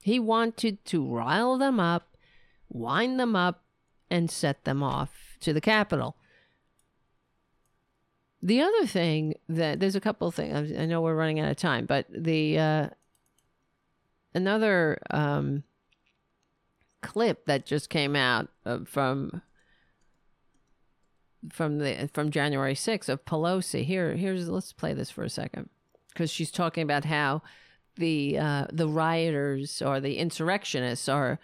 He 0.00 0.18
wanted 0.18 0.82
to 0.86 1.06
rile 1.06 1.58
them 1.58 1.78
up, 1.78 2.16
wind 2.70 3.20
them 3.20 3.36
up, 3.36 3.62
and 4.10 4.30
set 4.30 4.64
them 4.64 4.82
off 4.82 5.36
to 5.40 5.52
the 5.52 5.60
Capitol. 5.60 6.16
The 8.42 8.62
other 8.62 8.86
thing 8.86 9.34
that 9.46 9.80
there's 9.80 9.96
a 9.96 10.00
couple 10.00 10.28
of 10.28 10.34
things. 10.34 10.72
I 10.72 10.86
know 10.86 11.02
we're 11.02 11.14
running 11.14 11.40
out 11.40 11.50
of 11.50 11.58
time, 11.58 11.84
but 11.84 12.06
the 12.10 12.58
uh, 12.58 12.88
another 14.34 14.98
um, 15.10 15.64
clip 17.02 17.44
that 17.44 17.66
just 17.66 17.90
came 17.90 18.16
out 18.16 18.48
uh, 18.64 18.78
from 18.86 19.42
from 21.50 21.78
the 21.78 22.08
from 22.12 22.30
January 22.30 22.74
6th 22.74 23.08
of 23.08 23.24
Pelosi. 23.24 23.84
Here, 23.84 24.14
here's 24.14 24.48
let's 24.48 24.72
play 24.72 24.92
this 24.92 25.10
for 25.10 25.22
a 25.24 25.30
second 25.30 25.68
because 26.08 26.30
she's 26.30 26.50
talking 26.50 26.82
about 26.82 27.04
how 27.04 27.42
the 27.96 28.38
uh, 28.38 28.66
the 28.72 28.88
rioters 28.88 29.82
or 29.82 30.00
the 30.00 30.18
insurrectionists 30.18 31.08
are 31.08 31.38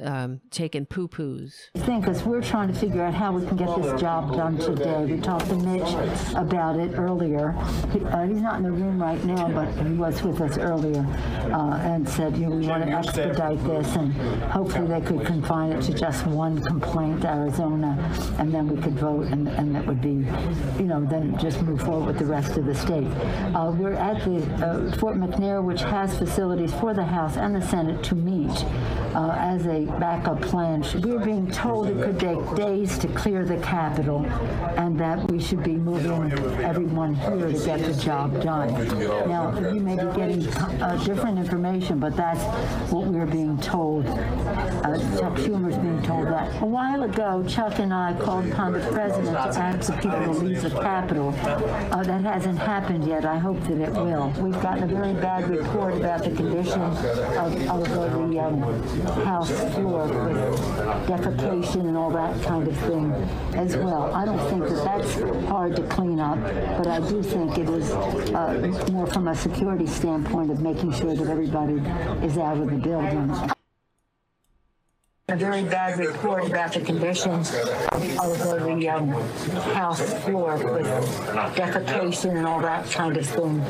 um, 0.00 0.40
taking 0.50 0.86
poo 0.86 1.08
poos. 1.08 1.70
Think 1.76 2.06
as 2.06 2.22
we're 2.24 2.42
trying 2.42 2.72
to 2.72 2.78
figure 2.78 3.02
out 3.02 3.14
how 3.14 3.32
we 3.32 3.46
can 3.46 3.56
get 3.56 3.74
this 3.80 4.00
job 4.00 4.34
done 4.34 4.58
today. 4.58 5.04
We 5.04 5.20
talked 5.20 5.46
to 5.46 5.56
Mitch 5.56 6.34
about 6.36 6.78
it 6.78 6.96
earlier. 6.96 7.52
He, 7.92 8.00
uh, 8.04 8.26
he's 8.26 8.40
not 8.40 8.56
in 8.58 8.62
the 8.64 8.70
room 8.70 9.00
right 9.00 9.22
now, 9.24 9.48
but 9.48 9.68
he 9.86 9.94
was 9.94 10.22
with 10.22 10.40
us 10.40 10.58
earlier 10.58 11.00
uh, 11.52 11.78
and 11.78 12.08
said, 12.08 12.36
you 12.36 12.46
know, 12.46 12.56
we 12.56 12.66
want 12.66 12.84
to 12.84 12.90
expedite 12.90 13.62
this 13.64 13.96
and 13.96 14.12
hopefully 14.50 14.86
they 14.86 15.00
could 15.00 15.26
confine 15.26 15.72
it 15.72 15.82
to 15.82 15.94
just 15.94 16.26
one 16.26 16.62
complaint, 16.64 17.24
Arizona, 17.24 17.96
and 18.38 18.52
then 18.52 18.68
we 18.68 18.80
could 18.80 18.98
vote 18.98 19.26
and, 19.26 19.48
and 19.48 19.74
that 19.74 19.86
would 19.86 20.00
be, 20.00 20.26
you 20.80 20.86
know, 20.86 21.04
then 21.04 21.36
just 21.38 21.60
move 21.62 21.80
forward 21.82 22.06
with 22.06 22.18
the 22.18 22.24
rest 22.24 22.56
of 22.56 22.66
the 22.66 22.74
state. 22.74 23.08
Uh, 23.54 23.72
we're 23.74 23.94
at 23.94 24.24
the 24.24 24.36
uh, 24.64 24.96
Fort 24.98 25.16
McNair, 25.16 25.62
which 25.62 25.80
has 25.82 26.16
facilities 26.16 26.72
for 26.74 26.94
the 26.94 27.04
House 27.04 27.36
and 27.36 27.54
the 27.54 27.66
Senate 27.66 28.02
to 28.04 28.14
meet 28.14 28.50
uh, 29.14 29.34
as 29.38 29.66
a 29.66 29.77
backup 29.86 30.40
plan. 30.42 30.84
We're 31.02 31.18
being 31.18 31.50
told 31.50 31.88
it 31.88 32.02
could 32.02 32.20
take 32.20 32.56
days 32.56 32.98
to 32.98 33.08
clear 33.08 33.44
the 33.44 33.56
Capitol 33.58 34.24
and 34.76 34.98
that 34.98 35.30
we 35.30 35.40
should 35.40 35.62
be 35.62 35.76
moving 35.76 36.32
everyone 36.62 37.14
here 37.14 37.48
to 37.48 37.64
get 37.64 37.80
the 37.80 37.94
job 37.94 38.42
done. 38.42 38.72
Now, 39.28 39.58
you 39.72 39.80
may 39.80 39.96
be 39.96 40.16
getting 40.16 40.46
uh, 40.82 41.02
different 41.04 41.38
information, 41.38 41.98
but 41.98 42.16
that's 42.16 42.42
what 42.92 43.06
we're 43.06 43.26
being 43.26 43.58
told. 43.58 44.06
Uh, 44.06 44.98
Chuck 45.18 45.36
Schumer's 45.36 45.76
being 45.78 46.02
told 46.02 46.26
that. 46.28 46.62
A 46.62 46.66
while 46.66 47.02
ago, 47.02 47.44
Chuck 47.48 47.78
and 47.78 47.92
I 47.92 48.18
called 48.20 48.46
upon 48.46 48.72
the 48.72 48.80
president 48.80 49.36
to 49.36 49.60
ask 49.60 49.90
the 49.90 49.94
people 49.94 50.24
to 50.24 50.30
leave 50.30 50.62
the 50.62 50.70
Capitol. 50.70 51.34
Uh, 51.38 52.02
that 52.04 52.22
hasn't 52.22 52.58
happened 52.58 53.04
yet. 53.04 53.24
I 53.24 53.38
hope 53.38 53.60
that 53.62 53.80
it 53.80 53.92
will. 53.92 54.32
We've 54.38 54.60
gotten 54.62 54.84
a 54.84 54.86
very 54.86 55.14
bad 55.14 55.48
report 55.48 55.94
about 55.94 56.24
the 56.24 56.30
condition 56.30 56.80
of, 56.80 57.04
of 57.68 58.30
the 58.30 58.40
um, 58.40 58.62
House 59.24 59.50
floor 59.72 60.06
with 60.06 60.60
defecation 61.06 61.80
and 61.88 61.96
all 61.96 62.10
that 62.10 62.42
kind 62.42 62.66
of 62.66 62.76
thing 62.78 63.12
as 63.54 63.76
well. 63.76 64.12
I 64.14 64.24
don't 64.24 64.38
think 64.48 64.64
that 64.68 64.84
that's 64.84 65.14
hard 65.46 65.76
to 65.76 65.82
clean 65.88 66.20
up, 66.20 66.40
but 66.76 66.86
I 66.86 67.00
do 67.00 67.22
think 67.22 67.58
it 67.58 67.68
is 67.68 67.90
uh, 67.90 68.86
more 68.92 69.06
from 69.06 69.28
a 69.28 69.34
security 69.34 69.86
standpoint 69.86 70.50
of 70.50 70.60
making 70.60 70.92
sure 70.92 71.14
that 71.14 71.28
everybody 71.28 71.74
is 72.26 72.38
out 72.38 72.58
of 72.58 72.70
the 72.70 72.76
building. 72.76 73.52
A 75.30 75.36
very 75.36 75.62
bad 75.62 75.98
report 75.98 76.46
about 76.46 76.72
the 76.72 76.80
conditions 76.80 77.54
of 77.92 78.00
the 78.00 78.88
um, 78.88 79.10
House 79.74 80.00
floor 80.24 80.56
with 80.56 80.86
defecation 81.54 82.38
and 82.38 82.46
all 82.46 82.62
that 82.62 82.90
kind 82.90 83.14
of 83.14 83.26
thing. 83.26 83.62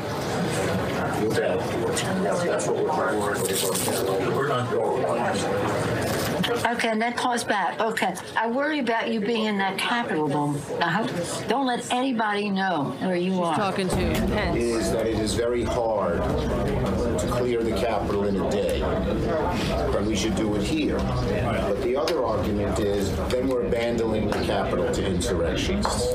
Okay, 6.47 6.89
and 6.89 7.01
that 7.01 7.17
calls 7.17 7.43
back. 7.43 7.79
Okay, 7.79 8.15
I 8.35 8.47
worry 8.47 8.79
about 8.79 9.09
you 9.11 9.19
being 9.19 9.45
in 9.45 9.57
that 9.57 9.77
Capitol 9.77 10.27
room. 10.27 10.61
I 10.81 10.89
hope, 10.89 11.09
uh-huh. 11.09 11.47
don't 11.47 11.65
let 11.65 11.91
anybody 11.91 12.49
know 12.49 12.95
where 12.99 13.15
you 13.15 13.41
are. 13.41 13.55
Talking 13.55 13.89
to 13.89 13.95
Pence. 13.95 14.57
Is 14.57 14.91
that 14.91 15.05
it 15.05 15.19
is 15.19 15.33
very 15.33 15.63
hard 15.63 16.17
to 16.19 17.27
clear 17.31 17.63
the 17.63 17.71
Capitol 17.71 18.25
in 18.25 18.39
a 18.39 18.51
day, 18.51 18.81
and 18.81 20.07
we 20.07 20.15
should 20.15 20.35
do 20.35 20.55
it 20.55 20.63
here. 20.63 20.97
But 20.97 21.81
the 21.81 21.97
other 21.97 22.23
argument 22.23 22.79
is 22.79 23.15
then 23.29 23.47
we're 23.47 23.65
abandoning 23.65 24.29
the 24.29 24.41
Capitol 24.43 24.91
to 24.93 25.05
insurrectionists, 25.05 26.13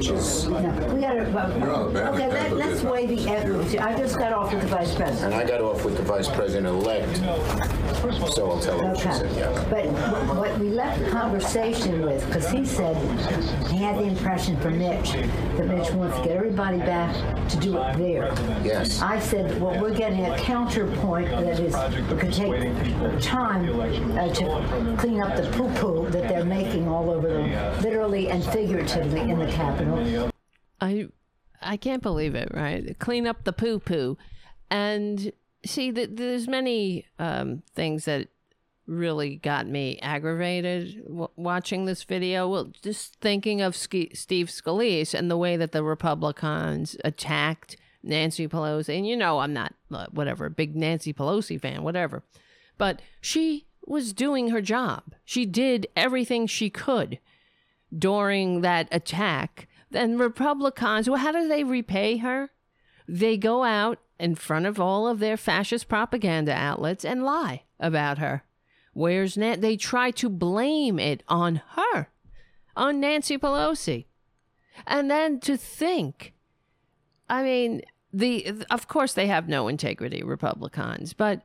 which 0.00 0.08
is, 0.08 0.48
No, 0.48 0.56
we 0.94 1.00
gotta, 1.02 1.30
well, 1.30 1.94
okay, 2.14 2.28
let, 2.32 2.52
let's 2.56 2.82
weigh 2.82 3.04
the 3.04 3.28
evidence. 3.30 3.74
I 3.74 3.94
just 3.98 4.18
got 4.18 4.32
off 4.32 4.50
with 4.50 4.62
the 4.62 4.68
vice 4.68 4.94
president. 4.94 5.34
and 5.34 5.34
I 5.34 5.46
got 5.46 5.60
off 5.60 5.84
with 5.84 5.98
the 5.98 6.02
Vice 6.02 6.26
President-elect, 6.30 7.16
so 8.32 8.50
I'll 8.50 8.60
tell 8.60 8.78
her 8.78 8.86
what 8.88 8.98
she 8.98 9.08
Okay. 9.08 9.18
said, 9.18 9.36
yeah. 9.36 9.66
But 9.68 9.84
wh- 9.84 10.38
what 10.38 10.58
we 10.58 10.70
left 10.70 11.00
the 11.04 11.10
conversation 11.10 12.00
with, 12.00 12.24
because 12.26 12.48
he 12.48 12.64
said 12.64 12.96
he 13.68 13.76
had 13.76 13.98
the 13.98 14.04
impression 14.04 14.56
from 14.60 14.78
Mitch 14.78 15.12
that 15.12 15.66
Mitch 15.66 15.90
wants 15.90 16.16
to 16.16 16.22
get 16.24 16.34
everybody 16.34 16.78
back 16.78 17.14
to 17.50 17.56
do 17.58 17.76
it 17.76 17.98
there. 17.98 18.32
Yes. 18.64 19.02
I 19.02 19.18
said, 19.18 19.60
well, 19.60 19.78
we're 19.78 19.94
getting 19.94 20.24
a 20.24 20.38
counterpoint 20.38 21.28
that 21.28 21.60
is, 21.60 21.74
it 21.74 22.18
could 22.18 22.32
take 22.32 23.20
time 23.22 23.68
uh, 24.18 24.28
to 24.32 24.96
clean 24.98 25.20
up 25.20 25.36
the 25.36 25.46
poo-poo 25.52 26.08
that 26.08 26.26
they're 26.26 26.44
making 26.44 26.88
all 26.88 27.10
over 27.10 27.28
them, 27.28 27.50
literally 27.82 28.30
and 28.30 28.42
figuratively 28.46 29.20
in 29.28 29.38
the 29.38 29.46
Capitol. 29.52 29.89
I 30.80 31.08
I 31.62 31.76
can't 31.76 32.02
believe 32.02 32.34
it, 32.34 32.50
right? 32.54 32.98
Clean 32.98 33.26
up 33.26 33.44
the 33.44 33.52
poo 33.52 33.78
poo. 33.78 34.16
And 34.70 35.32
see 35.64 35.90
that 35.90 36.16
there's 36.16 36.48
many 36.48 37.06
um, 37.18 37.62
things 37.74 38.04
that 38.04 38.28
really 38.86 39.36
got 39.36 39.66
me 39.66 39.98
aggravated 40.00 41.04
w- 41.04 41.28
watching 41.36 41.84
this 41.84 42.02
video. 42.04 42.48
Well, 42.48 42.72
just 42.82 43.16
thinking 43.20 43.60
of 43.60 43.76
Steve 43.76 44.12
Scalise 44.14 45.14
and 45.14 45.30
the 45.30 45.36
way 45.36 45.56
that 45.56 45.72
the 45.72 45.82
Republicans 45.82 46.96
attacked 47.04 47.76
Nancy 48.02 48.48
Pelosi. 48.48 48.96
And 48.96 49.06
you 49.06 49.16
know, 49.16 49.40
I'm 49.40 49.52
not 49.52 49.74
uh, 49.92 50.06
whatever, 50.10 50.48
big 50.48 50.74
Nancy 50.76 51.12
Pelosi 51.12 51.60
fan, 51.60 51.82
whatever. 51.82 52.22
But 52.78 53.02
she 53.20 53.66
was 53.86 54.12
doing 54.12 54.48
her 54.48 54.60
job. 54.60 55.14
She 55.24 55.46
did 55.46 55.86
everything 55.96 56.46
she 56.46 56.70
could 56.70 57.18
during 57.96 58.60
that 58.60 58.88
attack. 58.90 59.68
Then 59.90 60.18
Republicans, 60.18 61.08
well, 61.08 61.18
how 61.18 61.32
do 61.32 61.48
they 61.48 61.64
repay 61.64 62.18
her? 62.18 62.50
They 63.08 63.36
go 63.36 63.64
out 63.64 63.98
in 64.18 64.34
front 64.34 64.66
of 64.66 64.78
all 64.78 65.08
of 65.08 65.18
their 65.18 65.36
fascist 65.36 65.88
propaganda 65.88 66.52
outlets 66.52 67.04
and 67.04 67.24
lie 67.24 67.64
about 67.80 68.18
her. 68.18 68.44
Where's 68.92 69.36
Nan? 69.36 69.60
They 69.60 69.76
try 69.76 70.10
to 70.12 70.28
blame 70.28 70.98
it 70.98 71.22
on 71.28 71.62
her, 71.74 72.10
on 72.76 73.00
Nancy 73.00 73.38
Pelosi. 73.38 74.06
And 74.86 75.10
then 75.10 75.40
to 75.40 75.56
think, 75.56 76.34
I 77.28 77.42
mean, 77.42 77.82
the 78.12 78.64
of 78.70 78.88
course 78.88 79.12
they 79.12 79.26
have 79.28 79.48
no 79.48 79.68
integrity, 79.68 80.22
Republicans, 80.22 81.12
but 81.12 81.42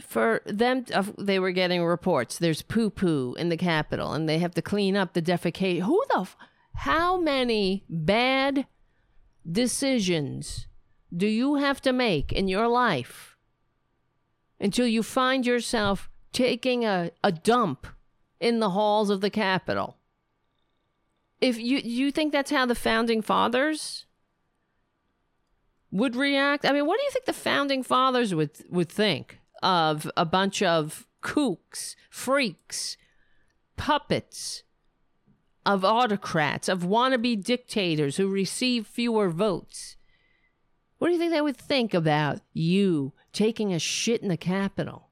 for 0.00 0.40
them, 0.46 0.84
they 1.18 1.38
were 1.38 1.50
getting 1.50 1.84
reports. 1.84 2.38
There's 2.38 2.62
poo 2.62 2.88
poo 2.88 3.34
in 3.38 3.50
the 3.50 3.56
Capitol, 3.56 4.12
and 4.12 4.28
they 4.28 4.38
have 4.38 4.54
to 4.54 4.62
clean 4.62 4.96
up 4.96 5.12
the 5.12 5.20
defecation. 5.22 5.82
Who 5.82 6.02
the? 6.14 6.20
F- 6.20 6.36
how 6.74 7.16
many 7.16 7.84
bad 7.88 8.66
decisions 9.50 10.66
do 11.16 11.26
you 11.26 11.56
have 11.56 11.80
to 11.82 11.92
make 11.92 12.32
in 12.32 12.48
your 12.48 12.68
life 12.68 13.36
until 14.60 14.86
you 14.86 15.02
find 15.02 15.46
yourself 15.46 16.10
taking 16.32 16.84
a, 16.84 17.10
a 17.22 17.30
dump 17.30 17.86
in 18.40 18.58
the 18.58 18.70
halls 18.70 19.10
of 19.10 19.20
the 19.20 19.30
Capitol? 19.30 19.96
If 21.40 21.58
you 21.58 21.78
you 21.78 22.10
think 22.10 22.32
that's 22.32 22.50
how 22.50 22.66
the 22.66 22.74
founding 22.74 23.22
fathers 23.22 24.06
would 25.90 26.16
react? 26.16 26.64
I 26.66 26.72
mean, 26.72 26.86
what 26.86 26.98
do 26.98 27.04
you 27.04 27.10
think 27.10 27.26
the 27.26 27.32
founding 27.32 27.82
fathers 27.82 28.34
would 28.34 28.50
would 28.68 28.88
think 28.90 29.38
of 29.62 30.10
a 30.16 30.24
bunch 30.24 30.62
of 30.62 31.06
kooks, 31.22 31.94
freaks, 32.10 32.96
puppets 33.76 34.63
of 35.66 35.84
autocrats, 35.84 36.68
of 36.68 36.82
wannabe 36.82 37.42
dictators 37.42 38.16
who 38.16 38.28
receive 38.28 38.86
fewer 38.86 39.30
votes? 39.30 39.96
What 40.98 41.08
do 41.08 41.12
you 41.14 41.18
think 41.18 41.32
they 41.32 41.40
would 41.40 41.56
think 41.56 41.92
about 41.94 42.40
you 42.52 43.12
taking 43.32 43.72
a 43.72 43.78
shit 43.78 44.22
in 44.22 44.28
the 44.28 44.36
Capitol? 44.36 45.10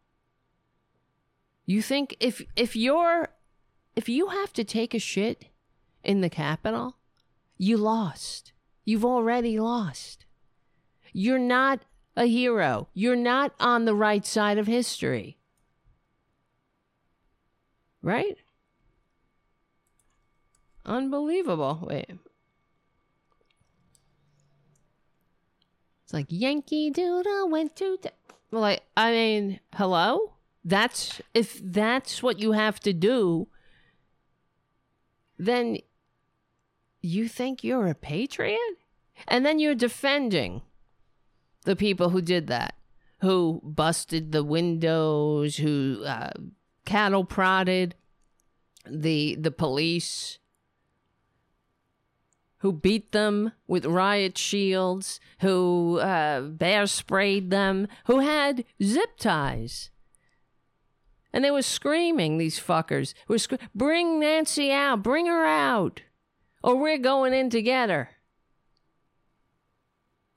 You 1.66 1.82
think 1.82 2.16
if 2.20 2.42
if 2.56 2.74
you're 2.76 3.28
if 3.94 4.08
you 4.08 4.28
have 4.28 4.52
to 4.54 4.64
take 4.64 4.94
a 4.94 4.98
shit 4.98 5.46
in 6.02 6.20
the 6.20 6.30
Capitol, 6.30 6.96
you 7.58 7.76
lost. 7.76 8.52
You've 8.84 9.04
already 9.04 9.60
lost. 9.60 10.26
You're 11.12 11.38
not 11.38 11.80
a 12.16 12.26
hero. 12.26 12.88
You're 12.94 13.16
not 13.16 13.54
on 13.60 13.84
the 13.84 13.94
right 13.94 14.26
side 14.26 14.58
of 14.58 14.66
history. 14.66 15.38
Right? 18.02 18.38
Unbelievable. 20.84 21.86
Wait. 21.88 22.10
It's 26.04 26.12
like 26.12 26.26
Yankee 26.28 26.90
Doodle 26.90 27.48
went 27.48 27.76
to. 27.76 27.96
t- 27.98 28.10
Well, 28.50 28.62
like, 28.62 28.82
I 28.96 29.12
mean, 29.12 29.60
hello? 29.74 30.34
That's 30.64 31.20
if 31.34 31.60
that's 31.62 32.22
what 32.22 32.38
you 32.38 32.52
have 32.52 32.78
to 32.80 32.92
do, 32.92 33.48
then 35.38 35.78
you 37.00 37.28
think 37.28 37.64
you're 37.64 37.88
a 37.88 37.94
patriot? 37.94 38.58
And 39.28 39.44
then 39.44 39.58
you're 39.58 39.74
defending 39.74 40.62
the 41.64 41.76
people 41.76 42.10
who 42.10 42.20
did 42.20 42.46
that, 42.48 42.74
who 43.20 43.60
busted 43.64 44.32
the 44.32 44.44
windows, 44.44 45.56
who 45.56 46.02
uh, 46.04 46.30
cattle 46.84 47.24
prodded 47.24 47.94
the 48.88 49.36
the 49.36 49.50
police, 49.52 50.38
who 52.62 52.72
beat 52.72 53.10
them 53.10 53.50
with 53.66 53.84
riot 53.84 54.38
shields, 54.38 55.18
who 55.40 55.98
uh, 55.98 56.40
bear 56.40 56.86
sprayed 56.86 57.50
them, 57.50 57.88
who 58.06 58.20
had 58.20 58.64
zip 58.80 59.16
ties. 59.18 59.90
And 61.32 61.44
they 61.44 61.50
were 61.50 61.62
screaming, 61.62 62.38
these 62.38 62.60
fuckers. 62.60 63.14
Were 63.26 63.38
scre- 63.38 63.56
bring 63.74 64.20
Nancy 64.20 64.70
out, 64.70 65.02
bring 65.02 65.26
her 65.26 65.44
out, 65.44 66.02
or 66.62 66.76
we're 66.76 66.98
going 66.98 67.34
in 67.34 67.50
together. 67.50 68.10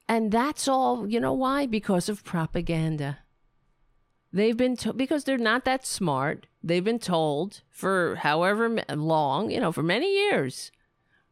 And 0.09 0.31
that's 0.31 0.67
all, 0.67 1.07
you 1.07 1.19
know 1.19 1.33
why? 1.33 1.67
Because 1.67 2.09
of 2.09 2.23
propaganda. 2.23 3.19
They've 4.33 4.57
been 4.57 4.75
to- 4.77 4.93
because 4.93 5.25
they're 5.25 5.37
not 5.37 5.63
that 5.65 5.85
smart. 5.85 6.47
They've 6.63 6.83
been 6.83 6.97
told 6.97 7.61
for 7.69 8.15
however 8.15 8.83
long, 8.89 9.51
you 9.51 9.59
know, 9.59 9.71
for 9.71 9.83
many 9.83 10.11
years, 10.11 10.71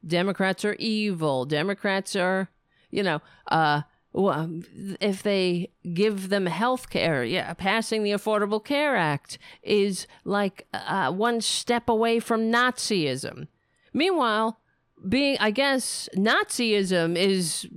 Democrats 0.06 0.66
are 0.66 0.76
evil. 0.80 1.46
Democrats 1.46 2.16
are, 2.16 2.50
you 2.92 3.04
know, 3.04 3.22
uh, 3.48 3.82
well, 4.14 4.62
if 5.02 5.24
they 5.24 5.72
give 5.94 6.30
them 6.30 6.46
health 6.46 6.90
care, 6.90 7.24
yeah, 7.24 7.54
passing 7.54 8.04
the 8.04 8.12
Affordable 8.12 8.64
Care 8.64 8.96
Act 8.96 9.40
is 9.64 10.06
like 10.24 10.68
uh, 10.74 11.12
one 11.12 11.42
step 11.42 11.90
away 11.90 12.20
from 12.20 12.52
Nazism. 12.52 13.48
Meanwhile, 13.92 14.60
being, 15.08 15.38
I 15.40 15.50
guess, 15.50 16.08
Nazism 16.16 17.18
is 17.18 17.68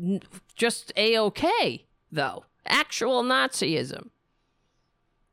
just 0.54 0.92
a 0.96 1.18
okay, 1.18 1.86
though. 2.12 2.44
Actual 2.66 3.22
Nazism. 3.22 4.10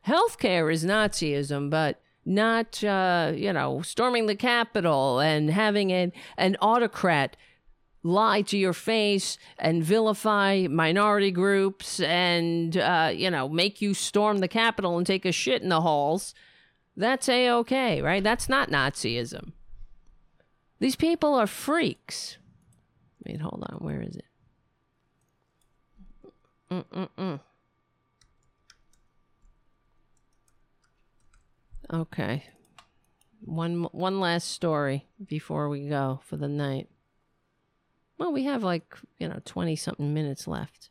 Healthcare 0.07 0.71
is 0.71 0.85
Nazism, 0.85 1.69
but 1.69 2.01
not, 2.25 2.83
uh, 2.83 3.31
you 3.35 3.51
know, 3.51 3.81
storming 3.81 4.27
the 4.27 4.35
Capitol 4.35 5.19
and 5.19 5.49
having 5.49 5.91
an, 5.91 6.11
an 6.37 6.55
autocrat 6.61 7.35
lie 8.03 8.41
to 8.41 8.57
your 8.57 8.73
face 8.73 9.37
and 9.57 9.83
vilify 9.83 10.67
minority 10.69 11.31
groups 11.31 11.99
and, 12.01 12.77
uh, 12.77 13.11
you 13.13 13.29
know, 13.31 13.47
make 13.47 13.81
you 13.81 13.93
storm 13.93 14.39
the 14.39 14.47
Capitol 14.47 14.97
and 14.97 15.07
take 15.07 15.25
a 15.25 15.31
shit 15.31 15.61
in 15.61 15.69
the 15.69 15.81
halls. 15.81 16.33
That's 16.95 17.27
a 17.29 17.49
okay, 17.49 18.01
right? 18.01 18.23
That's 18.23 18.49
not 18.49 18.69
Nazism. 18.69 19.53
These 20.79 20.95
people 20.95 21.33
are 21.33 21.47
freaks. 21.47 22.37
Wait, 23.25 23.41
hold 23.41 23.63
on. 23.69 23.77
Where 23.79 24.01
is 24.01 24.17
it? 24.17 24.25
Mm-mm-mm. 26.69 27.39
Okay. 31.91 32.45
One 33.41 33.83
one 33.91 34.19
last 34.19 34.49
story 34.49 35.07
before 35.23 35.69
we 35.69 35.87
go 35.87 36.21
for 36.23 36.37
the 36.37 36.47
night. 36.47 36.89
Well, 38.17 38.31
we 38.31 38.43
have 38.43 38.63
like, 38.63 38.95
you 39.17 39.27
know, 39.27 39.41
20 39.43 39.75
something 39.75 40.13
minutes 40.13 40.47
left. 40.47 40.89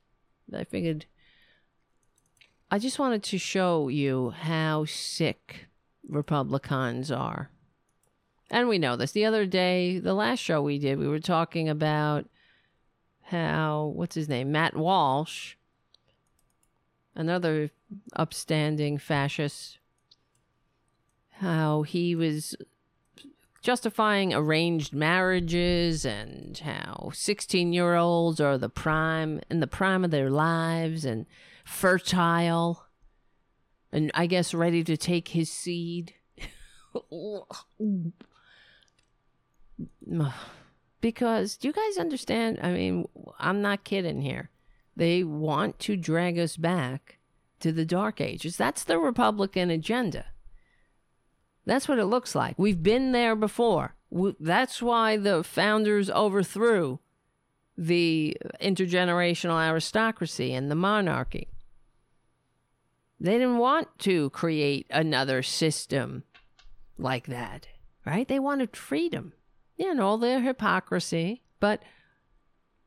I 0.54 0.64
figured 0.64 1.06
I 2.70 2.78
just 2.78 2.98
wanted 2.98 3.22
to 3.24 3.38
show 3.38 3.88
you 3.88 4.30
how 4.30 4.84
sick 4.84 5.66
Republicans 6.06 7.10
are. 7.10 7.50
And 8.50 8.68
we 8.68 8.78
know 8.78 8.96
this. 8.96 9.12
The 9.12 9.24
other 9.24 9.46
day, 9.46 9.98
the 9.98 10.12
last 10.12 10.40
show 10.40 10.60
we 10.60 10.78
did, 10.78 10.98
we 10.98 11.08
were 11.08 11.20
talking 11.20 11.70
about 11.70 12.28
how, 13.22 13.92
what's 13.94 14.14
his 14.14 14.28
name? 14.28 14.52
Matt 14.52 14.76
Walsh 14.76 15.54
another 17.14 17.70
upstanding 18.14 18.98
fascist, 18.98 19.78
how 21.42 21.82
he 21.82 22.14
was 22.14 22.54
justifying 23.62 24.32
arranged 24.32 24.94
marriages 24.94 26.04
and 26.04 26.56
how 26.58 27.10
16 27.12 27.72
year 27.72 27.96
olds 27.96 28.40
are 28.40 28.56
the 28.56 28.68
prime 28.68 29.40
in 29.50 29.58
the 29.58 29.66
prime 29.66 30.04
of 30.04 30.12
their 30.12 30.30
lives 30.30 31.04
and 31.04 31.26
fertile 31.64 32.86
and 33.92 34.12
I 34.14 34.26
guess 34.26 34.54
ready 34.54 34.84
to 34.84 34.96
take 34.96 35.28
his 35.28 35.50
seed. 35.50 36.14
because 41.00 41.56
do 41.56 41.68
you 41.68 41.74
guys 41.74 41.98
understand? 41.98 42.60
I 42.62 42.72
mean, 42.72 43.08
I'm 43.38 43.60
not 43.60 43.82
kidding 43.84 44.22
here. 44.22 44.50
They 44.94 45.24
want 45.24 45.80
to 45.80 45.96
drag 45.96 46.38
us 46.38 46.56
back 46.56 47.18
to 47.60 47.72
the 47.72 47.84
dark 47.84 48.20
ages. 48.20 48.56
That's 48.56 48.84
the 48.84 48.98
Republican 48.98 49.70
agenda. 49.70 50.26
That's 51.64 51.86
what 51.88 51.98
it 51.98 52.06
looks 52.06 52.34
like. 52.34 52.58
We've 52.58 52.82
been 52.82 53.12
there 53.12 53.36
before. 53.36 53.94
W- 54.12 54.34
That's 54.40 54.82
why 54.82 55.16
the 55.16 55.42
founders 55.44 56.10
overthrew 56.10 56.98
the 57.78 58.36
intergenerational 58.60 59.64
aristocracy 59.66 60.52
and 60.52 60.70
the 60.70 60.74
monarchy. 60.74 61.48
They 63.20 63.32
didn't 63.32 63.58
want 63.58 63.88
to 64.00 64.30
create 64.30 64.86
another 64.90 65.42
system 65.42 66.24
like 66.98 67.26
that, 67.28 67.68
right? 68.04 68.26
They 68.26 68.40
wanted 68.40 68.76
freedom. 68.76 69.32
Yeah, 69.76 69.92
and 69.92 70.00
all 70.00 70.18
their 70.18 70.40
hypocrisy, 70.40 71.42
but 71.60 71.82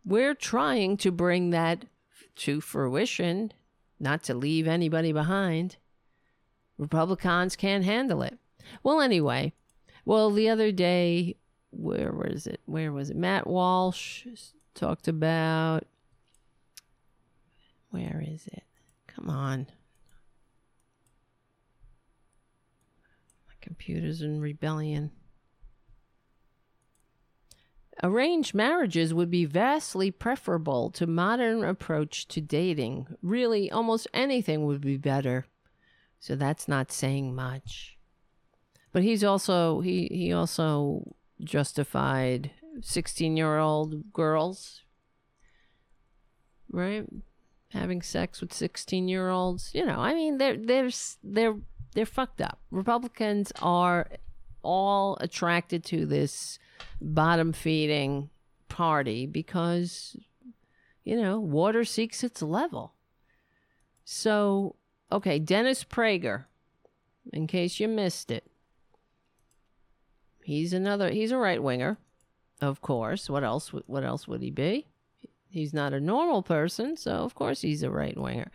we're 0.06 0.36
trying 0.36 0.98
to 0.98 1.12
bring 1.12 1.50
that 1.52 1.86
to 2.38 2.62
fruition, 2.62 3.54
not 4.00 4.24
to 4.24 4.34
leave 4.34 4.68
anybody 4.68 5.12
behind. 5.14 5.78
Republicans 6.78 7.56
can't 7.56 7.86
handle 7.86 8.22
it. 8.22 8.38
Well, 8.84 9.02
anyway, 9.02 9.54
well, 10.06 10.32
the 10.32 10.50
other 10.50 10.72
day, 10.72 11.38
where 11.72 12.12
was 12.12 12.48
it? 12.48 12.62
Where 12.66 12.92
was 12.92 13.10
it? 13.10 13.18
Matt 13.18 13.48
Walsh 13.48 14.26
talked 14.74 15.08
about. 15.08 15.86
Where 17.90 18.24
is 18.26 18.48
it? 18.48 18.64
Come 19.08 19.30
on. 19.30 19.68
My 23.48 23.54
computer's 23.62 24.22
in 24.22 24.42
rebellion. 24.42 25.12
Arranged 28.04 28.54
marriages 28.54 29.14
would 29.14 29.32
be 29.32 29.46
vastly 29.46 30.12
preferable 30.12 30.90
to 30.92 31.08
modern 31.08 31.64
approach 31.64 32.28
to 32.28 32.42
dating. 32.42 33.08
Really, 33.22 33.72
almost 33.72 34.08
anything 34.14 34.66
would 34.66 34.82
be 34.82 34.98
better. 34.98 35.46
So 36.20 36.36
that's 36.36 36.68
not 36.68 36.92
saying 36.92 37.34
much. 37.34 37.95
But 38.96 39.04
he's 39.04 39.26
also 39.26 39.82
he 39.82 40.08
he 40.10 40.32
also 40.32 41.16
justified 41.44 42.52
16-year-old 42.80 44.14
girls 44.14 44.84
right? 46.72 47.06
Having 47.72 48.04
sex 48.04 48.40
with 48.40 48.52
16-year-olds. 48.52 49.72
You 49.74 49.86
know, 49.86 50.00
I 50.00 50.14
mean 50.14 50.38
they're 50.38 50.56
they're 50.56 50.92
they're 51.22 51.58
they're 51.94 52.06
fucked 52.06 52.40
up. 52.40 52.62
Republicans 52.72 53.52
are 53.62 54.08
all 54.64 55.18
attracted 55.20 55.84
to 55.88 56.06
this 56.06 56.58
bottom 57.02 57.52
feeding 57.52 58.30
party 58.70 59.26
because 59.26 60.16
you 61.04 61.22
know, 61.22 61.38
water 61.38 61.84
seeks 61.84 62.24
its 62.24 62.42
level. 62.42 62.94
So, 64.06 64.78
okay, 65.12 65.38
Dennis 65.38 65.84
Prager, 65.84 66.46
in 67.34 67.46
case 67.46 67.82
you 67.82 67.90
missed 67.90 68.32
it, 68.32 68.50
he's 70.46 70.74
another, 70.74 71.10
he's 71.10 71.32
a 71.32 71.38
right 71.38 71.62
winger, 71.62 71.98
of 72.62 72.80
course. 72.80 73.30
What 73.30 73.44
else, 73.44 73.70
what 73.70 74.04
else 74.04 74.28
would 74.28 74.42
he 74.42 74.52
be? 74.52 74.88
He's 75.50 75.74
not 75.74 75.94
a 75.94 76.00
normal 76.00 76.44
person, 76.44 76.96
so 76.98 77.12
of 77.12 77.34
course 77.34 77.62
he's 77.62 77.82
a 77.82 77.90
right 77.90 78.18
winger. 78.18 78.52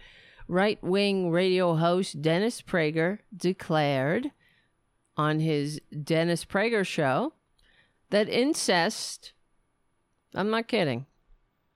Right 0.47 0.83
wing 0.83 1.31
radio 1.31 1.75
host 1.75 2.23
Dennis 2.23 2.63
Prager 2.63 3.19
declared 3.37 4.31
on 5.17 5.41
his 5.41 5.81
Dennis 6.05 6.45
Prager 6.45 6.87
show 6.87 7.33
that 8.11 8.29
incest, 8.29 9.33
I'm 10.35 10.51
not 10.51 10.69
kidding, 10.69 11.07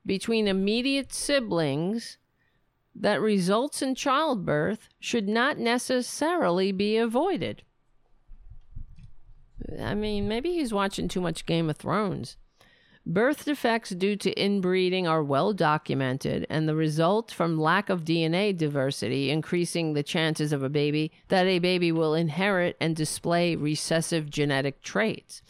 between 0.06 0.46
immediate 0.46 1.12
siblings 1.12 2.18
that 2.94 3.20
results 3.20 3.82
in 3.82 3.94
childbirth 3.94 4.88
should 5.00 5.28
not 5.28 5.58
necessarily 5.58 6.70
be 6.70 6.96
avoided. 6.96 7.62
I 9.80 9.94
mean, 9.94 10.28
maybe 10.28 10.52
he's 10.52 10.72
watching 10.72 11.08
too 11.08 11.20
much 11.20 11.46
Game 11.46 11.70
of 11.70 11.76
Thrones. 11.76 12.36
Birth 13.06 13.44
defects 13.44 13.90
due 13.90 14.16
to 14.16 14.32
inbreeding 14.32 15.06
are 15.06 15.22
well 15.22 15.52
documented, 15.52 16.46
and 16.48 16.66
the 16.66 16.74
result 16.74 17.30
from 17.30 17.60
lack 17.60 17.90
of 17.90 18.04
DNA 18.04 18.56
diversity, 18.56 19.30
increasing 19.30 19.92
the 19.92 20.02
chances 20.02 20.52
of 20.52 20.62
a 20.62 20.70
baby 20.70 21.12
that 21.28 21.46
a 21.46 21.58
baby 21.58 21.92
will 21.92 22.14
inherit 22.14 22.78
and 22.80 22.96
display 22.96 23.56
recessive 23.56 24.30
genetic 24.30 24.80
traits. 24.80 25.42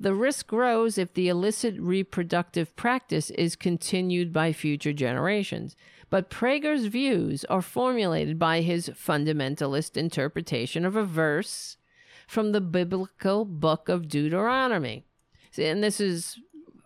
The 0.00 0.14
risk 0.14 0.48
grows 0.48 0.98
if 0.98 1.14
the 1.14 1.28
illicit 1.28 1.78
reproductive 1.78 2.74
practice 2.74 3.30
is 3.30 3.54
continued 3.54 4.32
by 4.32 4.52
future 4.52 4.92
generations. 4.92 5.76
But 6.10 6.28
Prager's 6.28 6.86
views 6.86 7.44
are 7.44 7.62
formulated 7.62 8.38
by 8.38 8.60
his 8.60 8.88
fundamentalist 8.90 9.96
interpretation 9.96 10.84
of 10.84 10.96
a 10.96 11.04
verse 11.04 11.76
from 12.26 12.52
the 12.52 12.60
biblical 12.60 13.44
book 13.44 13.88
of 13.88 14.08
Deuteronomy. 14.08 15.04
And 15.56 15.82
this 15.82 16.00
is 16.00 16.38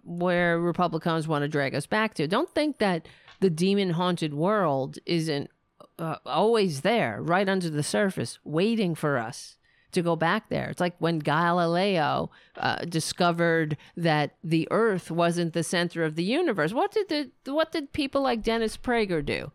where 0.05 0.59
Republicans 0.61 1.27
want 1.27 1.43
to 1.43 1.49
drag 1.49 1.75
us 1.75 1.87
back 1.87 2.15
to. 2.15 2.27
Don't 2.27 2.55
think 2.55 2.79
that 2.79 3.07
the 3.41 3.51
demon 3.51 3.91
haunted 3.91 4.35
world 4.35 4.99
isn't 5.07 5.51
uh, 5.99 6.17
always 6.25 6.81
there, 6.81 7.21
right 7.21 7.49
under 7.49 7.69
the 7.71 7.83
surface, 7.83 8.39
waiting 8.45 8.95
for 8.95 9.19
us 9.19 9.57
to 9.93 10.03
go 10.03 10.17
back 10.17 10.49
there. 10.49 10.69
It's 10.71 10.81
like 10.81 10.95
when 10.99 11.19
Galileo 11.19 12.31
uh, 12.57 12.85
discovered 12.85 13.77
that 13.97 14.37
the 14.43 14.69
Earth 14.71 15.11
wasn't 15.11 15.53
the 15.53 15.63
center 15.65 16.05
of 16.05 16.17
the 16.17 16.23
universe. 16.23 16.73
What 16.73 16.93
did 16.93 17.09
the 17.09 17.53
what 17.53 17.73
did 17.73 17.93
people 17.93 18.23
like 18.23 18.43
Dennis 18.43 18.77
Prager 18.77 19.25
do? 19.25 19.53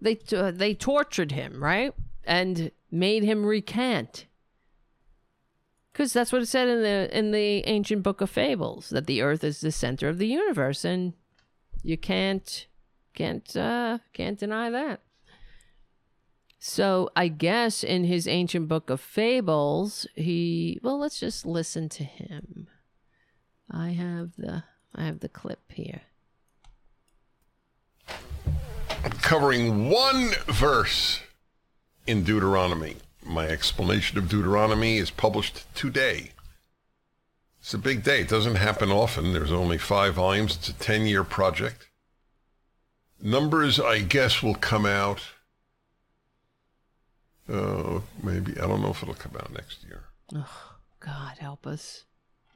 They 0.00 0.18
uh, 0.32 0.50
they 0.50 0.74
tortured 0.74 1.32
him, 1.32 1.62
right, 1.62 1.94
and 2.24 2.70
made 2.90 3.22
him 3.22 3.46
recant. 3.46 4.26
Because 5.98 6.12
that's 6.12 6.30
what 6.30 6.42
it 6.42 6.46
said 6.46 6.68
in 6.68 6.80
the 6.80 7.18
in 7.18 7.32
the 7.32 7.66
ancient 7.66 8.04
book 8.04 8.20
of 8.20 8.30
fables 8.30 8.90
that 8.90 9.08
the 9.08 9.20
Earth 9.20 9.42
is 9.42 9.60
the 9.60 9.72
center 9.72 10.08
of 10.08 10.18
the 10.18 10.28
universe, 10.28 10.84
and 10.84 11.12
you 11.82 11.98
can't 11.98 12.68
can't 13.14 13.56
uh, 13.56 13.98
can't 14.12 14.38
deny 14.38 14.70
that. 14.70 15.00
So 16.60 17.10
I 17.16 17.26
guess 17.26 17.82
in 17.82 18.04
his 18.04 18.28
ancient 18.28 18.68
book 18.68 18.90
of 18.90 19.00
fables, 19.00 20.06
he 20.14 20.78
well, 20.84 21.00
let's 21.00 21.18
just 21.18 21.44
listen 21.44 21.88
to 21.88 22.04
him. 22.04 22.68
I 23.68 23.88
have 23.88 24.36
the 24.38 24.62
I 24.94 25.04
have 25.04 25.18
the 25.18 25.28
clip 25.28 25.72
here. 25.72 26.02
covering 29.20 29.90
one 29.90 30.30
verse 30.46 31.20
in 32.06 32.22
Deuteronomy. 32.22 32.98
My 33.28 33.46
explanation 33.46 34.16
of 34.16 34.30
Deuteronomy 34.30 34.96
is 34.96 35.10
published 35.10 35.66
today. 35.74 36.30
It's 37.60 37.74
a 37.74 37.78
big 37.78 38.02
day. 38.02 38.22
It 38.22 38.28
doesn't 38.28 38.54
happen 38.54 38.90
often. 38.90 39.34
There's 39.34 39.52
only 39.52 39.76
five 39.76 40.14
volumes. 40.14 40.56
It's 40.56 40.70
a 40.70 40.72
10 40.72 41.06
year 41.06 41.24
project. 41.24 41.88
Numbers, 43.20 43.78
I 43.78 43.98
guess, 43.98 44.42
will 44.42 44.54
come 44.54 44.86
out. 44.86 45.20
Uh, 47.46 48.00
maybe, 48.22 48.52
I 48.58 48.66
don't 48.66 48.80
know 48.80 48.90
if 48.90 49.02
it'll 49.02 49.14
come 49.14 49.36
out 49.36 49.52
next 49.52 49.84
year. 49.84 50.04
Oh, 50.34 50.76
God 51.00 51.36
help 51.38 51.66
us. 51.66 52.04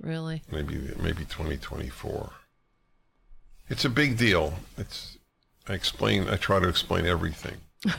Really? 0.01 0.43
Maybe, 0.51 0.77
maybe 0.99 1.25
2024. 1.25 2.31
It's 3.69 3.85
a 3.85 3.91
big 3.91 4.17
deal. 4.17 4.55
It's, 4.79 5.19
I 5.69 5.75
explain, 5.75 6.29
I 6.31 6.37
try 6.37 6.61
to 6.61 6.69
explain 6.69 7.05
everything. 7.05 7.57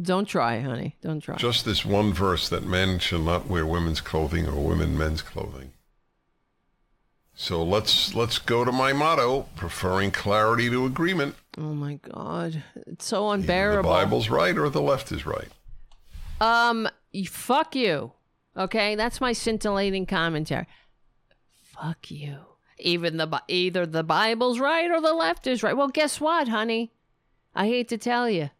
Don't 0.00 0.26
try, 0.26 0.60
honey. 0.60 0.96
Don't 1.02 1.20
try. 1.20 1.36
Just 1.36 1.64
this 1.64 1.84
one 1.84 2.12
verse 2.12 2.48
that 2.48 2.64
men 2.64 2.98
shall 2.98 3.20
not 3.20 3.48
wear 3.48 3.66
women's 3.66 4.00
clothing 4.00 4.46
or 4.46 4.54
women 4.54 4.96
men's 4.96 5.22
clothing. 5.22 5.72
So 7.34 7.62
let's 7.62 8.14
let's 8.14 8.38
go 8.38 8.64
to 8.64 8.72
my 8.72 8.92
motto, 8.92 9.46
preferring 9.56 10.10
clarity 10.10 10.68
to 10.70 10.84
agreement. 10.86 11.36
Oh 11.56 11.72
my 11.74 11.94
God, 11.94 12.62
it's 12.86 13.06
so 13.06 13.28
Either 13.28 13.36
the 13.36 13.42
unbearable. 13.42 13.90
Bible's 13.90 14.28
right 14.28 14.56
or 14.58 14.68
the 14.68 14.82
left 14.82 15.12
is 15.12 15.24
right. 15.24 15.48
Um, 16.40 16.88
fuck 17.28 17.74
you. 17.74 18.12
Okay, 18.56 18.96
that's 18.96 19.20
my 19.20 19.32
scintillating 19.32 20.04
commentary. 20.06 20.66
Fuck 21.62 22.10
you. 22.10 22.38
Even 22.78 23.16
the 23.16 23.42
either 23.48 23.86
the 23.86 24.04
Bible's 24.04 24.58
right 24.58 24.90
or 24.90 25.00
the 25.00 25.14
left 25.14 25.46
is 25.46 25.62
right. 25.62 25.76
Well, 25.76 25.88
guess 25.88 26.20
what, 26.20 26.48
honey? 26.48 26.92
I 27.54 27.66
hate 27.66 27.88
to 27.88 27.98
tell 27.98 28.28
you. 28.28 28.50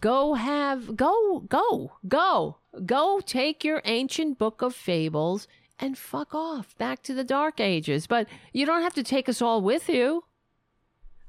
Go 0.00 0.34
have 0.34 0.96
go 0.96 1.40
go 1.48 1.92
go 2.06 2.56
go 2.86 3.20
take 3.24 3.64
your 3.64 3.82
ancient 3.84 4.38
book 4.38 4.62
of 4.62 4.74
fables 4.74 5.48
and 5.78 5.98
fuck 5.98 6.34
off 6.34 6.76
back 6.78 7.02
to 7.04 7.14
the 7.14 7.24
dark 7.24 7.58
ages. 7.60 8.06
But 8.06 8.28
you 8.52 8.64
don't 8.64 8.82
have 8.82 8.94
to 8.94 9.02
take 9.02 9.28
us 9.28 9.42
all 9.42 9.60
with 9.60 9.88
you. 9.88 10.24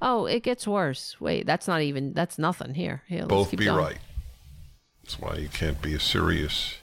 Oh, 0.02 0.26
it 0.26 0.44
gets 0.44 0.68
worse. 0.68 1.20
Wait, 1.20 1.46
that's 1.46 1.68
not 1.68 1.82
even 1.82 2.14
that's 2.14 2.38
nothing 2.38 2.74
here. 2.76 3.04
Here, 3.08 3.22
let's 3.22 3.30
Both 3.30 3.52
be 3.52 3.66
going. 3.66 3.78
right. 3.78 3.98
That's 5.04 5.20
why 5.20 5.36
you 5.36 5.50
can't 5.50 5.82
be 5.82 5.96
a 5.96 6.00
serious 6.00 6.76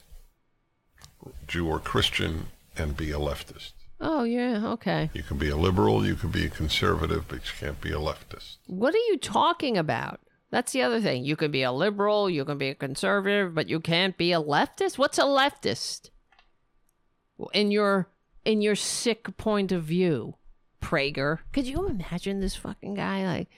Jew 1.47 1.69
or 1.69 1.79
Christian 1.79 2.49
and 2.77 2.97
be 2.97 3.11
a 3.13 3.19
leftist. 3.19 3.73
Oh 4.01 4.25
yeah, 4.25 4.67
okay. 4.73 5.11
You 5.15 5.23
can 5.23 5.39
be 5.39 5.49
a 5.49 5.57
liberal, 5.57 6.05
you 6.05 6.17
can 6.17 6.31
be 6.31 6.45
a 6.45 6.51
conservative, 6.51 7.27
but 7.29 7.37
you 7.37 7.53
can't 7.59 7.81
be 7.81 7.93
a 7.93 7.97
leftist. 7.99 8.57
What 8.67 8.95
are 8.95 9.07
you 9.09 9.17
talking 9.19 9.79
about? 9.79 10.21
That's 10.51 10.73
the 10.73 10.83
other 10.83 11.01
thing. 11.01 11.25
You 11.25 11.37
can 11.37 11.51
be 11.51 11.63
a 11.63 11.73
liberal, 11.73 12.31
you 12.31 12.45
can 12.45 12.59
be 12.59 12.69
a 12.69 12.75
conservative, 12.75 13.55
but 13.55 13.69
you 13.69 13.81
can't 13.81 14.17
be 14.17 14.33
a 14.33 14.41
leftist. 14.41 14.97
What's 14.97 15.19
a 15.19 15.23
leftist? 15.23 16.11
In 17.53 17.71
your 17.71 18.09
in 18.45 18.63
your 18.63 18.77
sick 18.77 19.37
point 19.37 19.73
of 19.73 19.83
view, 19.83 20.37
Prager. 20.81 21.41
Could 21.53 21.67
you 21.67 21.89
imagine 21.89 22.41
this 22.41 22.55
fucking 22.57 22.95
guy 22.95 23.27
like 23.27 23.49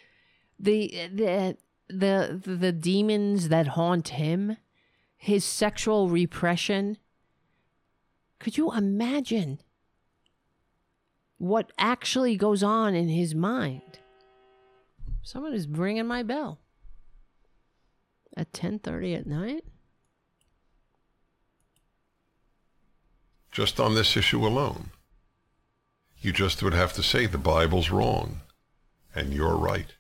the 0.59 1.09
the 1.13 1.57
the 1.89 2.41
the 2.45 2.73
demons 2.73 3.51
that 3.51 3.69
haunt 3.69 4.09
him, 4.09 4.57
his 5.17 5.45
sexual 5.45 6.09
repression? 6.09 6.97
Could 8.39 8.57
you 8.57 8.73
imagine 8.73 9.61
what 11.37 11.71
actually 11.79 12.37
goes 12.37 12.63
on 12.63 12.95
in 12.95 13.09
his 13.09 13.35
mind? 13.35 13.99
Someone 15.23 15.53
is 15.53 15.69
ringing 15.69 16.07
my 16.07 16.23
bell 16.23 16.61
at 18.39 18.53
10:30 18.53 19.17
at 19.17 19.27
night. 19.27 19.65
Just 23.51 23.81
on 23.81 23.95
this 23.95 24.17
issue 24.17 24.47
alone. 24.47 24.91
You 26.21 26.33
just 26.33 26.63
would 26.63 26.75
have 26.75 26.93
to 26.95 27.03
say 27.03 27.27
the 27.27 27.39
Bible's 27.39 27.91
wrong 27.91 28.41
and 29.15 29.33
you're 29.33 29.57
right. 29.57 29.95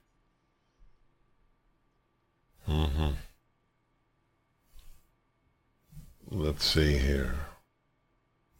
Mm-hmm. 2.68 3.10
Let's 6.30 6.64
see 6.64 6.98
here. 6.98 7.34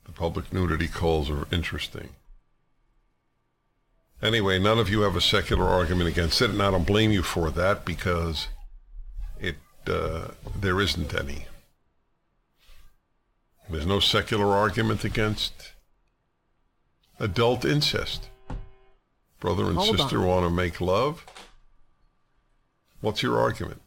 The 0.05 0.13
public 0.13 0.53
nudity 0.53 0.89
calls 0.89 1.31
are 1.31 1.47
interesting. 1.53 2.11
Anyway, 4.21 4.59
none 4.59 4.79
of 4.79 4.89
you 4.89 5.03
have 5.03 5.15
a 5.15 5.21
secular 5.21 5.67
argument 5.67 6.09
against 6.09 6.43
it, 6.43 6.51
and 6.51 6.61
I 6.61 6.71
don't 6.73 6.87
blame 6.87 7.13
you 7.13 7.23
for 7.23 7.51
that 7.51 7.85
because 7.85 8.49
uh, 9.89 10.29
there 10.59 10.81
isn't 10.81 11.15
any. 11.15 11.47
There's 13.71 13.87
no 13.87 14.01
secular 14.01 14.55
argument 14.55 15.05
against 15.05 15.73
adult 17.19 17.65
incest. 17.65 18.29
Brother 19.41 19.65
and 19.67 19.77
Hold 19.77 19.99
sister 19.99 20.21
on. 20.21 20.27
want 20.27 20.47
to 20.47 20.51
make 20.51 20.81
love. 20.81 21.25
What's 23.01 23.23
your 23.23 23.39
argument? 23.39 23.83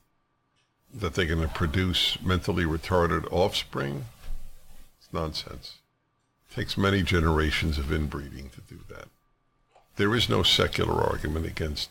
That 0.94 1.14
they're 1.14 1.26
going 1.26 1.42
to 1.42 1.54
produce 1.54 2.22
mentally 2.22 2.64
retarded 2.64 3.32
offspring? 3.32 4.06
It's 5.00 5.12
nonsense. 5.12 5.80
It 6.50 6.56
takes 6.56 6.78
many 6.78 7.02
generations 7.02 7.78
of 7.78 7.92
inbreeding 7.92 8.50
to 8.52 8.62
do 8.62 8.80
that. 8.90 9.08
There 9.98 10.16
is 10.16 10.30
no 10.30 10.44
secular 10.44 11.02
argument 11.02 11.46
against 11.46 11.90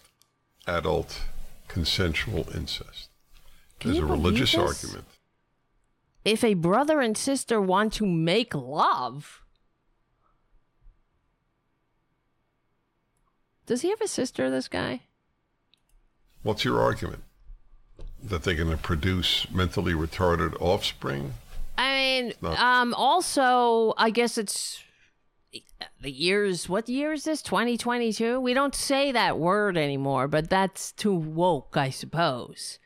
adult 0.67 1.23
consensual 1.69 2.49
incest. 2.55 3.10
Can 3.81 3.93
There's 3.93 4.03
a 4.03 4.07
religious 4.07 4.55
argument. 4.55 5.07
If 6.23 6.45
a 6.45 6.53
brother 6.53 7.01
and 7.01 7.17
sister 7.17 7.61
want 7.61 7.95
to 7.95 8.07
make 8.07 8.55
love, 8.55 9.43
does 13.65 13.81
he 13.81 13.89
have 13.89 14.03
a 14.03 14.07
sister? 14.07 14.51
This 14.51 14.69
guy? 14.69 15.01
What's 16.43 16.63
your 16.63 16.81
argument? 16.81 17.23
That 18.23 18.43
they're 18.43 18.55
going 18.55 18.71
to 18.71 18.77
produce 18.77 19.51
mentally 19.51 19.95
retarded 19.95 20.61
offspring? 20.61 21.33
I 21.79 21.95
mean, 21.95 22.35
um, 22.59 22.93
also, 22.93 23.95
I 23.97 24.11
guess 24.11 24.37
it's 24.37 24.83
the 26.03 26.11
years. 26.11 26.69
What 26.69 26.87
year 26.91 27.15
is 27.15 27.25
this? 27.25 27.41
2022? 27.41 28.39
We 28.41 28.53
don't 28.53 28.75
say 28.75 29.11
that 29.13 29.39
word 29.39 29.79
anymore, 29.79 30.29
but 30.29 30.51
that's 30.51 30.93
too 30.93 31.15
woke, 31.15 31.79
I 31.79 31.89
suppose. 31.89 32.79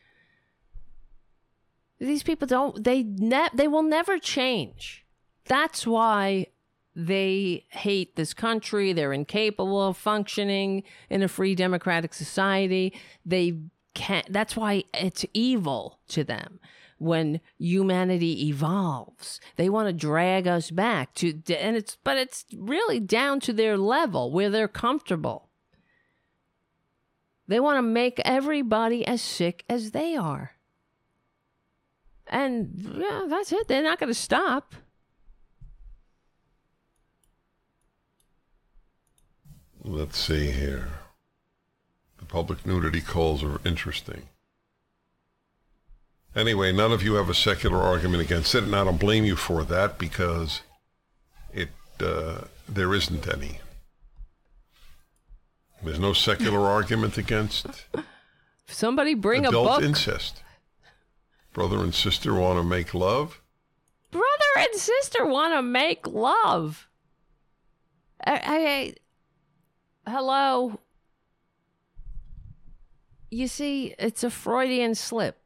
These 1.98 2.22
people 2.22 2.46
don't. 2.46 2.82
They 2.82 3.02
ne- 3.02 3.50
They 3.54 3.68
will 3.68 3.82
never 3.82 4.18
change. 4.18 5.04
That's 5.46 5.86
why 5.86 6.48
they 6.96 7.66
hate 7.70 8.16
this 8.16 8.34
country. 8.34 8.92
They're 8.92 9.12
incapable 9.12 9.88
of 9.88 9.96
functioning 9.96 10.82
in 11.10 11.22
a 11.22 11.28
free 11.28 11.54
democratic 11.54 12.14
society. 12.14 12.92
They 13.24 13.58
can't. 13.94 14.32
That's 14.32 14.56
why 14.56 14.84
it's 14.92 15.24
evil 15.32 15.98
to 16.08 16.24
them 16.24 16.60
when 16.98 17.40
humanity 17.58 18.48
evolves. 18.48 19.40
They 19.56 19.68
want 19.68 19.88
to 19.88 19.92
drag 19.92 20.46
us 20.46 20.70
back 20.70 21.14
to, 21.14 21.28
and 21.58 21.76
it's, 21.76 21.96
but 22.02 22.16
it's 22.16 22.44
really 22.56 23.00
down 23.00 23.40
to 23.40 23.52
their 23.52 23.76
level 23.76 24.30
where 24.30 24.50
they're 24.50 24.68
comfortable. 24.68 25.48
They 27.46 27.60
want 27.60 27.76
to 27.76 27.82
make 27.82 28.20
everybody 28.24 29.06
as 29.06 29.20
sick 29.20 29.64
as 29.68 29.90
they 29.90 30.16
are. 30.16 30.52
And 32.26 32.96
yeah, 32.96 33.26
that's 33.28 33.52
it. 33.52 33.68
They're 33.68 33.82
not 33.82 33.98
going 33.98 34.09
to 34.10 34.18
stop. 34.18 34.74
Let's 39.84 40.18
see 40.18 40.51
here. 40.51 40.88
The 42.18 42.24
public 42.24 42.64
nudity 42.64 43.01
calls 43.02 43.42
are 43.44 43.60
interesting. 43.66 44.22
Anyway, 46.34 46.72
none 46.72 46.90
of 46.90 47.02
you 47.02 47.14
have 47.14 47.28
a 47.28 47.34
secular 47.34 47.78
argument 47.80 48.22
against 48.22 48.55
it, 48.55 48.64
and 48.64 48.74
I 48.74 48.82
don't 48.84 48.98
blame 48.98 49.24
you 49.24 49.36
for 49.36 49.62
that 49.64 49.98
because 49.98 50.62
it 51.52 51.68
uh, 52.01 52.42
there 52.68 52.92
isn't 52.94 53.28
any. 53.28 53.60
There's 55.82 56.01
no 56.01 56.12
secular 56.12 56.60
argument 56.68 57.18
against 57.18 57.66
Somebody 58.66 59.14
bring 59.14 59.44
adult 59.46 59.66
a 59.66 59.70
book. 59.74 59.82
incest. 59.82 60.40
Brother 61.55 61.85
and 61.85 61.94
sister 61.94 62.35
want 62.35 62.59
to 62.59 62.64
make 62.64 62.93
love. 62.93 63.40
brother 64.10 64.24
and 64.59 64.74
sister 64.74 65.24
want 65.24 65.55
to 65.55 65.62
make 65.62 66.05
love. 66.06 66.89
I, 68.26 68.94
hello. 70.06 70.81
You 73.31 73.47
see, 73.47 73.94
it's 74.01 74.24
a 74.24 74.31
Freudian 74.31 74.97
slip. 74.97 75.39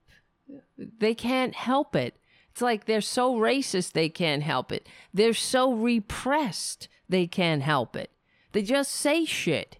They 0.78 1.14
can't 1.14 1.54
help 1.54 1.94
it. 1.94 2.16
It's 2.52 2.62
like 2.62 2.86
they're 2.86 3.02
so 3.02 3.36
racist 3.36 3.92
they 3.92 4.08
can't 4.08 4.42
help 4.42 4.72
it. 4.72 4.88
They're 5.12 5.34
so 5.34 5.74
repressed 5.74 6.88
they 7.06 7.26
can't 7.26 7.62
help 7.62 7.94
it. 7.94 8.10
They 8.52 8.62
just 8.62 8.92
say 8.92 9.26
shit 9.26 9.76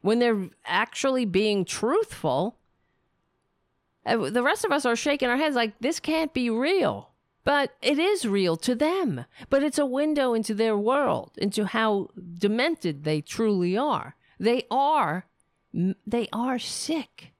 when 0.00 0.18
they're 0.18 0.50
actually 0.66 1.24
being 1.24 1.64
truthful. 1.64 2.58
Uh, 4.06 4.30
The 4.30 4.42
rest 4.42 4.64
of 4.64 4.72
us 4.72 4.86
are 4.86 4.96
shaking 4.96 5.28
our 5.28 5.36
heads 5.36 5.56
like 5.56 5.78
this 5.80 6.00
can't 6.00 6.32
be 6.32 6.50
real. 6.50 7.10
But 7.44 7.74
it 7.82 7.98
is 7.98 8.24
real 8.24 8.56
to 8.58 8.74
them. 8.74 9.24
But 9.50 9.64
it's 9.64 9.78
a 9.78 9.86
window 9.86 10.32
into 10.32 10.54
their 10.54 10.76
world, 10.76 11.32
into 11.36 11.64
how 11.64 12.10
demented 12.38 13.02
they 13.02 13.20
truly 13.20 13.76
are. 13.76 14.14
They 14.38 14.64
are 14.70 15.26
they 16.06 16.28
are 16.32 16.58
sick 16.58 17.32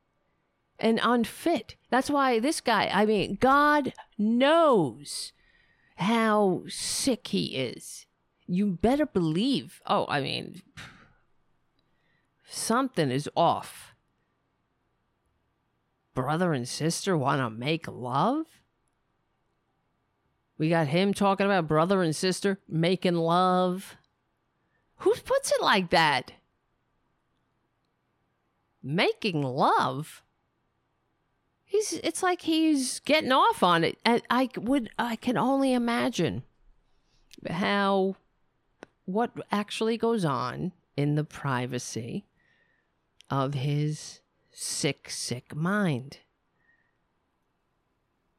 and 0.79 0.99
unfit. 1.03 1.77
That's 1.91 2.11
why 2.11 2.39
this 2.39 2.61
guy, 2.61 2.91
I 2.93 3.07
mean, 3.07 3.37
God 3.41 3.93
knows 4.19 5.33
how 5.97 6.63
sick 6.69 7.29
he 7.29 7.57
is. 7.57 8.07
You 8.47 8.67
better 8.67 9.07
believe. 9.07 9.81
Oh, 9.87 10.07
I 10.09 10.21
mean, 10.21 10.63
something 12.49 13.11
is 13.11 13.29
off. 13.37 13.92
Brother 16.15 16.53
and 16.53 16.69
sister 16.69 17.17
want 17.17 17.41
to 17.41 17.51
make 17.51 17.87
love? 17.89 18.47
We 20.59 20.69
got 20.69 20.89
him 20.89 21.13
talking 21.15 21.47
about 21.47 21.67
brother 21.67 22.03
and 22.03 22.15
sister 22.15 22.59
making 22.69 23.17
love. 23.17 23.97
Who 24.99 25.13
puts 25.15 25.51
it 25.51 25.61
like 25.63 25.91
that? 25.91 26.33
Making 28.83 29.43
love? 29.43 30.23
He's 31.65 31.95
it's 31.95 32.23
like 32.23 32.43
he's 32.43 33.01
getting 33.01 33.33
off 33.33 33.63
on 33.63 33.83
it. 33.83 33.99
And 34.05 34.23
I 34.29 34.51
would 34.57 34.91
I 34.99 35.17
can 35.17 35.37
only 35.37 35.73
imagine 35.73 36.43
how 37.49 38.17
what 39.05 39.33
actually 39.51 39.97
goes 39.97 40.25
on 40.25 40.73
in 40.97 41.15
the 41.15 41.25
privacy 41.25 42.27
of 43.31 43.55
his 43.55 44.21
sick, 44.53 45.11
sick 45.11 45.55
mind. 45.55 46.19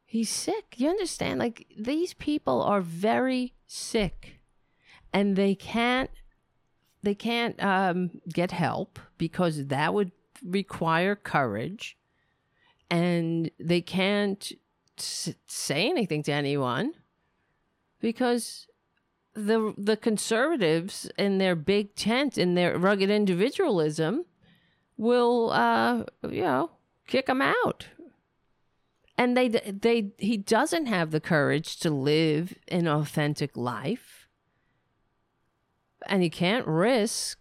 He's 0.05 0.29
sick. 0.29 0.75
You 0.77 0.89
understand? 0.89 1.39
Like 1.39 1.65
these 1.77 2.13
people 2.13 2.61
are 2.61 2.81
very 2.81 3.53
sick, 3.65 4.39
and 5.11 5.35
they 5.35 5.55
can't 5.55 6.11
they 7.01 7.15
can't 7.15 7.61
um, 7.63 8.21
get 8.31 8.51
help 8.51 8.99
because 9.17 9.67
that 9.67 9.93
would 9.93 10.11
require 10.43 11.15
courage, 11.15 11.97
and 12.89 13.49
they 13.59 13.81
can't 13.81 14.51
s- 14.99 15.33
say 15.47 15.89
anything 15.89 16.21
to 16.23 16.31
anyone 16.31 16.93
because 17.99 18.67
the 19.33 19.73
the 19.77 19.97
conservatives 19.97 21.09
in 21.17 21.39
their 21.39 21.55
big 21.55 21.95
tent 21.95 22.37
in 22.37 22.53
their 22.53 22.77
rugged 22.77 23.09
individualism 23.09 24.25
will 25.03 25.51
uh 25.51 26.03
you 26.29 26.41
know 26.41 26.71
kick 27.05 27.27
them 27.27 27.41
out. 27.41 27.87
And 29.17 29.37
they 29.37 29.49
they 29.49 30.11
he 30.17 30.37
doesn't 30.37 30.87
have 30.87 31.11
the 31.11 31.19
courage 31.19 31.77
to 31.81 31.89
live 31.91 32.55
an 32.67 32.87
authentic 32.87 33.55
life. 33.55 34.27
And 36.07 36.23
he 36.23 36.29
can't 36.29 36.65
risk 36.65 37.37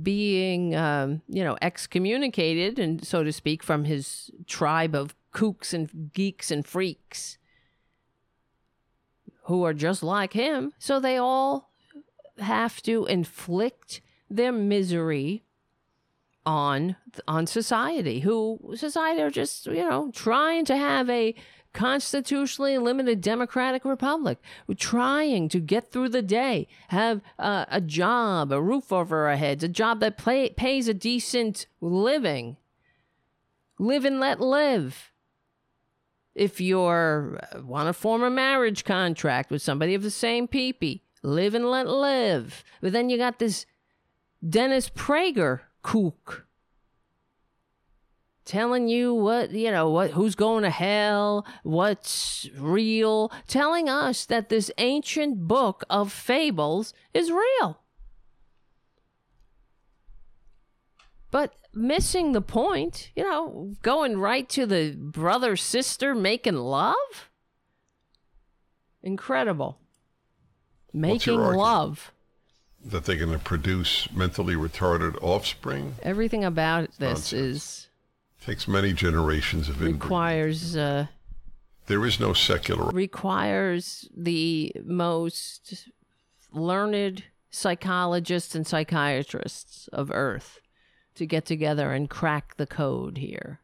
being 0.00 0.74
um, 0.74 1.22
you 1.28 1.42
know 1.42 1.56
excommunicated 1.60 2.78
and 2.78 3.04
so 3.04 3.24
to 3.24 3.32
speak 3.32 3.62
from 3.62 3.84
his 3.84 4.30
tribe 4.46 4.94
of 4.94 5.14
kooks 5.32 5.74
and 5.74 6.12
geeks 6.12 6.50
and 6.50 6.64
freaks 6.66 7.38
who 9.44 9.64
are 9.64 9.74
just 9.74 10.02
like 10.02 10.34
him. 10.34 10.72
So 10.78 11.00
they 11.00 11.16
all 11.16 11.70
have 12.38 12.80
to 12.82 13.06
inflict 13.06 14.00
their 14.30 14.52
misery 14.52 15.42
on 16.44 16.96
on 17.28 17.46
society 17.46 18.20
who 18.20 18.58
society 18.74 19.20
are 19.20 19.30
just 19.30 19.66
you 19.66 19.88
know 19.88 20.10
trying 20.12 20.64
to 20.64 20.76
have 20.76 21.08
a 21.08 21.34
constitutionally 21.72 22.76
limited 22.78 23.20
democratic 23.20 23.84
republic 23.84 24.38
We're 24.66 24.74
trying 24.74 25.48
to 25.50 25.60
get 25.60 25.90
through 25.90 26.10
the 26.10 26.22
day 26.22 26.68
have 26.88 27.22
uh, 27.38 27.64
a 27.68 27.80
job 27.80 28.52
a 28.52 28.60
roof 28.60 28.92
over 28.92 29.28
our 29.28 29.36
heads 29.36 29.64
a 29.64 29.68
job 29.68 30.00
that 30.00 30.18
pay, 30.18 30.50
pays 30.50 30.88
a 30.88 30.94
decent 30.94 31.66
living. 31.80 32.56
Live 33.78 34.04
and 34.04 34.20
let 34.20 34.40
live. 34.40 35.10
If 36.34 36.60
you're 36.60 37.40
uh, 37.54 37.62
want 37.62 37.88
to 37.88 37.92
form 37.92 38.22
a 38.22 38.30
marriage 38.30 38.84
contract 38.84 39.50
with 39.50 39.62
somebody 39.62 39.94
of 39.94 40.02
the 40.02 40.10
same 40.10 40.46
peepee 40.46 41.00
live 41.22 41.54
and 41.54 41.70
let 41.70 41.88
live. 41.88 42.64
But 42.80 42.92
then 42.92 43.08
you 43.08 43.16
got 43.16 43.38
this 43.38 43.64
dennis 44.46 44.90
prager 44.90 45.60
kook. 45.82 46.46
Telling 48.44 48.88
you 48.88 49.14
what 49.14 49.52
you 49.52 49.70
know 49.70 49.88
what 49.88 50.10
who's 50.10 50.34
going 50.34 50.64
to 50.64 50.70
hell 50.70 51.46
what's 51.62 52.48
real. 52.56 53.30
Telling 53.46 53.88
us 53.88 54.26
that 54.26 54.48
this 54.48 54.70
ancient 54.78 55.46
book 55.46 55.84
of 55.88 56.12
fables 56.12 56.92
is 57.14 57.30
real. 57.30 57.78
But 61.30 61.54
missing 61.72 62.32
the 62.32 62.42
point 62.42 63.10
you 63.14 63.22
know 63.22 63.74
going 63.82 64.18
right 64.18 64.48
to 64.50 64.66
the 64.66 64.96
brother 64.98 65.56
sister 65.56 66.14
making 66.14 66.56
love? 66.56 67.30
Incredible. 69.02 69.78
Making 70.92 71.38
love 71.38 72.12
That 72.84 73.04
they're 73.04 73.16
going 73.16 73.32
to 73.32 73.38
produce 73.38 74.10
mentally 74.12 74.54
retarded 74.54 75.16
offspring 75.22 75.94
everything 76.02 76.44
about 76.44 76.90
this 76.98 77.32
nonsense. 77.32 77.32
is 77.32 77.88
takes 78.44 78.66
many 78.66 78.92
generations 78.92 79.68
of 79.68 79.80
requires 79.80 80.76
uh 80.76 81.06
There 81.86 82.04
is 82.04 82.18
no 82.18 82.32
secular. 82.32 82.90
requires 82.90 84.08
the 84.16 84.72
most 84.84 85.88
learned 86.52 87.24
psychologists 87.50 88.54
and 88.54 88.66
psychiatrists 88.66 89.88
of 89.92 90.10
Earth 90.10 90.60
to 91.14 91.26
get 91.26 91.44
together 91.44 91.92
and 91.92 92.08
crack 92.10 92.56
the 92.56 92.66
code 92.66 93.18
here. 93.18 93.60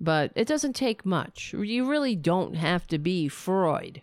But 0.00 0.30
it 0.36 0.46
doesn't 0.46 0.74
take 0.74 1.04
much. 1.04 1.52
You 1.52 1.88
really 1.88 2.14
don't 2.14 2.54
have 2.54 2.86
to 2.88 2.98
be 2.98 3.28
Freud 3.28 4.02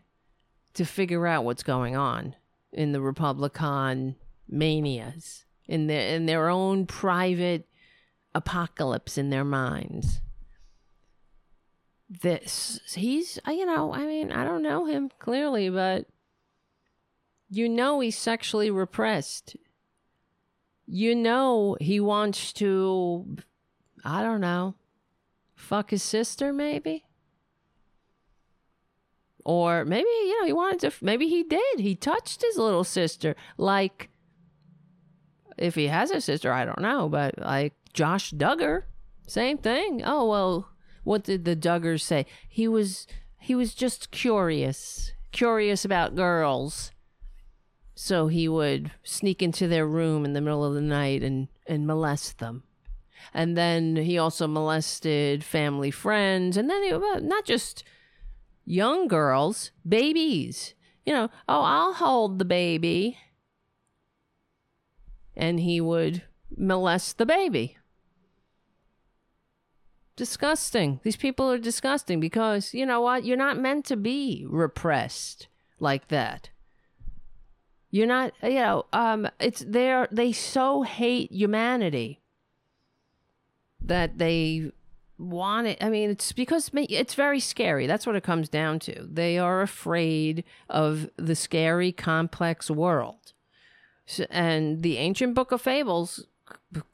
to 0.73 0.83
figure 0.83 1.25
out 1.25 1.45
what's 1.45 1.63
going 1.63 1.95
on 1.95 2.35
in 2.75 2.91
the 2.91 3.01
Republican 3.01 4.15
manias, 4.47 5.45
in 5.67 5.87
their 5.87 6.15
in 6.15 6.25
their 6.25 6.49
own 6.49 6.85
private 6.85 7.67
apocalypse 8.35 9.17
in 9.17 9.29
their 9.29 9.45
minds. 9.45 10.19
This 12.07 12.79
he's 12.93 13.39
you 13.47 13.65
know 13.65 13.91
i 13.93 14.05
mean 14.05 14.31
i 14.31 14.43
don't 14.43 14.61
know 14.61 14.85
him 14.85 15.09
clearly 15.17 15.69
but 15.69 16.05
you 17.49 17.67
know 17.67 17.99
he's 18.01 18.17
sexually 18.17 18.69
repressed. 18.69 19.55
You 20.85 21.15
know 21.15 21.77
he 21.81 21.99
wants 21.99 22.53
to 22.53 23.37
i 24.03 24.21
don't 24.21 24.41
know 24.41 24.75
fuck 25.55 25.89
his 25.89 26.03
sister 26.03 26.53
maybe 26.53 27.05
or 29.45 29.85
maybe 29.85 30.09
you 30.09 30.39
know 30.39 30.45
he 30.45 30.53
wanted 30.53 30.79
to 30.81 30.91
maybe 31.05 31.29
he 31.29 31.43
did. 31.43 31.79
He 31.79 31.95
touched 31.95 32.41
his 32.41 32.57
little 32.57 32.83
sister. 32.83 33.35
Like 33.57 34.09
if 35.57 35.75
he 35.75 35.87
has 35.87 36.11
a 36.11 36.19
sister 36.19 36.51
i 36.51 36.65
don't 36.65 36.81
know 36.81 37.07
but 37.07 37.33
like 37.39 37.73
josh 37.93 38.31
duggar 38.31 38.83
same 39.27 39.57
thing. 39.57 40.01
Oh 40.05 40.27
well 40.27 40.69
what 41.03 41.23
did 41.23 41.45
the 41.45 41.55
duggars 41.55 42.01
say? 42.01 42.25
He 42.47 42.67
was 42.67 43.07
he 43.39 43.55
was 43.55 43.73
just 43.73 44.11
curious 44.11 45.13
curious 45.31 45.85
about 45.85 46.15
girls. 46.15 46.91
So 47.93 48.27
he 48.27 48.47
would 48.47 48.91
sneak 49.03 49.41
into 49.41 49.67
their 49.67 49.87
room 49.87 50.25
in 50.25 50.33
the 50.33 50.41
middle 50.41 50.65
of 50.65 50.73
the 50.73 50.81
night 50.81 51.23
and 51.23 51.47
and 51.67 51.87
molest 51.87 52.39
them. 52.39 52.63
And 53.33 53.57
then 53.57 53.95
he 53.95 54.17
also 54.17 54.47
molested 54.47 55.43
family 55.43 55.91
friends. 55.91 56.57
And 56.57 56.69
then 56.69 56.83
he, 56.83 56.91
not 56.91 57.43
just 57.43 57.83
young 58.65 59.07
girls 59.07 59.71
babies. 59.87 60.73
You 61.05 61.13
know 61.13 61.29
oh 61.47 61.61
i'll 61.61 61.93
hold 61.93 62.39
the 62.39 62.45
baby. 62.45 63.17
And 65.35 65.59
he 65.59 65.81
would 65.81 66.23
molest 66.55 67.17
the 67.17 67.25
baby. 67.25 67.77
Disgusting. 70.15 71.01
These 71.03 71.17
people 71.17 71.51
are 71.51 71.57
disgusting 71.57 72.21
because 72.21 72.73
you 72.73 72.85
know 72.85 73.01
what? 73.01 73.25
You're 73.25 73.35
not 73.35 73.59
meant 73.59 73.85
to 73.85 73.97
be 73.97 74.45
repressed 74.47 75.47
like 75.79 76.07
that. 76.07 76.49
You're 77.91 78.07
not 78.07 78.33
you 78.43 78.55
know 78.55 78.85
um 78.93 79.29
it's 79.39 79.63
there 79.65 80.07
they 80.11 80.31
so 80.31 80.81
hate 80.81 81.31
humanity 81.31 82.21
that 83.81 84.17
they 84.17 84.71
want 85.17 85.67
it. 85.67 85.77
I 85.81 85.89
mean 85.89 86.09
it's 86.09 86.31
because 86.31 86.71
it's 86.73 87.15
very 87.15 87.39
scary. 87.39 87.87
That's 87.87 88.05
what 88.05 88.15
it 88.15 88.23
comes 88.23 88.49
down 88.49 88.79
to. 88.79 89.05
They 89.05 89.37
are 89.37 89.61
afraid 89.61 90.43
of 90.69 91.09
the 91.17 91.35
scary 91.35 91.91
complex 91.91 92.69
world. 92.69 93.33
S 94.07 94.21
and 94.29 94.83
the 94.83 94.97
ancient 94.97 95.33
book 95.33 95.51
of 95.51 95.61
fables 95.61 96.27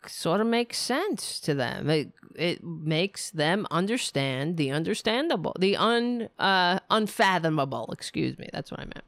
sort 0.07 0.39
of 0.39 0.47
makes 0.47 0.77
sense 0.77 1.39
to 1.41 1.53
them. 1.53 1.89
It, 1.89 2.13
it 2.35 2.63
makes 2.63 3.31
them 3.31 3.67
understand 3.71 4.57
the 4.57 4.71
understandable 4.71 5.55
the 5.59 5.75
un 5.75 6.29
uh 6.39 6.79
unfathomable 6.89 7.89
excuse 7.91 8.37
me 8.37 8.47
that's 8.53 8.71
what 8.71 8.79
i 8.79 8.83
meant 8.83 9.03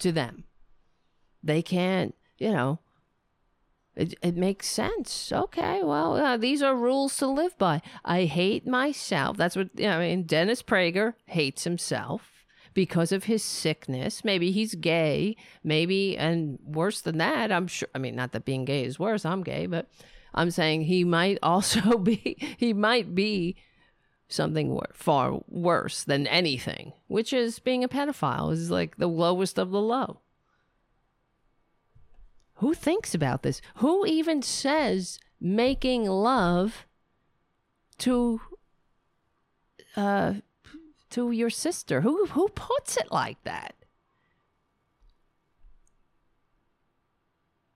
to 0.00 0.12
them. 0.12 0.44
They 1.42 1.62
can't 1.62 2.14
you 2.38 2.50
know 2.50 2.80
it, 3.98 4.14
it 4.22 4.36
makes 4.36 4.68
sense. 4.68 5.32
Okay, 5.32 5.82
well, 5.82 6.16
uh, 6.16 6.36
these 6.36 6.62
are 6.62 6.76
rules 6.76 7.16
to 7.16 7.26
live 7.26 7.58
by. 7.58 7.82
I 8.04 8.26
hate 8.26 8.64
myself. 8.64 9.36
That's 9.36 9.56
what 9.56 9.70
you 9.74 9.88
know, 9.88 9.98
I 9.98 10.08
mean. 10.08 10.22
Dennis 10.22 10.62
Prager 10.62 11.14
hates 11.26 11.64
himself 11.64 12.44
because 12.74 13.10
of 13.10 13.24
his 13.24 13.42
sickness. 13.42 14.24
Maybe 14.24 14.52
he's 14.52 14.76
gay. 14.76 15.36
Maybe, 15.64 16.16
and 16.16 16.60
worse 16.64 17.00
than 17.00 17.18
that, 17.18 17.50
I'm 17.50 17.66
sure. 17.66 17.88
I 17.92 17.98
mean, 17.98 18.14
not 18.14 18.30
that 18.32 18.44
being 18.44 18.64
gay 18.64 18.84
is 18.84 19.00
worse. 19.00 19.24
I'm 19.24 19.42
gay, 19.42 19.66
but 19.66 19.90
I'm 20.32 20.52
saying 20.52 20.82
he 20.82 21.02
might 21.02 21.38
also 21.42 21.98
be. 21.98 22.36
He 22.56 22.72
might 22.72 23.16
be 23.16 23.56
something 24.28 24.70
wor- 24.70 24.90
far 24.92 25.40
worse 25.48 26.04
than 26.04 26.28
anything, 26.28 26.92
which 27.08 27.32
is 27.32 27.58
being 27.58 27.82
a 27.82 27.88
pedophile. 27.88 28.52
Is 28.52 28.70
like 28.70 28.96
the 28.98 29.08
lowest 29.08 29.58
of 29.58 29.72
the 29.72 29.80
low. 29.80 30.20
Who 32.58 32.74
thinks 32.74 33.14
about 33.14 33.42
this? 33.42 33.60
Who 33.76 34.04
even 34.04 34.42
says 34.42 35.18
making 35.40 36.06
love 36.06 36.86
to 37.98 38.40
uh 39.96 40.34
to 41.10 41.30
your 41.30 41.50
sister? 41.50 42.00
Who 42.00 42.26
who 42.26 42.48
puts 42.48 42.96
it 42.96 43.12
like 43.12 43.42
that? 43.44 43.74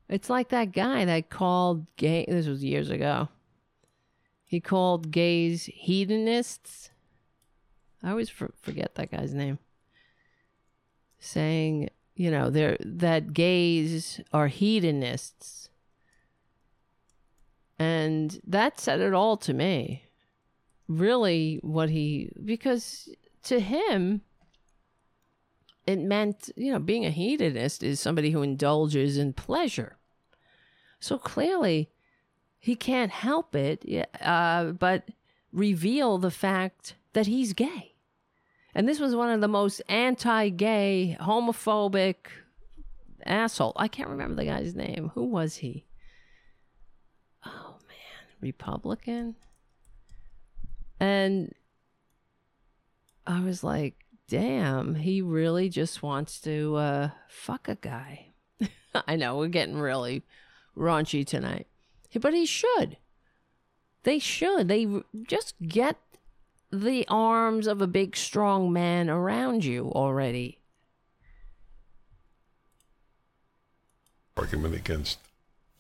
It's 0.09 0.29
like 0.29 0.49
that 0.51 0.73
guy 0.73 1.05
that 1.05 1.31
called 1.31 1.87
gay 1.97 2.27
this 2.29 2.47
was 2.47 2.63
years 2.63 2.91
ago. 2.91 3.29
He 4.45 4.61
called 4.61 5.11
gays 5.11 5.71
hedonists. 5.73 6.91
I 8.03 8.11
always 8.11 8.29
for- 8.29 8.53
forget 8.61 8.97
that 8.97 9.11
guy's 9.11 9.33
name. 9.33 9.59
Saying, 11.19 11.89
you 12.23 12.31
know, 12.31 12.51
they're, 12.51 12.77
that 12.79 13.33
gays 13.33 14.21
are 14.33 14.47
hedonists. 14.47 15.69
And 17.81 18.41
that 18.47 18.79
said 18.79 19.01
it 19.01 19.13
all 19.13 19.37
to 19.39 19.53
me. 19.53 20.05
Really, 20.87 21.59
what 21.63 21.91
he, 21.91 22.31
because 22.45 23.09
to 23.43 23.59
him, 23.59 24.21
it 25.85 25.99
meant, 25.99 26.51
you 26.55 26.71
know, 26.71 26.79
being 26.79 27.05
a 27.05 27.11
hedonist 27.11 27.83
is 27.83 27.99
somebody 27.99 28.31
who 28.31 28.43
indulges 28.43 29.19
in 29.19 29.33
pleasure. 29.33 29.97
So 31.01 31.19
clearly, 31.19 31.91
he 32.61 32.77
can't 32.77 33.11
help 33.11 33.57
it, 33.57 33.85
uh, 34.21 34.67
but 34.67 35.09
reveal 35.53 36.19
the 36.19 36.31
fact 36.31 36.95
that 37.15 37.27
he's 37.27 37.53
gay. 37.53 37.92
And 38.75 38.89
this 38.89 39.01
was 39.01 39.15
one 39.15 39.31
of 39.31 39.41
the 39.41 39.49
most 39.49 39.83
anti 39.89 40.49
gay, 40.49 41.17
homophobic 41.21 42.17
asshole. 43.25 43.73
I 43.77 43.89
can't 43.89 44.09
remember 44.09 44.37
the 44.37 44.49
guy's 44.49 44.75
name. 44.75 45.11
Who 45.15 45.25
was 45.25 45.57
he? 45.57 45.85
Oh, 47.45 47.77
man. 47.89 48.27
Republican? 48.41 49.37
And 50.99 51.53
I 53.27 53.41
was 53.41 53.63
like, 53.63 53.95
damn, 54.29 54.95
he 54.95 55.21
really 55.21 55.69
just 55.69 56.03
wants 56.03 56.41
to 56.41 56.77
uh, 56.77 57.11
fuck 57.29 57.69
a 57.69 57.75
guy. 57.75 58.29
I 59.07 59.17
know, 59.17 59.37
we're 59.37 59.49
getting 59.49 59.77
really 59.77 60.23
raunchy 60.77 61.27
tonight. 61.27 61.67
But 62.19 62.35
he 62.35 62.47
should. 62.47 62.97
They 64.05 64.19
should. 64.19 64.69
They 64.69 64.87
just 65.27 65.55
get 65.63 65.99
the 66.73 67.05
arms 67.09 67.67
of 67.67 67.83
a 67.83 67.87
big, 67.87 68.17
strong 68.17 68.73
man 68.73 69.11
around 69.11 69.65
you 69.65 69.93
already. 69.93 70.59
Argument 74.37 74.75
against 74.75 75.19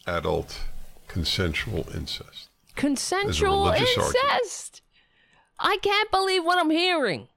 adult 0.07 0.61
consensual 1.09 1.87
incest. 1.95 2.51
Consensual 2.77 3.65
religious 3.65 3.97
argument. 3.97 4.17
incest. 4.43 4.83
I 5.59 5.79
can't 5.83 6.11
believe 6.11 6.45
what 6.45 6.59
I'm 6.59 6.71
hearing. 6.71 7.29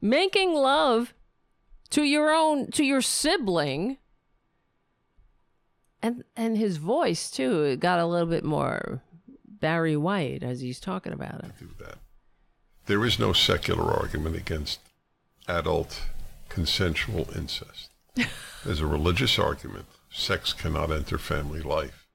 Making 0.00 0.54
love 0.54 1.14
to 1.90 2.02
your 2.02 2.30
own 2.30 2.70
to 2.72 2.84
your 2.84 3.02
sibling 3.02 3.98
and 6.02 6.24
and 6.34 6.56
his 6.56 6.78
voice 6.78 7.30
too 7.30 7.62
it 7.64 7.80
got 7.80 8.00
a 8.00 8.06
little 8.06 8.26
bit 8.26 8.42
more 8.42 9.02
Barry 9.62 9.96
White 9.96 10.42
as 10.42 10.60
he's 10.60 10.80
talking 10.80 11.12
about 11.12 11.44
it. 11.44 11.52
Do 11.58 11.68
that. 11.78 11.98
There 12.86 13.04
is 13.04 13.20
no 13.20 13.32
secular 13.32 13.92
argument 13.92 14.34
against 14.34 14.80
adult 15.46 16.02
consensual 16.48 17.28
incest. 17.34 17.88
There's 18.64 18.80
a 18.80 18.86
religious 18.86 19.38
argument. 19.38 19.86
Sex 20.10 20.52
cannot 20.52 20.90
enter 20.90 21.16
family 21.16 21.60
life. 21.62 22.08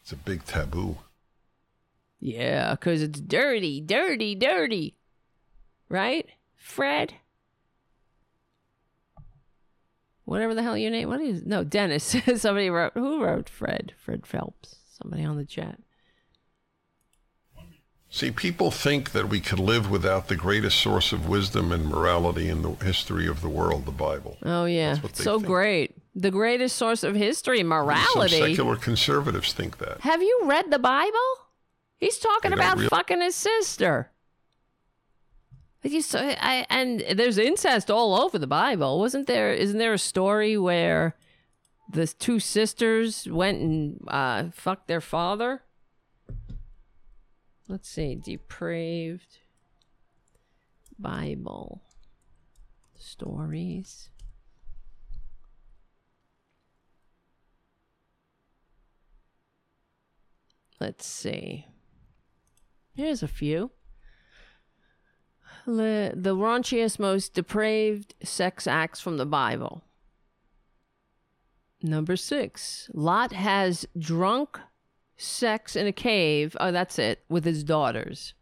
It's 0.00 0.10
a 0.10 0.16
big 0.16 0.44
taboo. 0.46 0.96
Yeah, 2.18 2.74
cuz 2.76 3.02
it's 3.02 3.20
dirty, 3.20 3.82
dirty, 3.82 4.34
dirty. 4.34 4.96
Right? 5.90 6.30
Fred? 6.56 7.12
Whatever 10.24 10.54
the 10.54 10.62
hell 10.62 10.78
your 10.78 10.90
name. 10.90 11.10
What 11.10 11.20
is 11.20 11.44
No, 11.44 11.62
Dennis. 11.62 12.16
Somebody 12.36 12.70
wrote 12.70 12.94
who 12.94 13.22
wrote 13.22 13.50
Fred? 13.50 13.92
Fred 13.98 14.26
Phelps. 14.26 14.81
Somebody 15.02 15.24
on 15.24 15.36
the 15.36 15.44
chat. 15.44 15.78
See, 18.08 18.30
people 18.30 18.70
think 18.70 19.12
that 19.12 19.30
we 19.30 19.40
could 19.40 19.58
live 19.58 19.90
without 19.90 20.28
the 20.28 20.36
greatest 20.36 20.78
source 20.78 21.12
of 21.12 21.28
wisdom 21.28 21.72
and 21.72 21.86
morality 21.86 22.50
in 22.50 22.60
the 22.60 22.72
history 22.72 23.26
of 23.26 23.40
the 23.40 23.48
world, 23.48 23.86
the 23.86 23.90
Bible. 23.90 24.36
Oh 24.44 24.66
yeah, 24.66 24.98
so 25.14 25.38
think. 25.38 25.46
great. 25.46 25.94
The 26.14 26.30
greatest 26.30 26.76
source 26.76 27.04
of 27.04 27.14
history, 27.14 27.62
morality. 27.62 28.38
Some 28.38 28.48
secular 28.48 28.76
conservatives 28.76 29.54
think 29.54 29.78
that. 29.78 30.02
Have 30.02 30.20
you 30.20 30.42
read 30.44 30.70
the 30.70 30.78
Bible? 30.78 31.18
He's 31.98 32.18
talking 32.18 32.52
about 32.52 32.78
real- 32.78 32.90
fucking 32.90 33.22
his 33.22 33.34
sister. 33.34 34.10
You 35.82 36.02
so 36.02 36.18
I 36.20 36.66
and 36.68 37.00
there's 37.14 37.38
incest 37.38 37.90
all 37.90 38.14
over 38.14 38.38
the 38.38 38.46
Bible. 38.46 38.98
Wasn't 38.98 39.26
there 39.26 39.52
isn't 39.52 39.78
there 39.78 39.94
a 39.94 39.98
story 39.98 40.58
where 40.58 41.16
the 41.90 42.06
two 42.06 42.38
sisters 42.38 43.26
went 43.28 43.60
and 43.60 44.04
uh 44.08 44.44
fucked 44.52 44.88
their 44.88 45.00
father? 45.00 45.62
Let's 47.68 47.88
see, 47.88 48.14
depraved 48.14 49.38
Bible 50.98 51.82
stories. 52.94 54.10
Let's 60.80 61.06
see. 61.06 61.66
Here's 62.92 63.22
a 63.22 63.28
few. 63.28 63.70
Le- 65.64 66.12
the 66.14 66.34
raunchiest, 66.34 66.98
most 66.98 67.34
depraved 67.34 68.14
sex 68.22 68.66
acts 68.66 69.00
from 69.00 69.16
the 69.16 69.26
Bible. 69.26 69.84
Number 71.82 72.16
six. 72.16 72.88
Lot 72.92 73.32
has 73.32 73.86
drunk 73.98 74.60
sex 75.16 75.74
in 75.76 75.86
a 75.86 75.92
cave. 75.92 76.56
Oh, 76.60 76.72
that's 76.72 76.98
it. 76.98 77.24
With 77.28 77.44
his 77.44 77.64
daughters. 77.64 78.34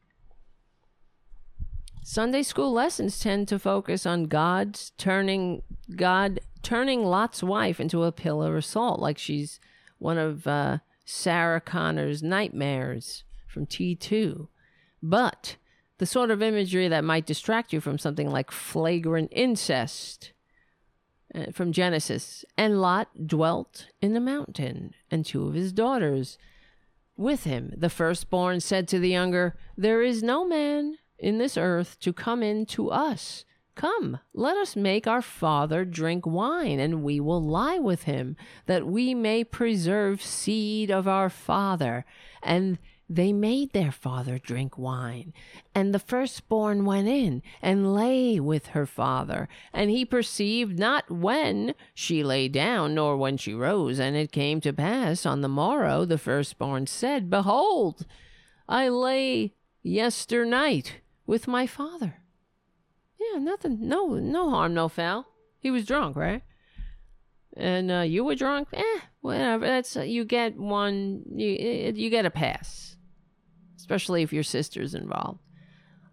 Sunday 2.03 2.43
school 2.43 2.73
lessons 2.73 3.19
tend 3.19 3.49
to 3.49 3.59
focus 3.59 4.07
on 4.07 4.25
God's 4.25 4.93
turning 4.99 5.63
God 5.95 6.41
turning 6.63 7.05
Lot's 7.05 7.43
wife 7.43 7.81
into 7.81 8.05
a 8.05 8.13
pillar 8.13 8.57
of 8.57 8.65
salt, 8.65 9.01
like 9.01 9.19
she's 9.19 9.61
one 9.99 10.19
of 10.19 10.47
uh, 10.47 10.79
Sarah 11.05 11.61
Connor's 11.61 12.23
nightmares 12.23 13.25
from 13.47 13.67
T2. 13.67 14.49
But 15.03 15.57
the 15.99 16.07
sort 16.07 16.31
of 16.31 16.43
imagery 16.43 16.89
that 16.89 17.05
might 17.05 17.27
distract 17.27 17.73
you 17.73 17.81
from 17.81 17.99
something 17.99 18.31
like 18.31 18.51
flagrant 18.51 19.31
incest 19.33 20.33
uh, 21.35 21.53
from 21.53 21.73
Genesis. 21.73 22.45
And 22.57 22.81
Lot 22.81 23.27
dwelt 23.27 23.87
in 24.01 24.15
the 24.15 24.21
mountain, 24.21 24.95
and 25.11 25.25
two 25.25 25.47
of 25.47 25.55
his 25.55 25.73
daughters 25.73 26.39
with 27.17 27.45
him. 27.45 27.73
The 27.77 27.91
firstborn 27.91 28.61
said 28.61 28.89
to 28.89 28.99
the 28.99 29.11
younger, 29.11 29.57
There 29.77 30.03
is 30.03 30.23
no 30.23 30.47
man 30.47 30.97
in 31.19 31.39
this 31.39 31.57
earth 31.57 31.99
to 32.01 32.13
come 32.13 32.43
in 32.43 32.67
to 32.67 32.91
us. 32.91 33.45
Come, 33.77 34.19
let 34.35 34.57
us 34.57 34.77
make 34.77 35.07
our 35.07 35.23
father 35.23 35.85
drink 35.85 36.27
wine, 36.27 36.81
and 36.81 37.03
we 37.03 37.21
will 37.21 37.43
lie 37.43 37.79
with 37.79 38.03
him, 38.03 38.37
that 38.67 38.87
we 38.87 39.15
may 39.15 39.45
preserve 39.45 40.23
seed 40.23 40.91
of 40.91 41.07
our 41.07 41.31
father. 41.31 42.05
And 42.43 42.79
they 43.11 43.33
made 43.33 43.73
their 43.73 43.91
father 43.91 44.39
drink 44.39 44.79
wine. 44.79 45.35
And 45.75 45.93
the 45.93 45.99
firstborn 45.99 46.85
went 46.85 47.09
in 47.09 47.43
and 47.61 47.93
lay 47.93 48.39
with 48.39 48.69
her 48.69 48.87
father. 48.87 49.49
And 49.73 49.91
he 49.91 50.05
perceived 50.05 50.79
not 50.79 51.11
when 51.11 51.75
she 51.93 52.23
lay 52.23 52.47
down, 52.47 52.95
nor 52.95 53.17
when 53.17 53.37
she 53.37 53.53
rose. 53.53 53.99
And 53.99 54.17
it 54.17 54.31
came 54.31 54.61
to 54.61 54.73
pass 54.73 55.27
on 55.27 55.41
the 55.41 55.49
morrow, 55.49 56.05
the 56.05 56.19
firstborn 56.19 56.87
said, 56.87 57.29
Behold, 57.29 58.07
I 58.69 58.89
lay 58.89 59.55
yesternight 59.83 61.01
with 61.27 61.49
my 61.49 61.67
father. 61.67 62.23
Yeah, 63.19 63.41
nothing, 63.41 63.89
no, 63.89 64.15
no 64.15 64.51
harm, 64.51 64.75
no 64.75 64.89
foul. 64.89 65.27
He 65.59 65.73
was 65.73 65.85
drunk, 65.85 66.17
right? 66.17 66.43
And 67.57 67.91
uh, 67.91 68.01
you 68.01 68.25
were 68.25 68.37
drunk. 68.37 68.69
Eh, 68.73 69.01
whatever. 69.21 69.67
That's 69.67 69.97
you 69.97 70.25
get 70.25 70.57
one. 70.57 71.25
You 71.35 71.93
you 71.95 72.09
get 72.09 72.25
a 72.25 72.31
pass, 72.31 72.90
especially 73.91 74.23
if 74.23 74.33
your 74.33 74.45
sister's 74.45 74.95
involved. 74.95 75.41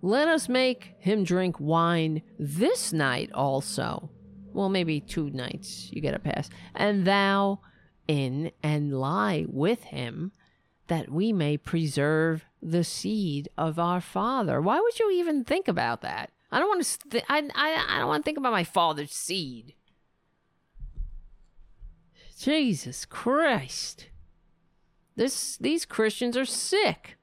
Let 0.02 0.28
us 0.28 0.50
make 0.50 0.96
him 0.98 1.24
drink 1.24 1.60
wine 1.60 2.24
this 2.40 2.92
night 2.92 3.30
also. 3.36 4.10
Well, 4.52 4.68
maybe 4.68 5.00
two 5.00 5.30
nights 5.30 5.90
you 5.92 6.02
get 6.02 6.16
a 6.16 6.20
pass. 6.20 6.50
And 6.74 7.06
thou 7.06 7.60
in 8.08 8.52
and 8.64 9.00
lie 9.00 9.46
with 9.48 9.84
him, 9.84 10.32
that 10.88 11.12
we 11.12 11.32
may 11.32 11.56
preserve 11.56 12.46
the 12.64 12.84
seed 12.84 13.48
of 13.60 13.78
our 13.78 14.02
father. 14.02 14.60
Why 14.60 14.80
would 14.80 14.98
you 14.98 15.12
even 15.12 15.44
think 15.44 15.68
about 15.68 16.02
that? 16.02 16.32
I 16.52 16.58
don't 16.58 16.70
want 16.70 16.82
to. 16.82 16.86
St- 16.86 17.24
I, 17.30 17.48
I 17.54 17.86
I 17.90 18.00
don't 18.00 18.08
want 18.08 18.24
to 18.24 18.28
think 18.28 18.40
about 18.40 18.54
my 18.54 18.64
father's 18.64 19.12
seed. 19.12 19.76
Jesus 22.40 23.06
Christ. 23.06 24.08
This 25.16 25.58
these 25.58 25.86
Christians 25.86 26.36
are 26.38 26.46
sick. 26.46 27.17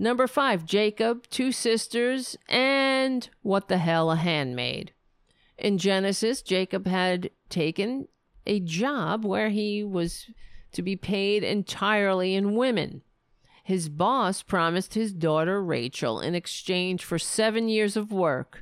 Number 0.00 0.28
5, 0.28 0.64
Jacob, 0.64 1.26
two 1.28 1.50
sisters, 1.50 2.36
and 2.48 3.28
what 3.42 3.66
the 3.66 3.78
hell 3.78 4.12
a 4.12 4.16
handmaid. 4.16 4.92
In 5.58 5.76
Genesis, 5.76 6.40
Jacob 6.40 6.86
had 6.86 7.30
taken 7.48 8.06
a 8.46 8.60
job 8.60 9.24
where 9.24 9.48
he 9.48 9.82
was 9.82 10.26
to 10.70 10.82
be 10.82 10.94
paid 10.94 11.42
entirely 11.42 12.34
in 12.34 12.54
women. 12.54 13.02
his 13.64 13.90
boss 13.90 14.42
promised 14.42 14.94
his 14.94 15.12
daughter 15.12 15.62
Rachel 15.62 16.20
in 16.20 16.34
exchange 16.34 17.04
for 17.04 17.18
seven 17.18 17.68
years 17.68 17.96
of 17.98 18.10
work. 18.10 18.60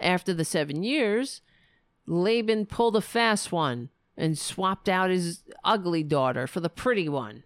After 0.00 0.32
the 0.32 0.46
seven 0.46 0.82
years, 0.82 1.42
Laban 2.06 2.64
pulled 2.64 2.96
a 2.96 3.02
fast 3.02 3.52
one 3.52 3.90
and 4.16 4.38
swapped 4.38 4.88
out 4.88 5.10
his 5.10 5.42
ugly 5.62 6.02
daughter 6.02 6.46
for 6.46 6.60
the 6.60 6.70
pretty 6.70 7.06
one. 7.08 7.42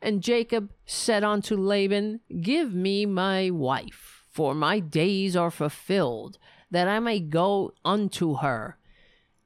And 0.00 0.22
Jacob 0.22 0.70
said 0.86 1.24
unto 1.24 1.56
Laban, 1.56 2.20
Give 2.40 2.72
me 2.72 3.04
my 3.06 3.50
wife, 3.50 4.24
for 4.30 4.54
my 4.54 4.78
days 4.78 5.34
are 5.36 5.50
fulfilled, 5.50 6.38
that 6.70 6.88
I 6.88 7.00
may 7.00 7.20
go 7.20 7.72
unto 7.84 8.36
her. 8.36 8.78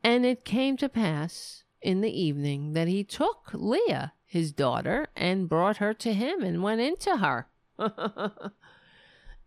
And 0.04 0.26
it 0.26 0.44
came 0.44 0.76
to 0.78 0.88
pass 0.88 1.64
in 1.80 2.00
the 2.00 2.20
evening 2.20 2.74
that 2.74 2.88
he 2.88 3.02
took 3.04 3.50
Leah, 3.54 4.12
his 4.24 4.52
daughter, 4.52 5.08
and 5.16 5.48
brought 5.48 5.78
her 5.78 5.94
to 5.94 6.12
him 6.12 6.42
and 6.42 6.62
went 6.62 6.80
into 6.80 7.16
her. 7.16 7.48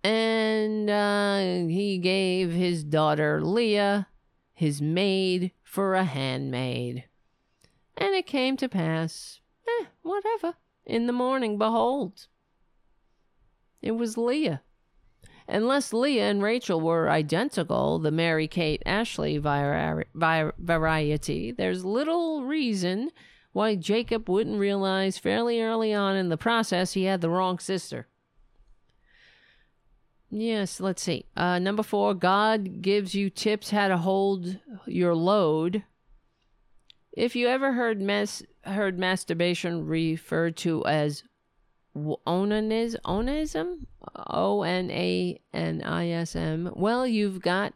and 0.04 0.90
uh, 0.90 1.68
he 1.68 1.98
gave 1.98 2.52
his 2.52 2.84
daughter 2.84 3.44
Leah, 3.44 4.08
his 4.54 4.82
maid, 4.82 5.52
for 5.64 5.94
a 5.94 6.04
handmaid. 6.04 7.06
And 7.98 8.16
it 8.16 8.28
came 8.28 8.58
to 8.58 8.68
pass, 8.68 9.40
eh, 9.68 9.86
whatever. 10.02 10.56
In 10.86 11.08
the 11.08 11.14
morning, 11.14 11.58
behold, 11.58 12.28
it 13.82 13.92
was 13.92 14.18
Leah. 14.18 14.62
Unless 15.48 15.94
Leah 15.94 16.30
and 16.30 16.42
Rachel 16.42 16.82
were 16.82 17.10
identical, 17.10 18.00
the 18.00 18.12
Mary 18.12 18.48
Kate 18.48 18.82
Ashley 18.86 19.38
variety, 19.38 19.92
there's 21.52 21.86
little 21.86 22.44
reason 22.44 23.12
why 23.52 23.76
Jacob 23.76 24.28
wouldn't 24.28 24.60
realize 24.60 25.18
fairly 25.18 25.62
early 25.62 25.94
on 25.94 26.16
in 26.16 26.30
the 26.30 26.38
process 26.38 26.94
he 26.94 27.04
had 27.04 27.22
the 27.22 27.30
wrong 27.30 27.60
sister. 27.60 28.08
Yes, 30.30 30.80
let's 30.80 31.04
see. 31.04 31.26
Uh, 31.38 31.60
number 31.60 31.84
four, 31.84 32.14
God 32.14 32.82
gives 32.82 33.16
you 33.16 33.30
tips 33.30 33.70
how 33.70 33.88
to 33.88 33.98
hold 33.98 34.60
your 34.86 35.16
load. 35.16 35.84
If 37.16 37.34
you 37.34 37.48
ever 37.48 37.72
heard 37.72 38.02
heard 38.66 39.00
masturbation 39.00 39.86
referred 39.86 40.58
to 40.58 40.86
as 40.86 41.24
onanism, 41.96 42.98
onanism, 43.06 43.86
O 44.28 44.64
N 44.64 44.92
A 44.92 45.40
N 45.54 45.82
I 45.82 46.10
S 46.10 46.36
M, 46.36 46.74
well, 46.76 47.08
you've 47.08 47.42
got 47.42 47.74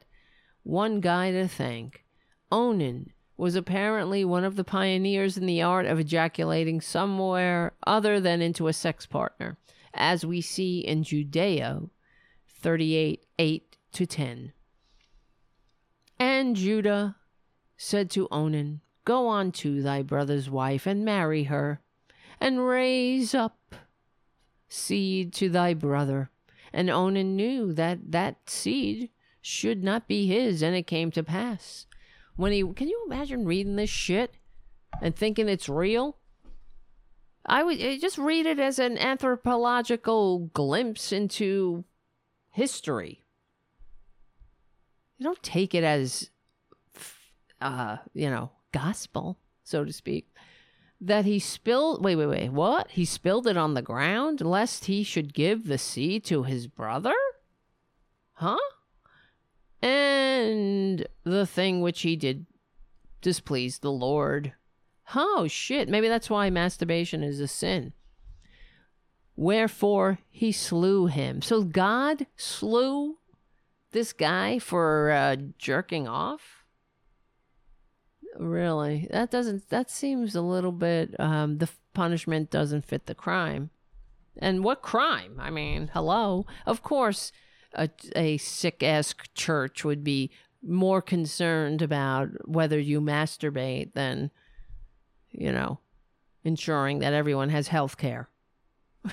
one 0.63 0.99
guy 0.99 1.31
to 1.31 1.47
thank. 1.47 2.03
Onan 2.51 3.13
was 3.37 3.55
apparently 3.55 4.25
one 4.25 4.43
of 4.43 4.57
the 4.57 4.65
pioneers 4.65 5.37
in 5.37 5.45
the 5.45 5.61
art 5.61 5.85
of 5.85 5.99
ejaculating 5.99 6.81
somewhere 6.81 7.71
other 7.87 8.19
than 8.19 8.41
into 8.41 8.67
a 8.67 8.73
sex 8.73 9.05
partner, 9.05 9.57
as 9.93 10.25
we 10.25 10.41
see 10.41 10.79
in 10.79 11.01
Judeo 11.03 11.91
38 12.45 13.25
8 13.39 13.77
to 13.93 14.05
10. 14.05 14.51
And 16.19 16.57
Judah 16.57 17.15
said 17.77 18.09
to 18.11 18.27
Onan, 18.29 18.81
Go 19.09 19.25
on 19.25 19.51
to 19.53 19.81
thy 19.81 20.03
brother's 20.03 20.51
wife 20.51 20.85
and 20.85 21.03
marry 21.03 21.45
her, 21.45 21.81
and 22.39 22.63
raise 22.63 23.33
up 23.33 23.73
seed 24.67 25.33
to 25.33 25.49
thy 25.49 25.73
brother. 25.73 26.29
And 26.71 26.91
Onan 26.91 27.35
knew 27.35 27.73
that 27.73 28.11
that 28.11 28.47
seed 28.47 29.09
should 29.41 29.83
not 29.83 30.07
be 30.07 30.27
his, 30.27 30.61
and 30.61 30.75
it 30.75 30.85
came 30.85 31.09
to 31.09 31.23
pass. 31.23 31.87
When 32.35 32.51
he, 32.51 32.61
can 32.73 32.87
you 32.87 33.03
imagine 33.07 33.45
reading 33.45 33.77
this 33.77 33.89
shit 33.89 34.35
and 35.01 35.15
thinking 35.15 35.49
it's 35.49 35.67
real? 35.67 36.17
I 37.47 37.63
would 37.63 37.81
eh, 37.81 37.97
just 37.99 38.19
read 38.19 38.45
it 38.45 38.59
as 38.59 38.77
an 38.77 38.95
anthropological 38.99 40.51
glimpse 40.53 41.11
into 41.11 41.83
history. 42.51 43.23
You 45.17 45.23
don't 45.23 45.41
take 45.41 45.73
it 45.73 45.83
as, 45.83 46.29
uh, 47.59 47.97
you 48.13 48.29
know, 48.29 48.51
gospel, 48.71 49.37
so 49.63 49.83
to 49.83 49.93
speak. 49.93 50.27
That 51.01 51.25
he 51.25 51.39
spilled, 51.39 52.03
wait, 52.03 52.15
wait, 52.15 52.27
wait, 52.27 52.51
what? 52.51 52.91
He 52.91 53.05
spilled 53.05 53.47
it 53.47 53.57
on 53.57 53.73
the 53.73 53.81
ground 53.81 54.41
lest 54.41 54.85
he 54.85 55.03
should 55.03 55.33
give 55.33 55.67
the 55.67 55.77
seed 55.77 56.25
to 56.25 56.43
his 56.43 56.67
brother? 56.67 57.15
Huh? 58.33 58.57
And 59.81 61.07
the 61.23 61.45
thing 61.45 61.81
which 61.81 62.01
he 62.01 62.15
did 62.15 62.45
displeased 63.21 63.81
the 63.81 63.91
Lord. 63.91 64.53
Oh, 65.15 65.47
shit. 65.47 65.89
Maybe 65.89 66.07
that's 66.07 66.29
why 66.29 66.49
masturbation 66.49 67.23
is 67.23 67.39
a 67.39 67.47
sin. 67.47 67.93
Wherefore 69.35 70.19
he 70.29 70.51
slew 70.51 71.07
him. 71.07 71.41
So 71.41 71.63
God 71.63 72.27
slew 72.35 73.17
this 73.91 74.13
guy 74.13 74.59
for 74.59 75.11
uh, 75.11 75.37
jerking 75.57 76.07
off? 76.07 76.58
Really? 78.39 79.05
That 79.11 79.29
doesn't, 79.29 79.69
that 79.69 79.91
seems 79.91 80.33
a 80.33 80.41
little 80.41 80.71
bit, 80.71 81.13
um, 81.19 81.57
the 81.57 81.69
punishment 81.93 82.49
doesn't 82.49 82.85
fit 82.85 83.05
the 83.05 83.13
crime. 83.13 83.69
And 84.37 84.63
what 84.63 84.81
crime? 84.81 85.35
I 85.39 85.49
mean, 85.49 85.91
hello. 85.93 86.45
Of 86.65 86.81
course, 86.81 87.33
a, 87.73 87.89
a 88.15 88.37
sick 88.37 88.81
ass 88.81 89.13
church 89.35 89.83
would 89.83 90.05
be 90.05 90.31
more 90.63 91.01
concerned 91.01 91.81
about 91.81 92.29
whether 92.47 92.79
you 92.79 93.01
masturbate 93.01 93.93
than, 93.93 94.31
you 95.31 95.51
know, 95.51 95.79
ensuring 96.45 96.99
that 96.99 97.13
everyone 97.13 97.49
has 97.49 97.67
health 97.67 97.97
care. 97.97 98.29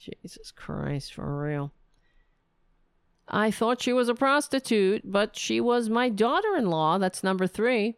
Jesus 0.00 0.50
Christ, 0.50 1.14
for 1.14 1.42
real. 1.44 1.72
I 3.28 3.50
thought 3.50 3.82
she 3.82 3.92
was 3.92 4.08
a 4.08 4.14
prostitute, 4.14 5.02
but 5.04 5.36
she 5.36 5.60
was 5.60 5.88
my 5.88 6.08
daughter 6.08 6.56
in 6.56 6.66
law. 6.66 6.98
That's 6.98 7.24
number 7.24 7.46
three. 7.46 7.96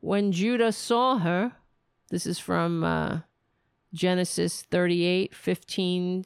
When 0.00 0.32
Judah 0.32 0.72
saw 0.72 1.18
her, 1.18 1.52
this 2.10 2.26
is 2.26 2.38
from 2.38 2.84
uh, 2.84 3.20
Genesis 3.92 4.62
38 4.62 5.34
15 5.34 6.24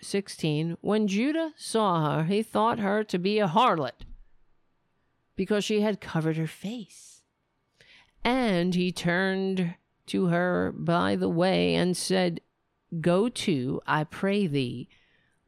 16. 0.00 0.76
When 0.80 1.08
Judah 1.08 1.52
saw 1.56 2.16
her, 2.16 2.24
he 2.24 2.42
thought 2.42 2.78
her 2.78 3.04
to 3.04 3.18
be 3.18 3.38
a 3.38 3.48
harlot 3.48 4.04
because 5.36 5.64
she 5.64 5.80
had 5.80 6.00
covered 6.00 6.36
her 6.36 6.46
face. 6.46 7.22
And 8.24 8.74
he 8.74 8.92
turned 8.92 9.74
to 10.06 10.26
her 10.26 10.72
by 10.72 11.16
the 11.16 11.28
way 11.28 11.74
and 11.74 11.96
said, 11.96 12.40
Go 13.00 13.28
to, 13.28 13.80
I 13.86 14.04
pray 14.04 14.46
thee, 14.46 14.88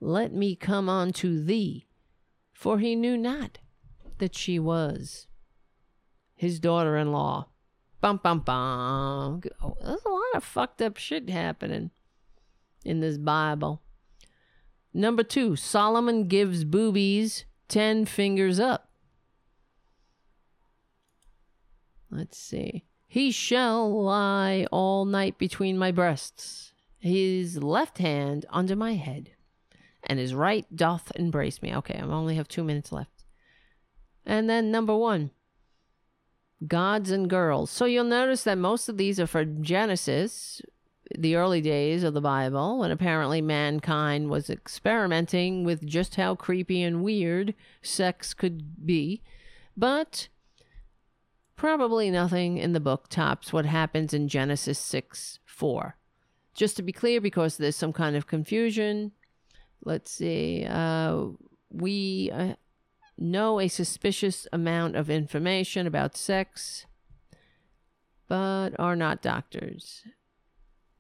let 0.01 0.33
me 0.33 0.55
come 0.55 0.89
unto 0.89 1.43
thee. 1.43 1.87
For 2.61 2.79
he 2.79 2.95
knew 2.95 3.17
not 3.17 3.57
that 4.19 4.37
she 4.37 4.59
was 4.59 5.29
his 6.35 6.61
daughter 6.61 6.95
in 6.99 7.11
law. 7.11 7.49
Bum, 8.03 8.21
bum, 8.23 8.41
bum. 8.41 9.41
Oh, 9.63 9.79
there's 9.83 10.05
a 10.05 10.11
lot 10.11 10.35
of 10.35 10.45
fucked 10.45 10.83
up 10.83 10.99
shit 10.99 11.31
happening 11.31 11.91
in 12.85 13.01
this 13.01 13.17
Bible. 13.17 13.81
Number 14.93 15.23
two, 15.23 15.57
Solomon 15.57 16.29
gives 16.29 16.65
boobies 16.65 17.47
10 17.69 18.05
fingers 18.05 18.61
up. 18.61 18.91
Let's 22.11 22.37
see. 22.37 22.85
He 23.07 23.31
shall 23.31 24.03
lie 24.03 24.67
all 24.71 25.07
night 25.07 25.39
between 25.39 25.79
my 25.79 25.93
breasts, 25.93 26.75
his 26.99 27.63
left 27.63 27.97
hand 27.97 28.45
under 28.51 28.77
my 28.77 28.97
head, 28.97 29.31
and 30.05 30.19
his 30.19 30.35
right 30.35 30.67
doth 30.75 31.13
embrace 31.17 31.63
me. 31.63 31.75
Okay, 31.77 31.99
I 31.99 32.03
only 32.03 32.37
have 32.37 32.49
two 32.49 32.65
minutes 32.65 32.93
left. 32.93 33.25
And 34.27 34.49
then 34.49 34.71
number 34.71 34.97
one, 34.97 35.31
gods 36.67 37.11
and 37.11 37.29
girls. 37.29 37.71
So 37.71 37.85
you'll 37.85 38.05
notice 38.05 38.45
that 38.45 38.59
most 38.59 38.89
of 38.89 38.97
these 38.97 39.19
are 39.19 39.27
for 39.27 39.45
Genesis, 39.45 40.63
the 41.19 41.37
early 41.37 41.61
days 41.61 42.05
of 42.05 42.15
the 42.15 42.21
Bible, 42.21 42.79
when 42.79 42.91
apparently 42.91 43.41
mankind 43.41 44.31
was 44.31 44.51
experimenting 44.51 45.65
with 45.65 45.85
just 45.87 46.17
how 46.17 46.35
creepy 46.35 46.83
and 46.83 47.03
weird 47.03 47.55
sex 47.83 48.35
could 48.35 48.87
be. 48.87 49.23
But 49.77 50.29
probably 51.57 52.11
nothing 52.11 52.59
in 52.59 52.73
the 52.73 52.81
book 52.81 53.09
tops 53.09 53.53
what 53.53 53.67
happens 53.67 54.15
in 54.15 54.29
Genesis 54.29 54.79
6 54.79 55.41
4. 55.45 55.97
Just 56.55 56.77
to 56.77 56.83
be 56.83 56.93
clear, 56.93 57.21
because 57.21 57.57
there's 57.57 57.77
some 57.77 57.93
kind 57.93 58.17
of 58.17 58.27
confusion, 58.27 59.13
let's 59.85 60.11
see. 60.11 60.67
Uh, 60.69 61.27
we 61.71 62.31
uh, 62.33 62.55
know 63.19 63.61
a 63.61 63.69
suspicious 63.69 64.47
amount 64.53 64.97
of 64.97 65.11
information 65.11 65.87
about 65.87 66.17
sex, 66.17 66.87
but 68.29 68.71
are 68.79 68.97
not 68.97 69.23
doctors. 69.23 70.05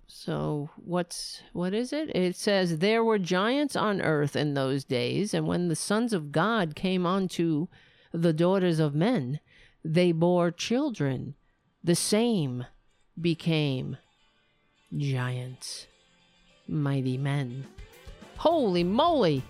So 0.06 0.70
what's 0.76 1.42
what 1.52 1.72
is 1.72 1.92
it? 1.92 2.10
It 2.14 2.34
says 2.36 2.78
there 2.78 3.04
were 3.04 3.18
giants 3.18 3.76
on 3.76 4.02
earth 4.02 4.34
in 4.34 4.54
those 4.54 4.84
days, 4.84 5.32
and 5.32 5.46
when 5.46 5.68
the 5.68 5.76
sons 5.76 6.12
of 6.12 6.32
God 6.32 6.74
came 6.74 7.06
unto 7.06 7.68
the 8.12 8.32
daughters 8.32 8.80
of 8.80 8.94
men, 8.94 9.38
they 9.84 10.10
bore 10.12 10.50
children. 10.50 11.34
The 11.82 11.94
same 11.94 12.66
became 13.18 13.96
giants. 14.96 15.86
mighty 16.66 17.16
men. 17.16 17.66
Holy 18.40 18.82
moly! 18.82 19.42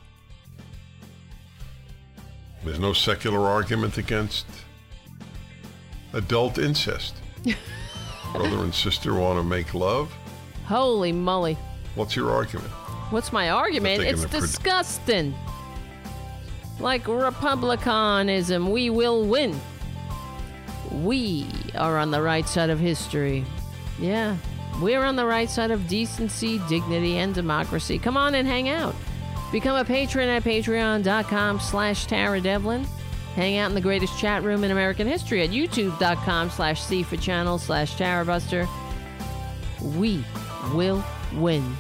There's 2.65 2.81
no 2.81 2.93
secular 2.93 3.47
argument 3.47 3.99
against 3.99 4.47
adult 6.13 6.59
incest. 6.59 7.15
Brother 8.33 8.65
and 8.65 8.75
sister 8.75 9.15
want 9.15 9.39
to 9.39 9.45
make 9.45 9.75
love. 9.75 10.13
Holy 10.65 11.13
moly! 11.13 11.57
What's 11.95 12.17
your 12.17 12.33
argument? 12.33 12.73
What's 13.11 13.33
my 13.33 13.51
argument? 13.51 14.03
It's 14.03 14.25
disgusting. 14.25 15.37
Like 16.81 17.07
Republicanism, 17.07 18.73
we 18.73 18.91
will 18.91 19.25
win. 19.25 19.61
We 20.91 21.47
are 21.77 21.97
on 21.97 22.11
the 22.11 22.23
right 22.23 22.49
side 22.49 22.71
of 22.71 22.81
history. 22.81 23.45
Yeah, 24.01 24.37
we're 24.81 25.03
on 25.03 25.17
the 25.17 25.27
right 25.27 25.51
side 25.51 25.71
of 25.71 25.89
decency, 25.89 26.59
dignity, 26.69 27.19
and 27.19 27.35
democracy. 27.35 27.99
Come 27.99 28.17
on 28.17 28.35
and 28.35 28.47
hang 28.47 28.69
out. 28.69 28.95
Become 29.53 29.77
a 29.77 29.85
patron 29.85 30.29
at 30.29 30.45
patreon.com 30.45 31.61
slash 31.61 32.07
Tara 32.07 32.41
Devlin. 32.41 32.87
Hang 33.35 33.59
out 33.59 33.69
in 33.69 33.75
the 33.75 33.81
greatest 33.81 34.19
chat 34.19 34.43
room 34.43 34.65
in 34.65 34.71
American 34.71 35.07
history 35.07 35.43
at 35.43 35.51
youtube.com 35.51 36.51
slash 36.51 36.83
C 36.83 37.03
for 37.03 37.17
channel 37.17 37.59
slash 37.59 37.95
Tarabuster. 37.95 38.69
We 39.97 40.25
will 40.73 41.05
win. 41.35 41.77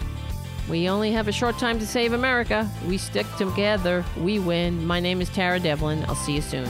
We 0.68 0.88
only 0.88 1.10
have 1.12 1.26
a 1.26 1.32
short 1.32 1.58
time 1.58 1.78
to 1.80 1.86
save 1.86 2.12
America. 2.12 2.68
We 2.86 2.98
stick 2.98 3.26
together. 3.36 4.04
We 4.16 4.38
win. 4.38 4.86
My 4.86 5.00
name 5.00 5.20
is 5.20 5.28
Tara 5.28 5.58
Devlin. 5.58 6.04
I'll 6.06 6.14
see 6.14 6.36
you 6.36 6.40
soon. 6.40 6.68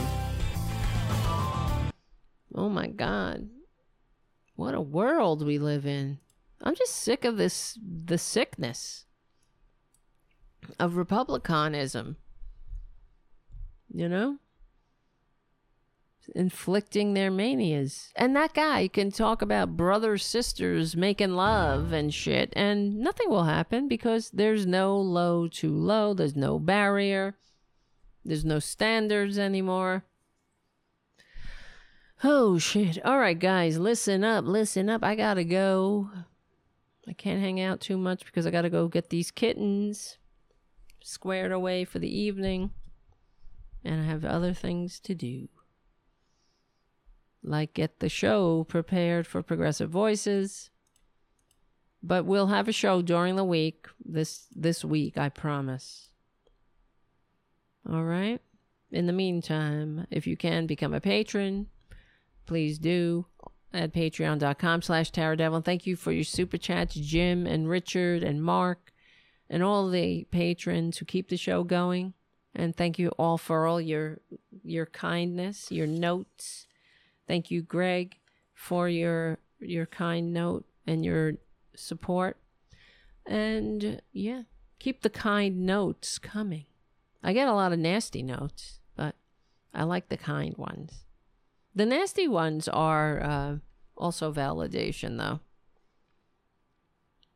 Oh 2.55 2.69
my 2.69 2.87
God. 2.87 3.47
What 4.61 4.75
a 4.75 4.79
world 4.79 5.43
we 5.43 5.57
live 5.57 5.87
in. 5.87 6.19
I'm 6.61 6.75
just 6.75 6.95
sick 6.95 7.25
of 7.25 7.35
this, 7.35 7.79
the 7.81 8.19
sickness 8.19 9.05
of 10.79 10.97
republicanism. 10.97 12.17
You 13.91 14.07
know? 14.07 14.37
Inflicting 16.35 17.15
their 17.15 17.31
manias. 17.31 18.13
And 18.15 18.35
that 18.35 18.53
guy 18.53 18.87
can 18.87 19.09
talk 19.09 19.41
about 19.41 19.75
brothers, 19.75 20.23
sisters 20.23 20.95
making 20.95 21.31
love 21.31 21.91
and 21.91 22.13
shit, 22.13 22.53
and 22.55 22.99
nothing 22.99 23.31
will 23.31 23.45
happen 23.45 23.87
because 23.87 24.29
there's 24.29 24.67
no 24.67 24.95
low 24.95 25.47
too 25.47 25.73
low, 25.73 26.13
there's 26.13 26.35
no 26.35 26.59
barrier, 26.59 27.35
there's 28.23 28.45
no 28.45 28.59
standards 28.59 29.39
anymore. 29.39 30.05
Oh 32.23 32.59
shit. 32.59 33.03
All 33.03 33.17
right, 33.17 33.37
guys, 33.37 33.79
listen 33.79 34.23
up, 34.23 34.45
listen 34.45 34.89
up. 34.89 35.03
I 35.03 35.15
gotta 35.15 35.43
go. 35.43 36.09
I 37.07 37.13
can't 37.13 37.41
hang 37.41 37.59
out 37.59 37.81
too 37.81 37.97
much 37.97 38.25
because 38.25 38.45
I 38.45 38.51
gotta 38.51 38.69
go 38.69 38.87
get 38.87 39.09
these 39.09 39.31
kittens 39.31 40.17
squared 41.01 41.51
away 41.51 41.83
for 41.83 41.97
the 41.97 42.15
evening. 42.15 42.71
And 43.83 44.01
I 44.01 44.05
have 44.05 44.23
other 44.23 44.53
things 44.53 44.99
to 45.01 45.15
do. 45.15 45.49
Like 47.43 47.73
get 47.73 47.99
the 47.99 48.09
show 48.09 48.65
prepared 48.65 49.25
for 49.25 49.41
Progressive 49.41 49.89
Voices. 49.89 50.69
But 52.03 52.25
we'll 52.25 52.47
have 52.47 52.67
a 52.67 52.71
show 52.71 53.01
during 53.01 53.35
the 53.35 53.43
week 53.43 53.87
this 54.03 54.47
this 54.55 54.85
week, 54.85 55.17
I 55.17 55.29
promise. 55.29 56.09
All 57.89 58.03
right? 58.03 58.41
In 58.91 59.07
the 59.07 59.13
meantime, 59.13 60.05
if 60.11 60.27
you 60.27 60.37
can 60.37 60.67
become 60.67 60.93
a 60.93 61.01
patron, 61.01 61.67
please 62.45 62.79
do 62.79 63.25
at 63.73 63.93
patreon.com 63.93 64.81
slash 64.81 65.11
Tara 65.11 65.37
Dublin. 65.37 65.63
Thank 65.63 65.85
you 65.85 65.95
for 65.95 66.11
your 66.11 66.23
super 66.23 66.57
chats, 66.57 66.95
Jim 66.95 67.45
and 67.47 67.69
Richard 67.69 68.23
and 68.23 68.43
Mark 68.43 68.91
and 69.49 69.61
all 69.61 69.89
the 69.89 70.25
patrons 70.31 70.97
who 70.97 71.05
keep 71.05 71.29
the 71.29 71.37
show 71.37 71.63
going. 71.63 72.13
And 72.55 72.75
thank 72.75 72.97
you 72.97 73.09
all 73.19 73.37
for 73.37 73.65
all 73.65 73.79
your 73.79 74.19
your 74.63 74.85
kindness, 74.85 75.71
your 75.71 75.87
notes. 75.87 76.67
Thank 77.27 77.51
you, 77.51 77.61
Greg, 77.61 78.17
for 78.53 78.89
your 78.89 79.39
your 79.59 79.85
kind 79.85 80.33
note 80.33 80.65
and 80.85 81.05
your 81.05 81.33
support. 81.75 82.37
And 83.25 84.01
yeah, 84.11 84.43
keep 84.79 85.01
the 85.01 85.09
kind 85.09 85.65
notes 85.65 86.17
coming. 86.17 86.65
I 87.23 87.33
get 87.33 87.47
a 87.47 87.53
lot 87.53 87.71
of 87.71 87.79
nasty 87.79 88.23
notes, 88.23 88.79
but 88.95 89.15
I 89.73 89.83
like 89.83 90.09
the 90.09 90.17
kind 90.17 90.57
ones. 90.57 91.05
The 91.73 91.85
nasty 91.85 92.27
ones 92.27 92.67
are 92.67 93.21
uh, 93.21 93.55
also 93.95 94.33
validation, 94.33 95.17
though. 95.17 95.39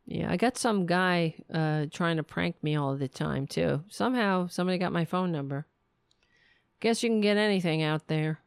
Yeah, 0.05 0.31
I 0.31 0.37
got 0.37 0.57
some 0.57 0.85
guy 0.85 1.35
uh, 1.51 1.87
trying 1.91 2.17
to 2.17 2.23
prank 2.23 2.61
me 2.61 2.75
all 2.75 2.95
the 2.95 3.07
time, 3.07 3.47
too. 3.47 3.83
Somehow, 3.89 4.47
somebody 4.47 4.77
got 4.77 4.91
my 4.91 5.05
phone 5.05 5.31
number. 5.31 5.65
Guess 6.79 7.01
you 7.01 7.09
can 7.09 7.21
get 7.21 7.37
anything 7.37 7.81
out 7.81 8.07
there. 8.07 8.39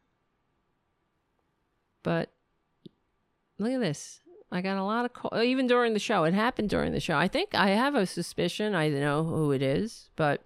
But 2.03 2.31
look 3.57 3.73
at 3.73 3.81
this. 3.81 4.21
I 4.51 4.61
got 4.61 4.77
a 4.77 4.83
lot 4.83 5.05
of 5.05 5.13
call, 5.13 5.41
even 5.41 5.67
during 5.67 5.93
the 5.93 5.99
show. 5.99 6.23
It 6.23 6.33
happened 6.33 6.69
during 6.69 6.91
the 6.91 6.99
show. 6.99 7.17
I 7.17 7.27
think 7.27 7.53
I 7.53 7.69
have 7.69 7.95
a 7.95 8.05
suspicion. 8.05 8.73
I 8.73 8.89
know 8.89 9.23
who 9.23 9.51
it 9.51 9.61
is, 9.61 10.09
but 10.15 10.43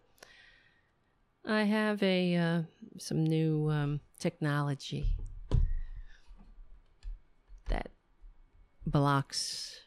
I 1.46 1.64
have 1.64 2.02
a 2.04 2.36
uh, 2.36 2.62
some 2.98 3.24
new 3.24 3.70
um, 3.70 4.02
technology 4.20 5.06
that 7.70 7.92
blocks 8.86 9.80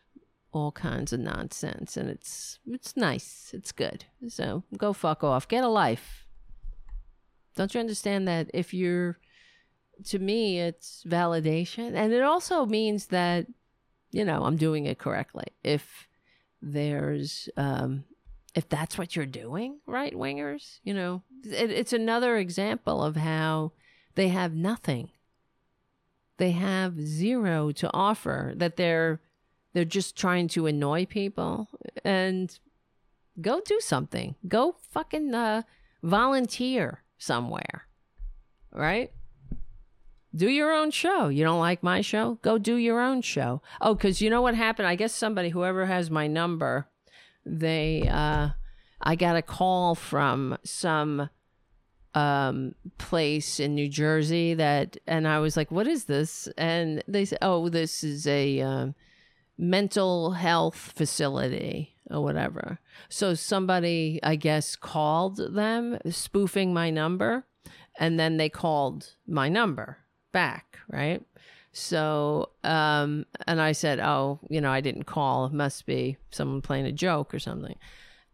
all 0.52 0.72
kinds 0.72 1.12
of 1.12 1.20
nonsense, 1.20 1.96
and 1.96 2.08
it's 2.08 2.58
it's 2.66 2.96
nice. 2.96 3.50
It's 3.52 3.72
good. 3.72 4.04
So 4.28 4.62
go 4.76 4.92
fuck 4.92 5.22
off. 5.22 5.48
Get 5.48 5.64
a 5.64 5.68
life. 5.68 6.26
Don't 7.56 7.72
you 7.74 7.80
understand 7.80 8.26
that 8.28 8.50
if 8.52 8.72
you're 8.72 9.18
to 10.04 10.18
me 10.18 10.60
it's 10.60 11.02
validation 11.06 11.94
and 11.94 12.12
it 12.12 12.22
also 12.22 12.66
means 12.66 13.06
that 13.06 13.46
you 14.12 14.24
know 14.24 14.44
i'm 14.44 14.56
doing 14.56 14.86
it 14.86 14.98
correctly 14.98 15.46
if 15.62 16.06
there's 16.60 17.48
um 17.56 18.04
if 18.54 18.68
that's 18.68 18.98
what 18.98 19.16
you're 19.16 19.26
doing 19.26 19.78
right 19.86 20.14
wingers 20.14 20.80
you 20.84 20.92
know 20.92 21.22
it, 21.44 21.70
it's 21.70 21.92
another 21.92 22.36
example 22.36 23.02
of 23.02 23.16
how 23.16 23.72
they 24.14 24.28
have 24.28 24.54
nothing 24.54 25.08
they 26.38 26.52
have 26.52 27.00
zero 27.00 27.72
to 27.72 27.90
offer 27.92 28.52
that 28.56 28.76
they're 28.76 29.20
they're 29.72 29.84
just 29.84 30.16
trying 30.16 30.48
to 30.48 30.66
annoy 30.66 31.04
people 31.06 31.68
and 32.04 32.58
go 33.40 33.60
do 33.60 33.78
something 33.80 34.34
go 34.48 34.76
fucking 34.90 35.34
uh 35.34 35.62
volunteer 36.02 37.02
somewhere 37.18 37.86
right 38.72 39.10
do 40.36 40.50
your 40.50 40.72
own 40.72 40.90
show. 40.90 41.28
You 41.28 41.44
don't 41.44 41.58
like 41.58 41.82
my 41.82 42.02
show? 42.02 42.38
Go 42.42 42.58
do 42.58 42.76
your 42.76 43.00
own 43.00 43.22
show. 43.22 43.62
Oh, 43.80 43.94
because 43.94 44.20
you 44.20 44.28
know 44.28 44.42
what 44.42 44.54
happened? 44.54 44.86
I 44.86 44.94
guess 44.94 45.14
somebody, 45.14 45.48
whoever 45.48 45.86
has 45.86 46.10
my 46.10 46.26
number, 46.26 46.88
they, 47.46 48.06
uh, 48.06 48.50
I 49.00 49.16
got 49.16 49.36
a 49.36 49.42
call 49.42 49.94
from 49.94 50.58
some 50.62 51.30
um 52.16 52.74
place 52.98 53.60
in 53.60 53.74
New 53.74 53.88
Jersey 53.88 54.54
that 54.54 54.96
and 55.06 55.28
I 55.28 55.38
was 55.38 55.56
like 55.56 55.70
what 55.70 55.86
is 55.86 56.04
this 56.04 56.48
and 56.58 57.04
they 57.06 57.24
said 57.24 57.38
oh 57.42 57.68
this 57.68 58.02
is 58.02 58.26
a 58.26 58.60
um 58.60 58.94
mental 59.58 60.32
health 60.32 60.92
facility 60.96 61.94
or 62.10 62.22
whatever 62.22 62.78
so 63.08 63.34
somebody 63.34 64.18
I 64.22 64.36
guess 64.36 64.76
called 64.76 65.36
them 65.54 65.98
spoofing 66.10 66.74
my 66.74 66.90
number 66.90 67.44
and 67.98 68.18
then 68.18 68.36
they 68.36 68.48
called 68.48 69.14
my 69.26 69.48
number 69.48 69.98
back, 70.32 70.78
right? 70.88 71.22
So, 71.72 72.50
um, 72.64 73.26
and 73.46 73.60
I 73.60 73.72
said, 73.72 74.00
oh, 74.00 74.40
you 74.48 74.60
know, 74.60 74.70
I 74.70 74.80
didn't 74.80 75.04
call. 75.04 75.46
It 75.46 75.52
must 75.52 75.86
be 75.86 76.16
someone 76.30 76.62
playing 76.62 76.86
a 76.86 76.92
joke 76.92 77.34
or 77.34 77.38
something. 77.38 77.76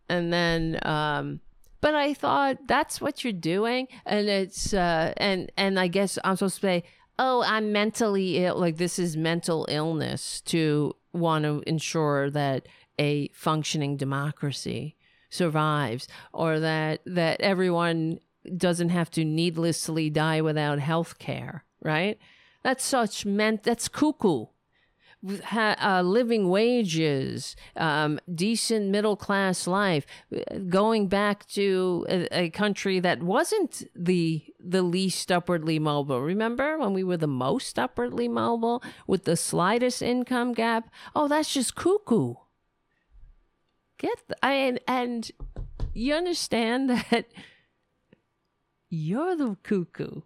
And 0.09 0.33
then, 0.33 0.79
um, 0.83 1.41
but 1.83 1.95
I 1.95 2.15
thought 2.15 2.67
that's 2.67 2.99
what 2.99 3.23
you're 3.23 3.35
doing, 3.35 3.89
and 4.07 4.29
it's, 4.29 4.73
uh, 4.73 5.13
and 5.19 5.53
and 5.59 5.79
I 5.79 5.89
guess 5.89 6.19
I'm 6.25 6.37
supposed 6.37 6.55
to 6.57 6.61
say, 6.63 6.85
oh, 7.19 7.45
I'm 7.47 7.73
mentally 7.73 8.43
ill. 8.43 8.59
Like 8.59 8.79
this 8.79 8.99
is 8.99 9.17
mental 9.19 9.67
illness 9.69 10.41
to 10.47 10.97
want 11.13 11.45
to 11.45 11.63
ensure 11.67 12.31
that 12.31 12.67
a 12.99 13.29
functioning 13.35 13.99
democracy 13.99 14.97
survives, 15.29 16.09
or 16.33 16.61
that 16.61 17.01
that 17.05 17.41
everyone 17.43 18.21
doesn't 18.57 18.89
have 18.89 19.11
to 19.11 19.25
needlessly 19.25 20.09
die 20.09 20.41
without 20.41 20.79
health 20.79 21.19
care, 21.19 21.65
right? 21.83 22.19
That's 22.63 22.85
such 22.85 23.27
meant, 23.27 23.65
that's 23.65 23.89
cuckoo. 23.89 24.47
Uh, 25.25 26.03
living 26.05 26.51
wages, 26.51 27.55
um, 27.77 28.19
decent 28.35 28.89
middle 28.91 29.15
class 29.15 29.69
life, 29.69 30.05
going 30.69 31.07
back 31.07 31.47
to 31.47 32.05
a, 32.09 32.27
a 32.47 32.51
country 32.51 32.99
that 32.99 33.23
wasn't 33.23 33.85
the 33.95 34.43
the 34.59 34.83
least 34.83 35.31
upwardly 35.31 35.79
mobile. 35.79 36.21
Remember 36.21 36.77
when 36.77 36.93
we 36.93 37.05
were 37.05 37.17
the 37.17 37.29
most 37.29 37.79
upwardly 37.79 38.27
mobile 38.27 38.83
with 39.07 39.23
the 39.23 39.37
slightest 39.37 40.03
income 40.03 40.55
gap? 40.55 40.91
Oh, 41.15 41.29
that's 41.29 41.55
just 41.55 41.77
cuckoo. 41.77 42.35
get 43.99 44.19
th- 44.27 44.39
I 44.43 44.53
and, 44.55 44.81
and 44.89 45.31
you 45.95 46.15
understand 46.15 46.91
that 47.11 47.27
you're 48.91 49.37
the 49.37 49.57
cuckoo. 49.63 50.23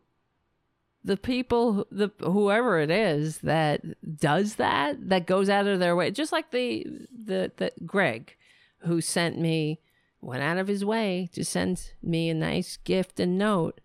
The 1.07 1.17
people, 1.17 1.87
the 1.93 2.11
whoever 2.19 2.81
it 2.81 2.91
is 2.91 3.39
that 3.39 3.81
does 4.19 4.57
that, 4.57 5.09
that 5.09 5.25
goes 5.25 5.49
out 5.49 5.69
of 5.69 5.79
their 5.79 5.95
way, 5.95 6.11
just 6.11 6.33
like 6.33 6.51
the 6.51 6.85
the 7.17 7.53
the 7.57 7.71
Greg, 7.87 8.35
who 8.79 9.01
sent 9.01 9.39
me, 9.39 9.81
went 10.21 10.43
out 10.43 10.59
of 10.59 10.67
his 10.67 10.85
way 10.85 11.29
to 11.33 11.45
send 11.45 11.93
me 12.03 12.29
a 12.29 12.35
nice 12.35 12.77
gift 12.77 13.21
and 13.21 13.39
note. 13.39 13.81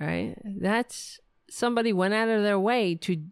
Right, 0.00 0.34
that's 0.44 1.20
somebody 1.50 1.92
went 1.92 2.14
out 2.14 2.30
of 2.30 2.42
their 2.42 2.58
way 2.58 2.94
to. 2.94 3.22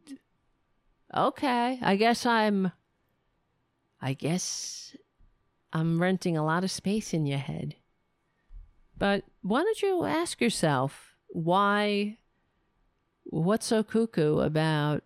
Okay, 1.17 1.79
I 1.81 1.97
guess 1.97 2.27
I'm. 2.27 2.73
I 4.03 4.13
guess 4.13 4.95
I'm 5.73 6.03
renting 6.03 6.37
a 6.37 6.45
lot 6.45 6.63
of 6.63 6.71
space 6.71 7.15
in 7.15 7.25
your 7.25 7.39
head. 7.39 7.77
But 8.99 9.25
why 9.41 9.63
don't 9.63 9.81
you 9.81 10.05
ask 10.05 10.43
yourself 10.43 11.12
why, 11.33 12.19
what's 13.25 13.67
so 13.67 13.83
cuckoo 13.83 14.39
about 14.39 15.03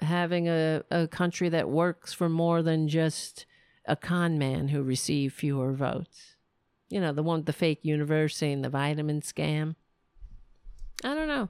having 0.00 0.48
a, 0.48 0.82
a 0.90 1.08
country 1.08 1.48
that 1.48 1.68
works 1.68 2.12
for 2.12 2.28
more 2.28 2.62
than 2.62 2.88
just 2.88 3.46
a 3.86 3.96
con 3.96 4.38
man 4.38 4.68
who 4.68 4.82
received 4.82 5.34
fewer 5.34 5.72
votes? 5.72 6.36
You 6.90 7.00
know, 7.00 7.12
the 7.12 7.22
one 7.22 7.40
with 7.40 7.46
the 7.46 7.52
fake 7.52 7.80
university 7.82 8.52
and 8.52 8.64
the 8.64 8.70
vitamin 8.70 9.20
scam. 9.20 9.74
I 11.04 11.14
don't 11.14 11.28
know. 11.28 11.48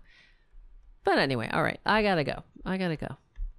But 1.04 1.18
anyway, 1.18 1.48
all 1.52 1.62
right, 1.62 1.80
I 1.86 2.02
gotta 2.02 2.24
go. 2.24 2.42
I 2.64 2.76
gotta 2.76 2.96
go. 2.96 3.16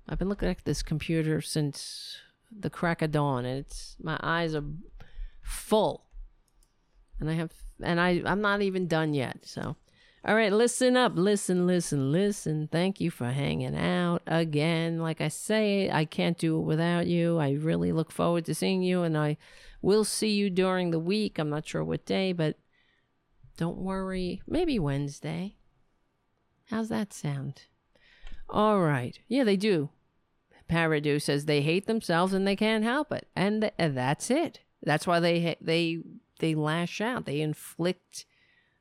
I've 0.08 0.20
been 0.20 0.30
looking 0.30 0.50
at 0.50 0.66
this 0.66 0.84
computer 0.84 1.42
since 1.42 2.18
the 2.52 2.70
crack 2.70 3.02
of 3.02 3.12
dawn, 3.12 3.46
and 3.46 3.60
it's 3.60 3.96
my 4.02 4.20
eyes 4.22 4.56
are 4.56 4.64
full, 5.42 6.06
and 7.20 7.30
I 7.30 7.34
have, 7.34 7.52
and 7.82 8.00
I 8.00 8.22
I'm 8.26 8.42
not 8.42 8.62
even 8.62 8.88
done 8.88 9.14
yet. 9.14 9.46
So, 9.46 9.76
all 10.30 10.36
right, 10.36 10.54
listen 10.54 10.96
up, 10.96 11.14
listen, 11.16 11.66
listen, 11.66 12.12
listen. 12.12 12.70
Thank 12.72 13.02
you 13.02 13.10
for 13.10 13.32
hanging 13.32 13.76
out 13.76 14.22
again. 14.28 15.00
Like 15.00 15.22
I 15.22 15.28
say, 15.28 15.90
I 15.90 16.06
can't 16.06 16.38
do 16.38 16.60
it 16.60 16.66
without 16.66 17.08
you. 17.08 17.40
I 17.40 17.54
really 17.54 17.92
look 17.92 18.12
forward 18.12 18.46
to 18.46 18.54
seeing 18.54 18.84
you, 18.84 19.02
and 19.02 19.18
I 19.18 19.38
will 19.82 20.04
see 20.04 20.30
you 20.30 20.52
during 20.52 20.92
the 20.92 21.00
week. 21.00 21.40
I'm 21.40 21.50
not 21.50 21.68
sure 21.68 21.84
what 21.84 22.06
day, 22.06 22.32
but 22.32 22.60
don't 23.58 23.80
worry, 23.80 24.44
maybe 24.46 24.78
Wednesday. 24.78 25.56
How's 26.70 26.90
that 26.90 27.12
sound? 27.12 27.64
All 28.48 28.82
right. 28.82 29.18
Yeah, 29.28 29.46
they 29.46 29.58
do. 29.58 29.90
Paradu 30.70 31.20
says 31.20 31.46
they 31.46 31.64
hate 31.64 31.88
themselves 31.88 32.34
and 32.34 32.46
they 32.46 32.56
can't 32.56 32.84
help 32.84 33.12
it, 33.12 33.28
and, 33.36 33.62
th- 33.62 33.74
that's 33.80 34.30
it. 34.30 34.60
That's 34.84 35.08
why 35.08 35.20
they 35.20 35.42
ha- 35.42 35.60
they 35.60 36.04
they 36.38 36.54
lash 36.54 37.02
out. 37.02 37.26
They 37.26 37.42
inflict 37.42 38.28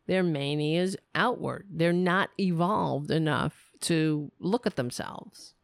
their 0.09 0.23
mania 0.23 0.83
is 0.83 0.99
outward. 1.15 1.67
They're 1.71 1.93
not 1.93 2.31
evolved 2.41 3.11
enough 3.11 3.73
to 3.83 4.33
look 4.41 4.67
at 4.67 4.77
themselves. 4.77 5.55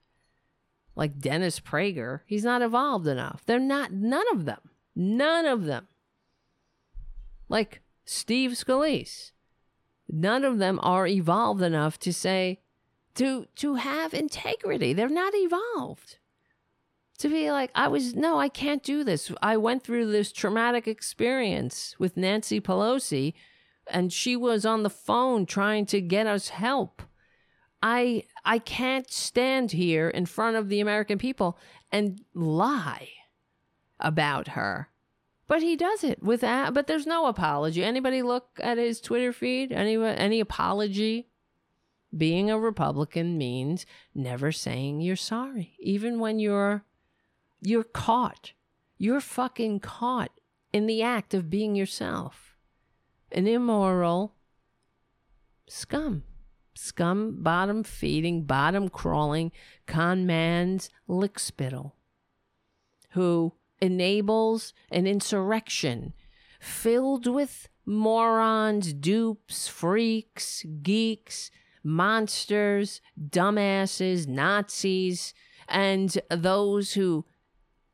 Like 0.95 1.19
Dennis 1.19 1.59
Prager, 1.59 2.21
he's 2.27 2.45
not 2.45 2.61
evolved 2.61 3.07
enough. 3.09 3.43
They're 3.47 3.59
not. 3.59 3.91
None 3.91 4.27
of 4.33 4.45
them. 4.45 4.61
None 4.95 5.47
of 5.47 5.65
them. 5.65 5.89
Like 7.49 7.81
Steve 8.05 8.53
Scalise, 8.53 9.33
none 10.09 10.45
of 10.45 10.59
them 10.59 10.79
are 10.83 11.07
evolved 11.07 11.63
enough 11.63 11.99
to 12.01 12.13
say 12.13 12.61
to 13.15 13.47
to 13.57 13.77
have 13.77 14.13
integrity. 14.13 14.93
They're 14.93 15.09
not 15.09 15.33
evolved. 15.35 16.19
To 17.19 17.29
be 17.29 17.51
like, 17.51 17.71
I 17.75 17.89
was 17.89 18.15
no, 18.15 18.39
I 18.39 18.51
can't 18.51 18.83
do 18.83 19.05
this. 19.05 19.33
I 19.41 19.57
went 19.57 19.83
through 19.83 20.13
this 20.13 20.33
traumatic 20.33 20.87
experience 20.87 21.95
with 21.99 22.19
Nancy 22.19 22.61
Pelosi 22.61 23.33
and 23.87 24.13
she 24.13 24.37
was 24.37 24.65
on 24.65 24.83
the 24.83 24.91
phone 24.91 25.47
trying 25.47 25.87
to 25.87 26.01
get 26.01 26.27
us 26.27 26.49
help. 26.49 27.03
I 27.83 28.25
I 28.45 28.59
can't 28.59 29.11
stand 29.11 29.73
here 29.73 30.09
in 30.09 30.27
front 30.27 30.57
of 30.57 30.69
the 30.69 30.81
American 30.81 31.19
people 31.19 31.59
and 31.93 32.21
lie 32.35 33.09
about 34.01 34.49
her. 34.49 34.89
But 35.47 35.63
he 35.63 35.77
does 35.77 36.03
it 36.03 36.23
without 36.23 36.73
but 36.75 36.87
there's 36.87 37.07
no 37.07 37.27
apology. 37.27 37.85
Anybody 37.85 38.23
look 38.23 38.59
at 38.63 38.79
his 38.79 39.01
Twitter 39.01 39.33
feed? 39.33 39.73
Any 39.73 39.97
any 39.97 40.41
apology? 40.41 41.29
being 42.17 42.51
a 42.51 42.59
Republican 42.59 43.37
means 43.37 43.87
never 44.15 44.53
saying 44.53 45.01
you're 45.01 45.17
sorry, 45.17 45.75
even 45.79 46.19
when 46.19 46.39
you're 46.39 46.85
you're 47.61 47.85
caught. 47.85 48.53
You're 48.99 49.21
fucking 49.21 49.81
caught 49.81 50.31
in 50.73 50.87
the 50.87 51.03
act 51.03 51.35
of 51.35 51.51
being 51.51 51.75
yourself. 51.75 52.44
An 53.35 53.49
immoral 53.49 54.37
scum. 55.69 56.23
Scum, 56.77 57.43
bottom 57.43 57.85
feeding, 57.85 58.45
bottom 58.45 58.89
crawling, 58.89 59.53
con 59.87 60.27
man's 60.27 60.89
lickspittle 61.09 61.93
who 63.11 63.53
enables 63.81 64.73
an 64.91 65.07
insurrection 65.07 66.13
filled 66.61 67.27
with 67.27 67.69
morons, 67.87 68.93
dupes, 68.93 69.69
freaks, 69.69 70.65
geeks, 70.83 71.51
monsters, 71.83 73.01
dumbasses, 73.19 74.27
Nazis, 74.27 75.35
and 75.69 76.19
those 76.31 76.95
who 76.95 77.25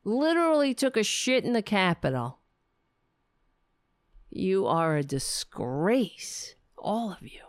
literally 0.05 0.75
took 0.75 0.97
a 0.97 1.03
shit 1.03 1.45
in 1.45 1.53
the 1.53 1.63
Capitol. 1.63 2.40
You 4.31 4.67
are 4.67 4.97
a 4.97 5.03
disgrace, 5.03 6.55
all 6.79 7.13
of 7.13 7.23
you. 7.23 7.43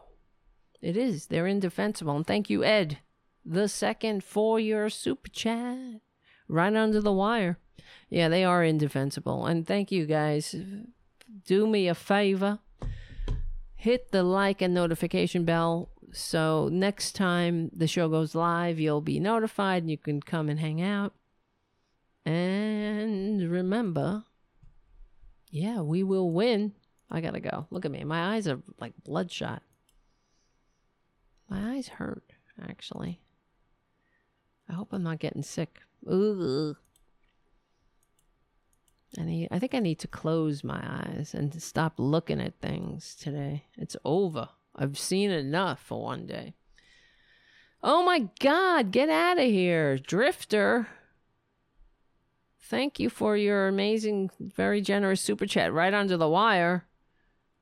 It 0.81 0.97
is. 0.97 1.27
They're 1.27 1.47
indefensible. 1.47 2.15
And 2.15 2.25
thank 2.25 2.49
you, 2.49 2.63
Ed, 2.63 2.99
the 3.45 3.67
second 3.67 4.23
for 4.23 4.59
your 4.59 4.89
super 4.89 5.29
chat. 5.29 6.01
Right 6.47 6.75
under 6.75 6.99
the 6.99 7.13
wire. 7.13 7.59
Yeah, 8.09 8.27
they 8.27 8.43
are 8.43 8.63
indefensible. 8.63 9.45
And 9.45 9.65
thank 9.65 9.91
you 9.91 10.05
guys. 10.05 10.55
Do 11.45 11.67
me 11.67 11.87
a 11.87 11.95
favor. 11.95 12.59
Hit 13.75 14.11
the 14.11 14.23
like 14.23 14.61
and 14.61 14.73
notification 14.73 15.45
bell 15.45 15.91
so 16.13 16.69
next 16.71 17.13
time 17.15 17.71
the 17.73 17.87
show 17.87 18.09
goes 18.09 18.35
live, 18.35 18.79
you'll 18.79 19.01
be 19.01 19.19
notified 19.19 19.83
and 19.83 19.91
you 19.91 19.97
can 19.97 20.21
come 20.21 20.49
and 20.49 20.59
hang 20.59 20.81
out. 20.81 21.13
And 22.25 23.49
remember, 23.49 24.25
yeah, 25.51 25.81
we 25.81 26.01
will 26.03 26.31
win. 26.31 26.73
I 27.09 27.19
gotta 27.19 27.41
go. 27.41 27.67
Look 27.69 27.85
at 27.85 27.91
me. 27.91 28.03
My 28.05 28.35
eyes 28.35 28.47
are 28.47 28.61
like 28.79 28.93
bloodshot. 29.03 29.61
My 31.49 31.75
eyes 31.75 31.89
hurt, 31.89 32.23
actually. 32.67 33.19
I 34.69 34.73
hope 34.73 34.93
I'm 34.93 35.03
not 35.03 35.19
getting 35.19 35.43
sick. 35.43 35.81
Ugh. 36.09 36.77
I 39.19 39.23
need, 39.23 39.49
I 39.51 39.59
think 39.59 39.75
I 39.75 39.79
need 39.79 39.99
to 39.99 40.07
close 40.07 40.63
my 40.63 40.81
eyes 40.81 41.33
and 41.33 41.51
to 41.51 41.59
stop 41.59 41.95
looking 41.97 42.39
at 42.39 42.61
things 42.61 43.13
today. 43.13 43.65
It's 43.77 43.97
over. 44.05 44.47
I've 44.73 44.97
seen 44.97 45.31
enough 45.31 45.81
for 45.81 46.01
one 46.01 46.25
day. 46.25 46.53
Oh 47.83 48.03
my 48.03 48.29
God, 48.39 48.91
get 48.91 49.09
out 49.09 49.37
of 49.37 49.43
here, 49.43 49.97
Drifter. 49.97 50.87
Thank 52.71 52.99
you 52.99 53.09
for 53.09 53.35
your 53.35 53.67
amazing, 53.67 54.31
very 54.39 54.79
generous 54.79 55.19
super 55.19 55.45
chat 55.45 55.73
right 55.73 55.93
under 55.93 56.15
the 56.15 56.29
wire. 56.29 56.87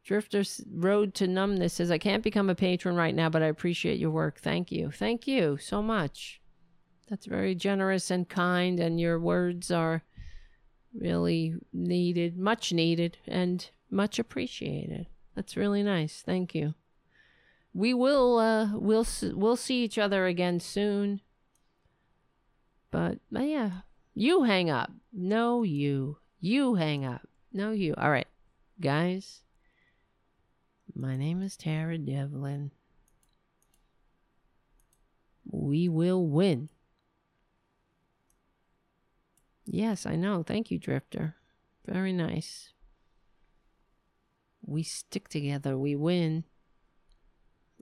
Drifter's 0.05 0.61
Road 0.71 1.15
to 1.15 1.27
Numbness 1.27 1.73
says, 1.73 1.89
I 1.89 1.97
can't 1.97 2.23
become 2.23 2.49
a 2.49 2.55
patron 2.55 2.95
right 2.95 3.15
now, 3.15 3.27
but 3.27 3.41
I 3.41 3.47
appreciate 3.47 3.99
your 3.99 4.11
work. 4.11 4.39
Thank 4.39 4.71
you. 4.71 4.91
Thank 4.91 5.27
you 5.27 5.57
so 5.57 5.81
much. 5.81 6.41
That's 7.09 7.25
very 7.25 7.55
generous 7.55 8.11
and 8.11 8.29
kind, 8.29 8.79
and 8.79 8.99
your 8.99 9.19
words 9.19 9.71
are 9.71 10.03
really 10.93 11.55
needed, 11.73 12.37
much 12.37 12.71
needed, 12.71 13.17
and 13.27 13.67
much 13.89 14.19
appreciated. 14.19 15.07
That's 15.35 15.57
really 15.57 15.81
nice. 15.81 16.21
Thank 16.23 16.53
you 16.53 16.75
we 17.73 17.93
will 17.93 18.37
uh 18.37 18.69
we'll 18.73 19.05
we'll 19.33 19.55
see 19.55 19.83
each 19.83 19.97
other 19.97 20.25
again 20.25 20.59
soon 20.59 21.21
but 22.91 23.19
uh, 23.35 23.41
yeah 23.41 23.71
you 24.19 24.43
hang 24.43 24.69
up. 24.69 24.91
No 25.13 25.63
you. 25.63 26.17
You 26.39 26.75
hang 26.75 27.05
up. 27.05 27.27
No 27.53 27.71
you. 27.71 27.93
All 27.97 28.11
right. 28.11 28.27
Guys 28.79 29.41
my 30.99 31.15
name 31.15 31.41
is 31.41 31.55
Tara 31.55 31.97
Dublin. 31.97 32.71
We 35.49 35.87
will 35.87 36.27
win. 36.27 36.69
Yes 39.65 40.05
i 40.05 40.15
know. 40.15 40.43
Thank 40.43 40.71
you 40.71 40.79
drifter. 40.79 41.35
Very 41.85 42.11
nice. 42.11 42.73
We 44.65 44.83
stick 44.83 45.29
together. 45.29 45.77
We 45.77 45.95
win. 45.95 46.43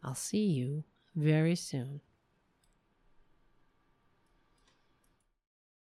I'll 0.04 0.14
see 0.14 0.46
you 0.46 0.84
very 1.16 1.56
soon. 1.56 2.02